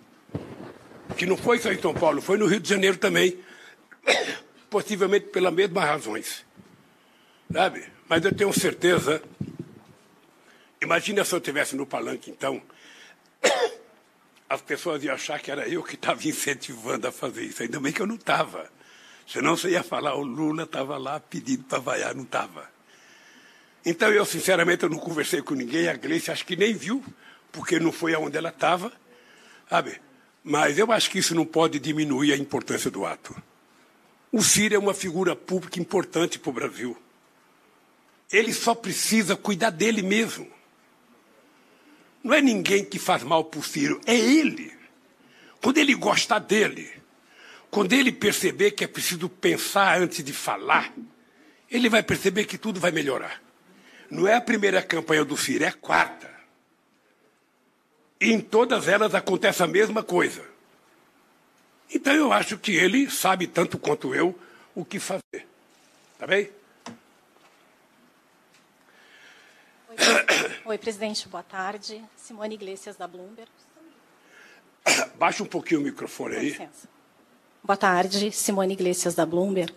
Que 1.16 1.26
não 1.26 1.36
foi 1.36 1.58
só 1.58 1.72
em 1.72 1.80
São 1.80 1.92
Paulo, 1.92 2.22
foi 2.22 2.38
no 2.38 2.46
Rio 2.46 2.60
de 2.60 2.68
Janeiro 2.68 2.96
também. 2.96 3.38
Possivelmente 4.70 5.26
pelas 5.26 5.52
mesmas 5.52 5.84
razões. 5.84 6.46
Sabe? 7.52 7.84
Mas 8.08 8.24
eu 8.24 8.34
tenho 8.34 8.52
certeza. 8.52 9.22
Imagina 10.80 11.24
se 11.24 11.34
eu 11.34 11.38
estivesse 11.38 11.76
no 11.76 11.84
palanque, 11.84 12.30
então. 12.30 12.62
As 14.48 14.60
pessoas 14.62 15.04
iam 15.04 15.14
achar 15.14 15.38
que 15.40 15.50
era 15.50 15.68
eu 15.68 15.82
que 15.82 15.94
estava 15.94 16.26
incentivando 16.26 17.06
a 17.06 17.12
fazer 17.12 17.42
isso. 17.42 17.62
Ainda 17.62 17.78
bem 17.80 17.92
que 17.92 18.00
eu 18.00 18.06
não 18.06 18.16
estava. 18.16 18.70
Senão 19.26 19.56
você 19.56 19.70
ia 19.70 19.82
falar, 19.82 20.16
o 20.16 20.24
Lula 20.24 20.64
estava 20.64 20.96
lá 20.96 21.20
pedindo 21.20 21.64
para 21.64 21.78
vaiar, 21.78 22.14
não 22.14 22.24
estava. 22.24 22.68
Então 23.84 24.10
eu, 24.10 24.24
sinceramente, 24.24 24.82
eu 24.82 24.90
não 24.90 24.98
conversei 24.98 25.40
com 25.40 25.54
ninguém, 25.54 25.88
a 25.88 25.94
Gleice 25.94 26.30
acho 26.30 26.44
que 26.44 26.56
nem 26.56 26.74
viu, 26.74 27.02
porque 27.50 27.80
não 27.80 27.90
foi 27.90 28.14
aonde 28.14 28.36
ela 28.36 28.50
estava, 28.50 28.92
sabe? 29.68 30.00
Mas 30.44 30.78
eu 30.78 30.90
acho 30.92 31.10
que 31.10 31.18
isso 31.18 31.34
não 31.34 31.44
pode 31.44 31.78
diminuir 31.78 32.32
a 32.32 32.36
importância 32.36 32.90
do 32.90 33.04
ato. 33.06 33.34
O 34.32 34.42
Ciro 34.42 34.74
é 34.74 34.78
uma 34.78 34.94
figura 34.94 35.34
pública 35.34 35.80
importante 35.80 36.38
para 36.38 36.50
o 36.50 36.52
Brasil. 36.52 36.96
Ele 38.30 38.52
só 38.52 38.74
precisa 38.74 39.34
cuidar 39.34 39.70
dele 39.70 40.02
mesmo. 40.02 40.48
Não 42.22 42.34
é 42.34 42.40
ninguém 42.40 42.84
que 42.84 42.98
faz 42.98 43.22
mal 43.22 43.44
para 43.44 43.60
o 43.60 43.62
Ciro, 43.62 44.00
é 44.06 44.14
ele. 44.14 44.72
Quando 45.60 45.78
ele 45.78 45.94
gostar 45.94 46.38
dele, 46.38 46.90
quando 47.70 47.92
ele 47.92 48.12
perceber 48.12 48.72
que 48.72 48.84
é 48.84 48.86
preciso 48.86 49.28
pensar 49.28 50.00
antes 50.00 50.22
de 50.22 50.32
falar, 50.32 50.92
ele 51.70 51.88
vai 51.88 52.02
perceber 52.02 52.44
que 52.44 52.58
tudo 52.58 52.78
vai 52.78 52.90
melhorar. 52.90 53.40
Não 54.10 54.26
é 54.26 54.34
a 54.34 54.40
primeira 54.40 54.82
campanha 54.82 55.24
do 55.24 55.36
Ciro, 55.36 55.64
é 55.64 55.68
a 55.68 55.72
quarta. 55.72 56.28
E 58.20 58.32
em 58.32 58.40
todas 58.40 58.88
elas 58.88 59.14
acontece 59.14 59.62
a 59.62 59.66
mesma 59.66 60.02
coisa. 60.02 60.44
Então 61.92 62.12
eu 62.12 62.32
acho 62.32 62.58
que 62.58 62.72
ele 62.72 63.10
sabe 63.10 63.46
tanto 63.46 63.78
quanto 63.78 64.14
eu 64.14 64.38
o 64.74 64.84
que 64.84 64.98
fazer. 64.98 65.46
Tá 66.18 66.26
bem? 66.26 66.50
Oi, 69.88 69.96
Oi 70.66 70.78
presidente, 70.78 71.28
boa 71.28 71.42
tarde. 71.42 72.04
Simone 72.16 72.54
Iglesias, 72.54 72.96
da 72.96 73.08
Bloomberg. 73.08 73.50
Baixa 75.16 75.42
um 75.42 75.46
pouquinho 75.46 75.80
o 75.80 75.84
microfone 75.84 76.36
aí. 76.36 76.50
licença. 76.50 76.88
Boa 77.62 77.76
tarde, 77.76 78.32
Simone 78.32 78.72
Iglesias, 78.72 79.14
da 79.14 79.26
Bloomberg. 79.26 79.74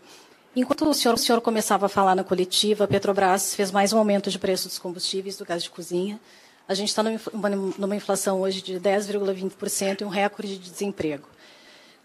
Enquanto 0.55 0.87
o 0.87 0.93
senhor, 0.93 1.15
o 1.15 1.17
senhor 1.17 1.41
começava 1.41 1.87
a 1.87 1.89
falar 1.89 2.13
na 2.13 2.23
coletiva, 2.23 2.83
a 2.83 2.87
Petrobras 2.87 3.55
fez 3.55 3.71
mais 3.71 3.91
um 3.91 3.97
aumento 3.97 4.29
de 4.29 4.37
preço 4.37 4.67
dos 4.67 4.77
combustíveis, 4.77 5.35
do 5.35 5.43
gás 5.43 5.63
de 5.63 5.69
cozinha. 5.71 6.19
A 6.67 6.75
gente 6.75 6.89
está 6.89 7.01
numa 7.01 7.95
inflação 7.95 8.39
hoje 8.39 8.61
de 8.61 8.79
10,20% 8.79 10.01
e 10.01 10.05
um 10.05 10.09
recorde 10.09 10.59
de 10.59 10.69
desemprego. 10.69 11.27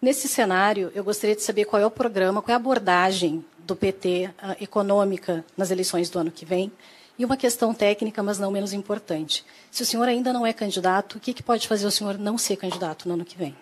Nesse 0.00 0.28
cenário, 0.28 0.90
eu 0.94 1.04
gostaria 1.04 1.36
de 1.36 1.42
saber 1.42 1.66
qual 1.66 1.82
é 1.82 1.84
o 1.84 1.90
programa, 1.90 2.40
qual 2.40 2.52
é 2.52 2.54
a 2.54 2.56
abordagem 2.56 3.44
do 3.58 3.76
PT 3.76 4.30
uh, 4.42 4.56
econômica 4.62 5.44
nas 5.54 5.70
eleições 5.70 6.08
do 6.08 6.18
ano 6.18 6.30
que 6.30 6.46
vem? 6.46 6.72
E 7.18 7.26
uma 7.26 7.36
questão 7.36 7.74
técnica, 7.74 8.22
mas 8.22 8.38
não 8.38 8.50
menos 8.50 8.72
importante. 8.72 9.44
Se 9.70 9.82
o 9.82 9.86
senhor 9.86 10.08
ainda 10.08 10.32
não 10.32 10.46
é 10.46 10.54
candidato, 10.54 11.16
o 11.18 11.20
que, 11.20 11.34
que 11.34 11.42
pode 11.42 11.68
fazer 11.68 11.84
o 11.84 11.90
senhor 11.90 12.16
não 12.16 12.38
ser 12.38 12.56
candidato 12.56 13.06
no 13.06 13.12
ano 13.12 13.26
que 13.26 13.36
vem? 13.36 13.54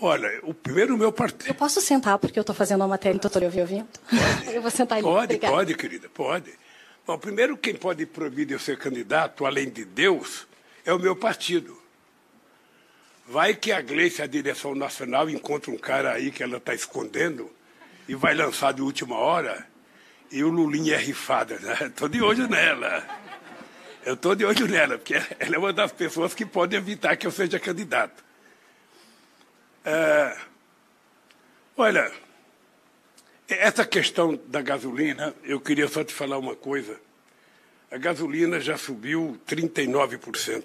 Olha, 0.00 0.40
o 0.42 0.52
primeiro 0.52 0.96
meu 0.96 1.12
partido. 1.12 1.48
Eu 1.48 1.54
posso 1.54 1.80
sentar 1.80 2.18
porque 2.18 2.38
eu 2.38 2.42
estou 2.42 2.54
fazendo 2.54 2.80
uma 2.80 2.88
matéria, 2.88 3.16
então 3.16 3.28
estou 3.28 3.42
ouvindo. 3.42 3.86
Pode, 4.08 4.50
eu 4.54 4.62
vou 4.62 4.70
sentar 4.70 4.98
ali. 4.98 5.06
Pode, 5.06 5.24
Obrigada. 5.24 5.54
pode, 5.54 5.74
querida, 5.74 6.08
pode. 6.08 6.52
Bom, 7.06 7.18
primeiro, 7.18 7.56
quem 7.56 7.74
pode 7.74 8.06
proibir 8.06 8.46
de 8.46 8.54
eu 8.54 8.58
ser 8.58 8.78
candidato, 8.78 9.44
além 9.44 9.68
de 9.70 9.84
Deus, 9.84 10.46
é 10.84 10.92
o 10.92 10.98
meu 10.98 11.16
partido. 11.16 11.80
Vai 13.26 13.54
que 13.54 13.72
a 13.72 13.80
Gleice, 13.80 14.22
a 14.22 14.26
direção 14.26 14.74
nacional, 14.74 15.30
encontra 15.30 15.70
um 15.70 15.78
cara 15.78 16.12
aí 16.12 16.30
que 16.30 16.42
ela 16.42 16.58
está 16.58 16.74
escondendo 16.74 17.50
e 18.08 18.14
vai 18.14 18.34
lançar 18.34 18.72
de 18.72 18.82
última 18.82 19.16
hora 19.16 19.66
e 20.32 20.42
o 20.42 20.48
Lulinha 20.48 20.94
é 20.94 20.98
rifada. 20.98 21.54
Estou 21.84 22.08
né? 22.08 22.14
de 22.16 22.22
olho 22.22 22.48
nela. 22.48 23.06
Eu 24.04 24.14
estou 24.14 24.34
de 24.34 24.44
olho 24.44 24.66
nela, 24.66 24.98
porque 24.98 25.14
ela 25.38 25.54
é 25.54 25.58
uma 25.58 25.72
das 25.72 25.92
pessoas 25.92 26.34
que 26.34 26.44
pode 26.44 26.74
evitar 26.74 27.16
que 27.16 27.26
eu 27.26 27.30
seja 27.30 27.60
candidato. 27.60 28.24
É, 29.84 30.36
olha, 31.76 32.12
essa 33.48 33.84
questão 33.84 34.38
da 34.46 34.62
gasolina, 34.62 35.34
eu 35.42 35.60
queria 35.60 35.88
só 35.88 36.04
te 36.04 36.12
falar 36.12 36.38
uma 36.38 36.54
coisa. 36.54 37.00
A 37.90 37.98
gasolina 37.98 38.60
já 38.60 38.76
subiu 38.78 39.38
39%. 39.46 40.64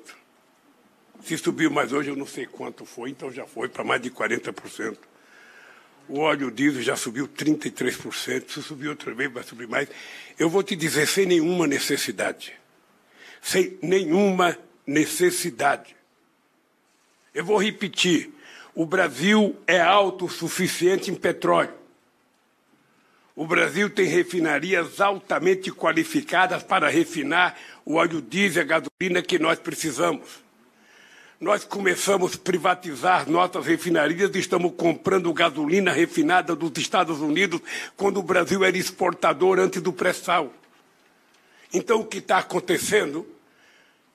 Se 1.23 1.37
subiu 1.37 1.71
mais 1.71 1.91
hoje, 1.91 2.09
eu 2.09 2.15
não 2.15 2.27
sei 2.27 2.45
quanto 2.45 2.85
foi, 2.85 3.09
então 3.09 3.31
já 3.31 3.45
foi 3.45 3.67
para 3.67 3.83
mais 3.83 4.01
de 4.01 4.11
40%. 4.11 4.97
O 6.07 6.19
óleo 6.19 6.49
diesel 6.49 6.81
já 6.81 6.95
subiu 6.95 7.27
33%. 7.27 8.49
Se 8.49 8.61
subir 8.61 8.87
outra 8.87 9.13
vez, 9.13 9.31
vai 9.31 9.43
subir 9.43 9.67
mais. 9.67 9.89
Eu 10.39 10.49
vou 10.49 10.63
te 10.63 10.75
dizer, 10.75 11.07
sem 11.07 11.25
nenhuma 11.25 11.67
necessidade. 11.67 12.53
Sem 13.41 13.77
nenhuma 13.81 14.57
necessidade. 14.85 15.95
Eu 17.33 17.43
vou 17.43 17.57
repetir. 17.57 18.31
O 18.77 18.85
Brasil 18.85 19.55
é 19.65 19.81
autossuficiente 19.81 21.09
em 21.09 21.15
petróleo. 21.15 21.73
O 23.35 23.47
Brasil 23.47 23.89
tem 23.89 24.05
refinarias 24.05 25.01
altamente 25.01 25.71
qualificadas 25.71 26.61
para 26.61 26.87
refinar 26.87 27.57
o 27.83 27.95
óleo 27.95 28.21
diesel 28.21 28.61
e 28.61 28.63
a 28.63 28.67
gasolina 28.67 29.23
que 29.23 29.39
nós 29.39 29.57
precisamos. 29.57 30.27
Nós 31.41 31.63
começamos 31.63 32.35
a 32.35 32.37
privatizar 32.37 33.27
nossas 33.27 33.65
refinarias 33.65 34.29
e 34.35 34.37
estamos 34.37 34.71
comprando 34.77 35.33
gasolina 35.33 35.91
refinada 35.91 36.55
dos 36.55 36.71
Estados 36.79 37.19
Unidos 37.19 37.59
quando 37.95 38.19
o 38.19 38.23
Brasil 38.23 38.63
era 38.63 38.77
exportador 38.77 39.57
antes 39.57 39.81
do 39.81 39.91
pré-sal. 39.91 40.53
Então, 41.73 42.01
o 42.01 42.05
que 42.05 42.19
está 42.19 42.37
acontecendo? 42.37 43.27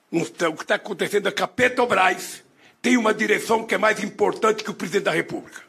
O 0.09 0.23
que 0.23 0.63
está 0.63 0.75
acontecendo 0.75 1.27
é 1.27 1.33
que 1.33 1.43
a 1.43 1.47
Petrobras 1.49 2.42
tem 2.83 2.97
uma 2.97 3.13
direção 3.13 3.65
que 3.65 3.73
é 3.73 3.77
mais 3.77 4.03
importante 4.03 4.61
que 4.61 4.69
o 4.69 4.73
presidente 4.73 5.05
da 5.05 5.11
República. 5.11 5.63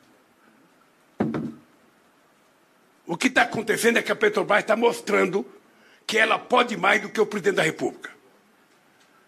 O 3.07 3.16
que 3.16 3.28
está 3.28 3.43
acontecendo 3.43 3.99
é 3.99 4.03
que 4.03 4.11
a 4.11 4.16
Petrobras 4.16 4.62
está 4.62 4.74
mostrando 4.74 5.47
que 6.05 6.19
ela 6.19 6.41
pode 6.41 6.77
mais 6.77 7.01
do 7.01 7.09
que 7.09 7.20
o 7.20 7.24
presidente 7.24 7.55
da 7.55 7.62
República. 7.62 8.11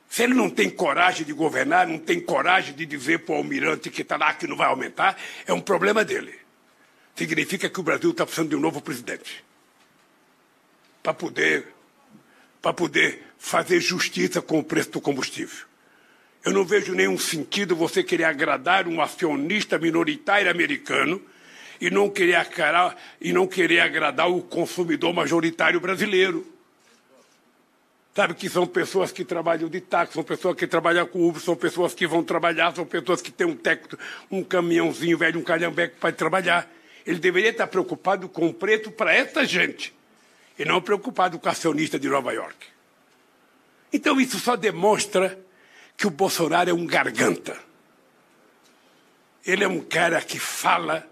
Se 0.09 0.25
ele 0.25 0.35
não 0.35 0.51
tem 0.51 0.69
coragem 0.69 1.25
de 1.25 1.33
governar, 1.33 1.87
não 1.87 1.99
tem 2.01 2.19
coragem 2.19 2.75
de 2.75 2.85
dizer 2.85 3.21
para 3.21 3.37
o 3.37 3.39
almirante 3.39 3.89
que 3.89 4.03
está 4.03 4.17
lá 4.17 4.35
que 4.35 4.49
não 4.49 4.57
vai 4.57 4.67
aumentar, 4.67 5.17
é 5.47 5.53
um 5.53 5.61
problema 5.61 6.05
dele. 6.05 6.37
Significa 7.15 7.71
que 7.71 7.79
o 7.79 7.85
Brasil 7.85 8.11
está 8.11 8.27
precisando 8.27 8.49
de 8.49 8.57
um 8.57 8.61
novo 8.61 8.81
presidente. 8.81 9.45
Para 11.05 11.15
poder, 11.15 11.69
poder 12.61 13.23
fazer 13.39 13.79
justiça 13.79 14.43
com 14.43 14.59
o 14.59 14.65
preço 14.65 14.91
do 14.91 15.01
combustível. 15.01 15.67
Eu 16.47 16.52
não 16.52 16.64
vejo 16.64 16.94
nenhum 16.94 17.18
sentido 17.18 17.74
você 17.74 18.05
querer 18.05 18.23
agradar 18.23 18.86
um 18.86 19.02
acionista 19.02 19.81
minoritário 19.81 20.48
americano 20.48 21.20
e 21.81 21.90
não 21.90 22.09
querer, 22.09 22.36
acarar, 22.36 22.97
e 23.20 23.32
não 23.32 23.48
querer 23.48 23.81
agradar 23.81 24.31
o 24.31 24.40
consumidor 24.40 25.12
majoritário 25.12 25.81
brasileiro. 25.81 26.47
Sabe 28.14 28.32
que 28.35 28.48
são 28.48 28.64
pessoas 28.64 29.10
que 29.10 29.24
trabalham 29.24 29.68
de 29.68 29.81
táxi, 29.81 30.14
são 30.14 30.23
pessoas 30.23 30.55
que 30.55 30.68
trabalham 30.68 31.05
com 31.05 31.28
Uber, 31.28 31.43
são 31.43 31.56
pessoas 31.56 31.94
que 31.94 32.06
vão 32.06 32.23
trabalhar, 32.23 32.73
são 32.77 32.86
pessoas 32.86 33.20
que 33.20 33.32
têm 33.32 33.48
um 33.48 33.56
técnico, 33.56 33.98
um 34.31 34.44
caminhãozinho 34.44 35.18
velho, 35.18 35.40
um 35.40 35.43
calhambeque 35.43 35.97
para 35.98 36.12
trabalhar. 36.12 36.70
Ele 37.05 37.18
deveria 37.18 37.51
estar 37.51 37.66
preocupado 37.66 38.28
com 38.28 38.47
o 38.47 38.55
preço 38.55 38.93
para 38.93 39.12
essa 39.12 39.44
gente 39.44 39.93
e 40.56 40.64
não 40.64 40.81
preocupado 40.81 41.40
com 41.40 41.48
o 41.48 41.51
acionista 41.51 41.98
de 41.98 42.09
Nova 42.09 42.32
York. 42.32 42.68
Então 43.93 44.20
isso 44.20 44.39
só 44.39 44.55
demonstra 44.55 45.44
que 45.97 46.06
o 46.06 46.10
Bolsonaro 46.10 46.70
é 46.70 46.74
um 46.74 46.86
garganta. 46.86 47.56
Ele 49.44 49.64
é 49.64 49.68
um 49.68 49.81
cara 49.81 50.20
que 50.20 50.39
fala 50.39 51.09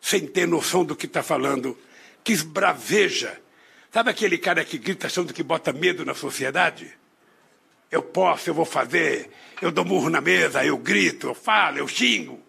sem 0.00 0.26
ter 0.26 0.46
noção 0.46 0.84
do 0.84 0.96
que 0.96 1.06
está 1.06 1.22
falando, 1.22 1.78
que 2.22 2.32
esbraveja. 2.32 3.40
Sabe 3.92 4.10
aquele 4.10 4.38
cara 4.38 4.64
que 4.64 4.78
grita 4.78 5.06
achando 5.06 5.32
que 5.32 5.42
bota 5.42 5.72
medo 5.72 6.04
na 6.04 6.14
sociedade? 6.14 6.92
Eu 7.90 8.02
posso, 8.02 8.50
eu 8.50 8.54
vou 8.54 8.64
fazer, 8.64 9.30
eu 9.62 9.70
dou 9.70 9.84
murro 9.84 10.10
na 10.10 10.20
mesa, 10.20 10.64
eu 10.64 10.76
grito, 10.76 11.28
eu 11.28 11.34
falo, 11.34 11.78
eu 11.78 11.88
xingo. 11.88 12.40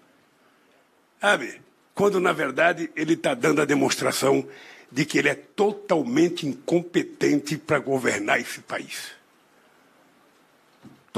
Sabe? 1.22 1.62
Quando, 1.94 2.20
na 2.20 2.34
verdade, 2.34 2.90
ele 2.96 3.14
está 3.14 3.34
dando 3.34 3.62
a 3.62 3.66
demonstração 3.66 4.48
de 4.92 5.06
que 5.06 5.18
ele 5.18 5.30
é 5.30 5.36
totalmente 5.36 6.48
incompetente 6.48 7.58
para 7.58 7.80
governar 7.80 8.40
esse 8.40 8.60
país. 8.62 9.19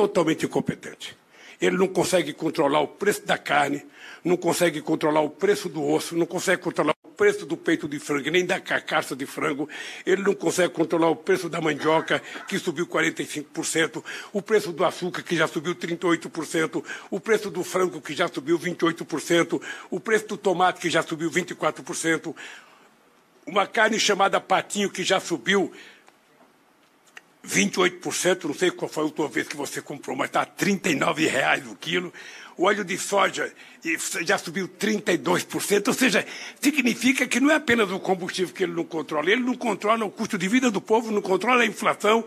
Totalmente 0.02 0.48
incompetente. 0.48 1.16
Ele 1.62 1.78
não 1.78 1.88
consegue 1.88 2.34
controlar 2.34 2.80
o 2.82 2.88
preço 2.88 3.24
da 3.24 3.38
carne, 3.38 3.86
não 4.24 4.36
consegue 4.36 4.82
controlar 4.82 5.22
o 5.22 5.30
preço 5.30 5.70
do 5.70 5.88
osso, 5.88 6.18
não 6.18 6.26
consegue 6.26 6.60
controlar 6.60 6.96
o 7.04 7.10
preço 7.10 7.46
do 7.46 7.56
peito 7.56 7.88
de 7.88 8.00
frango, 8.00 8.32
nem 8.32 8.44
da 8.44 8.60
carcaça 8.60 9.16
de 9.16 9.28
frango, 9.28 9.70
ele 10.04 10.24
não 10.24 10.34
consegue 10.34 10.74
controlar 10.74 11.12
o 11.12 11.16
preço 11.16 11.48
da 11.48 11.62
mandioca, 11.62 12.20
que 12.48 12.58
subiu 12.58 12.88
45%, 12.88 14.04
o 14.34 14.42
preço 14.42 14.72
do 14.72 14.84
açúcar, 14.84 15.22
que 15.22 15.36
já 15.36 15.48
subiu 15.48 15.76
38%, 15.76 16.84
o 17.12 17.20
preço 17.20 17.52
do 17.52 17.64
frango, 17.64 18.02
que 18.02 18.16
já 18.16 18.28
subiu 18.28 18.58
28%, 18.58 19.62
o 19.92 20.00
preço 20.00 20.30
do 20.30 20.36
tomate, 20.36 20.80
que 20.80 20.90
já 20.90 21.04
subiu 21.04 21.30
24%, 21.30 22.36
uma 23.46 23.68
carne 23.68 24.00
chamada 24.00 24.42
patinho, 24.42 24.90
que 24.90 25.04
já 25.04 25.20
subiu 25.20 25.72
28%, 27.46 28.44
não 28.44 28.54
sei 28.54 28.70
qual 28.72 28.90
foi 28.90 29.04
a 29.04 29.06
última 29.08 29.28
vez 29.28 29.48
que 29.48 29.56
você 29.56 29.82
comprou, 29.82 30.16
mas 30.16 30.28
está 30.28 30.46
39 30.46 31.28
reais 31.28 31.66
o 31.68 31.76
quilo. 31.76 32.14
O 32.56 32.66
óleo 32.66 32.84
de 32.84 32.98
soja 32.98 33.52
já 34.24 34.38
subiu 34.38 34.68
32%, 34.68 35.88
ou 35.88 35.94
seja, 35.94 36.26
significa 36.60 37.26
que 37.26 37.40
não 37.40 37.50
é 37.50 37.56
apenas 37.56 37.90
o 37.90 38.00
combustível 38.00 38.54
que 38.54 38.64
ele 38.64 38.74
não 38.74 38.84
controla, 38.84 39.32
ele 39.32 39.42
não 39.42 39.56
controla 39.56 40.06
o 40.06 40.12
custo 40.12 40.38
de 40.38 40.48
vida 40.48 40.70
do 40.70 40.80
povo, 40.80 41.12
não 41.12 41.22
controla 41.22 41.64
a 41.64 41.66
inflação, 41.66 42.24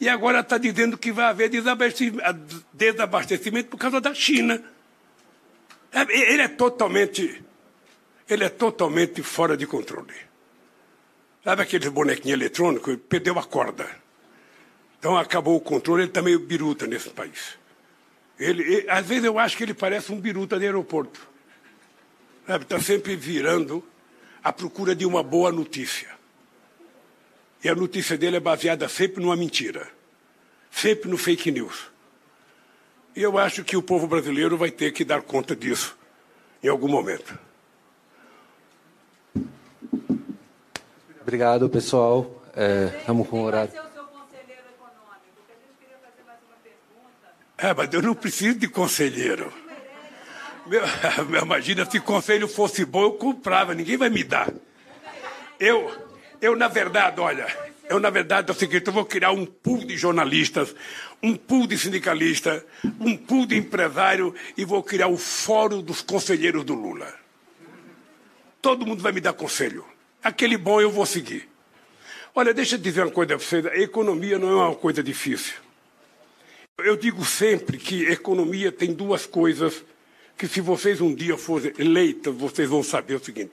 e 0.00 0.08
agora 0.08 0.40
está 0.40 0.58
dizendo 0.58 0.98
que 0.98 1.12
vai 1.12 1.26
haver 1.26 1.50
desabastecimento 2.72 3.68
por 3.68 3.78
causa 3.78 4.00
da 4.00 4.12
China. 4.12 4.60
Ele 6.08 6.42
é 6.42 6.48
totalmente, 6.48 7.44
ele 8.28 8.44
é 8.44 8.48
totalmente 8.48 9.22
fora 9.22 9.56
de 9.56 9.66
controle. 9.66 10.14
Sabe 11.44 11.62
aquele 11.62 11.88
bonequinho 11.90 12.34
eletrônico? 12.34 12.90
Ele 12.90 12.98
perdeu 12.98 13.38
a 13.38 13.44
corda. 13.44 13.88
Então 14.98 15.16
acabou 15.16 15.56
o 15.56 15.60
controle, 15.60 16.02
ele 16.02 16.10
está 16.10 16.22
meio 16.22 16.38
biruta 16.38 16.86
nesse 16.86 17.10
país. 17.10 17.58
Ele, 18.38 18.62
ele, 18.62 18.90
às 18.90 19.06
vezes 19.06 19.24
eu 19.24 19.38
acho 19.38 19.56
que 19.56 19.62
ele 19.62 19.74
parece 19.74 20.12
um 20.12 20.20
biruta 20.20 20.58
de 20.58 20.66
aeroporto. 20.66 21.20
Está 22.48 22.80
sempre 22.80 23.16
virando 23.16 23.82
à 24.42 24.52
procura 24.52 24.94
de 24.94 25.04
uma 25.04 25.22
boa 25.22 25.50
notícia. 25.50 26.14
E 27.64 27.68
a 27.68 27.74
notícia 27.74 28.16
dele 28.16 28.36
é 28.36 28.40
baseada 28.40 28.88
sempre 28.88 29.22
numa 29.22 29.36
mentira, 29.36 29.88
sempre 30.70 31.10
no 31.10 31.16
fake 31.16 31.50
news. 31.50 31.90
E 33.14 33.22
eu 33.22 33.38
acho 33.38 33.64
que 33.64 33.76
o 33.76 33.82
povo 33.82 34.06
brasileiro 34.06 34.56
vai 34.56 34.70
ter 34.70 34.92
que 34.92 35.04
dar 35.04 35.22
conta 35.22 35.56
disso 35.56 35.96
em 36.62 36.68
algum 36.68 36.88
momento. 36.88 37.36
Obrigado, 41.22 41.68
pessoal. 41.68 42.44
É, 42.54 42.94
estamos 43.00 43.26
com 43.26 43.40
o 43.40 43.44
horário. 43.44 43.85
É, 47.58 47.72
mas 47.72 47.92
eu 47.92 48.02
não 48.02 48.14
preciso 48.14 48.58
de 48.58 48.68
conselheiro. 48.68 49.52
Meu, 51.28 51.42
imagina 51.42 51.88
se 51.88 52.00
conselho 52.00 52.48
fosse 52.48 52.84
bom, 52.84 53.02
eu 53.02 53.12
comprava, 53.12 53.74
ninguém 53.74 53.96
vai 53.96 54.10
me 54.10 54.22
dar. 54.22 54.52
Eu, 55.58 55.90
eu 56.40 56.54
na 56.54 56.68
verdade, 56.68 57.20
olha, 57.20 57.46
eu 57.88 57.98
na 57.98 58.10
verdade 58.10 58.50
é 58.50 58.52
o 58.52 58.56
seguinte, 58.56 58.86
eu 58.86 58.92
vou 58.92 59.04
criar 59.04 59.30
um 59.30 59.46
pool 59.46 59.84
de 59.84 59.96
jornalistas, 59.96 60.74
um 61.22 61.34
pool 61.34 61.66
de 61.66 61.78
sindicalistas, 61.78 62.62
um 63.00 63.16
pool 63.16 63.46
de 63.46 63.56
empresário 63.56 64.34
e 64.56 64.64
vou 64.64 64.82
criar 64.82 65.08
o 65.08 65.16
fórum 65.16 65.80
dos 65.80 66.02
conselheiros 66.02 66.64
do 66.64 66.74
Lula. 66.74 67.12
todo 68.60 68.84
mundo 68.84 69.02
vai 69.02 69.12
me 69.12 69.20
dar 69.20 69.32
conselho. 69.32 69.84
Aquele 70.22 70.58
bom 70.58 70.80
eu 70.80 70.90
vou 70.90 71.06
seguir. 71.06 71.48
Olha, 72.34 72.52
deixa 72.52 72.74
eu 72.74 72.80
dizer 72.80 73.02
uma 73.02 73.12
coisa 73.12 73.36
para 73.36 73.38
vocês: 73.38 73.64
a 73.64 73.76
economia 73.76 74.38
não 74.38 74.50
é 74.50 74.66
uma 74.66 74.74
coisa 74.74 75.02
difícil. 75.02 75.65
Eu 76.84 76.94
digo 76.94 77.24
sempre 77.24 77.78
que 77.78 78.04
economia 78.04 78.70
tem 78.70 78.92
duas 78.92 79.24
coisas 79.24 79.82
que, 80.36 80.46
se 80.46 80.60
vocês 80.60 81.00
um 81.00 81.14
dia 81.14 81.38
forem 81.38 81.72
eleitas, 81.78 82.34
vocês 82.34 82.68
vão 82.68 82.82
saber 82.82 83.14
o 83.14 83.24
seguinte: 83.24 83.52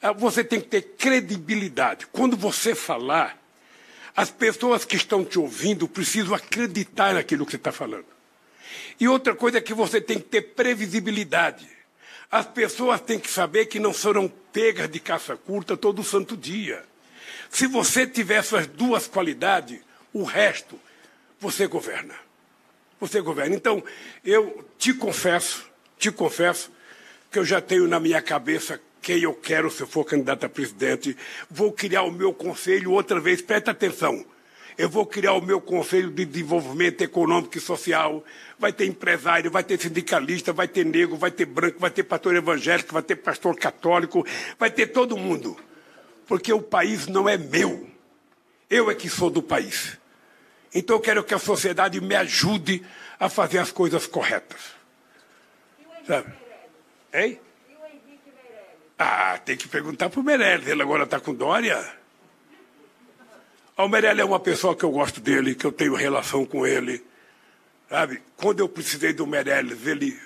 ah, 0.00 0.12
você 0.12 0.44
tem 0.44 0.60
que 0.60 0.68
ter 0.68 0.82
credibilidade. 0.96 2.06
Quando 2.06 2.36
você 2.36 2.72
falar, 2.72 3.36
as 4.16 4.30
pessoas 4.30 4.84
que 4.84 4.94
estão 4.94 5.24
te 5.24 5.40
ouvindo 5.40 5.88
precisam 5.88 6.36
acreditar 6.36 7.14
naquilo 7.14 7.44
que 7.44 7.50
você 7.50 7.56
está 7.56 7.72
falando. 7.72 8.06
E 9.00 9.08
outra 9.08 9.34
coisa 9.34 9.58
é 9.58 9.60
que 9.60 9.74
você 9.74 10.00
tem 10.00 10.20
que 10.20 10.26
ter 10.26 10.42
previsibilidade. 10.42 11.68
As 12.30 12.46
pessoas 12.46 13.00
têm 13.00 13.18
que 13.18 13.30
saber 13.30 13.66
que 13.66 13.80
não 13.80 13.92
serão 13.92 14.32
pegas 14.52 14.88
de 14.88 15.00
caça 15.00 15.36
curta 15.36 15.76
todo 15.76 16.04
santo 16.04 16.36
dia. 16.36 16.84
Se 17.50 17.66
você 17.66 18.06
tiver 18.06 18.36
essas 18.36 18.68
duas 18.68 19.08
qualidades, 19.08 19.80
o 20.12 20.22
resto 20.22 20.78
você 21.40 21.66
governa. 21.66 22.25
Você 23.00 23.20
governa. 23.20 23.54
Então, 23.54 23.82
eu 24.24 24.64
te 24.78 24.94
confesso, 24.94 25.66
te 25.98 26.10
confesso, 26.10 26.70
que 27.30 27.38
eu 27.38 27.44
já 27.44 27.60
tenho 27.60 27.86
na 27.86 28.00
minha 28.00 28.22
cabeça 28.22 28.80
quem 29.02 29.22
eu 29.22 29.34
quero 29.34 29.70
se 29.70 29.82
eu 29.82 29.86
for 29.86 30.04
candidato 30.04 30.46
a 30.46 30.48
presidente. 30.48 31.16
Vou 31.50 31.72
criar 31.72 32.02
o 32.02 32.10
meu 32.10 32.32
conselho 32.32 32.92
outra 32.92 33.20
vez, 33.20 33.42
presta 33.42 33.70
atenção. 33.70 34.24
Eu 34.78 34.90
vou 34.90 35.06
criar 35.06 35.32
o 35.32 35.40
meu 35.40 35.58
Conselho 35.58 36.10
de 36.10 36.26
Desenvolvimento 36.26 37.00
Econômico 37.00 37.56
e 37.56 37.60
Social. 37.60 38.22
Vai 38.58 38.74
ter 38.74 38.84
empresário, 38.84 39.50
vai 39.50 39.64
ter 39.64 39.80
sindicalista, 39.80 40.52
vai 40.52 40.68
ter 40.68 40.84
negro, 40.84 41.16
vai 41.16 41.30
ter 41.30 41.46
branco, 41.46 41.78
vai 41.80 41.90
ter 41.90 42.02
pastor 42.02 42.36
evangélico, 42.36 42.92
vai 42.92 43.02
ter 43.02 43.16
pastor 43.16 43.56
católico, 43.56 44.26
vai 44.58 44.70
ter 44.70 44.88
todo 44.88 45.16
mundo. 45.16 45.56
Porque 46.26 46.52
o 46.52 46.60
país 46.60 47.06
não 47.06 47.26
é 47.26 47.38
meu. 47.38 47.88
Eu 48.68 48.90
é 48.90 48.94
que 48.94 49.08
sou 49.08 49.30
do 49.30 49.42
país. 49.42 49.96
Então 50.74 50.96
eu 50.96 51.00
quero 51.00 51.24
que 51.24 51.34
a 51.34 51.38
sociedade 51.38 52.00
me 52.00 52.14
ajude 52.14 52.84
a 53.18 53.28
fazer 53.28 53.58
as 53.58 53.70
coisas 53.70 54.06
corretas. 54.06 54.60
Sabe? 56.06 56.32
Hein? 57.12 57.40
Ah, 58.98 59.38
tem 59.44 59.56
que 59.56 59.68
perguntar 59.68 60.08
para 60.08 60.20
o 60.20 60.22
Meirelles. 60.22 60.66
Ele 60.66 60.82
agora 60.82 61.04
está 61.04 61.20
com 61.20 61.34
Dória. 61.34 61.94
O 63.76 63.88
Meirelles 63.88 64.20
é 64.20 64.24
uma 64.24 64.40
pessoa 64.40 64.74
que 64.74 64.84
eu 64.84 64.90
gosto 64.90 65.20
dele, 65.20 65.54
que 65.54 65.66
eu 65.66 65.72
tenho 65.72 65.94
relação 65.94 66.46
com 66.46 66.66
ele. 66.66 67.04
Sabe? 67.88 68.22
Quando 68.36 68.60
eu 68.60 68.68
precisei 68.68 69.12
do 69.12 69.26
Meirelles, 69.26 69.86
ele 69.86 70.18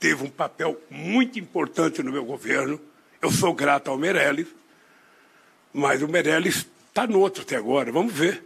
teve 0.00 0.24
um 0.24 0.30
papel 0.30 0.80
muito 0.90 1.38
importante 1.38 2.02
no 2.02 2.12
meu 2.12 2.24
governo. 2.24 2.80
Eu 3.20 3.30
sou 3.30 3.54
grato 3.54 3.90
ao 3.90 3.98
Meirelles, 3.98 4.48
mas 5.72 6.02
o 6.02 6.08
Meirelles 6.08 6.66
está 6.88 7.06
no 7.06 7.20
outro 7.20 7.42
até 7.42 7.56
agora. 7.56 7.92
Vamos 7.92 8.12
ver 8.12 8.42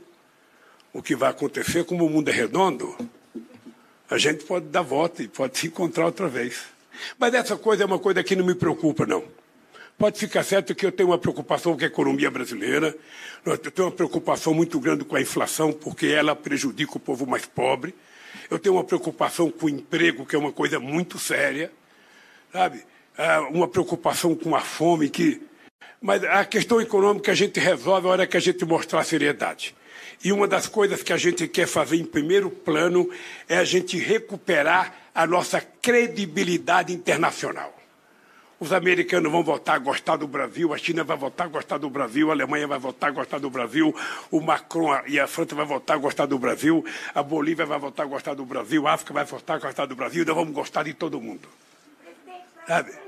o 0.92 1.02
que 1.02 1.14
vai 1.14 1.30
acontecer. 1.30 1.84
Como 1.84 2.04
o 2.04 2.10
mundo 2.10 2.28
é 2.28 2.32
redondo, 2.32 2.96
a 4.10 4.18
gente 4.18 4.44
pode 4.44 4.66
dar 4.66 4.82
volta 4.82 5.22
e 5.22 5.28
pode 5.28 5.58
se 5.58 5.66
encontrar 5.66 6.06
outra 6.06 6.28
vez. 6.28 6.62
Mas 7.18 7.34
essa 7.34 7.56
coisa 7.56 7.82
é 7.82 7.86
uma 7.86 7.98
coisa 7.98 8.22
que 8.22 8.34
não 8.34 8.44
me 8.44 8.54
preocupa, 8.54 9.06
não. 9.06 9.24
Pode 9.98 10.18
ficar 10.18 10.44
certo 10.44 10.74
que 10.74 10.86
eu 10.86 10.92
tenho 10.92 11.08
uma 11.08 11.18
preocupação 11.18 11.76
com 11.76 11.82
a 11.82 11.86
economia 11.86 12.30
brasileira, 12.30 12.96
eu 13.44 13.58
tenho 13.58 13.88
uma 13.88 13.94
preocupação 13.94 14.54
muito 14.54 14.78
grande 14.78 15.04
com 15.04 15.16
a 15.16 15.20
inflação, 15.20 15.72
porque 15.72 16.06
ela 16.06 16.36
prejudica 16.36 16.96
o 16.96 17.00
povo 17.00 17.26
mais 17.26 17.46
pobre. 17.46 17.94
Eu 18.48 18.58
tenho 18.58 18.76
uma 18.76 18.84
preocupação 18.84 19.50
com 19.50 19.66
o 19.66 19.68
emprego, 19.68 20.24
que 20.24 20.36
é 20.36 20.38
uma 20.38 20.52
coisa 20.52 20.78
muito 20.78 21.18
séria, 21.18 21.72
sabe? 22.52 22.84
Ah, 23.16 23.40
uma 23.50 23.66
preocupação 23.66 24.36
com 24.36 24.54
a 24.54 24.60
fome, 24.60 25.08
que. 25.08 25.42
Mas 26.00 26.22
a 26.22 26.44
questão 26.44 26.80
econômica 26.80 27.32
a 27.32 27.34
gente 27.34 27.58
resolve 27.58 28.06
a 28.06 28.10
hora 28.10 28.26
que 28.26 28.36
a 28.36 28.40
gente 28.40 28.64
mostrar 28.64 29.02
seriedade. 29.02 29.74
E 30.22 30.32
uma 30.32 30.48
das 30.48 30.66
coisas 30.66 31.02
que 31.02 31.12
a 31.12 31.16
gente 31.16 31.46
quer 31.46 31.66
fazer 31.66 31.96
em 31.96 32.04
primeiro 32.04 32.50
plano 32.50 33.08
é 33.48 33.56
a 33.56 33.64
gente 33.64 33.96
recuperar 33.98 34.94
a 35.14 35.26
nossa 35.26 35.60
credibilidade 35.60 36.92
internacional. 36.92 37.74
Os 38.60 38.72
americanos 38.72 39.30
vão 39.30 39.44
voltar 39.44 39.74
a 39.74 39.78
gostar 39.78 40.16
do 40.16 40.26
Brasil, 40.26 40.74
a 40.74 40.78
China 40.78 41.04
vai 41.04 41.16
voltar 41.16 41.44
a 41.44 41.48
gostar 41.48 41.78
do 41.78 41.88
Brasil, 41.88 42.28
a 42.28 42.32
Alemanha 42.32 42.66
vai 42.66 42.78
voltar 42.78 43.06
a 43.06 43.10
gostar 43.12 43.38
do 43.38 43.48
Brasil, 43.48 43.94
o 44.32 44.40
Macron 44.40 45.00
e 45.06 45.20
a 45.20 45.28
França 45.28 45.54
vai 45.54 45.64
voltar 45.64 45.94
a 45.94 45.98
gostar 45.98 46.26
do 46.26 46.36
Brasil, 46.40 46.84
a 47.14 47.22
Bolívia 47.22 47.64
vai 47.64 47.78
voltar 47.78 48.02
a 48.02 48.06
gostar 48.06 48.34
do 48.34 48.44
Brasil, 48.44 48.88
a 48.88 48.94
África 48.94 49.14
vai 49.14 49.24
voltar 49.24 49.54
a 49.54 49.58
gostar 49.58 49.86
do 49.86 49.94
Brasil, 49.94 50.24
nós 50.24 50.34
vamos 50.34 50.52
gostar 50.52 50.82
de 50.82 50.92
todo 50.92 51.20
mundo. 51.20 51.48
Sabe? 52.66 53.07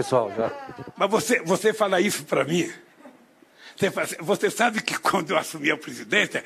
Pessoal, 0.00 0.32
já. 0.34 0.50
Mas 0.96 1.10
você, 1.10 1.40
você 1.42 1.74
fala 1.74 2.00
isso 2.00 2.24
para 2.24 2.42
mim? 2.42 2.72
Você, 3.76 3.90
você 4.18 4.50
sabe 4.50 4.80
que 4.80 4.96
quando 4.98 5.32
eu 5.32 5.36
assumi 5.36 5.70
a 5.70 5.76
presidência, 5.76 6.42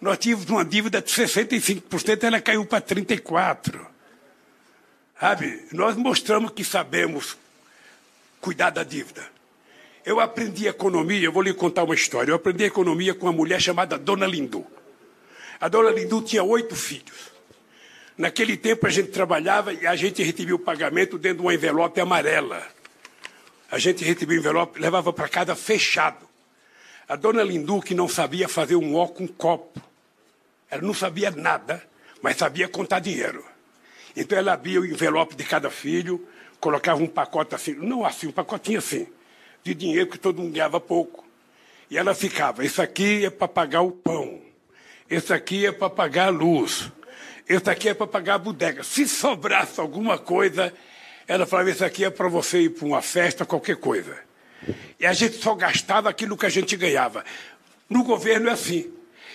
nós 0.00 0.18
tínhamos 0.18 0.44
uma 0.46 0.64
dívida 0.64 1.00
de 1.00 1.08
65%, 1.08 2.24
ela 2.24 2.40
caiu 2.40 2.66
para 2.66 2.82
34%. 2.82 3.78
Sabe? 5.20 5.68
Nós 5.70 5.94
mostramos 5.94 6.50
que 6.50 6.64
sabemos 6.64 7.38
cuidar 8.40 8.70
da 8.70 8.82
dívida. 8.82 9.24
Eu 10.04 10.18
aprendi 10.18 10.66
economia, 10.66 11.26
eu 11.26 11.32
vou 11.32 11.42
lhe 11.42 11.54
contar 11.54 11.84
uma 11.84 11.94
história. 11.94 12.32
Eu 12.32 12.36
aprendi 12.36 12.64
economia 12.64 13.14
com 13.14 13.26
uma 13.26 13.32
mulher 13.32 13.60
chamada 13.60 13.96
Dona 13.96 14.26
Lindu. 14.26 14.66
A 15.60 15.68
Dona 15.68 15.90
Lindu 15.90 16.22
tinha 16.22 16.42
oito 16.42 16.74
filhos. 16.74 17.36
Naquele 18.18 18.56
tempo 18.56 18.84
a 18.84 18.90
gente 18.90 19.10
trabalhava 19.10 19.72
e 19.72 19.86
a 19.86 19.94
gente 19.94 20.24
recebia 20.24 20.56
o 20.56 20.58
pagamento 20.58 21.16
dentro 21.16 21.38
de 21.38 21.42
uma 21.42 21.54
envelope 21.54 22.00
amarela. 22.00 22.74
A 23.70 23.78
gente 23.78 24.04
recebia 24.04 24.36
o 24.36 24.40
envelope, 24.40 24.78
levava 24.78 25.12
para 25.12 25.28
casa 25.28 25.56
fechado. 25.56 26.26
A 27.08 27.16
Dona 27.16 27.42
Lindu, 27.42 27.80
que 27.80 27.94
não 27.94 28.08
sabia 28.08 28.48
fazer 28.48 28.76
um 28.76 28.94
ó 28.96 29.06
com 29.06 29.26
copo, 29.26 29.80
ela 30.70 30.82
não 30.82 30.94
sabia 30.94 31.30
nada, 31.30 31.82
mas 32.20 32.36
sabia 32.36 32.68
contar 32.68 33.00
dinheiro. 33.00 33.44
Então 34.16 34.36
ela 34.36 34.52
abria 34.52 34.80
o 34.80 34.86
envelope 34.86 35.36
de 35.36 35.44
cada 35.44 35.70
filho, 35.70 36.26
colocava 36.58 37.02
um 37.02 37.06
pacote 37.06 37.54
assim, 37.54 37.74
não 37.74 38.04
assim, 38.04 38.28
um 38.28 38.32
pacotinho 38.32 38.78
assim, 38.78 39.06
de 39.62 39.74
dinheiro 39.74 40.10
que 40.10 40.18
todo 40.18 40.40
mundo 40.40 40.52
ganhava 40.52 40.80
pouco. 40.80 41.24
E 41.90 41.96
ela 41.96 42.14
ficava, 42.14 42.64
isso 42.64 42.82
aqui 42.82 43.26
é 43.26 43.30
para 43.30 43.46
pagar 43.46 43.82
o 43.82 43.92
pão, 43.92 44.40
esse 45.08 45.32
aqui 45.32 45.66
é 45.66 45.72
para 45.72 45.88
pagar 45.88 46.26
a 46.26 46.30
luz, 46.30 46.90
esse 47.48 47.70
aqui 47.70 47.90
é 47.90 47.94
para 47.94 48.06
pagar 48.06 48.34
a 48.34 48.38
bodega. 48.38 48.82
Se 48.82 49.06
sobrasse 49.06 49.80
alguma 49.80 50.18
coisa, 50.18 50.74
ela 51.26 51.46
falava, 51.46 51.70
isso 51.70 51.84
aqui 51.84 52.04
é 52.04 52.10
para 52.10 52.28
você 52.28 52.62
ir 52.62 52.70
para 52.70 52.86
uma 52.86 53.02
festa, 53.02 53.44
qualquer 53.44 53.76
coisa. 53.76 54.16
E 54.98 55.06
a 55.06 55.12
gente 55.12 55.36
só 55.36 55.54
gastava 55.54 56.08
aquilo 56.08 56.36
que 56.36 56.46
a 56.46 56.50
gente 56.50 56.76
ganhava. 56.76 57.24
No 57.88 58.04
governo 58.04 58.48
é 58.48 58.52
assim. 58.52 58.92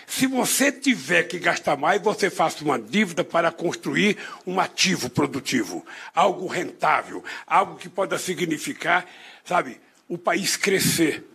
Se 0.08 0.28
você 0.28 0.72
tiver 0.72 1.24
que 1.24 1.40
gastar 1.40 1.78
mais, 1.78 2.02
você 2.02 2.30
faça 2.30 2.64
uma 2.64 2.78
dívida 2.78 3.24
para 3.24 3.52
construir 3.52 4.18
um 4.46 4.60
ativo 4.60 5.10
produtivo, 5.10 5.86
algo 6.14 6.48
rentável, 6.48 7.24
algo 7.48 7.78
que 7.78 7.88
possa 7.88 8.18
significar, 8.18 9.06
sabe, 9.46 9.80
o 10.10 10.18
país 10.18 10.58
crescer, 10.58 11.26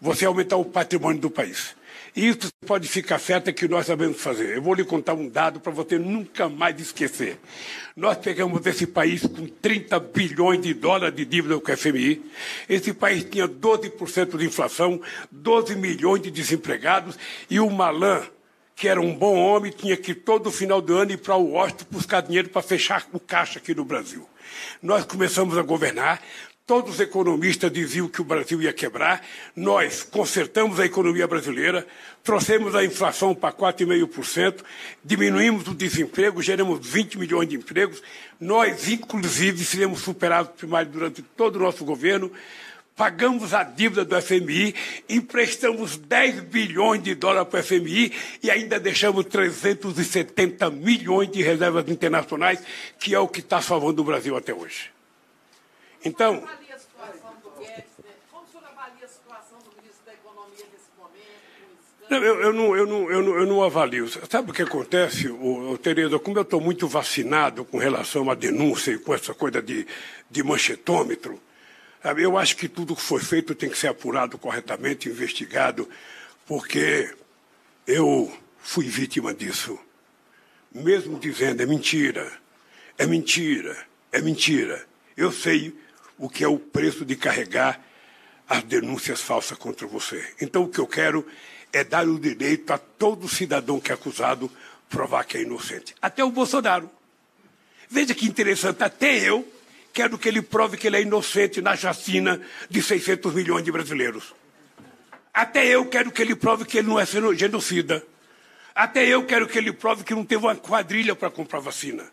você 0.00 0.26
aumentar 0.26 0.56
o 0.56 0.64
patrimônio 0.64 1.20
do 1.20 1.30
país. 1.30 1.74
Isso 2.14 2.52
pode 2.66 2.88
ficar 2.88 3.18
certo 3.18 3.48
é 3.48 3.52
que 3.52 3.68
nós 3.68 3.86
sabemos 3.86 4.20
fazer. 4.20 4.56
Eu 4.56 4.62
vou 4.62 4.74
lhe 4.74 4.84
contar 4.84 5.14
um 5.14 5.28
dado 5.28 5.60
para 5.60 5.70
você 5.70 5.98
nunca 5.98 6.48
mais 6.48 6.80
esquecer. 6.80 7.38
Nós 7.96 8.18
pegamos 8.18 8.64
esse 8.66 8.86
país 8.86 9.22
com 9.22 9.46
30 9.46 9.98
bilhões 10.00 10.60
de 10.60 10.74
dólares 10.74 11.14
de 11.14 11.24
dívida 11.24 11.58
com 11.60 11.72
o 11.72 11.76
FMI. 11.76 12.22
Esse 12.68 12.92
país 12.92 13.24
tinha 13.24 13.46
12% 13.46 14.36
de 14.36 14.46
inflação, 14.46 15.00
12 15.30 15.76
milhões 15.76 16.22
de 16.22 16.30
desempregados 16.30 17.16
e 17.48 17.60
o 17.60 17.70
Malan, 17.70 18.22
que 18.74 18.88
era 18.88 19.00
um 19.00 19.14
bom 19.14 19.36
homem, 19.36 19.70
tinha 19.70 19.96
que 19.96 20.14
todo 20.14 20.50
final 20.50 20.80
do 20.80 20.96
ano 20.96 21.12
ir 21.12 21.18
para 21.18 21.36
o 21.36 21.50
Washington 21.50 21.84
buscar 21.90 22.22
dinheiro 22.22 22.48
para 22.48 22.62
fechar 22.62 23.06
o 23.12 23.20
caixa 23.20 23.58
aqui 23.58 23.74
no 23.74 23.84
Brasil. 23.84 24.26
Nós 24.82 25.04
começamos 25.04 25.58
a 25.58 25.62
governar, 25.62 26.20
Todos 26.70 26.94
os 26.94 27.00
economistas 27.00 27.72
diziam 27.72 28.06
que 28.06 28.20
o 28.20 28.24
Brasil 28.24 28.62
ia 28.62 28.72
quebrar. 28.72 29.26
Nós 29.56 30.04
consertamos 30.04 30.78
a 30.78 30.86
economia 30.86 31.26
brasileira, 31.26 31.84
trouxemos 32.22 32.76
a 32.76 32.84
inflação 32.84 33.34
para 33.34 33.52
4,5%, 33.52 34.62
diminuímos 35.04 35.66
o 35.66 35.74
desemprego, 35.74 36.40
geramos 36.40 36.86
20 36.86 37.18
milhões 37.18 37.48
de 37.48 37.56
empregos. 37.56 38.00
Nós, 38.40 38.88
inclusive, 38.88 39.64
seremos 39.64 40.02
superados 40.02 40.52
primário 40.52 40.92
durante 40.92 41.22
todo 41.22 41.56
o 41.56 41.58
nosso 41.58 41.84
governo. 41.84 42.30
Pagamos 42.94 43.52
a 43.52 43.64
dívida 43.64 44.04
do 44.04 44.22
FMI, 44.22 44.72
emprestamos 45.08 45.96
10 45.96 46.42
bilhões 46.42 47.02
de 47.02 47.16
dólares 47.16 47.48
para 47.48 47.58
o 47.58 47.62
FMI 47.64 48.12
e 48.44 48.48
ainda 48.48 48.78
deixamos 48.78 49.24
370 49.24 50.70
milhões 50.70 51.32
de 51.32 51.42
reservas 51.42 51.88
internacionais, 51.88 52.62
que 52.96 53.12
é 53.12 53.18
o 53.18 53.26
que 53.26 53.40
está 53.40 53.60
salvando 53.60 54.02
o 54.02 54.04
Brasil 54.04 54.36
até 54.36 54.54
hoje. 54.54 54.92
Então, 56.04 56.42
Não, 62.10 62.18
eu, 62.18 62.40
eu, 62.40 62.52
não, 62.52 62.76
eu, 62.76 62.86
não, 62.88 63.10
eu, 63.10 63.22
não, 63.22 63.38
eu 63.38 63.46
não 63.46 63.62
avalio. 63.62 64.08
Sabe 64.28 64.50
o 64.50 64.52
que 64.52 64.62
acontece, 64.62 65.28
o 65.28 65.78
Tereza? 65.78 66.18
Como 66.18 66.36
eu 66.36 66.42
estou 66.42 66.60
muito 66.60 66.88
vacinado 66.88 67.64
com 67.64 67.78
relação 67.78 68.28
à 68.28 68.34
denúncia 68.34 68.90
e 68.90 68.98
com 68.98 69.14
essa 69.14 69.32
coisa 69.32 69.62
de, 69.62 69.86
de 70.28 70.42
manchetômetro, 70.42 71.40
sabe, 72.02 72.24
eu 72.24 72.36
acho 72.36 72.56
que 72.56 72.68
tudo 72.68 72.96
que 72.96 73.02
foi 73.02 73.20
feito 73.20 73.54
tem 73.54 73.70
que 73.70 73.78
ser 73.78 73.86
apurado 73.86 74.36
corretamente, 74.38 75.08
investigado, 75.08 75.88
porque 76.46 77.14
eu 77.86 78.36
fui 78.58 78.86
vítima 78.86 79.32
disso. 79.32 79.78
Mesmo 80.74 81.16
dizendo 81.16 81.62
é 81.62 81.66
mentira, 81.66 82.28
é 82.98 83.06
mentira, 83.06 83.86
é 84.10 84.20
mentira. 84.20 84.84
Eu 85.16 85.30
sei 85.30 85.72
o 86.18 86.28
que 86.28 86.42
é 86.42 86.48
o 86.48 86.58
preço 86.58 87.04
de 87.04 87.14
carregar 87.14 87.80
as 88.48 88.64
denúncias 88.64 89.20
falsas 89.20 89.56
contra 89.56 89.86
você. 89.86 90.24
Então, 90.40 90.64
o 90.64 90.68
que 90.68 90.80
eu 90.80 90.88
quero 90.88 91.24
é 91.72 91.84
dar 91.84 92.06
o 92.06 92.18
direito 92.18 92.72
a 92.72 92.78
todo 92.78 93.28
cidadão 93.28 93.80
que 93.80 93.90
é 93.90 93.94
acusado 93.94 94.50
provar 94.88 95.24
que 95.24 95.38
é 95.38 95.42
inocente. 95.42 95.94
Até 96.02 96.24
o 96.24 96.30
Bolsonaro. 96.30 96.90
Veja 97.88 98.14
que 98.14 98.26
interessante, 98.26 98.82
até 98.82 99.18
eu 99.18 99.46
quero 99.92 100.18
que 100.18 100.28
ele 100.28 100.42
prove 100.42 100.76
que 100.76 100.86
ele 100.86 100.96
é 100.96 101.02
inocente 101.02 101.60
na 101.60 101.76
chacina 101.76 102.40
de 102.68 102.82
600 102.82 103.34
milhões 103.34 103.64
de 103.64 103.72
brasileiros. 103.72 104.34
Até 105.32 105.66
eu 105.66 105.86
quero 105.86 106.10
que 106.10 106.22
ele 106.22 106.34
prove 106.34 106.64
que 106.64 106.78
ele 106.78 106.88
não 106.88 106.98
é 106.98 107.06
genocida. 107.06 108.04
Até 108.74 109.06
eu 109.06 109.24
quero 109.26 109.48
que 109.48 109.58
ele 109.58 109.72
prove 109.72 110.04
que 110.04 110.14
não 110.14 110.24
teve 110.24 110.44
uma 110.44 110.56
quadrilha 110.56 111.14
para 111.14 111.30
comprar 111.30 111.60
vacina. 111.60 112.04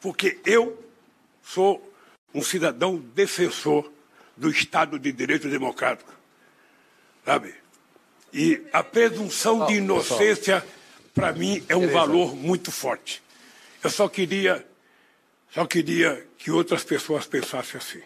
Porque 0.00 0.38
eu 0.44 0.82
sou 1.42 1.92
um 2.34 2.42
cidadão 2.42 2.96
defensor 2.96 3.90
do 4.36 4.50
Estado 4.50 4.98
de 4.98 5.12
Direito 5.12 5.48
Democrático. 5.48 6.12
Sabe? 7.24 7.54
E 8.38 8.66
a 8.70 8.84
presunção 8.84 9.64
de 9.64 9.76
inocência, 9.76 10.62
para 11.14 11.32
mim, 11.32 11.64
é 11.70 11.74
um 11.74 11.88
valor 11.88 12.36
muito 12.36 12.70
forte. 12.70 13.22
Eu 13.82 13.88
só 13.88 14.10
queria, 14.10 14.62
só 15.50 15.64
queria 15.64 16.22
que 16.36 16.50
outras 16.50 16.84
pessoas 16.84 17.26
pensassem 17.26 17.78
assim. 17.78 18.02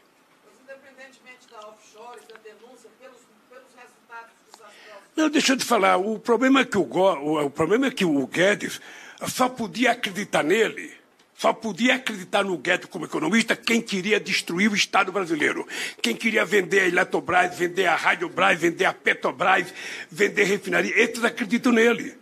Não, 5.16 5.28
deixa 5.28 5.54
eu 5.54 5.56
te 5.56 5.64
falar, 5.64 5.96
o 5.96 6.16
problema 6.20 6.60
é 6.60 6.64
que 6.64 6.78
o, 6.78 6.84
o 6.84 7.50
problema 7.50 7.88
é 7.88 7.90
que 7.90 8.04
o 8.04 8.24
Guedes 8.28 8.80
só 9.26 9.48
podia 9.48 9.90
acreditar 9.90 10.44
nele 10.44 10.99
só 11.40 11.54
podia 11.54 11.94
acreditar 11.94 12.44
no 12.44 12.58
Guedes 12.58 12.90
como 12.90 13.06
economista 13.06 13.56
quem 13.56 13.80
queria 13.80 14.20
destruir 14.20 14.70
o 14.70 14.74
Estado 14.74 15.10
brasileiro. 15.10 15.66
Quem 16.02 16.14
queria 16.14 16.44
vender 16.44 16.80
a 16.80 16.88
Eletrobras, 16.88 17.56
vender 17.56 17.86
a 17.86 17.96
Radiobras, 17.96 18.60
vender 18.60 18.84
a 18.84 18.92
Petrobras, 18.92 19.72
vender 20.10 20.44
refinaria. 20.44 20.94
Esses 21.02 21.24
acreditam 21.24 21.72
nele. 21.72 22.14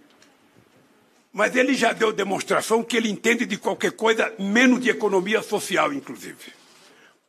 Mas 1.32 1.56
ele 1.56 1.74
já 1.74 1.92
deu 1.92 2.12
demonstração 2.12 2.84
que 2.84 2.96
ele 2.96 3.10
entende 3.10 3.44
de 3.44 3.56
qualquer 3.56 3.90
coisa, 3.90 4.32
menos 4.38 4.80
de 4.80 4.88
economia 4.88 5.42
social, 5.42 5.92
inclusive. 5.92 6.52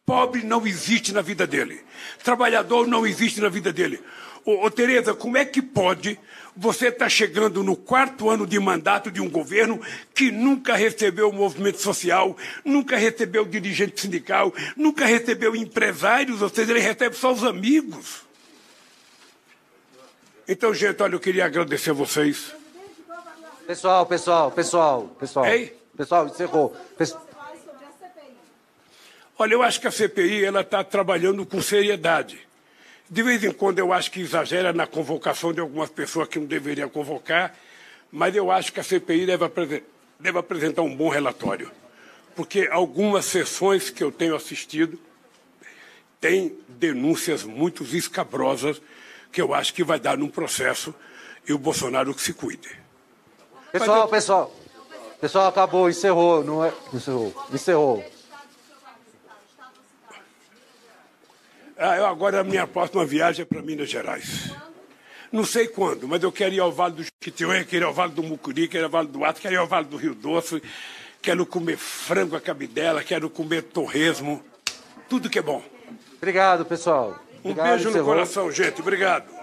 Pobre 0.05 0.43
não 0.43 0.67
existe 0.67 1.11
na 1.11 1.23
vida 1.23 1.47
dele. 1.47 1.81
Trabalhador 2.23 2.85
não 2.85 3.07
existe 3.07 3.41
na 3.41 3.49
vida 3.49 3.73
dele. 3.73 3.99
Ô, 4.45 4.63
ô 4.63 4.69
Tereza, 4.69 5.15
como 5.15 5.37
é 5.37 5.43
que 5.43 5.59
pode 5.59 6.19
você 6.55 6.87
estar 6.87 7.05
tá 7.05 7.09
chegando 7.09 7.63
no 7.63 7.75
quarto 7.75 8.29
ano 8.29 8.45
de 8.45 8.59
mandato 8.59 9.09
de 9.09 9.21
um 9.21 9.29
governo 9.29 9.81
que 10.13 10.31
nunca 10.31 10.75
recebeu 10.75 11.29
o 11.29 11.33
movimento 11.33 11.79
social, 11.79 12.35
nunca 12.63 12.97
recebeu 12.97 13.45
dirigente 13.45 14.01
sindical, 14.01 14.53
nunca 14.75 15.05
recebeu 15.05 15.55
empresários, 15.55 16.41
ou 16.41 16.49
seja, 16.49 16.71
ele 16.71 16.79
recebe 16.79 17.15
só 17.15 17.31
os 17.31 17.43
amigos. 17.43 18.23
Então, 20.47 20.73
gente, 20.73 21.01
olha, 21.03 21.13
eu 21.13 21.19
queria 21.19 21.45
agradecer 21.45 21.91
a 21.91 21.93
vocês. 21.93 22.55
Pessoal, 23.67 24.05
pessoal, 24.05 24.51
pessoal, 24.51 25.03
pessoal. 25.19 25.45
Ei? 25.45 25.77
Pessoal, 25.95 26.25
encerrou. 26.25 26.75
Olha, 29.37 29.53
eu 29.53 29.61
acho 29.61 29.79
que 29.79 29.87
a 29.87 29.91
CPI 29.91 30.43
ela 30.43 30.61
está 30.61 30.83
trabalhando 30.83 31.45
com 31.45 31.61
seriedade. 31.61 32.48
De 33.09 33.23
vez 33.23 33.43
em 33.43 33.51
quando 33.51 33.79
eu 33.79 33.91
acho 33.91 34.11
que 34.11 34.21
exagera 34.21 34.71
na 34.71 34.85
convocação 34.85 35.51
de 35.51 35.59
algumas 35.59 35.89
pessoas 35.89 36.27
que 36.27 36.37
não 36.37 36.45
deveriam 36.45 36.87
convocar, 36.87 37.55
mas 38.11 38.35
eu 38.35 38.51
acho 38.51 38.71
que 38.71 38.79
a 38.79 38.83
CPI 38.83 39.25
deve, 39.25 39.83
deve 40.19 40.37
apresentar 40.37 40.83
um 40.83 40.95
bom 40.95 41.09
relatório. 41.09 41.71
Porque 42.35 42.69
algumas 42.71 43.25
sessões 43.25 43.89
que 43.89 44.03
eu 44.03 44.11
tenho 44.11 44.35
assistido 44.35 44.99
têm 46.21 46.55
denúncias 46.67 47.43
muito 47.43 47.83
escabrosas 47.83 48.79
que 49.31 49.41
eu 49.41 49.53
acho 49.53 49.73
que 49.73 49.83
vai 49.83 49.99
dar 49.99 50.17
num 50.17 50.29
processo 50.29 50.93
e 51.47 51.53
o 51.53 51.57
Bolsonaro 51.57 52.13
que 52.13 52.21
se 52.21 52.33
cuide. 52.33 52.69
Pessoal, 53.71 54.03
eu... 54.03 54.07
pessoal, 54.07 54.55
pessoal, 55.19 55.47
acabou, 55.47 55.89
encerrou, 55.89 56.43
não 56.43 56.63
é? 56.63 56.73
Encerrou, 56.93 57.33
encerrou. 57.51 58.18
Ah, 61.81 61.95
eu 61.95 62.05
agora 62.05 62.41
a 62.41 62.43
minha 62.43 62.67
próxima 62.67 63.05
viagem 63.05 63.43
é 63.43 63.45
para 63.45 63.61
Minas 63.61 63.89
Gerais. 63.89 64.51
Não 65.31 65.45
sei 65.45 65.65
quando, 65.65 66.09
mas 66.09 66.21
eu 66.21 66.29
quero 66.29 66.53
ir 66.53 66.59
ao 66.59 66.73
Vale 66.73 66.95
do 66.95 67.03
Chiquitiuê, 67.05 67.63
quero 67.63 67.83
ir 67.83 67.87
ao 67.87 67.93
Vale 67.93 68.11
do 68.11 68.21
Mucuri, 68.21 68.67
quero 68.67 68.83
ir 68.83 68.85
ao 68.85 68.89
Vale 68.89 69.07
do 69.07 69.23
Ato, 69.23 69.39
quero 69.39 69.53
ir 69.53 69.57
ao 69.57 69.65
Vale 69.65 69.85
do 69.85 69.95
Rio 69.95 70.13
Doce, 70.13 70.61
quero 71.21 71.45
comer 71.45 71.77
frango 71.77 72.35
a 72.35 72.41
cabidela, 72.41 73.01
quero 73.01 73.29
comer 73.29 73.61
torresmo, 73.61 74.43
tudo 75.07 75.29
que 75.29 75.39
é 75.39 75.41
bom. 75.41 75.63
Obrigado, 76.17 76.65
pessoal. 76.65 77.17
Um 77.45 77.53
beijo 77.53 77.91
no 77.91 78.03
coração, 78.03 78.51
gente. 78.51 78.81
Obrigado. 78.81 79.38